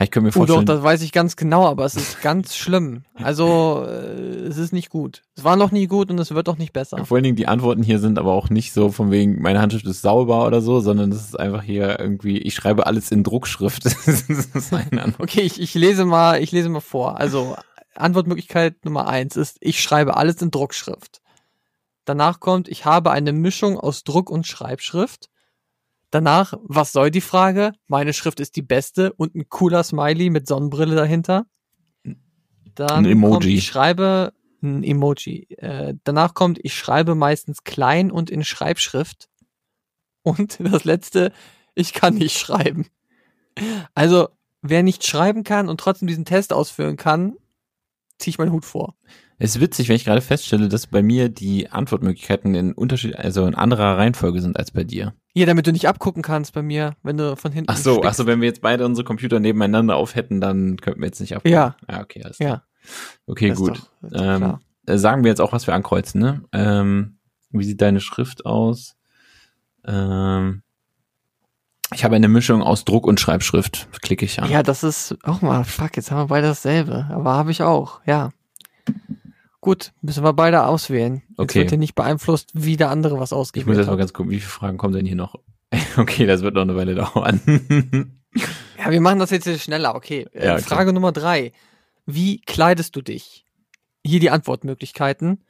Ich 0.00 0.12
könnte 0.12 0.26
mir 0.26 0.28
Oh 0.28 0.46
doch, 0.46 0.54
vorstellen, 0.54 0.66
das 0.66 0.82
weiß 0.82 1.02
ich 1.02 1.10
ganz 1.10 1.34
genau, 1.34 1.66
aber 1.66 1.84
es 1.84 1.96
ist 1.96 2.22
ganz 2.22 2.56
schlimm. 2.56 3.02
Also 3.14 3.84
äh, 3.84 4.46
es 4.46 4.56
ist 4.56 4.72
nicht 4.72 4.90
gut. 4.90 5.22
Es 5.34 5.42
war 5.42 5.56
noch 5.56 5.72
nie 5.72 5.88
gut 5.88 6.10
und 6.10 6.18
es 6.20 6.32
wird 6.32 6.48
auch 6.48 6.56
nicht 6.56 6.72
besser. 6.72 7.04
vor 7.04 7.16
allen 7.16 7.24
Dingen 7.24 7.34
die 7.34 7.48
Antworten 7.48 7.82
hier 7.82 7.98
sind 7.98 8.16
aber 8.16 8.32
auch 8.32 8.48
nicht 8.48 8.72
so 8.72 8.92
von 8.92 9.10
wegen, 9.10 9.42
meine 9.42 9.60
Handschrift 9.60 9.86
ist 9.86 10.02
sauber 10.02 10.46
oder 10.46 10.60
so, 10.60 10.78
sondern 10.78 11.10
das 11.10 11.24
ist 11.24 11.40
einfach 11.40 11.62
hier 11.62 11.98
irgendwie, 11.98 12.38
ich 12.38 12.54
schreibe 12.54 12.86
alles 12.86 13.10
in 13.10 13.24
Druckschrift. 13.24 13.84
Okay, 15.18 15.40
ich, 15.40 15.60
ich 15.60 15.74
lese 15.74 16.04
mal, 16.04 16.40
ich 16.40 16.52
lese 16.52 16.68
mal 16.68 16.80
vor. 16.80 17.18
Also 17.18 17.56
Antwortmöglichkeit 17.96 18.84
Nummer 18.84 19.08
eins 19.08 19.36
ist, 19.36 19.56
ich 19.60 19.80
schreibe 19.82 20.16
alles 20.16 20.40
in 20.42 20.50
Druckschrift. 20.50 21.20
Danach 22.04 22.40
kommt, 22.40 22.68
ich 22.68 22.84
habe 22.84 23.10
eine 23.10 23.32
Mischung 23.32 23.78
aus 23.78 24.04
Druck 24.04 24.30
und 24.30 24.46
Schreibschrift. 24.46 25.28
Danach, 26.10 26.54
was 26.62 26.92
soll 26.92 27.10
die 27.10 27.20
Frage? 27.20 27.72
Meine 27.86 28.12
Schrift 28.12 28.40
ist 28.40 28.56
die 28.56 28.62
beste 28.62 29.12
und 29.12 29.34
ein 29.34 29.48
cooler 29.48 29.82
Smiley 29.82 30.30
mit 30.30 30.46
Sonnenbrille 30.46 30.94
dahinter. 30.94 31.46
Dann 32.74 33.04
Ein 33.04 33.12
Emoji. 33.12 33.32
Kommt, 33.32 33.44
ich 33.44 33.66
schreibe 33.66 34.32
ein 34.62 34.82
Emoji. 34.82 35.46
Äh, 35.58 35.94
danach 36.04 36.34
kommt, 36.34 36.58
ich 36.62 36.74
schreibe 36.74 37.14
meistens 37.14 37.64
klein 37.64 38.10
und 38.10 38.30
in 38.30 38.44
Schreibschrift. 38.44 39.28
Und 40.22 40.58
das 40.72 40.84
letzte, 40.84 41.32
ich 41.74 41.92
kann 41.92 42.14
nicht 42.14 42.38
schreiben. 42.38 42.86
Also, 43.94 44.28
wer 44.62 44.82
nicht 44.82 45.06
schreiben 45.06 45.44
kann 45.44 45.68
und 45.68 45.80
trotzdem 45.80 46.08
diesen 46.08 46.24
Test 46.24 46.52
ausführen 46.52 46.96
kann, 46.96 47.36
ziehe 48.18 48.30
ich 48.30 48.38
meinen 48.38 48.52
Hut 48.52 48.64
vor. 48.64 48.94
Es 49.38 49.54
ist 49.54 49.60
witzig, 49.60 49.88
wenn 49.88 49.96
ich 49.96 50.04
gerade 50.04 50.20
feststelle, 50.20 50.68
dass 50.68 50.88
bei 50.88 51.02
mir 51.02 51.28
die 51.28 51.70
Antwortmöglichkeiten 51.70 52.54
in 52.54 52.72
Unterschied, 52.72 53.16
also 53.16 53.46
in 53.46 53.54
anderer 53.54 53.96
Reihenfolge 53.96 54.40
sind 54.40 54.56
als 54.56 54.72
bei 54.72 54.82
dir. 54.82 55.14
Hier, 55.38 55.46
damit 55.46 55.66
du 55.68 55.72
nicht 55.72 55.86
abgucken 55.86 56.22
kannst 56.22 56.52
bei 56.52 56.62
mir, 56.62 56.96
wenn 57.04 57.16
du 57.16 57.36
von 57.36 57.52
hinten 57.52 57.70
Ach 57.70 57.76
so, 57.76 58.02
ach 58.02 58.12
so, 58.14 58.26
wenn 58.26 58.40
wir 58.40 58.48
jetzt 58.48 58.60
beide 58.60 58.84
unsere 58.84 59.04
Computer 59.04 59.38
nebeneinander 59.38 59.94
auf 59.96 60.16
hätten, 60.16 60.40
dann 60.40 60.76
könnten 60.78 61.00
wir 61.00 61.06
jetzt 61.06 61.20
nicht 61.20 61.36
abgucken. 61.36 61.52
Ja. 61.52 61.76
Ja, 61.88 62.00
okay, 62.00 62.22
alles 62.24 62.38
klar. 62.38 62.48
Ja, 62.50 62.62
Okay, 63.26 63.50
das 63.50 63.58
gut. 63.58 63.82
doch- 64.02 64.10
ähm, 64.20 64.58
äh, 64.86 64.98
sagen 64.98 65.22
wir 65.22 65.28
jetzt 65.28 65.40
auch, 65.40 65.52
was 65.52 65.66
wir 65.68 65.74
ankreuzen, 65.74 66.20
ne? 66.20 66.42
Ähm, 66.52 67.18
wie 67.50 67.62
sieht 67.64 67.80
deine 67.80 68.00
Schrift 68.00 68.46
aus? 68.46 68.96
Ähm, 69.86 70.62
ich 71.94 72.04
habe 72.04 72.16
eine 72.16 72.28
Mischung 72.28 72.62
aus 72.62 72.84
Druck 72.84 73.06
und 73.06 73.20
Schreibschrift. 73.20 73.88
Klicke 74.02 74.24
ich 74.24 74.42
an. 74.42 74.50
Ja, 74.50 74.62
das 74.62 74.82
ist 74.82 75.16
auch 75.22 75.40
mal, 75.40 75.64
fuck, 75.64 75.96
jetzt 75.96 76.10
haben 76.10 76.18
wir 76.18 76.26
beide 76.26 76.48
dasselbe. 76.48 77.06
Aber 77.10 77.34
habe 77.34 77.50
ich 77.50 77.62
auch, 77.62 78.00
ja. 78.06 78.30
Gut, 79.60 79.92
müssen 80.02 80.22
wir 80.24 80.32
beide 80.32 80.64
auswählen. 80.64 81.22
Jetzt 81.30 81.38
Okay. 81.38 81.58
wird 81.60 81.70
hier 81.70 81.78
nicht 81.78 81.94
beeinflusst, 81.94 82.50
wie 82.54 82.76
der 82.76 82.90
andere 82.90 83.18
was 83.18 83.30
ich 83.30 83.36
muss 83.36 83.40
ausgewählt 83.40 83.78
jetzt 83.78 83.86
mal 83.88 83.96
ganz 83.96 84.12
gucken, 84.12 84.30
wie 84.30 84.38
viele 84.40 84.50
Fragen 84.50 84.78
kommen 84.78 84.94
denn 84.94 85.06
hier 85.06 85.16
noch? 85.16 85.34
okay, 85.96 86.26
das 86.26 86.42
wird 86.42 86.54
noch 86.54 86.62
eine 86.62 86.76
Weile 86.76 86.94
dauern. 86.94 87.40
Ja, 88.78 88.90
wir 88.90 89.00
machen 89.00 89.18
das 89.18 89.30
jetzt 89.30 89.48
schneller, 89.60 89.94
okay. 89.94 90.26
Ja, 90.32 90.54
okay. 90.54 90.62
Frage 90.62 90.92
Nummer 90.92 91.12
drei. 91.12 91.52
Wie 92.06 92.40
kleidest 92.40 92.94
du 92.96 93.02
dich? 93.02 93.44
Hier 94.06 94.20
die 94.20 94.30
Antwortmöglichkeiten. 94.30 95.42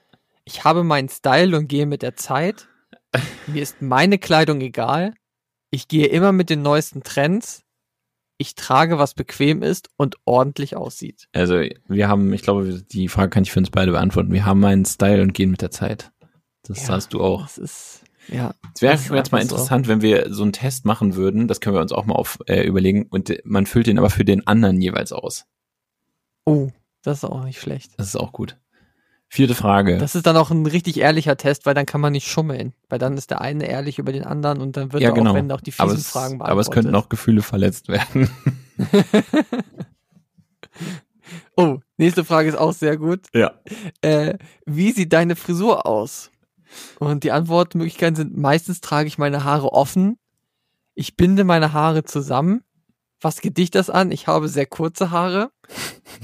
Ich 0.45 0.65
habe 0.65 0.83
meinen 0.83 1.09
Style 1.11 1.57
und 1.57 1.69
gehe 1.69 1.87
mit 1.87 2.03
der 2.03 2.17
Zeit. 2.17 2.67
Mir 3.47 3.63
ist 3.63 3.83
meine 3.83 4.19
Kleidung 4.19 4.61
egal. 4.63 5.15
Ich 5.71 5.89
gehe 5.89 6.07
immer 6.07 6.33
mit 6.33 6.49
den 6.49 6.63
neuesten 6.63 7.03
Trends. 7.03 7.63
Ich 8.39 8.55
trage, 8.55 8.99
was 8.99 9.14
bequem 9.14 9.62
ist 9.62 9.91
und 9.97 10.16
ordentlich 10.24 10.76
aussieht. 10.76 11.28
also, 11.34 11.61
wir 11.89 12.09
haben, 12.09 12.32
ich 12.32 12.43
glaube, 12.43 12.82
die 12.82 13.09
Frage 13.09 13.30
kann 13.30 13.43
ich 13.43 13.51
für 13.51 13.59
uns 13.59 13.70
beide 13.70 13.93
beantworten. 13.93 14.32
Wir 14.32 14.47
haben 14.47 14.64
einen 14.64 14.84
Style 14.84 15.22
und 15.22 15.34
gehen 15.34 15.51
mit 15.51 15.61
der 15.61 15.72
Zeit. 15.72 16.12
Das 16.62 16.86
Ja, 16.86 16.95
hast 16.95 17.14
du 17.14 17.20
auch. 17.20 17.43
Das 17.43 17.59
ist, 17.59 18.03
ja. 18.28 18.55
Es 18.74 18.82
wäre 18.82 18.95
jetzt 18.95 19.11
mal 19.11 19.18
einfach 19.18 19.32
so. 19.32 19.41
interessant, 19.41 19.89
wenn 19.89 20.03
wir 20.03 20.32
so 20.32 20.43
einen 20.43 20.53
Test 20.53 20.84
machen 20.84 21.16
würden. 21.16 21.49
Das 21.49 21.61
können 21.61 21.74
wir 21.74 21.80
uns 21.80 21.93
auch 21.93 22.07
mal 22.07 22.14
auf, 22.14 22.39
äh, 22.47 22.62
überlegen. 22.62 23.07
Und 23.07 23.36
man 23.45 23.66
füllt 23.66 23.89
den 23.89 23.99
aber 23.99 24.11
für 24.11 24.24
den 24.24 24.47
anderen 24.47 24.80
jeweils 24.80 25.12
aus. 25.12 25.47
Oh, 26.45 26.70
das 27.03 27.18
ist 27.18 27.24
auch 27.24 27.45
nicht 27.45 27.61
schlecht. 27.61 27.93
Das 27.97 28.07
ist 28.07 28.16
auch 28.16 28.32
gut. 28.32 28.57
Vierte 29.31 29.55
Frage. 29.55 29.99
Das 29.99 30.14
ist 30.14 30.26
dann 30.26 30.39
auch 30.39 30.51
ein 30.51 30.64
richtig 30.64 30.99
ehrlicher 30.99 31.37
Test, 31.37 31.66
weil 31.66 31.74
dann 31.74 31.85
kann 31.85 32.01
man 32.01 32.12
nicht 32.12 32.26
schummeln. 32.29 32.72
Weil 32.89 32.99
dann 32.99 33.16
ist 33.18 33.31
der 33.31 33.43
eine 33.43 33.66
ehrlich 33.66 33.99
über 33.99 34.11
den 34.11 34.24
anderen 34.24 34.61
und 34.61 34.76
dann 34.76 34.93
wird 34.93 35.03
ja, 35.03 35.11
genau. 35.11 35.33
auch, 35.33 35.35
wenn 35.35 35.53
auch 35.53 35.61
die 35.61 35.72
fiesen 35.72 35.99
es, 35.99 36.09
Fragen 36.09 36.41
aber 36.41 36.61
es 36.61 36.70
könnten 36.70 36.93
beantwortet. 36.93 37.07
auch 37.07 37.09
Gefühle 37.11 37.43
verletzt 37.43 37.89
werden. 37.89 38.31
Oh, 41.57 41.81
nächste 41.97 42.24
Frage 42.24 42.49
ist 42.49 42.57
auch 42.57 42.72
sehr 42.72 42.97
gut. 42.97 43.26
ja. 43.35 43.53
Äh, 44.01 44.39
wie 44.64 44.93
sieht 44.93 45.12
deine 45.12 45.37
Frisur 45.37 45.87
aus? 45.87 46.31
Und 47.01 47.24
die 47.24 47.33
Antwortmöglichkeiten 47.33 48.16
sind, 48.16 48.37
meistens 48.37 48.81
trage 48.81 49.09
ich 49.09 49.18
meine 49.18 49.45
Haare 49.45 49.72
offen. 49.72 50.18
Ich 50.95 51.16
binde 51.16 51.45
meine 51.45 51.72
Haare 51.72 52.05
zusammen. 52.05 52.62
Was 53.21 53.41
geht 53.41 53.59
dich 53.59 53.71
das 53.71 53.91
an? 53.91 54.12
Ich 54.12 54.27
habe 54.27 54.49
sehr 54.49 54.66
kurze 54.66 55.11
Haare. 55.11 55.51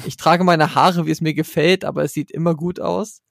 Ich 0.07 0.17
trage 0.17 0.45
meine 0.45 0.75
Haare, 0.75 1.07
wie 1.07 1.11
es 1.11 1.21
mir 1.21 1.35
gefällt, 1.35 1.85
aber 1.85 2.05
es 2.05 2.13
sieht 2.13 2.31
immer 2.31 2.55
gut 2.55 2.79
aus. 2.79 3.23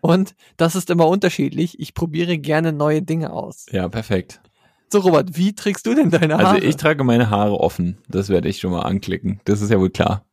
Und 0.00 0.34
das 0.56 0.76
ist 0.76 0.90
immer 0.90 1.08
unterschiedlich. 1.08 1.80
Ich 1.80 1.94
probiere 1.94 2.38
gerne 2.38 2.72
neue 2.72 3.02
Dinge 3.02 3.32
aus. 3.32 3.66
Ja, 3.70 3.88
perfekt. 3.88 4.40
So, 4.92 5.00
Robert, 5.00 5.36
wie 5.36 5.54
trägst 5.54 5.86
du 5.86 5.94
denn 5.94 6.10
deine 6.10 6.38
Haare? 6.38 6.48
Also 6.48 6.66
ich 6.66 6.76
trage 6.76 7.02
meine 7.04 7.30
Haare 7.30 7.58
offen. 7.58 7.98
Das 8.08 8.28
werde 8.28 8.48
ich 8.48 8.58
schon 8.58 8.70
mal 8.70 8.82
anklicken. 8.82 9.40
Das 9.44 9.60
ist 9.60 9.70
ja 9.70 9.80
wohl 9.80 9.90
klar. 9.90 10.24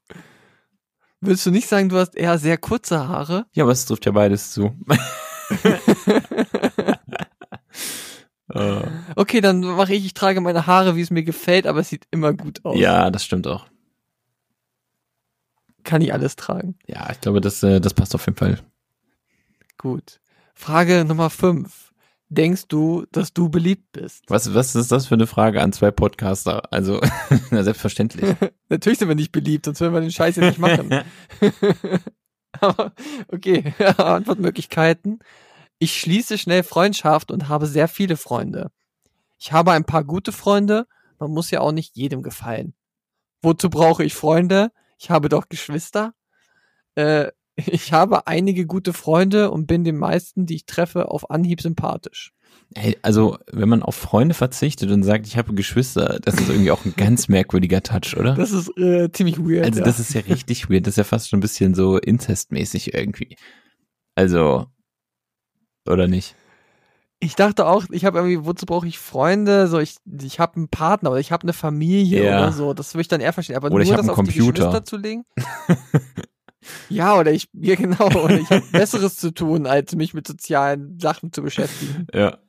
Würdest 1.22 1.46
du 1.46 1.52
nicht 1.52 1.68
sagen, 1.68 1.90
du 1.90 1.98
hast 1.98 2.16
eher 2.16 2.38
sehr 2.38 2.58
kurze 2.58 3.08
Haare? 3.08 3.46
Ja, 3.54 3.64
aber 3.64 3.72
es 3.72 3.86
trifft 3.86 4.06
ja 4.06 4.12
beides 4.12 4.52
zu. 4.52 4.76
Äh, 8.54 8.82
Okay, 9.16 9.41
dann 9.41 9.62
mache 9.62 9.93
ich, 9.93 10.06
ich 10.06 10.14
trage 10.14 10.39
meine 10.41 10.68
Haare, 10.68 10.95
wie 10.95 11.01
es 11.01 11.10
mir 11.12 11.24
gefällt, 11.24 11.68
aber 11.68 11.80
es 11.80 11.89
sieht 11.89 12.06
immer 12.12 12.34
gut 12.34 12.64
aus. 12.64 12.78
ja, 12.80 13.10
das 13.10 13.24
stimmt 13.26 13.47
auch. 13.47 13.66
Kann 15.84 16.01
ich 16.01 16.14
alles 16.14 16.36
tragen. 16.36 16.76
Ja, 16.88 17.10
ich 17.12 17.20
glaube, 17.20 17.41
das, 17.41 17.62
äh, 17.64 17.82
das 17.82 17.93
passt 17.93 18.16
auf 18.16 18.26
jeden 18.26 18.38
Fall. 18.38 18.60
Gut. 19.78 20.20
Frage 20.54 21.04
Nummer 21.04 21.30
5. 21.30 21.91
Denkst 22.30 22.68
du, 22.68 23.06
dass 23.12 23.34
du 23.34 23.49
beliebt 23.49 23.91
bist? 23.91 24.24
Was, 24.28 24.54
was 24.56 24.76
ist 24.76 24.91
das 24.91 25.06
für 25.08 25.16
eine 25.16 25.28
Frage 25.28 25.62
an 25.62 25.72
zwei 25.74 25.91
Podcaster? 25.91 26.72
Also, 26.72 26.99
na, 27.51 27.64
selbstverständlich. 27.64 28.36
Natürlich 28.70 28.97
sind 28.99 29.08
wir 29.10 29.16
nicht 29.16 29.32
beliebt, 29.32 29.66
sonst 29.66 29.82
würden 29.82 29.93
wir 29.93 30.01
den 30.01 30.12
Scheiß 30.12 30.38
ja 30.38 30.47
nicht 30.47 30.58
machen. 30.58 30.89
Aber, 32.62 32.93
okay, 33.28 33.74
Antwortmöglichkeiten. 33.97 35.20
Ich 35.84 36.00
schließe 36.00 36.38
schnell 36.38 36.64
Freundschaft 36.64 37.30
und 37.30 37.50
habe 37.50 37.68
sehr 37.68 37.90
viele 37.90 38.16
Freunde. 38.16 38.72
Ich 39.38 39.52
habe 39.52 39.74
ein 39.74 39.84
paar 39.84 40.06
gute 40.06 40.32
Freunde, 40.32 40.88
man 41.20 41.32
muss 41.32 41.52
ja 41.52 41.60
auch 41.60 41.74
nicht 41.74 41.98
jedem 41.98 42.24
gefallen. 42.24 42.74
Wozu 43.42 43.70
brauche 43.70 44.02
ich 44.06 44.14
Freunde? 44.14 44.72
Ich 44.98 45.10
habe 45.10 45.28
doch 45.28 45.50
Geschwister. 45.50 46.14
Äh, 46.96 47.32
ich 47.58 47.92
habe 47.92 48.28
einige 48.28 48.66
gute 48.66 48.94
Freunde 48.94 49.52
und 49.52 49.68
bin 49.68 49.84
den 49.84 49.98
meisten, 49.98 50.46
die 50.46 50.56
ich 50.56 50.66
treffe, 50.66 51.12
auf 51.12 51.30
Anhieb 51.30 51.60
sympathisch. 51.60 52.32
Ey, 52.76 52.98
also, 53.02 53.38
wenn 53.52 53.68
man 53.68 53.84
auf 53.84 53.96
Freunde 53.96 54.36
verzichtet 54.36 54.90
und 54.90 55.04
sagt, 55.04 55.28
ich 55.28 55.36
habe 55.36 55.54
Geschwister, 55.54 56.18
das 56.22 56.36
ist 56.36 56.48
irgendwie 56.48 56.72
auch 56.72 56.86
ein 56.86 56.94
ganz 56.96 57.28
merkwürdiger 57.28 57.84
Touch, 57.84 58.16
oder? 58.18 58.36
Das 58.36 58.54
ist 58.54 58.70
äh, 58.78 59.12
ziemlich 59.12 59.38
weird. 59.38 59.66
Also 59.66 59.80
ja. 59.80 59.86
das 59.86 60.00
ist 60.00 60.14
ja 60.14 60.22
richtig 60.22 60.70
weird. 60.70 60.88
Das 60.88 60.94
ist 60.94 60.98
ja 60.98 61.04
fast 61.04 61.28
schon 61.28 61.40
ein 61.40 61.42
bisschen 61.42 61.76
so 61.76 61.98
inzestmäßig 61.98 62.94
irgendwie. 62.94 63.36
Also, 64.16 64.68
oder 65.88 66.08
nicht? 66.08 66.36
Ich 67.20 67.36
dachte 67.36 67.66
auch, 67.68 67.86
ich 67.92 68.04
habe 68.04 68.18
irgendwie, 68.18 68.46
wozu 68.46 68.66
brauche 68.66 68.86
ich 68.88 69.00
Freunde? 69.00 69.68
So, 69.68 69.80
ich, 69.80 69.96
ich 70.22 70.40
habe 70.42 70.58
einen 70.58 70.68
Partner 70.68 71.12
oder 71.12 71.20
ich 71.22 71.32
habe 71.32 71.44
eine 71.44 71.54
Familie 71.54 72.26
Ja. 72.26 72.38
oder 72.40 72.52
so. 72.52 72.74
Das 72.74 72.94
würde 72.94 73.02
ich 73.04 73.08
dann 73.08 73.22
eher 73.22 73.32
verstehen. 73.32 73.56
Aber 73.56 73.68
Oder 73.72 73.86
nur 73.86 73.94
das 73.94 74.02
einen 74.02 74.10
auf 74.10 74.16
Computer. 74.18 74.52
die 74.52 74.60
Geschwister 74.60 74.84
zu 74.84 74.98
legen. 74.98 75.24
ja, 76.90 77.18
oder 77.18 77.32
ich, 77.32 77.48
ja 77.54 77.76
genau, 77.76 78.08
oder 78.08 78.38
ich 78.40 78.50
habe 78.50 78.66
Besseres 78.72 79.16
zu 79.16 79.32
tun, 79.34 79.68
als 79.68 79.96
mich 79.96 80.14
mit 80.14 80.28
sozialen 80.28 81.00
Sachen 81.00 81.32
zu 81.32 81.42
beschäftigen. 81.44 82.08
Ja. 82.14 82.40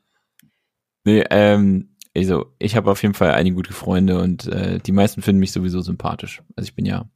Nee, 1.04 1.24
ähm, 1.30 1.96
also 2.16 2.46
ich 2.58 2.74
habe 2.76 2.90
auf 2.90 3.02
jeden 3.02 3.14
Fall 3.14 3.32
einige 3.32 3.56
gute 3.56 3.72
Freunde 3.72 4.20
und 4.20 4.46
äh, 4.46 4.78
die 4.80 4.92
meisten 4.92 5.22
finden 5.22 5.40
mich 5.40 5.52
sowieso 5.52 5.82
sympathisch. 5.82 6.42
Also 6.56 6.66
ich 6.68 6.74
bin 6.74 6.86
ja 6.86 7.08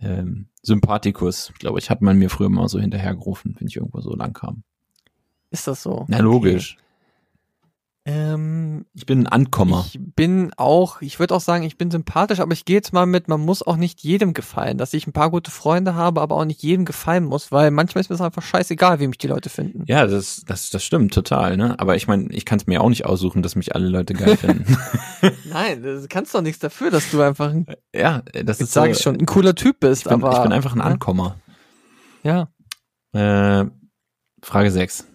ähm, 0.00 0.48
Sympathikus, 0.62 1.52
glaube 1.58 1.78
ich, 1.78 1.88
hat 1.90 2.02
man 2.02 2.18
mir 2.18 2.30
früher 2.30 2.48
mal 2.48 2.68
so 2.68 2.78
hinterhergerufen, 2.80 3.56
wenn 3.58 3.68
ich 3.68 3.76
irgendwo 3.76 4.00
so 4.00 4.14
lang 4.14 4.32
kam. 4.32 4.64
Ist 5.52 5.66
das 5.68 5.82
so? 5.82 6.04
Na 6.08 6.18
logisch. 6.18 6.76
Ähm, 8.04 8.84
Ich 8.94 9.06
bin 9.06 9.20
ein 9.20 9.26
Ankommer. 9.28 9.84
ich 9.86 10.00
bin 10.00 10.50
auch, 10.56 11.00
ich 11.02 11.20
würde 11.20 11.36
auch 11.36 11.40
sagen, 11.40 11.62
ich 11.62 11.78
bin 11.78 11.92
sympathisch, 11.92 12.40
aber 12.40 12.52
ich 12.52 12.64
gehe 12.64 12.74
jetzt 12.74 12.92
mal 12.92 13.06
mit, 13.06 13.28
man 13.28 13.40
muss 13.40 13.62
auch 13.64 13.76
nicht 13.76 14.00
jedem 14.02 14.34
gefallen. 14.34 14.76
Dass 14.76 14.92
ich 14.92 15.06
ein 15.06 15.12
paar 15.12 15.30
gute 15.30 15.52
Freunde 15.52 15.94
habe, 15.94 16.20
aber 16.20 16.34
auch 16.34 16.44
nicht 16.44 16.64
jedem 16.64 16.84
gefallen 16.84 17.22
muss, 17.24 17.52
weil 17.52 17.70
manchmal 17.70 18.00
ist 18.00 18.08
mir 18.10 18.16
es 18.16 18.20
einfach 18.20 18.42
scheißegal, 18.42 18.98
wie 18.98 19.06
mich 19.06 19.18
die 19.18 19.28
Leute 19.28 19.50
finden. 19.50 19.84
ja, 19.86 20.04
das, 20.08 20.42
das, 20.44 20.70
das 20.70 20.82
stimmt 20.82 21.14
total, 21.14 21.56
ne? 21.56 21.78
Aber 21.78 21.94
ich 21.94 22.08
meine, 22.08 22.28
ich 22.32 22.44
kann 22.44 22.58
es 22.58 22.66
mir 22.66 22.80
auch 22.80 22.88
nicht 22.88 23.06
aussuchen, 23.06 23.40
dass 23.40 23.54
mich 23.54 23.72
alle 23.76 23.86
Leute 23.86 24.14
geil 24.14 24.36
finden. 24.36 24.76
Nein, 25.44 25.82
du 25.84 26.04
kannst 26.08 26.34
doch 26.34 26.42
nichts 26.42 26.58
dafür, 26.58 26.90
dass 26.90 27.08
du 27.12 27.20
einfach 27.22 27.50
ein 27.52 27.66
ja, 27.94 28.22
das 28.44 28.60
ist 28.60 28.72
sage 28.72 28.94
so- 28.94 28.98
ich 28.98 29.02
schon, 29.04 29.16
ein 29.20 29.26
cooler 29.26 29.54
Typ 29.54 29.78
bist, 29.78 30.02
Ich 30.02 30.08
bin, 30.08 30.14
aber. 30.24 30.32
ich 30.38 30.42
bin 30.42 30.52
einfach 30.52 30.72
ein? 30.74 30.80
Ankommer. 30.80 31.36
Ja. 32.24 32.48
Äh, 33.12 33.66
Frage 34.42 34.72
6. 34.72 35.06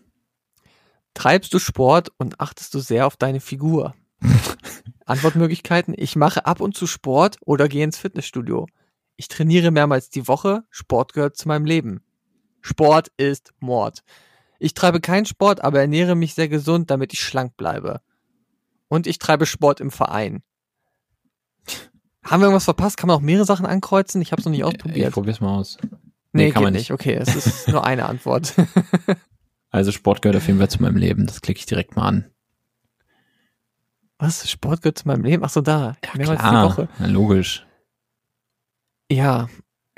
Treibst 1.17 1.51
du 1.51 1.57
Sport 1.57 2.11
und 2.19 2.39
achtest 2.39 2.75
du 2.75 2.79
sehr 2.79 3.07
auf 3.07 3.17
deine 3.17 3.39
Figur? 3.39 3.95
Antwortmöglichkeiten. 5.07 5.95
Ich 5.97 6.15
mache 6.15 6.45
ab 6.45 6.61
und 6.61 6.77
zu 6.77 6.85
Sport 6.85 7.37
oder 7.41 7.67
gehe 7.67 7.83
ins 7.83 7.97
Fitnessstudio. 7.97 8.67
Ich 9.15 9.27
trainiere 9.27 9.71
mehrmals 9.71 10.11
die 10.11 10.27
Woche. 10.27 10.63
Sport 10.69 11.13
gehört 11.13 11.35
zu 11.35 11.47
meinem 11.47 11.65
Leben. 11.65 12.01
Sport 12.61 13.07
ist 13.17 13.51
Mord. 13.59 14.03
Ich 14.59 14.75
treibe 14.75 14.99
keinen 15.01 15.25
Sport, 15.25 15.63
aber 15.63 15.79
ernähre 15.81 16.13
mich 16.13 16.35
sehr 16.35 16.49
gesund, 16.49 16.91
damit 16.91 17.13
ich 17.13 17.21
schlank 17.21 17.57
bleibe. 17.57 18.01
Und 18.87 19.07
ich 19.07 19.17
treibe 19.17 19.47
Sport 19.47 19.79
im 19.79 19.89
Verein. 19.89 20.43
Haben 22.23 22.41
wir 22.41 22.45
irgendwas 22.45 22.65
verpasst? 22.65 22.97
Kann 22.97 23.07
man 23.07 23.17
auch 23.17 23.21
mehrere 23.21 23.45
Sachen 23.45 23.65
ankreuzen? 23.65 24.21
Ich 24.21 24.31
habe 24.31 24.39
es 24.39 24.45
noch 24.45 24.51
nicht 24.51 24.59
Ich 24.59 24.65
ausprobiert. 24.65 25.13
probier's 25.13 25.41
mal 25.41 25.55
aus. 25.57 25.79
Nee, 26.31 26.45
nee, 26.45 26.51
kann 26.51 26.61
man 26.61 26.73
nicht. 26.73 26.91
Okay, 26.91 27.15
es 27.15 27.35
ist 27.35 27.69
nur 27.69 27.83
eine 27.87 28.05
Antwort. 28.09 28.53
Also 29.77 29.91
Sport 29.91 30.21
gehört 30.21 30.35
auf 30.37 30.47
jeden 30.47 30.59
Fall 30.59 30.69
zu 30.69 30.81
meinem 30.81 30.97
Leben. 30.97 31.27
Das 31.27 31.41
klicke 31.41 31.59
ich 31.59 31.65
direkt 31.65 31.95
mal 31.95 32.07
an. 32.07 32.25
Was? 34.19 34.49
Sport 34.49 34.81
gehört 34.81 34.97
zu 34.97 35.07
meinem 35.07 35.23
Leben? 35.23 35.43
Ach 35.43 35.49
so, 35.49 35.61
da. 35.61 35.95
Mehrmals 36.15 36.41
die 36.41 36.47
Klar, 36.47 36.65
Woche. 36.65 36.89
na, 36.97 37.05
logisch. 37.05 37.65
Ja, 39.11 39.47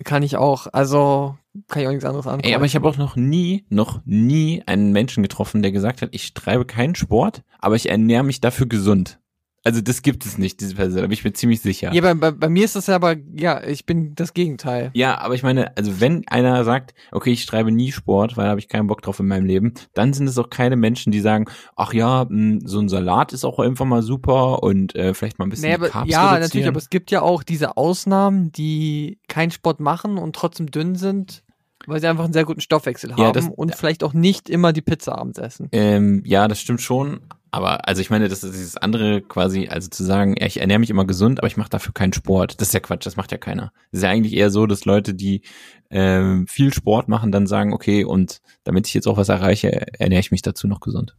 kann 0.04 0.24
ich 0.24 0.36
auch. 0.36 0.68
Also, 0.74 1.38
kann 1.68 1.82
ich 1.82 1.88
auch 1.88 1.92
nichts 1.92 2.06
anderes 2.06 2.28
anfangen. 2.28 2.44
Ey, 2.44 2.56
aber 2.56 2.66
ich 2.66 2.76
habe 2.76 2.88
auch 2.88 2.98
noch 2.98 3.16
nie, 3.16 3.66
noch 3.70 4.02
nie 4.06 4.62
einen 4.66 4.92
Menschen 4.92 5.24
getroffen, 5.24 5.62
der 5.62 5.72
gesagt 5.72 6.02
hat, 6.02 6.10
ich 6.12 6.34
treibe 6.34 6.66
keinen 6.66 6.96
Sport, 6.96 7.44
aber 7.60 7.76
ich 7.76 7.90
ernähre 7.90 8.24
mich 8.24 8.42
dafür 8.42 8.68
gesund. 8.68 9.20
Also 9.64 9.82
das 9.82 10.02
gibt 10.02 10.26
es 10.26 10.38
nicht, 10.38 10.62
diese 10.62 10.76
Person, 10.76 10.96
da 10.96 11.02
bin 11.02 11.12
ich 11.12 11.24
mir 11.26 11.34
ziemlich 11.34 11.62
sicher. 11.62 11.92
Ja, 11.94 12.02
bei, 12.02 12.14
bei, 12.14 12.32
bei 12.32 12.48
mir 12.50 12.64
ist 12.64 12.78
das 12.78 12.88
ja 12.88 12.96
aber, 12.96 13.16
ja, 13.36 13.62
ich 13.62 13.86
bin 13.86 14.16
das 14.16 14.34
Gegenteil. 14.34 14.90
Ja, 14.94 15.20
aber 15.20 15.36
ich 15.36 15.44
meine, 15.44 15.76
also 15.78 16.00
wenn 16.00 16.26
einer 16.30 16.64
sagt, 16.64 16.94
okay, 17.12 17.32
ich 17.34 17.44
schreibe 17.44 17.70
nie 17.72 17.92
Sport, 17.92 18.38
weil 18.38 18.46
da 18.46 18.52
habe 18.52 18.60
ich 18.62 18.70
keinen 18.70 18.88
Bock 18.88 19.02
drauf 19.02 19.20
in 19.20 19.28
meinem 19.28 19.46
Leben, 19.46 19.74
dann 19.94 20.14
sind 20.14 20.28
es 20.28 20.38
auch 20.38 20.50
keine 20.50 20.78
Menschen, 20.78 21.12
die 21.12 21.20
sagen, 21.20 21.46
ach 21.76 21.94
ja, 21.94 22.26
mh, 22.30 22.62
so 22.64 22.80
ein 22.80 22.88
Salat 22.88 23.34
ist 23.34 23.44
auch 23.44 23.60
einfach 23.60 23.86
mal 23.86 24.02
super 24.02 24.64
und 24.64 24.96
äh, 24.96 25.14
vielleicht 25.14 25.40
mal 25.40 25.46
ein 25.46 25.50
bisschen 25.50 25.68
Nee, 25.70 25.76
aber, 25.76 25.90
Carbs 25.90 26.10
ja, 26.10 26.22
reduzieren. 26.22 26.42
natürlich, 26.42 26.68
aber 26.70 26.78
es 26.78 26.90
gibt 26.90 27.12
ja 27.12 27.22
auch 27.22 27.44
diese 27.44 27.76
Ausnahmen, 27.76 28.52
die 28.54 29.20
keinen 29.28 29.52
Sport 29.52 29.82
machen 29.82 30.18
und 30.18 30.36
trotzdem 30.38 30.68
dünn 30.72 30.96
sind, 30.96 31.44
weil 31.86 32.00
sie 32.00 32.08
einfach 32.08 32.24
einen 32.24 32.34
sehr 32.34 32.46
guten 32.46 32.62
Stoffwechsel 32.62 33.10
Ja, 33.12 33.18
haben 33.18 33.34
das- 33.34 33.48
und 33.50 33.76
vielleicht 33.76 34.04
auch 34.06 34.14
nicht 34.14 34.50
immer 34.50 34.72
die 34.74 34.82
Pizza 34.82 35.18
abends 35.18 35.38
essen. 35.38 35.68
Ähm, 35.74 36.22
ja, 36.26 36.48
das 36.48 36.62
stimmt 36.62 36.82
schon. 36.82 37.20
Aber 37.52 37.88
also 37.88 38.02
ich 38.02 38.10
meine, 38.10 38.30
das 38.30 38.44
ist 38.44 38.54
dieses 38.54 38.78
andere 38.78 39.22
quasi, 39.22 39.68
also 39.68 39.90
zu 39.90 40.04
sagen, 40.04 40.36
ja, 40.40 40.46
ich 40.46 40.60
ernähre 40.60 40.80
mich 40.80 40.90
immer 40.90 41.06
gesund, 41.06 41.40
aber 41.40 41.48
ich 41.48 41.58
mache 41.58 41.70
dafür 41.70 41.94
keinen 41.94 42.14
Sport. 42.14 42.62
Das 42.62 42.70
ist 42.70 42.74
ja 42.74 42.80
Quatsch, 42.80 43.06
das 43.06 43.18
macht 43.18 43.32
ja 43.32 43.38
keiner. 43.38 43.72
Das 43.92 44.00
ist 44.00 44.04
ja 44.04 44.10
eigentlich 44.10 44.34
eher 44.34 44.52
so, 44.52 44.68
dass 44.68 44.86
Leute, 44.86 45.14
die 45.14 45.42
ähm, 45.90 46.46
viel 46.48 46.74
Sport 46.74 47.08
machen, 47.08 47.32
dann 47.32 47.48
sagen, 47.48 47.74
okay, 47.74 48.04
und 48.04 48.42
damit 48.64 48.88
ich 48.88 48.94
jetzt 48.94 49.08
auch 49.08 49.18
was 49.18 49.30
erreiche, 49.30 50.00
ernähre 50.00 50.20
ich 50.20 50.32
mich 50.32 50.44
dazu 50.44 50.68
noch 50.68 50.80
gesund. 50.80 51.16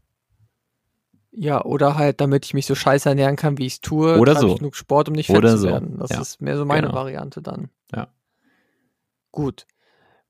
Ja, 1.33 1.64
oder 1.64 1.97
halt, 1.97 2.20
damit 2.20 2.45
ich 2.45 2.55
mich 2.55 2.66
so 2.66 2.74
scheiße 2.74 3.09
ernähren 3.09 3.37
kann, 3.37 3.59
wie 3.59 3.66
ich 3.66 3.74
es 3.74 3.81
tue, 3.81 4.18
Oder 4.18 4.37
so. 4.37 4.53
ich 4.53 4.59
genug 4.59 4.76
Sport, 4.76 5.09
um 5.09 5.14
nicht 5.14 5.26
fett 5.26 5.39
Oder 5.39 5.51
zu 5.53 5.59
so, 5.59 5.68
werden. 5.68 5.99
Das 5.99 6.11
ja. 6.11 6.20
ist 6.20 6.41
mehr 6.41 6.57
so 6.57 6.64
meine 6.64 6.89
Genau. 6.89 6.99
Variante 6.99 7.41
dann. 7.41 7.70
Ja. 7.95 8.09
Gut. 9.31 9.66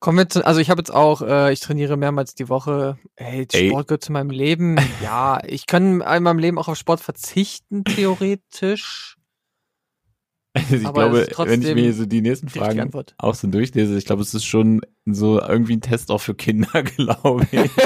Kommen 0.01 0.17
wir 0.17 0.29
zu, 0.31 0.47
also 0.47 0.61
ich 0.61 0.71
habe 0.71 0.81
jetzt 0.81 0.93
auch, 0.93 1.21
äh, 1.21 1.53
ich 1.53 1.61
trainiere 1.61 1.99
mehrmals 1.99 2.35
die 2.35 2.49
Woche. 2.49 2.99
Hey, 3.17 3.47
Ey. 3.53 3.69
Sport 3.69 3.89
gehört 3.89 4.03
zu 4.03 4.13
meinem 4.13 4.31
Leben. 4.31 4.77
ja, 5.03 5.41
ich 5.47 5.67
kann 5.67 6.01
in 6.01 6.23
meinem 6.23 6.39
Leben 6.39 6.59
auch 6.59 6.69
auf 6.69 6.77
Sport 6.79 7.01
verzichten, 7.01 7.85
theoretisch. 7.85 9.19
Also 10.55 10.77
ich 10.77 10.87
Aber 10.87 11.11
glaube, 11.11 11.51
wenn 11.51 11.63
ich 11.63 11.75
mir 11.75 11.93
so 11.93 12.07
die 12.07 12.23
nächsten 12.23 12.49
Fragen 12.49 12.91
auch 13.19 13.35
so 13.35 13.47
durchlese, 13.47 13.97
ich 13.97 14.07
glaube, 14.07 14.23
es 14.23 14.35
ist 14.35 14.47
schon 14.47 14.81
so 15.05 15.41
irgendwie 15.41 15.77
ein 15.77 15.81
Test 15.81 16.11
auch 16.11 16.21
für 16.21 16.35
Kinder, 16.35 16.83
glaube 16.97 17.47
ich. 17.53 17.71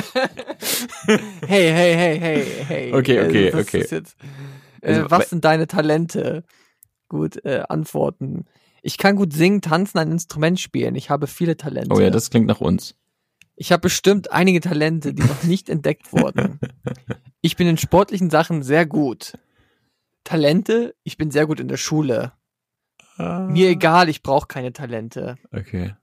Hey, 1.47 1.71
hey, 1.71 1.95
hey, 1.95 2.19
hey, 2.19 2.47
hey. 2.67 2.95
Okay, 2.95 3.21
okay, 3.21 3.51
das 3.51 3.61
okay. 3.61 3.87
Jetzt, 3.91 4.17
äh, 4.81 4.95
Also, 4.95 5.11
was 5.11 5.31
sind 5.31 5.45
deine 5.45 5.67
Talente? 5.67 6.45
Gut, 7.09 7.45
äh, 7.45 7.65
Antworten. 7.69 8.47
Ich 8.87 8.99
kann 8.99 9.16
gut 9.16 9.32
singen, 9.32 9.62
tanzen, 9.62 9.97
ein 9.97 10.12
Instrument 10.12 10.61
spielen. 10.61 10.95
Ich 10.95 11.09
habe 11.09 11.26
viele 11.26 11.57
Talente. 11.57 11.95
Oh 11.95 12.01
ja, 12.01 12.11
das 12.11 12.28
klingt 12.28 12.47
nach 12.47 12.61
uns. 12.61 12.95
Ich 13.57 13.72
habe 13.72 13.80
bestimmt 13.80 14.30
einige 14.30 14.61
Talente, 14.61 15.14
die 15.14 15.22
noch 15.22 15.43
nicht 15.45 15.68
entdeckt 15.68 16.12
wurden. 16.12 16.61
Ich 17.41 17.57
bin 17.57 17.66
in 17.66 17.76
sportlichen 17.76 18.30
Sachen 18.30 18.62
sehr 18.62 18.87
gut. 18.87 19.35
Talente, 20.24 20.95
ich 21.03 21.18
bin 21.18 21.30
sehr 21.30 21.47
gut 21.47 21.61
in 21.61 21.68
der 21.68 21.76
Schule. 21.76 22.32
Mir 23.18 23.68
egal, 23.68 24.09
ich 24.09 24.22
brauche 24.22 24.47
keine 24.47 24.72
Talente. 24.72 25.37
Okay. 25.53 25.95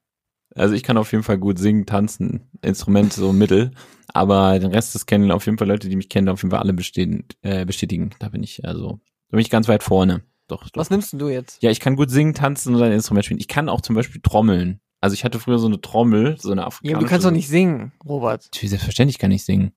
Also 0.54 0.76
ich 0.76 0.84
kann 0.84 0.98
auf 0.98 1.12
jeden 1.12 1.24
Fall 1.24 1.40
gut 1.40 1.58
singen, 1.58 1.88
tanzen, 1.88 2.52
Instrument 2.62 3.12
so 3.12 3.34
mittel, 3.34 3.72
aber 4.14 4.60
den 4.60 4.70
Rest 4.70 4.94
das 4.94 5.08
kennen 5.08 5.32
auf 5.32 5.48
jeden 5.48 5.58
Fall 5.58 5.68
Leute, 5.68 5.90
die 5.90 5.96
mich 5.96 6.10
kennen, 6.10 6.30
auf 6.30 6.44
jeden 6.44 6.52
Fall 6.52 6.60
alle 6.60 6.74
bestehen, 6.74 7.26
äh, 7.42 7.66
bestätigen. 7.66 8.12
Da 8.20 8.30
bin 8.30 8.44
ich 8.44 8.64
also, 8.64 9.00
da 9.30 9.38
bin 9.38 9.40
ich 9.40 9.50
ganz 9.50 9.68
weit 9.68 9.82
vorne. 9.82 10.22
Doch, 10.52 10.64
doch. 10.70 10.80
Was 10.80 10.90
nimmst 10.90 11.14
du 11.14 11.30
jetzt? 11.30 11.64
Ja, 11.64 11.72
ich 11.72 11.80
kann 11.80 11.96
gut 11.96 12.10
singen, 12.12 12.34
tanzen 12.34 12.76
und 12.76 12.82
ein 12.82 12.92
Instrument 12.92 13.24
spielen. 13.26 13.40
Ich 13.40 13.48
kann 13.48 13.70
auch 13.70 13.80
zum 13.82 13.96
Beispiel 13.96 14.22
trommeln. 14.22 14.82
Also 15.00 15.14
ich 15.14 15.24
hatte 15.24 15.40
früher 15.40 15.58
so 15.60 15.68
eine 15.68 15.80
Trommel, 15.80 16.36
so 16.40 16.52
eine 16.52 16.62
Ja, 16.62 16.68
afrikanische. 16.68 16.96
aber 16.98 17.06
du 17.06 17.10
kannst 17.10 17.26
doch 17.26 17.32
nicht 17.32 17.48
singen, 17.48 17.94
Robert. 18.06 18.44
Natürlich, 18.46 18.70
selbstverständlich 18.72 19.18
kann 19.18 19.32
ich 19.32 19.46
singen. 19.46 19.72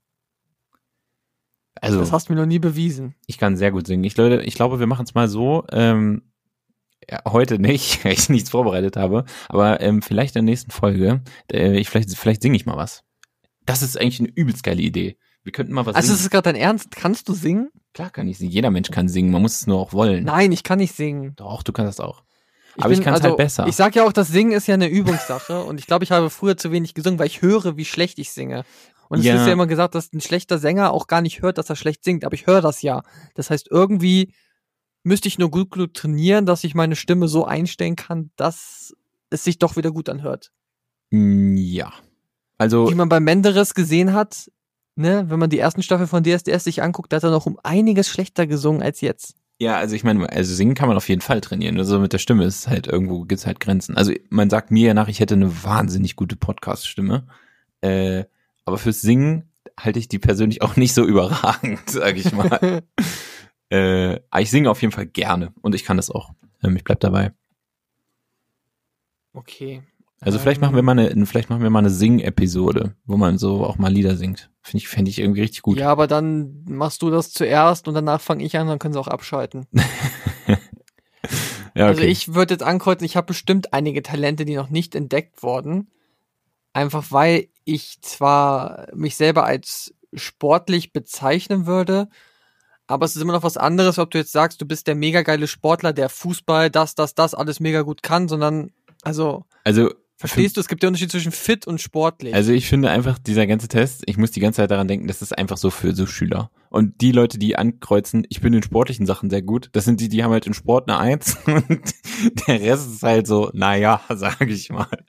Also 1.81 1.99
Das 1.99 2.12
hast 2.12 2.29
du 2.29 2.35
mir 2.35 2.41
noch 2.41 2.47
nie 2.47 2.59
bewiesen. 2.59 3.14
ich 3.27 3.39
kann 3.39 3.57
sehr 3.57 3.70
gut 3.72 3.87
singen. 3.87 4.05
Ich, 4.05 4.16
Leute, 4.16 4.43
ich 4.43 4.55
glaube, 4.55 4.79
wir 4.81 4.87
machen 4.87 5.05
es 5.05 5.14
mal 5.14 5.29
so. 5.29 5.64
Ähm, 5.70 6.22
ja, 7.11 7.20
heute 7.27 7.59
nicht, 7.59 8.05
weil 8.05 8.12
ich 8.12 8.29
nichts 8.29 8.51
vorbereitet 8.51 8.97
habe, 8.97 9.25
aber 9.49 9.81
ähm, 9.81 10.03
vielleicht 10.03 10.37
in 10.37 10.45
der 10.45 10.53
nächsten 10.53 10.70
Folge. 10.70 11.22
Äh, 11.53 11.79
ich, 11.79 11.89
vielleicht 11.89 12.16
vielleicht 12.16 12.43
singe 12.43 12.57
ich 12.57 12.66
mal 12.66 12.77
was. 12.77 13.03
Das 13.66 13.83
ist 13.83 13.99
eigentlich 13.99 14.20
eine 14.20 14.31
übelst 14.35 14.62
geile 14.62 14.83
Idee. 14.83 15.16
Wir 15.45 15.53
könnten 15.53 15.72
mal 15.72 15.86
was 15.86 15.95
Also 15.95 16.12
ist 16.12 16.18
singen. 16.18 16.26
es 16.26 16.30
gerade 16.30 16.53
dein 16.53 16.57
Ernst? 16.57 16.90
Kannst 16.90 17.28
du 17.28 17.34
singen? 17.34 17.70
Klar 17.92 18.11
kann 18.11 18.26
ich 18.26 18.38
singen. 18.38 18.51
Jeder 18.51 18.70
Mensch 18.70 18.90
kann 18.90 19.09
singen. 19.09 19.30
Man 19.30 19.42
muss 19.42 19.61
es 19.61 19.66
nur 19.66 19.78
auch 19.78 19.92
wollen. 19.92 20.24
Nein, 20.24 20.51
ich 20.53 20.62
kann 20.64 20.78
nicht 20.78 20.95
singen. 20.97 21.34
Doch, 21.36 21.62
du 21.62 21.72
kannst 21.72 21.99
das 21.99 22.05
auch. 22.05 22.22
Aber 22.78 22.90
ich 22.90 22.99
bin- 22.99 23.05
kann's 23.05 23.22
halt 23.22 23.36
besser. 23.36 23.66
Ich 23.68 23.76
sag 23.76 23.95
ja 23.95 24.05
auch, 24.05 24.12
das 24.12 24.28
Singen 24.28 24.51
ist 24.53 24.66
ja 24.66 24.74
eine 24.74 24.88
Übungssache 24.88 25.62
und 25.62 25.78
ich 25.78 25.86
glaube, 25.86 26.03
ich 26.03 26.11
habe 26.11 26.28
früher 26.30 26.57
zu 26.57 26.72
wenig 26.72 26.95
gesungen, 26.95 27.20
weil 27.20 27.28
ich 27.28 27.40
höre, 27.40 27.76
wie 27.76 27.84
schlecht 27.84 28.18
ich 28.18 28.32
singe. 28.32 28.64
Und 29.09 29.20
es 29.20 29.26
Ja. 29.26 29.36
ist 29.36 29.47
ja 29.47 29.53
immer 29.53 29.68
gesagt, 29.68 29.95
dass 29.95 30.12
ein 30.12 30.20
schlechter 30.20 30.59
Sänger 30.59 30.90
auch 30.92 31.07
gar 31.07 31.20
nicht 31.20 31.40
hört, 31.42 31.59
dass 31.59 31.70
er 31.70 31.76
schlecht 31.76 32.03
singt, 32.03 32.24
aber 32.24 32.34
ich 32.34 32.47
höre 32.49 32.62
das 32.62 32.82
ja. 32.82 33.03
Das 33.34 33.51
heißt, 33.51 33.68
irgendwie 33.70 34.34
müsste 35.05 35.28
ich 35.28 35.38
nur 35.38 35.51
gut 35.53 35.70
genug 35.70 35.95
trainieren, 35.95 36.47
dass 36.47 36.64
ich 36.64 36.74
meine 36.74 36.97
Stimme 36.97 37.28
so 37.28 37.45
einstellen 37.45 37.95
kann, 37.95 38.30
dass 38.36 38.92
es 39.30 39.45
sich 39.45 39.59
doch 39.59 39.76
wieder 39.76 39.92
gut 39.92 40.09
anhört. 40.09 40.51
Mm, 41.11 41.57
Ja. 41.57 41.92
Also, 42.59 42.90
Wie 42.90 42.95
man 42.95 43.09
bei 43.09 43.20
Menderes 43.20 43.74
gesehen 43.74 44.14
hat, 44.14 44.51
ne, 44.97 45.26
wenn 45.28 45.38
man 45.38 45.51
die 45.51 45.59
ersten 45.59 45.82
Staffel 45.82 46.07
von 46.07 46.22
DSDS 46.22 46.64
sich 46.64 46.82
anguckt, 46.82 47.12
da 47.12 47.16
hat 47.16 47.24
er 47.24 47.30
noch 47.30 47.47
um 47.47 47.59
einiges 47.62 48.09
schlechter 48.09 48.47
gesungen 48.47 48.82
als 48.82 49.01
jetzt. 49.01 49.34
ja, 49.59 49.76
also 49.76 49.95
ich 49.95 50.05
meine, 50.05 50.28
also 50.30 50.55
singen 50.55 50.74
kann 50.74 50.88
man 50.88 50.97
auf 50.97 51.09
jeden 51.09 51.20
Fall 51.20 51.40
trainieren. 51.40 51.78
Also 51.78 52.01
mit 52.01 52.12
der 52.12 52.18
Stimme 52.18 52.45
ist 52.45 52.68
halt 52.68 52.86
irgendwo, 52.86 53.24
gibt's 53.24 53.47
halt 53.47 53.61
Grenzen. 53.61 53.97
Also 53.97 54.12
man 54.30 54.51
sagt 54.51 54.70
mir 54.70 54.88
ja 54.88 54.95
nach, 54.95 55.09
ich 55.09 55.20
hätte 55.20 55.34
eine 55.34 55.64
wahnsinnig 55.64 56.16
gute 56.16 56.36
Podcast-Stimme. 56.36 57.26
Äh, 57.80 58.24
aber 58.64 58.78
fürs 58.78 59.01
Singen 59.01 59.51
halte 59.78 59.99
ich 59.99 60.09
die 60.09 60.18
persönlich 60.18 60.62
auch 60.62 60.76
nicht 60.76 60.95
so 60.95 61.05
überragend, 61.05 61.80
sage 61.90 62.18
ich 62.18 62.32
mal. 62.32 62.82
äh, 63.70 64.20
aber 64.30 64.40
ich 64.40 64.51
singe 64.51 64.70
auf 64.70 64.82
jeden 64.82 64.92
Fall 64.92 65.07
gerne 65.07 65.53
und 65.62 65.74
ich 65.74 65.84
kann 65.84 65.97
das 65.97 66.11
auch. 66.11 66.30
Ähm, 66.62 66.76
ich 66.76 66.84
bleib 66.84 67.01
dabei. 67.01 67.32
Okay. 69.32 69.82
Also 70.25 70.39
vielleicht 70.39 70.61
machen 70.61 70.75
wir 70.75 70.83
mal 70.83 70.99
eine, 70.99 71.27
vielleicht 71.27 71.51
machen 71.51 71.62
wir 71.62 71.70
mal 71.70 71.81
eine 71.81 71.91
Sing-Episode, 71.91 72.95
wo 73.05 73.16
man 73.16 73.39
so 73.39 73.64
auch 73.64 73.77
mal 73.77 73.93
Lieder 73.93 74.16
singt. 74.16 74.51
Finde 74.62 74.79
ich, 74.79 74.89
fände 74.89 75.11
ich 75.11 75.18
irgendwie 75.18 75.43
richtig 75.43 75.62
gut. 75.62 75.79
Ja, 75.79 75.91
aber 75.91 76.07
dann 76.07 76.64
machst 76.66 77.03
du 77.03 77.11
das 77.11 77.33
zuerst 77.33 77.89
und 77.89 77.95
danach 77.95 78.20
fange 78.20 78.45
ich 78.45 78.57
an, 78.57 78.66
dann 78.66 78.79
können 78.79 78.95
sie 78.95 79.01
auch 79.01 79.09
abschalten. 79.09 79.66
Ja, 81.75 81.87
Also 81.87 82.03
ich 82.03 82.35
würde 82.35 82.55
jetzt 82.55 82.62
ankreuzen, 82.62 83.05
ich 83.05 83.16
habe 83.16 83.27
bestimmt 83.27 83.72
einige 83.72 84.03
Talente, 84.03 84.45
die 84.45 84.55
noch 84.55 84.70
nicht 84.70 84.95
entdeckt 84.95 85.43
wurden. 85.43 85.91
Einfach 86.72 87.07
weil 87.11 87.49
ich 87.64 87.99
zwar 88.01 88.87
mich 88.95 89.16
selber 89.16 89.45
als 89.45 89.93
sportlich 90.12 90.93
bezeichnen 90.93 91.66
würde, 91.66 92.09
aber 92.87 93.07
es 93.07 93.16
ist 93.16 93.22
immer 93.22 93.33
noch 93.33 93.43
was 93.43 93.57
anderes, 93.57 93.99
ob 93.99 94.11
du 94.11 94.18
jetzt 94.18 94.33
sagst, 94.33 94.61
du 94.61 94.66
bist 94.66 94.87
der 94.87 94.95
mega 94.95 95.22
geile 95.22 95.49
Sportler, 95.49 95.93
der 95.93 96.09
Fußball, 96.09 96.70
das, 96.70 96.95
das, 96.95 97.14
das 97.14 97.35
alles 97.35 97.59
mega 97.59 97.83
gut 97.83 98.03
kann, 98.03 98.29
sondern, 98.29 98.70
also, 99.03 99.45
also 99.64 99.91
verstehst 100.17 100.57
du, 100.57 100.61
es 100.61 100.69
gibt 100.69 100.83
den 100.83 100.89
Unterschied 100.89 101.11
zwischen 101.11 101.33
fit 101.33 101.67
und 101.67 101.81
sportlich. 101.81 102.35
Also 102.35 102.53
ich 102.53 102.69
finde 102.69 102.91
einfach, 102.91 103.19
dieser 103.19 103.47
ganze 103.47 103.69
Test, 103.69 104.03
ich 104.07 104.17
muss 104.17 104.31
die 104.31 104.41
ganze 104.41 104.59
Zeit 104.59 104.71
daran 104.71 104.89
denken, 104.89 105.07
das 105.07 105.23
ist 105.23 105.37
einfach 105.37 105.57
so 105.57 105.71
für 105.71 105.95
so 105.95 106.07
Schüler. 106.07 106.51
Und 106.71 107.01
die 107.01 107.12
Leute, 107.12 107.39
die 107.39 107.57
ankreuzen, 107.57 108.27
ich 108.29 108.41
bin 108.41 108.53
in 108.53 108.62
sportlichen 108.62 109.07
Sachen 109.07 109.31
sehr 109.31 109.43
gut, 109.43 109.71
das 109.73 109.85
sind 109.85 110.01
die, 110.01 110.09
die 110.09 110.25
haben 110.25 110.33
halt 110.33 110.47
in 110.47 110.55
Sport 110.55 110.89
eine 110.89 110.99
Eins 110.99 111.37
und 111.47 111.95
der 112.47 112.61
Rest 112.61 112.95
ist 112.95 113.03
halt 113.03 113.27
so, 113.27 113.51
naja, 113.53 114.01
sage 114.15 114.53
ich 114.53 114.71
mal. 114.71 114.89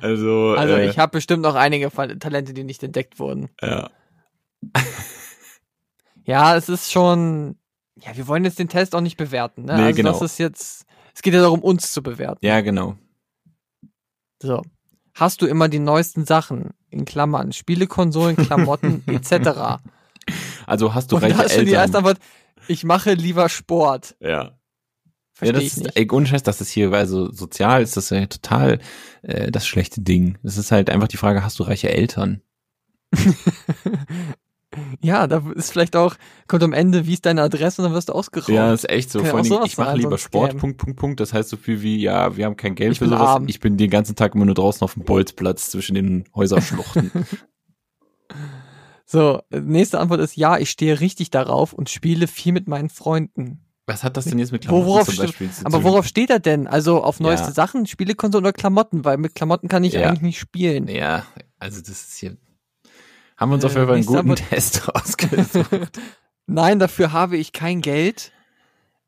also, 0.00 0.54
also 0.56 0.74
äh, 0.74 0.88
ich 0.88 0.98
habe 0.98 1.12
bestimmt 1.12 1.42
noch 1.42 1.54
einige 1.54 1.90
Talente, 1.90 2.54
die 2.54 2.64
nicht 2.64 2.82
entdeckt 2.82 3.18
wurden. 3.18 3.50
ja. 3.60 3.90
Ja, 6.24 6.56
es 6.56 6.68
ist 6.68 6.90
schon. 6.90 7.56
Ja, 8.00 8.16
wir 8.16 8.26
wollen 8.26 8.44
jetzt 8.44 8.58
den 8.58 8.68
Test 8.68 8.94
auch 8.94 9.00
nicht 9.00 9.16
bewerten, 9.16 9.64
ne? 9.64 9.76
Nee, 9.76 9.82
also 9.82 9.96
genau. 9.96 10.12
das 10.12 10.22
ist 10.22 10.38
jetzt. 10.38 10.86
Es 11.14 11.22
geht 11.22 11.34
ja 11.34 11.40
darum, 11.42 11.60
uns 11.60 11.92
zu 11.92 12.02
bewerten. 12.02 12.44
ja, 12.44 12.60
genau. 12.60 12.96
So. 14.42 14.62
Hast 15.14 15.42
du 15.42 15.46
immer 15.46 15.68
die 15.68 15.78
neuesten 15.78 16.24
Sachen, 16.24 16.70
in 16.90 17.04
Klammern, 17.04 17.52
Spielekonsolen, 17.52 18.36
Klamotten, 18.36 19.04
etc. 19.06 19.80
Also 20.66 20.94
hast 20.94 21.12
du 21.12 21.16
Und 21.16 21.22
da 21.22 21.28
reiche 21.28 21.42
ist 21.44 21.54
schon 21.54 21.66
die 21.66 21.72
erste 21.72 21.98
Eltern. 21.98 22.10
Antwort, 22.10 22.18
ich 22.68 22.84
mache 22.84 23.12
lieber 23.14 23.48
Sport. 23.48 24.16
Ja. 24.20 24.28
Ja, 24.30 24.52
Verstehe 25.32 25.52
das 25.52 25.62
ich 25.62 25.76
ist, 25.86 25.96
ey, 25.96 26.08
ohne 26.10 26.26
Scheiß, 26.26 26.42
das 26.42 26.60
ist 26.60 26.70
hier, 26.70 26.92
also 26.92 27.32
sozial 27.32 27.82
ist 27.82 27.96
das 27.96 28.10
ja 28.10 28.24
total 28.26 28.78
äh, 29.22 29.50
das 29.50 29.66
schlechte 29.66 30.00
Ding. 30.00 30.38
Das 30.42 30.56
ist 30.56 30.70
halt 30.70 30.88
einfach 30.90 31.08
die 31.08 31.16
Frage, 31.16 31.42
hast 31.42 31.58
du 31.58 31.64
reiche 31.64 31.88
Eltern? 31.88 32.42
Ja, 35.02 35.26
da 35.26 35.42
ist 35.54 35.70
vielleicht 35.70 35.96
auch, 35.96 36.16
kommt 36.48 36.62
am 36.62 36.72
Ende, 36.72 37.06
wie 37.06 37.12
ist 37.14 37.26
deine 37.26 37.42
Adresse 37.42 37.82
und 37.82 37.86
dann 37.88 37.94
wirst 37.94 38.08
du 38.08 38.12
ausgeraubt. 38.14 38.48
Ja, 38.48 38.72
ist 38.72 38.88
echt 38.88 39.10
so. 39.10 39.20
Kann 39.20 39.44
Vor 39.44 39.56
allem, 39.58 39.64
ich 39.66 39.76
mache 39.76 39.96
lieber 39.96 40.18
Sport. 40.18 40.56
Punkt, 40.56 40.78
Punkt, 40.78 40.98
Punkt. 40.98 41.20
Das 41.20 41.32
heißt 41.32 41.48
so 41.48 41.56
viel 41.56 41.82
wie, 41.82 41.98
ja, 42.00 42.36
wir 42.36 42.46
haben 42.46 42.56
kein 42.56 42.74
Geld 42.74 42.92
Ich 42.92 42.98
für 42.98 43.04
bin 43.04 43.10
sowas. 43.14 43.28
arm. 43.28 43.48
Ich 43.48 43.60
bin 43.60 43.76
den 43.76 43.90
ganzen 43.90 44.16
Tag 44.16 44.34
immer 44.34 44.44
nur 44.46 44.54
draußen 44.54 44.82
auf 44.82 44.94
dem 44.94 45.04
Bolzplatz 45.04 45.70
zwischen 45.70 45.94
den 45.94 46.24
Häuserschluchten. 46.34 47.10
So, 49.04 49.42
nächste 49.50 49.98
Antwort 50.00 50.20
ist 50.20 50.36
ja, 50.36 50.56
ich 50.56 50.70
stehe 50.70 51.00
richtig 51.00 51.30
darauf 51.30 51.74
und 51.74 51.90
spiele 51.90 52.26
viel 52.26 52.52
mit 52.52 52.66
meinen 52.66 52.88
Freunden. 52.88 53.60
Was 53.84 54.04
hat 54.04 54.16
das 54.16 54.24
denn 54.24 54.38
jetzt 54.38 54.52
mit 54.52 54.62
Klamotten 54.62 54.86
worauf 54.86 55.06
zum 55.06 55.16
Beispiel 55.26 55.50
zu 55.50 55.66
Aber 55.66 55.78
tun? 55.78 55.84
worauf 55.84 56.06
steht 56.06 56.30
er 56.30 56.38
denn? 56.38 56.66
Also 56.66 57.02
auf 57.02 57.20
neueste 57.20 57.48
Ja. 57.48 57.52
Sachen, 57.52 57.84
Spielekonsole 57.86 58.40
oder 58.42 58.52
Klamotten? 58.54 59.04
Weil 59.04 59.18
mit 59.18 59.34
Klamotten 59.34 59.68
kann 59.68 59.84
ich 59.84 59.92
Ja. 59.94 60.06
eigentlich 60.08 60.22
nicht 60.22 60.38
spielen. 60.38 60.88
Ja, 60.88 61.26
also 61.58 61.80
das 61.80 61.90
ist 61.90 62.14
hier... 62.16 62.38
Haben 63.42 63.50
wir 63.50 63.54
uns 63.56 63.64
Äh, 63.64 63.66
auf 63.66 63.74
jeden 63.74 63.86
Fall 63.86 63.96
einen 63.96 64.06
guten 64.06 64.18
Antwort- 64.20 64.48
Test 64.48 64.88
rausgesucht. 64.94 65.98
Nein, 66.46 66.78
dafür 66.78 67.12
habe 67.12 67.36
ich 67.36 67.52
kein 67.52 67.80
Geld. 67.80 68.32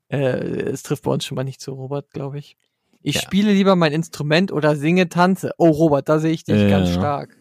Äh, 0.09 0.19
es 0.19 0.83
trifft 0.83 1.05
bei 1.05 1.13
uns 1.13 1.25
schon 1.25 1.37
mal 1.37 1.45
nicht 1.45 1.61
zu, 1.61 1.73
Robert, 1.73 2.11
glaube 2.11 2.39
ich. 2.39 2.57
Ich 3.01 3.17
Ja. 3.17 3.21
spiele 3.23 3.53
lieber 3.53 3.77
mein 3.77 3.93
Instrument 3.93 4.51
oder 4.51 4.75
singe, 4.77 5.09
tanze. 5.09 5.53
Oh, 5.59 5.69
Robert, 5.71 6.09
da 6.09 6.19
sehe 6.19 6.33
ich 6.33 6.45
dich 6.45 6.61
Ja. 6.61 6.69
ganz 6.69 6.91
stark. 6.91 7.37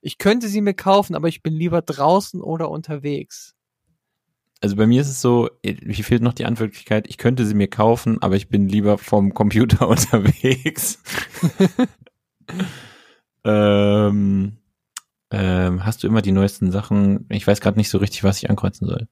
Ich 0.00 0.18
könnte 0.18 0.46
sie 0.48 0.60
mir 0.60 0.74
kaufen, 0.74 1.14
aber 1.16 1.28
ich 1.28 1.42
bin 1.42 1.54
lieber 1.54 1.82
draußen 1.82 2.40
oder 2.40 2.70
unterwegs. 2.70 3.54
Also 4.60 4.76
bei 4.76 4.86
mir 4.86 5.00
ist 5.00 5.08
es 5.08 5.20
so, 5.20 5.48
mir 5.64 6.04
fehlt 6.04 6.22
noch 6.22 6.34
die 6.34 6.44
Antwortlichkeit, 6.44 7.08
ich 7.08 7.18
könnte 7.18 7.46
sie 7.46 7.54
mir 7.54 7.68
kaufen, 7.68 8.22
aber 8.22 8.36
ich 8.36 8.48
bin 8.48 8.68
lieber 8.68 8.96
vom 8.96 9.34
Computer 9.34 9.88
unterwegs. 9.88 11.02
ähm, 13.44 14.58
ähm, 15.32 15.84
hast 15.84 16.02
du 16.02 16.06
immer 16.06 16.22
die 16.22 16.32
neuesten 16.32 16.70
Sachen? 16.70 17.26
Ich 17.30 17.46
weiß 17.46 17.60
gerade 17.60 17.78
nicht 17.78 17.88
so 17.90 17.98
richtig, 17.98 18.22
was 18.24 18.38
ich 18.38 18.50
ankreuzen 18.50 18.86
soll. 18.86 19.08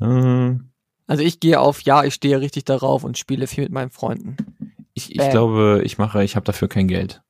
Ähm, 0.00 0.70
Also 1.06 1.22
ich 1.22 1.40
gehe 1.40 1.60
auf 1.60 1.82
Ja, 1.82 2.04
ich 2.04 2.14
stehe 2.14 2.40
richtig 2.40 2.64
darauf 2.64 3.04
und 3.04 3.18
spiele 3.18 3.46
viel 3.46 3.64
mit 3.64 3.72
meinen 3.72 3.90
Freunden. 3.90 4.36
ich 4.94 5.10
ich 5.18 5.30
glaube, 5.30 5.82
ich 5.84 5.98
mache, 5.98 6.22
ich 6.24 6.36
habe 6.36 6.44
dafür 6.44 6.68
kein 6.68 6.88
Geld. 6.88 7.22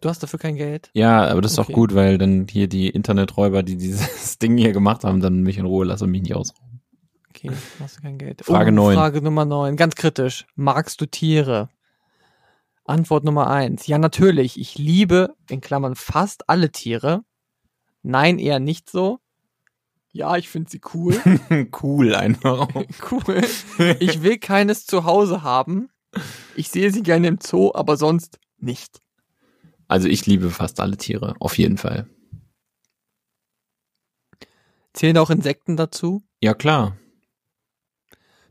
Du 0.00 0.08
hast 0.08 0.22
dafür 0.22 0.38
kein 0.38 0.56
Geld? 0.56 0.90
Ja, 0.94 1.26
aber 1.26 1.42
das 1.42 1.52
ist 1.52 1.58
Okay. 1.58 1.72
auch 1.72 1.76
gut, 1.76 1.94
weil 1.94 2.16
dann 2.16 2.46
hier 2.48 2.68
die 2.68 2.88
Interneträuber, 2.88 3.62
die 3.62 3.76
dieses 3.76 4.38
Ding 4.38 4.56
hier 4.56 4.72
gemacht 4.72 5.04
haben, 5.04 5.20
dann 5.20 5.42
mich 5.42 5.58
in 5.58 5.66
Ruhe 5.66 5.84
lassen 5.84 6.04
und 6.04 6.10
mich 6.10 6.22
nicht 6.22 6.34
ausrauben. 6.34 6.80
Okay, 7.28 7.50
hast 7.80 7.98
du 7.98 8.02
kein 8.02 8.16
Geld. 8.18 8.42
Frage 8.44 8.70
oh, 8.70 8.74
neun. 8.74 8.94
Frage 8.94 9.20
Nummer 9.22 9.44
9, 9.44 9.76
ganz 9.76 9.94
kritisch. 9.94 10.46
Magst 10.56 11.00
du 11.00 11.06
Tiere? 11.06 11.68
Antwort 12.90 13.24
Nummer 13.24 13.48
eins. 13.48 13.86
Ja, 13.86 13.98
natürlich. 13.98 14.58
Ich 14.60 14.76
liebe, 14.76 15.34
in 15.48 15.60
Klammern, 15.60 15.94
fast 15.94 16.48
alle 16.48 16.70
Tiere. 16.70 17.24
Nein, 18.02 18.38
eher 18.38 18.60
nicht 18.60 18.90
so. 18.90 19.18
Ja, 20.12 20.36
ich 20.36 20.48
finde 20.48 20.70
sie 20.70 20.80
cool. 20.94 21.14
cool 21.82 22.14
einfach. 22.14 22.68
cool. 23.10 23.40
Ich 24.00 24.22
will 24.22 24.38
keines 24.38 24.84
zu 24.86 25.04
Hause 25.04 25.42
haben. 25.42 25.88
Ich 26.56 26.68
sehe 26.68 26.90
sie 26.90 27.02
gerne 27.02 27.28
im 27.28 27.38
Zoo, 27.40 27.70
aber 27.74 27.96
sonst 27.96 28.38
nicht. 28.58 29.00
Also 29.86 30.08
ich 30.08 30.26
liebe 30.26 30.50
fast 30.50 30.80
alle 30.80 30.96
Tiere, 30.96 31.36
auf 31.38 31.56
jeden 31.58 31.78
Fall. 31.78 32.08
Zählen 34.92 35.18
auch 35.18 35.30
Insekten 35.30 35.76
dazu? 35.76 36.22
Ja, 36.40 36.54
klar. 36.54 36.96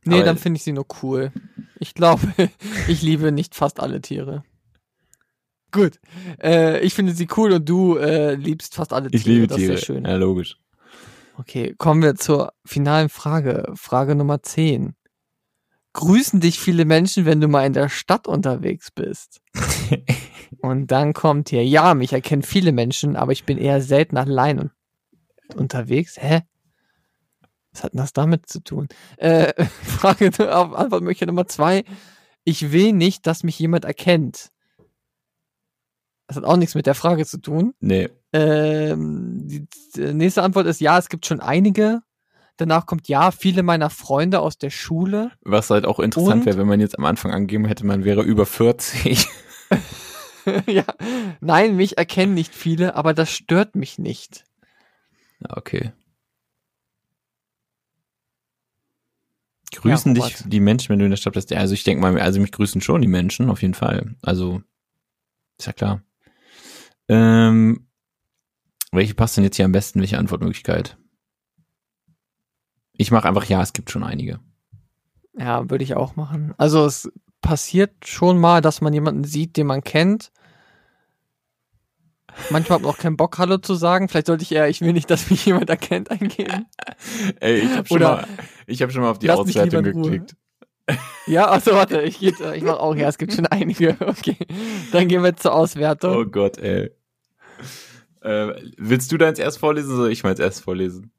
Nee, 0.06 0.16
Aber- 0.16 0.24
dann 0.24 0.38
finde 0.38 0.58
ich 0.58 0.64
sie 0.64 0.72
nur 0.72 0.86
cool. 1.04 1.32
Ich 1.80 1.94
glaube, 1.94 2.28
ich 2.88 3.02
liebe 3.02 3.32
nicht 3.32 3.56
fast 3.56 3.80
alle 3.80 4.02
Tiere. 4.02 4.44
Gut. 5.72 6.00
Äh, 6.42 6.80
ich 6.82 6.94
finde 6.94 7.14
sie 7.14 7.28
cool 7.38 7.54
und 7.54 7.70
du 7.70 7.98
äh, 7.98 8.36
liebst 8.36 8.76
fast 8.76 8.92
alle 8.94 9.10
Tiere. 9.10 9.20
Ich 9.20 9.26
liebe 9.26 9.48
das 9.48 9.58
Tiere. 9.58 9.74
Ist 9.74 9.86
sehr 9.86 9.96
schön. 9.96 10.06
Ja, 10.06 10.16
logisch. 10.16 10.58
Okay, 11.38 11.74
kommen 11.78 12.02
wir 12.02 12.16
zur 12.16 12.54
finalen 12.66 13.08
Frage. 13.08 13.72
Frage 13.76 14.16
Nummer 14.16 14.44
10. 14.44 14.96
Grüßen 15.94 16.40
dich 16.40 16.60
viele 16.60 16.86
Menschen, 16.86 17.26
wenn 17.26 17.42
du 17.42 17.48
mal 17.48 17.66
in 17.66 17.74
der 17.74 17.90
Stadt 17.90 18.28
unterwegs 18.28 18.92
bist? 18.92 19.42
und 20.62 20.88
dann 20.92 21.14
kommt 21.14 21.50
hier, 21.50 21.66
ja, 21.66 21.94
mich 21.94 22.14
erkennen 22.14 22.44
viele 22.44 22.72
Menschen, 22.72 23.16
aber 23.16 23.32
ich 23.32 23.46
bin 23.46 23.58
eher 23.58 23.82
selten 23.82 24.18
allein 24.18 24.60
und 24.60 24.72
unterwegs. 25.56 26.18
Hä? 26.20 26.42
Was 27.72 27.84
hat 27.84 27.94
denn 27.94 28.00
das 28.00 28.14
damit 28.14 28.48
zu 28.48 28.62
tun? 28.64 28.88
Äh, 29.18 29.66
Frage, 29.84 30.32
auf 30.56 30.74
Antwortmöglichkeit 30.74 31.28
Nummer 31.28 31.48
zwei. 31.48 31.84
Ich 32.44 32.72
will 32.72 32.94
nicht, 32.94 33.28
dass 33.28 33.44
mich 33.44 33.60
jemand 33.60 33.86
erkennt. 33.86 34.52
Das 36.28 36.38
hat 36.38 36.44
auch 36.44 36.58
nichts 36.58 36.76
mit 36.76 36.86
der 36.86 36.96
Frage 36.96 37.26
zu 37.26 37.40
tun. 37.40 37.74
Nee. 37.80 38.10
Ähm, 38.34 39.48
die, 39.48 39.68
die 39.96 40.14
nächste 40.14 40.44
Antwort 40.44 40.68
ist 40.68 40.80
ja, 40.80 40.98
es 40.98 41.10
gibt 41.10 41.26
schon 41.26 41.40
einige. 41.40 42.02
Danach 42.58 42.86
kommt 42.86 43.08
ja, 43.08 43.32
viele 43.32 43.64
meiner 43.64 43.90
Freunde 43.90 44.40
aus 44.42 44.58
der 44.58 44.70
Schule. 44.70 45.32
Was 45.42 45.70
halt 45.70 45.86
auch 45.86 46.00
interessant 46.00 46.46
wäre, 46.46 46.58
wenn 46.58 46.68
man 46.68 46.82
jetzt 46.82 46.98
am 46.98 47.06
Anfang 47.06 47.32
angegeben 47.32 47.66
hätte, 47.66 47.86
man 47.86 48.04
wäre 48.04 48.22
über 48.22 48.46
40. 48.46 49.28
ja, 50.68 50.84
nein, 51.40 51.76
mich 51.76 51.98
erkennen 51.98 52.34
nicht 52.34 52.54
viele, 52.54 52.96
aber 52.96 53.14
das 53.14 53.32
stört 53.32 53.76
mich 53.76 53.98
nicht. 53.98 54.46
Okay. 55.48 55.94
Grüßen 59.76 60.16
Ja, 60.16 60.26
dich 60.26 60.44
die 60.46 60.60
Menschen, 60.60 60.90
wenn 60.90 61.00
du 61.00 61.06
in 61.06 61.12
der 61.12 61.18
Stadt 61.18 61.34
bist? 61.34 61.54
Also 61.54 61.74
ich 61.74 61.84
denke 61.84 62.02
mal, 62.02 62.20
also 62.20 62.40
mich 62.40 62.52
grüßen 62.52 62.82
schon 62.82 63.02
die 63.02 63.08
Menschen, 63.08 63.50
auf 63.50 63.62
jeden 63.62 63.74
Fall. 63.74 64.16
Also, 64.22 64.62
ist 65.58 65.68
ja 65.68 65.74
klar. 65.74 66.02
Ähm, 67.08 67.88
welche 68.92 69.14
passt 69.14 69.38
denn 69.38 69.44
jetzt 69.44 69.58
hier 69.58 69.66
am 69.66 69.72
besten? 69.72 70.00
Welche 70.00 70.18
Antwortmöglichkeit? 70.18 70.98
Ich 72.94 73.12
mache 73.12 73.28
einfach 73.28 73.46
ja, 73.46 73.62
es 73.62 73.74
gibt 73.74 73.92
schon 73.92 74.04
einige. 74.04 74.40
Ja, 75.38 75.70
würde 75.70 75.84
ich 75.84 75.96
auch 75.96 76.16
machen. 76.16 76.54
Also 76.58 76.86
es 76.86 77.12
passiert 77.42 78.06
schon 78.06 78.38
mal, 78.40 78.62
dass 78.62 78.82
man 78.82 78.94
jemanden 78.94 79.24
sieht, 79.24 79.56
den 79.56 79.68
man 79.68 79.82
kennt. 79.84 80.32
Manchmal 82.50 82.78
hat 82.78 82.84
man 82.84 82.92
auch 82.92 82.98
keinen 82.98 83.18
Bock, 83.18 83.38
Hallo 83.38 83.58
zu 83.58 83.76
sagen. 83.76 84.08
Vielleicht 84.10 84.28
sollte 84.28 84.44
ich 84.44 84.52
eher, 84.52 84.70
ich 84.70 84.82
will 84.82 84.94
nicht, 84.94 85.10
dass 85.10 85.30
mich 85.30 85.46
jemand 85.46 85.70
erkennt, 85.70 86.12
eingeben. 86.12 86.66
Ey, 87.40 87.60
ich 87.60 87.72
habe 87.76 87.88
schon, 87.88 87.98
Oder 87.98 88.16
mal, 88.18 88.28
ich 88.68 88.82
hab 88.82 88.92
schon 88.92 89.02
mal 89.02 89.12
auf 89.12 89.20
die 89.20 89.30
Auswertung 89.30 89.86
in 89.86 89.92
Ruhe. 89.94 90.04
geklickt. 90.04 90.36
Ja, 91.28 91.46
also 91.48 91.74
warte, 91.74 92.02
ich, 92.02 92.24
ich 92.24 92.64
mach 92.64 92.80
auch, 92.80 92.96
ja, 92.96 93.08
es 93.08 93.20
gibt 93.20 93.34
schon 93.34 93.46
einige. 93.46 93.96
Okay, 94.08 94.38
dann 94.92 95.08
gehen 95.08 95.24
wir 95.24 95.36
zur 95.36 95.54
Auswertung. 95.54 96.16
Oh 96.16 96.26
Gott, 96.26 96.58
ey. 96.58 96.90
Äh, 98.22 98.54
willst 98.78 99.12
du 99.12 99.18
deins 99.18 99.38
erst 99.38 99.60
vorlesen 99.60 99.90
oder 99.90 99.98
soll 99.98 100.12
ich 100.12 100.24
meins 100.24 100.40
erst 100.40 100.64
vorlesen? 100.64 101.12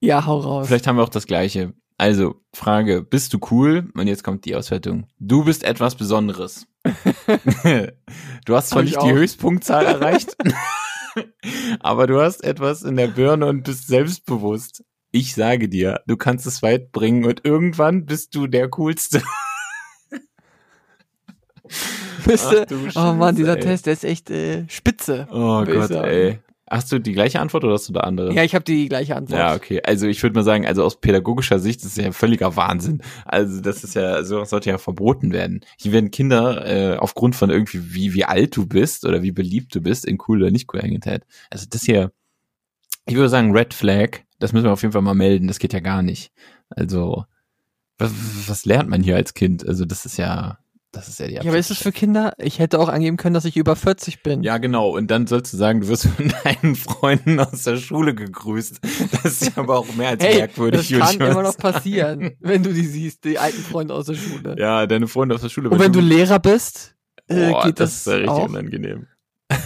Ja, 0.00 0.24
hau 0.24 0.38
raus. 0.38 0.68
Vielleicht 0.68 0.86
haben 0.86 0.96
wir 0.96 1.02
auch 1.02 1.08
das 1.08 1.26
gleiche. 1.26 1.72
Also, 1.98 2.36
Frage, 2.54 3.02
bist 3.02 3.34
du 3.34 3.40
cool? 3.50 3.90
Und 3.94 4.06
jetzt 4.06 4.22
kommt 4.22 4.44
die 4.44 4.54
Auswertung. 4.54 5.08
Du 5.18 5.44
bist 5.44 5.64
etwas 5.64 5.96
Besonderes. 5.96 6.68
du 8.44 8.54
hast 8.54 8.70
zwar 8.70 8.84
nicht 8.84 9.02
die. 9.02 9.12
Höchstpunktzahl 9.12 9.84
erreicht, 10.00 10.36
aber 11.80 12.06
du 12.06 12.20
hast 12.20 12.44
etwas 12.44 12.84
in 12.84 12.94
der 12.94 13.08
Birne 13.08 13.46
und 13.46 13.64
bist 13.64 13.88
selbstbewusst. 13.88 14.84
Ich 15.10 15.34
sage 15.34 15.68
dir, 15.68 16.00
du 16.06 16.16
kannst 16.16 16.46
es 16.46 16.62
weit 16.62 16.92
bringen 16.92 17.24
und 17.24 17.44
irgendwann 17.44 18.06
bist 18.06 18.32
du 18.36 18.46
der 18.46 18.68
Coolste. 18.68 19.20
Ach 22.30 22.64
du 22.66 22.88
oh 22.94 23.12
Mann, 23.14 23.34
dieser 23.34 23.56
ey. 23.56 23.62
Test, 23.62 23.86
der 23.86 23.94
ist 23.94 24.04
echt 24.04 24.30
äh, 24.30 24.68
spitze. 24.68 25.26
Oh 25.30 25.64
Gott, 25.64 25.90
ey. 25.90 26.38
Hast 26.70 26.92
du 26.92 26.98
die 26.98 27.12
gleiche 27.12 27.40
Antwort 27.40 27.64
oder 27.64 27.74
hast 27.74 27.88
du 27.88 27.92
da 27.92 28.00
andere? 28.00 28.32
Ja, 28.34 28.42
ich 28.44 28.54
habe 28.54 28.64
die 28.64 28.88
gleiche 28.88 29.16
Antwort. 29.16 29.38
Ja, 29.38 29.54
okay. 29.54 29.80
Also 29.84 30.06
ich 30.06 30.22
würde 30.22 30.34
mal 30.34 30.44
sagen, 30.44 30.66
also 30.66 30.84
aus 30.84 31.00
pädagogischer 31.00 31.58
Sicht 31.58 31.80
ist 31.80 31.96
es 31.96 32.04
ja 32.04 32.12
völliger 32.12 32.56
Wahnsinn. 32.56 33.02
Also 33.24 33.60
das 33.60 33.84
ist 33.84 33.94
ja, 33.94 34.22
sowas 34.22 34.50
sollte 34.50 34.70
ja 34.70 34.78
verboten 34.78 35.32
werden. 35.32 35.60
Hier 35.78 35.92
werden 35.92 36.10
Kinder 36.10 36.66
äh, 36.66 36.96
aufgrund 36.96 37.36
von 37.36 37.48
irgendwie, 37.48 37.94
wie, 37.94 38.14
wie 38.14 38.24
alt 38.24 38.56
du 38.56 38.66
bist 38.66 39.06
oder 39.06 39.22
wie 39.22 39.32
beliebt 39.32 39.74
du 39.74 39.80
bist, 39.80 40.04
in 40.04 40.18
cool 40.28 40.42
oder 40.42 40.50
nicht 40.50 40.72
cool 40.72 40.80
eingeteilt. 40.80 41.24
Also 41.50 41.66
das 41.70 41.82
hier, 41.82 42.12
ich 43.06 43.14
würde 43.14 43.30
sagen, 43.30 43.56
Red 43.56 43.72
Flag, 43.72 44.20
das 44.38 44.52
müssen 44.52 44.66
wir 44.66 44.72
auf 44.72 44.82
jeden 44.82 44.92
Fall 44.92 45.02
mal 45.02 45.14
melden, 45.14 45.48
das 45.48 45.58
geht 45.58 45.72
ja 45.72 45.80
gar 45.80 46.02
nicht. 46.02 46.32
Also, 46.68 47.24
was, 47.96 48.12
was 48.46 48.64
lernt 48.66 48.90
man 48.90 49.02
hier 49.02 49.16
als 49.16 49.34
Kind? 49.34 49.66
Also 49.66 49.84
das 49.84 50.04
ist 50.04 50.18
ja, 50.18 50.58
das 50.92 51.08
ist 51.08 51.20
ja 51.20 51.26
die 51.26 51.34
Ja, 51.34 51.42
aber 51.42 51.58
ist 51.58 51.70
es 51.70 51.78
für 51.78 51.92
Kinder? 51.92 52.32
Ich 52.38 52.58
hätte 52.58 52.78
auch 52.80 52.88
angeben 52.88 53.16
können, 53.16 53.34
dass 53.34 53.44
ich 53.44 53.56
über 53.56 53.76
40 53.76 54.22
bin. 54.22 54.42
ja, 54.42 54.58
genau. 54.58 54.96
Und 54.96 55.10
dann 55.10 55.26
sollst 55.26 55.52
du 55.52 55.56
sagen, 55.56 55.82
du 55.82 55.88
wirst 55.88 56.06
von 56.06 56.32
deinen 56.44 56.76
Freunden 56.76 57.38
aus 57.40 57.64
der 57.64 57.76
Schule 57.76 58.14
gegrüßt. 58.14 58.80
Das 59.22 59.42
ist 59.42 59.56
ja 59.56 59.62
aber 59.62 59.78
auch 59.78 59.94
mehr 59.94 60.10
als 60.10 60.24
hey, 60.24 60.36
merkwürdig. 60.38 60.88
das 60.88 61.16
kann 61.16 61.20
immer 61.30 61.42
noch 61.42 61.56
passieren, 61.56 62.32
wenn 62.40 62.62
du 62.62 62.72
die 62.72 62.86
siehst, 62.86 63.24
die 63.24 63.38
alten 63.38 63.62
Freunde 63.62 63.94
aus 63.94 64.06
der 64.06 64.14
Schule. 64.14 64.56
Ja, 64.58 64.86
deine 64.86 65.08
Freunde 65.08 65.34
aus 65.34 65.42
der 65.42 65.50
Schule. 65.50 65.68
Und 65.70 65.78
wenn 65.78 65.92
du 65.92 66.00
Lehrer 66.00 66.38
bist, 66.38 66.96
äh, 67.26 67.50
Boah, 67.50 67.64
geht 67.64 67.80
das, 67.80 67.90
das, 67.90 67.98
ist 67.98 68.06
ja 68.06 68.14
richtig 68.14 68.30
auch. 68.30 68.48
unangenehm. 68.48 69.06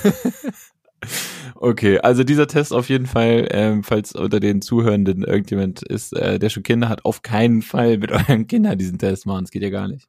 okay, 1.54 1.98
also 2.00 2.24
dieser 2.24 2.48
Test 2.48 2.72
auf 2.72 2.88
jeden 2.88 3.06
Fall, 3.06 3.48
ähm, 3.50 3.84
falls 3.84 4.12
unter 4.12 4.40
den 4.40 4.60
Zuhörenden 4.60 5.22
irgendjemand 5.22 5.82
ist, 5.82 6.12
äh, 6.14 6.40
der 6.40 6.50
schon 6.50 6.64
Kinder 6.64 6.88
hat, 6.88 7.04
auf 7.04 7.22
keinen 7.22 7.62
Fall 7.62 7.98
mit 7.98 8.10
euren 8.10 8.48
Kindern 8.48 8.78
diesen 8.78 8.98
Test 8.98 9.26
machen. 9.26 9.44
Das 9.44 9.50
geht 9.52 9.62
ja 9.62 9.70
gar 9.70 9.86
nicht. 9.86 10.08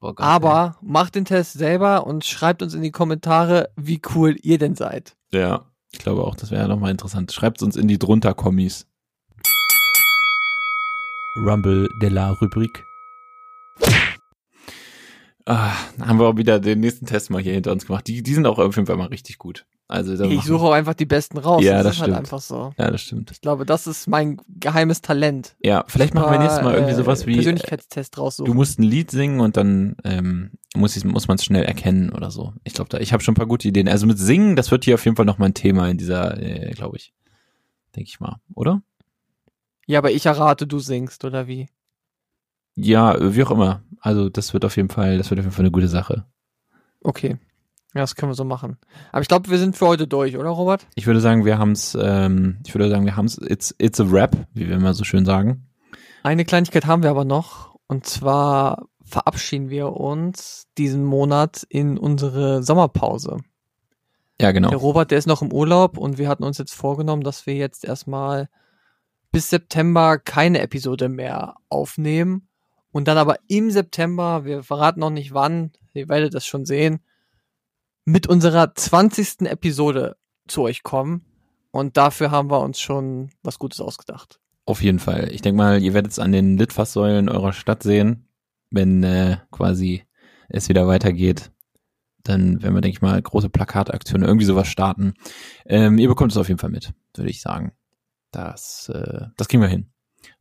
Oh 0.00 0.14
Gott, 0.14 0.24
Aber 0.24 0.76
macht 0.80 1.14
den 1.14 1.26
Test 1.26 1.52
selber 1.52 2.06
und 2.06 2.24
schreibt 2.24 2.62
uns 2.62 2.74
in 2.74 2.82
die 2.82 2.90
Kommentare, 2.90 3.70
wie 3.76 4.00
cool 4.14 4.36
ihr 4.42 4.58
denn 4.58 4.74
seid. 4.74 5.16
ey. 5.30 5.40
Ja, 5.40 5.66
ich 5.92 5.98
glaube 5.98 6.24
auch, 6.24 6.36
das 6.36 6.50
wäre 6.50 6.68
nochmal 6.68 6.90
interessant. 6.90 7.32
Schreibt 7.32 7.62
uns 7.62 7.76
in 7.76 7.86
die 7.86 7.98
drunter 7.98 8.32
Kommis. 8.32 8.86
Rumble 11.36 11.88
de 12.00 12.08
la 12.08 12.30
Rubrik. 12.30 12.84
Ah, 15.52 15.72
haben 16.00 16.20
wir 16.20 16.26
auch 16.28 16.36
wieder 16.36 16.60
den 16.60 16.78
nächsten 16.80 17.06
Test 17.06 17.28
mal 17.30 17.42
hier 17.42 17.52
hinter 17.54 17.72
uns 17.72 17.86
gemacht. 17.86 18.06
Die, 18.06 18.22
die 18.22 18.34
sind 18.34 18.46
auch 18.46 18.58
auf 18.58 18.76
jeden 18.76 18.86
Fall 18.86 18.96
mal 18.96 19.06
richtig 19.08 19.38
gut. 19.38 19.66
Also 19.88 20.12
Ich 20.24 20.44
suche 20.44 20.64
auch 20.66 20.70
einfach 20.72 20.94
die 20.94 21.06
besten 21.06 21.38
raus. 21.38 21.64
Ja, 21.64 21.78
das, 21.78 21.84
das 21.84 21.94
ist 21.96 22.00
halt 22.02 22.10
stimmt. 22.10 22.18
einfach 22.18 22.40
so. 22.40 22.72
Ja, 22.78 22.90
das 22.92 23.00
stimmt. 23.00 23.32
Ich 23.32 23.40
glaube, 23.40 23.66
das 23.66 23.88
ist 23.88 24.06
mein 24.06 24.40
geheimes 24.48 25.00
Talent. 25.02 25.56
Ja, 25.60 25.84
vielleicht 25.88 26.14
machen 26.14 26.30
wir 26.30 26.38
nächstes 26.38 26.62
Mal 26.62 26.74
irgendwie 26.74 26.92
Äh, 26.92 26.96
sowas 26.96 27.26
wie, 27.26 27.32
äh, 27.32 27.34
Persönlichkeitstest 27.34 28.16
du 28.16 28.20
raussuchen. 28.20 28.54
musst 28.54 28.78
ein 28.78 28.84
Lied 28.84 29.10
singen 29.10 29.40
und 29.40 29.56
dann 29.56 29.96
ähm, 30.04 30.52
muss, 30.76 30.96
ich- 30.96 31.04
muss 31.04 31.26
man 31.26 31.34
es 31.36 31.44
schnell 31.44 31.64
erkennen 31.64 32.10
oder 32.10 32.30
so. 32.30 32.52
Ich 32.62 32.74
glaube, 32.74 32.88
da, 32.88 32.98
ich 32.98 33.12
habe 33.12 33.20
schon 33.24 33.32
ein 33.32 33.36
paar 33.36 33.46
gute 33.46 33.66
Ideen. 33.66 33.88
Also 33.88 34.06
mit 34.06 34.18
Singen, 34.20 34.54
das 34.54 34.70
wird 34.70 34.84
hier 34.84 34.94
auf 34.94 35.04
jeden 35.04 35.16
Fall 35.16 35.26
noch 35.26 35.38
mal 35.38 35.46
ein 35.46 35.54
Thema 35.54 35.88
in 35.88 35.96
dieser, 35.98 36.40
äh, 36.40 36.70
glaube 36.70 36.96
ich. 36.98 37.12
Denke 37.96 38.08
ich 38.08 38.20
mal, 38.20 38.36
oder? 38.54 38.82
Ja, 39.88 39.98
aber 39.98 40.12
ich 40.12 40.26
errate, 40.26 40.68
du 40.68 40.78
singst, 40.78 41.24
oder 41.24 41.48
wie? 41.48 41.68
Ja, 42.76 43.16
wie 43.34 43.42
auch 43.42 43.50
immer. 43.50 43.82
Also 44.00 44.28
das 44.28 44.52
wird 44.52 44.64
auf 44.64 44.76
jeden 44.76 44.88
Fall, 44.88 45.18
das 45.18 45.30
wird 45.30 45.40
auf 45.40 45.44
jeden 45.44 45.54
Fall 45.54 45.64
eine 45.64 45.70
gute 45.70 45.88
Sache. 45.88 46.24
Okay. 47.02 47.38
Ja, 47.94 48.02
das 48.02 48.14
können 48.14 48.30
wir 48.30 48.36
so 48.36 48.44
machen. 48.44 48.78
Aber 49.10 49.22
ich 49.22 49.28
glaube, 49.28 49.50
wir 49.50 49.58
sind 49.58 49.76
für 49.76 49.88
heute 49.88 50.06
durch, 50.06 50.36
oder 50.36 50.50
Robert? 50.50 50.86
Ich 50.94 51.06
würde 51.06 51.20
sagen, 51.20 51.44
wir 51.44 51.58
haben's. 51.58 51.98
Ähm, 52.00 52.60
ich 52.64 52.74
würde 52.74 52.88
sagen, 52.88 53.04
wir 53.04 53.16
haben's. 53.16 53.36
It's 53.38 53.74
it's 53.78 54.00
a 54.00 54.04
rap, 54.04 54.36
wie 54.54 54.68
wir 54.68 54.76
immer 54.76 54.94
so 54.94 55.02
schön 55.02 55.24
sagen. 55.24 55.66
Eine 56.22 56.44
Kleinigkeit 56.44 56.86
haben 56.86 57.02
wir 57.02 57.10
aber 57.10 57.24
noch. 57.24 57.74
Und 57.88 58.06
zwar 58.06 58.86
verabschieden 59.02 59.70
wir 59.70 59.94
uns 59.94 60.68
diesen 60.78 61.04
Monat 61.04 61.66
in 61.68 61.98
unsere 61.98 62.62
Sommerpause. 62.62 63.38
Ja, 64.40 64.52
genau. 64.52 64.68
Der 64.68 64.78
Robert, 64.78 65.10
der 65.10 65.18
ist 65.18 65.26
noch 65.26 65.42
im 65.42 65.52
Urlaub 65.52 65.98
und 65.98 66.16
wir 66.16 66.28
hatten 66.28 66.44
uns 66.44 66.58
jetzt 66.58 66.74
vorgenommen, 66.74 67.24
dass 67.24 67.46
wir 67.46 67.54
jetzt 67.54 67.84
erstmal 67.84 68.48
bis 69.32 69.50
September 69.50 70.18
keine 70.18 70.60
Episode 70.60 71.08
mehr 71.08 71.56
aufnehmen 71.68 72.48
und 72.92 73.08
dann 73.08 73.18
aber 73.18 73.36
im 73.48 73.70
September, 73.70 74.44
wir 74.44 74.62
verraten 74.62 75.00
noch 75.00 75.10
nicht 75.10 75.32
wann, 75.32 75.72
ihr 75.94 76.08
werdet 76.08 76.34
das 76.34 76.46
schon 76.46 76.64
sehen, 76.64 77.00
mit 78.04 78.26
unserer 78.26 78.74
20. 78.74 79.42
Episode 79.42 80.16
zu 80.48 80.62
euch 80.62 80.82
kommen 80.82 81.24
und 81.70 81.96
dafür 81.96 82.30
haben 82.30 82.50
wir 82.50 82.60
uns 82.60 82.80
schon 82.80 83.30
was 83.42 83.58
Gutes 83.58 83.80
ausgedacht. 83.80 84.40
Auf 84.66 84.82
jeden 84.82 84.98
Fall. 84.98 85.32
Ich 85.32 85.42
denke 85.42 85.56
mal, 85.56 85.82
ihr 85.82 85.94
werdet 85.94 86.12
es 86.12 86.18
an 86.18 86.32
den 86.32 86.56
Litfaßsäulen 86.56 87.28
eurer 87.28 87.52
Stadt 87.52 87.82
sehen, 87.82 88.28
wenn 88.70 89.02
äh, 89.02 89.38
quasi 89.50 90.04
es 90.48 90.68
wieder 90.68 90.86
weitergeht. 90.86 91.50
Dann 92.22 92.62
werden 92.62 92.74
wir, 92.74 92.80
denke 92.80 92.96
ich 92.96 93.02
mal, 93.02 93.20
große 93.20 93.48
Plakataktionen, 93.48 94.26
irgendwie 94.26 94.44
sowas 94.44 94.68
starten. 94.68 95.14
Ähm, 95.66 95.98
ihr 95.98 96.08
bekommt 96.08 96.32
es 96.32 96.38
auf 96.38 96.48
jeden 96.48 96.60
Fall 96.60 96.70
mit, 96.70 96.92
würde 97.16 97.30
ich 97.30 97.40
sagen. 97.40 97.72
Das, 98.30 98.90
äh, 98.94 99.26
das 99.36 99.48
kriegen 99.48 99.62
wir 99.62 99.68
hin. 99.68 99.90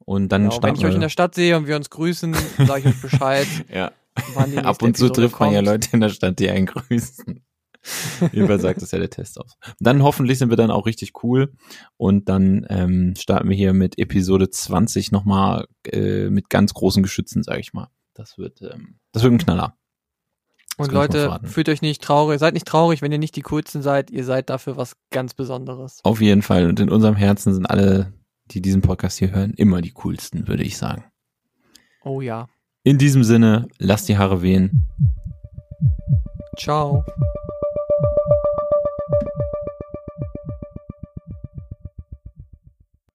Und 0.09 0.29
dann 0.29 0.49
Genau, 0.49 0.53
wenn 0.53 0.57
starten 0.57 0.79
ich 0.79 0.85
euch 0.87 0.95
in 0.95 1.01
der 1.01 1.09
Stadt 1.09 1.35
sehe 1.35 1.55
und 1.55 1.67
wir 1.67 1.75
uns 1.75 1.91
grüßen, 1.91 2.35
sage 2.65 2.79
ich 2.79 2.85
euch 2.87 2.99
Bescheid. 2.99 3.47
ja. 3.71 3.91
Ab 4.33 4.81
und 4.81 4.97
zu 4.97 5.05
Episode 5.05 5.13
trifft 5.13 5.39
man 5.39 5.53
ja. 5.53 5.59
Leute 5.59 5.89
in 5.91 5.99
der 5.99 6.09
Stadt, 6.09 6.39
die 6.39 6.49
einen 6.49 6.65
grüßen. 6.65 7.43
Jedenfalls 8.31 8.63
sagt 8.63 8.81
das 8.81 8.89
ja 8.89 8.97
der 8.97 9.11
Test 9.11 9.39
aus. 9.39 9.55
Dann 9.79 10.01
hoffentlich 10.01 10.39
sind 10.39 10.49
wir 10.49 10.57
dann 10.57 10.71
auch 10.71 10.87
richtig 10.87 11.23
cool 11.23 11.53
und 11.97 12.27
dann 12.27 12.65
ähm, 12.69 13.13
starten 13.19 13.49
wir 13.49 13.55
hier 13.55 13.73
mit 13.73 13.99
Episode 13.99 14.49
20 14.49 15.11
nochmal 15.11 15.67
äh, 15.85 16.31
mit 16.31 16.49
ganz 16.49 16.73
großen 16.73 17.03
Geschützen, 17.03 17.43
sage 17.43 17.59
ich 17.59 17.73
mal. 17.73 17.89
Das 18.15 18.39
wird, 18.39 18.63
ähm, 18.63 18.97
das 19.11 19.21
wird 19.21 19.33
ein 19.33 19.37
Knaller. 19.37 19.77
Das 20.79 20.87
Und 20.87 20.93
Leute, 20.93 21.39
fühlt 21.43 21.69
euch 21.69 21.83
nicht 21.83 22.01
traurig, 22.01 22.39
seid 22.39 22.55
nicht 22.55 22.67
traurig, 22.67 23.03
wenn 23.03 23.11
ihr 23.11 23.19
nicht 23.19 23.35
die 23.35 23.43
coolsten 23.43 23.83
seid, 23.83 24.09
ihr 24.09 24.23
seid 24.23 24.49
dafür 24.49 24.75
was 24.75 24.95
ganz 25.11 25.35
Besonderes. 25.35 25.99
Auf 26.03 26.19
jeden 26.19 26.41
Fall. 26.41 26.67
Und 26.67 26.79
in 26.79 26.89
unserem 26.89 27.15
Herzen 27.15 27.53
sind 27.53 27.67
alle, 27.67 28.11
die 28.51 28.61
diesen 28.61 28.81
Podcast 28.81 29.19
hier 29.19 29.31
hören, 29.31 29.53
immer 29.55 29.81
die 29.81 29.91
coolsten, 29.91 30.47
würde 30.47 30.63
ich 30.63 30.77
sagen. 30.77 31.03
Oh 32.03 32.21
ja. 32.21 32.47
In 32.83 32.97
diesem 32.97 33.23
Sinne, 33.23 33.67
lasst 33.77 34.09
die 34.09 34.17
Haare 34.17 34.41
wehen. 34.41 34.87
Ciao. 36.57 37.03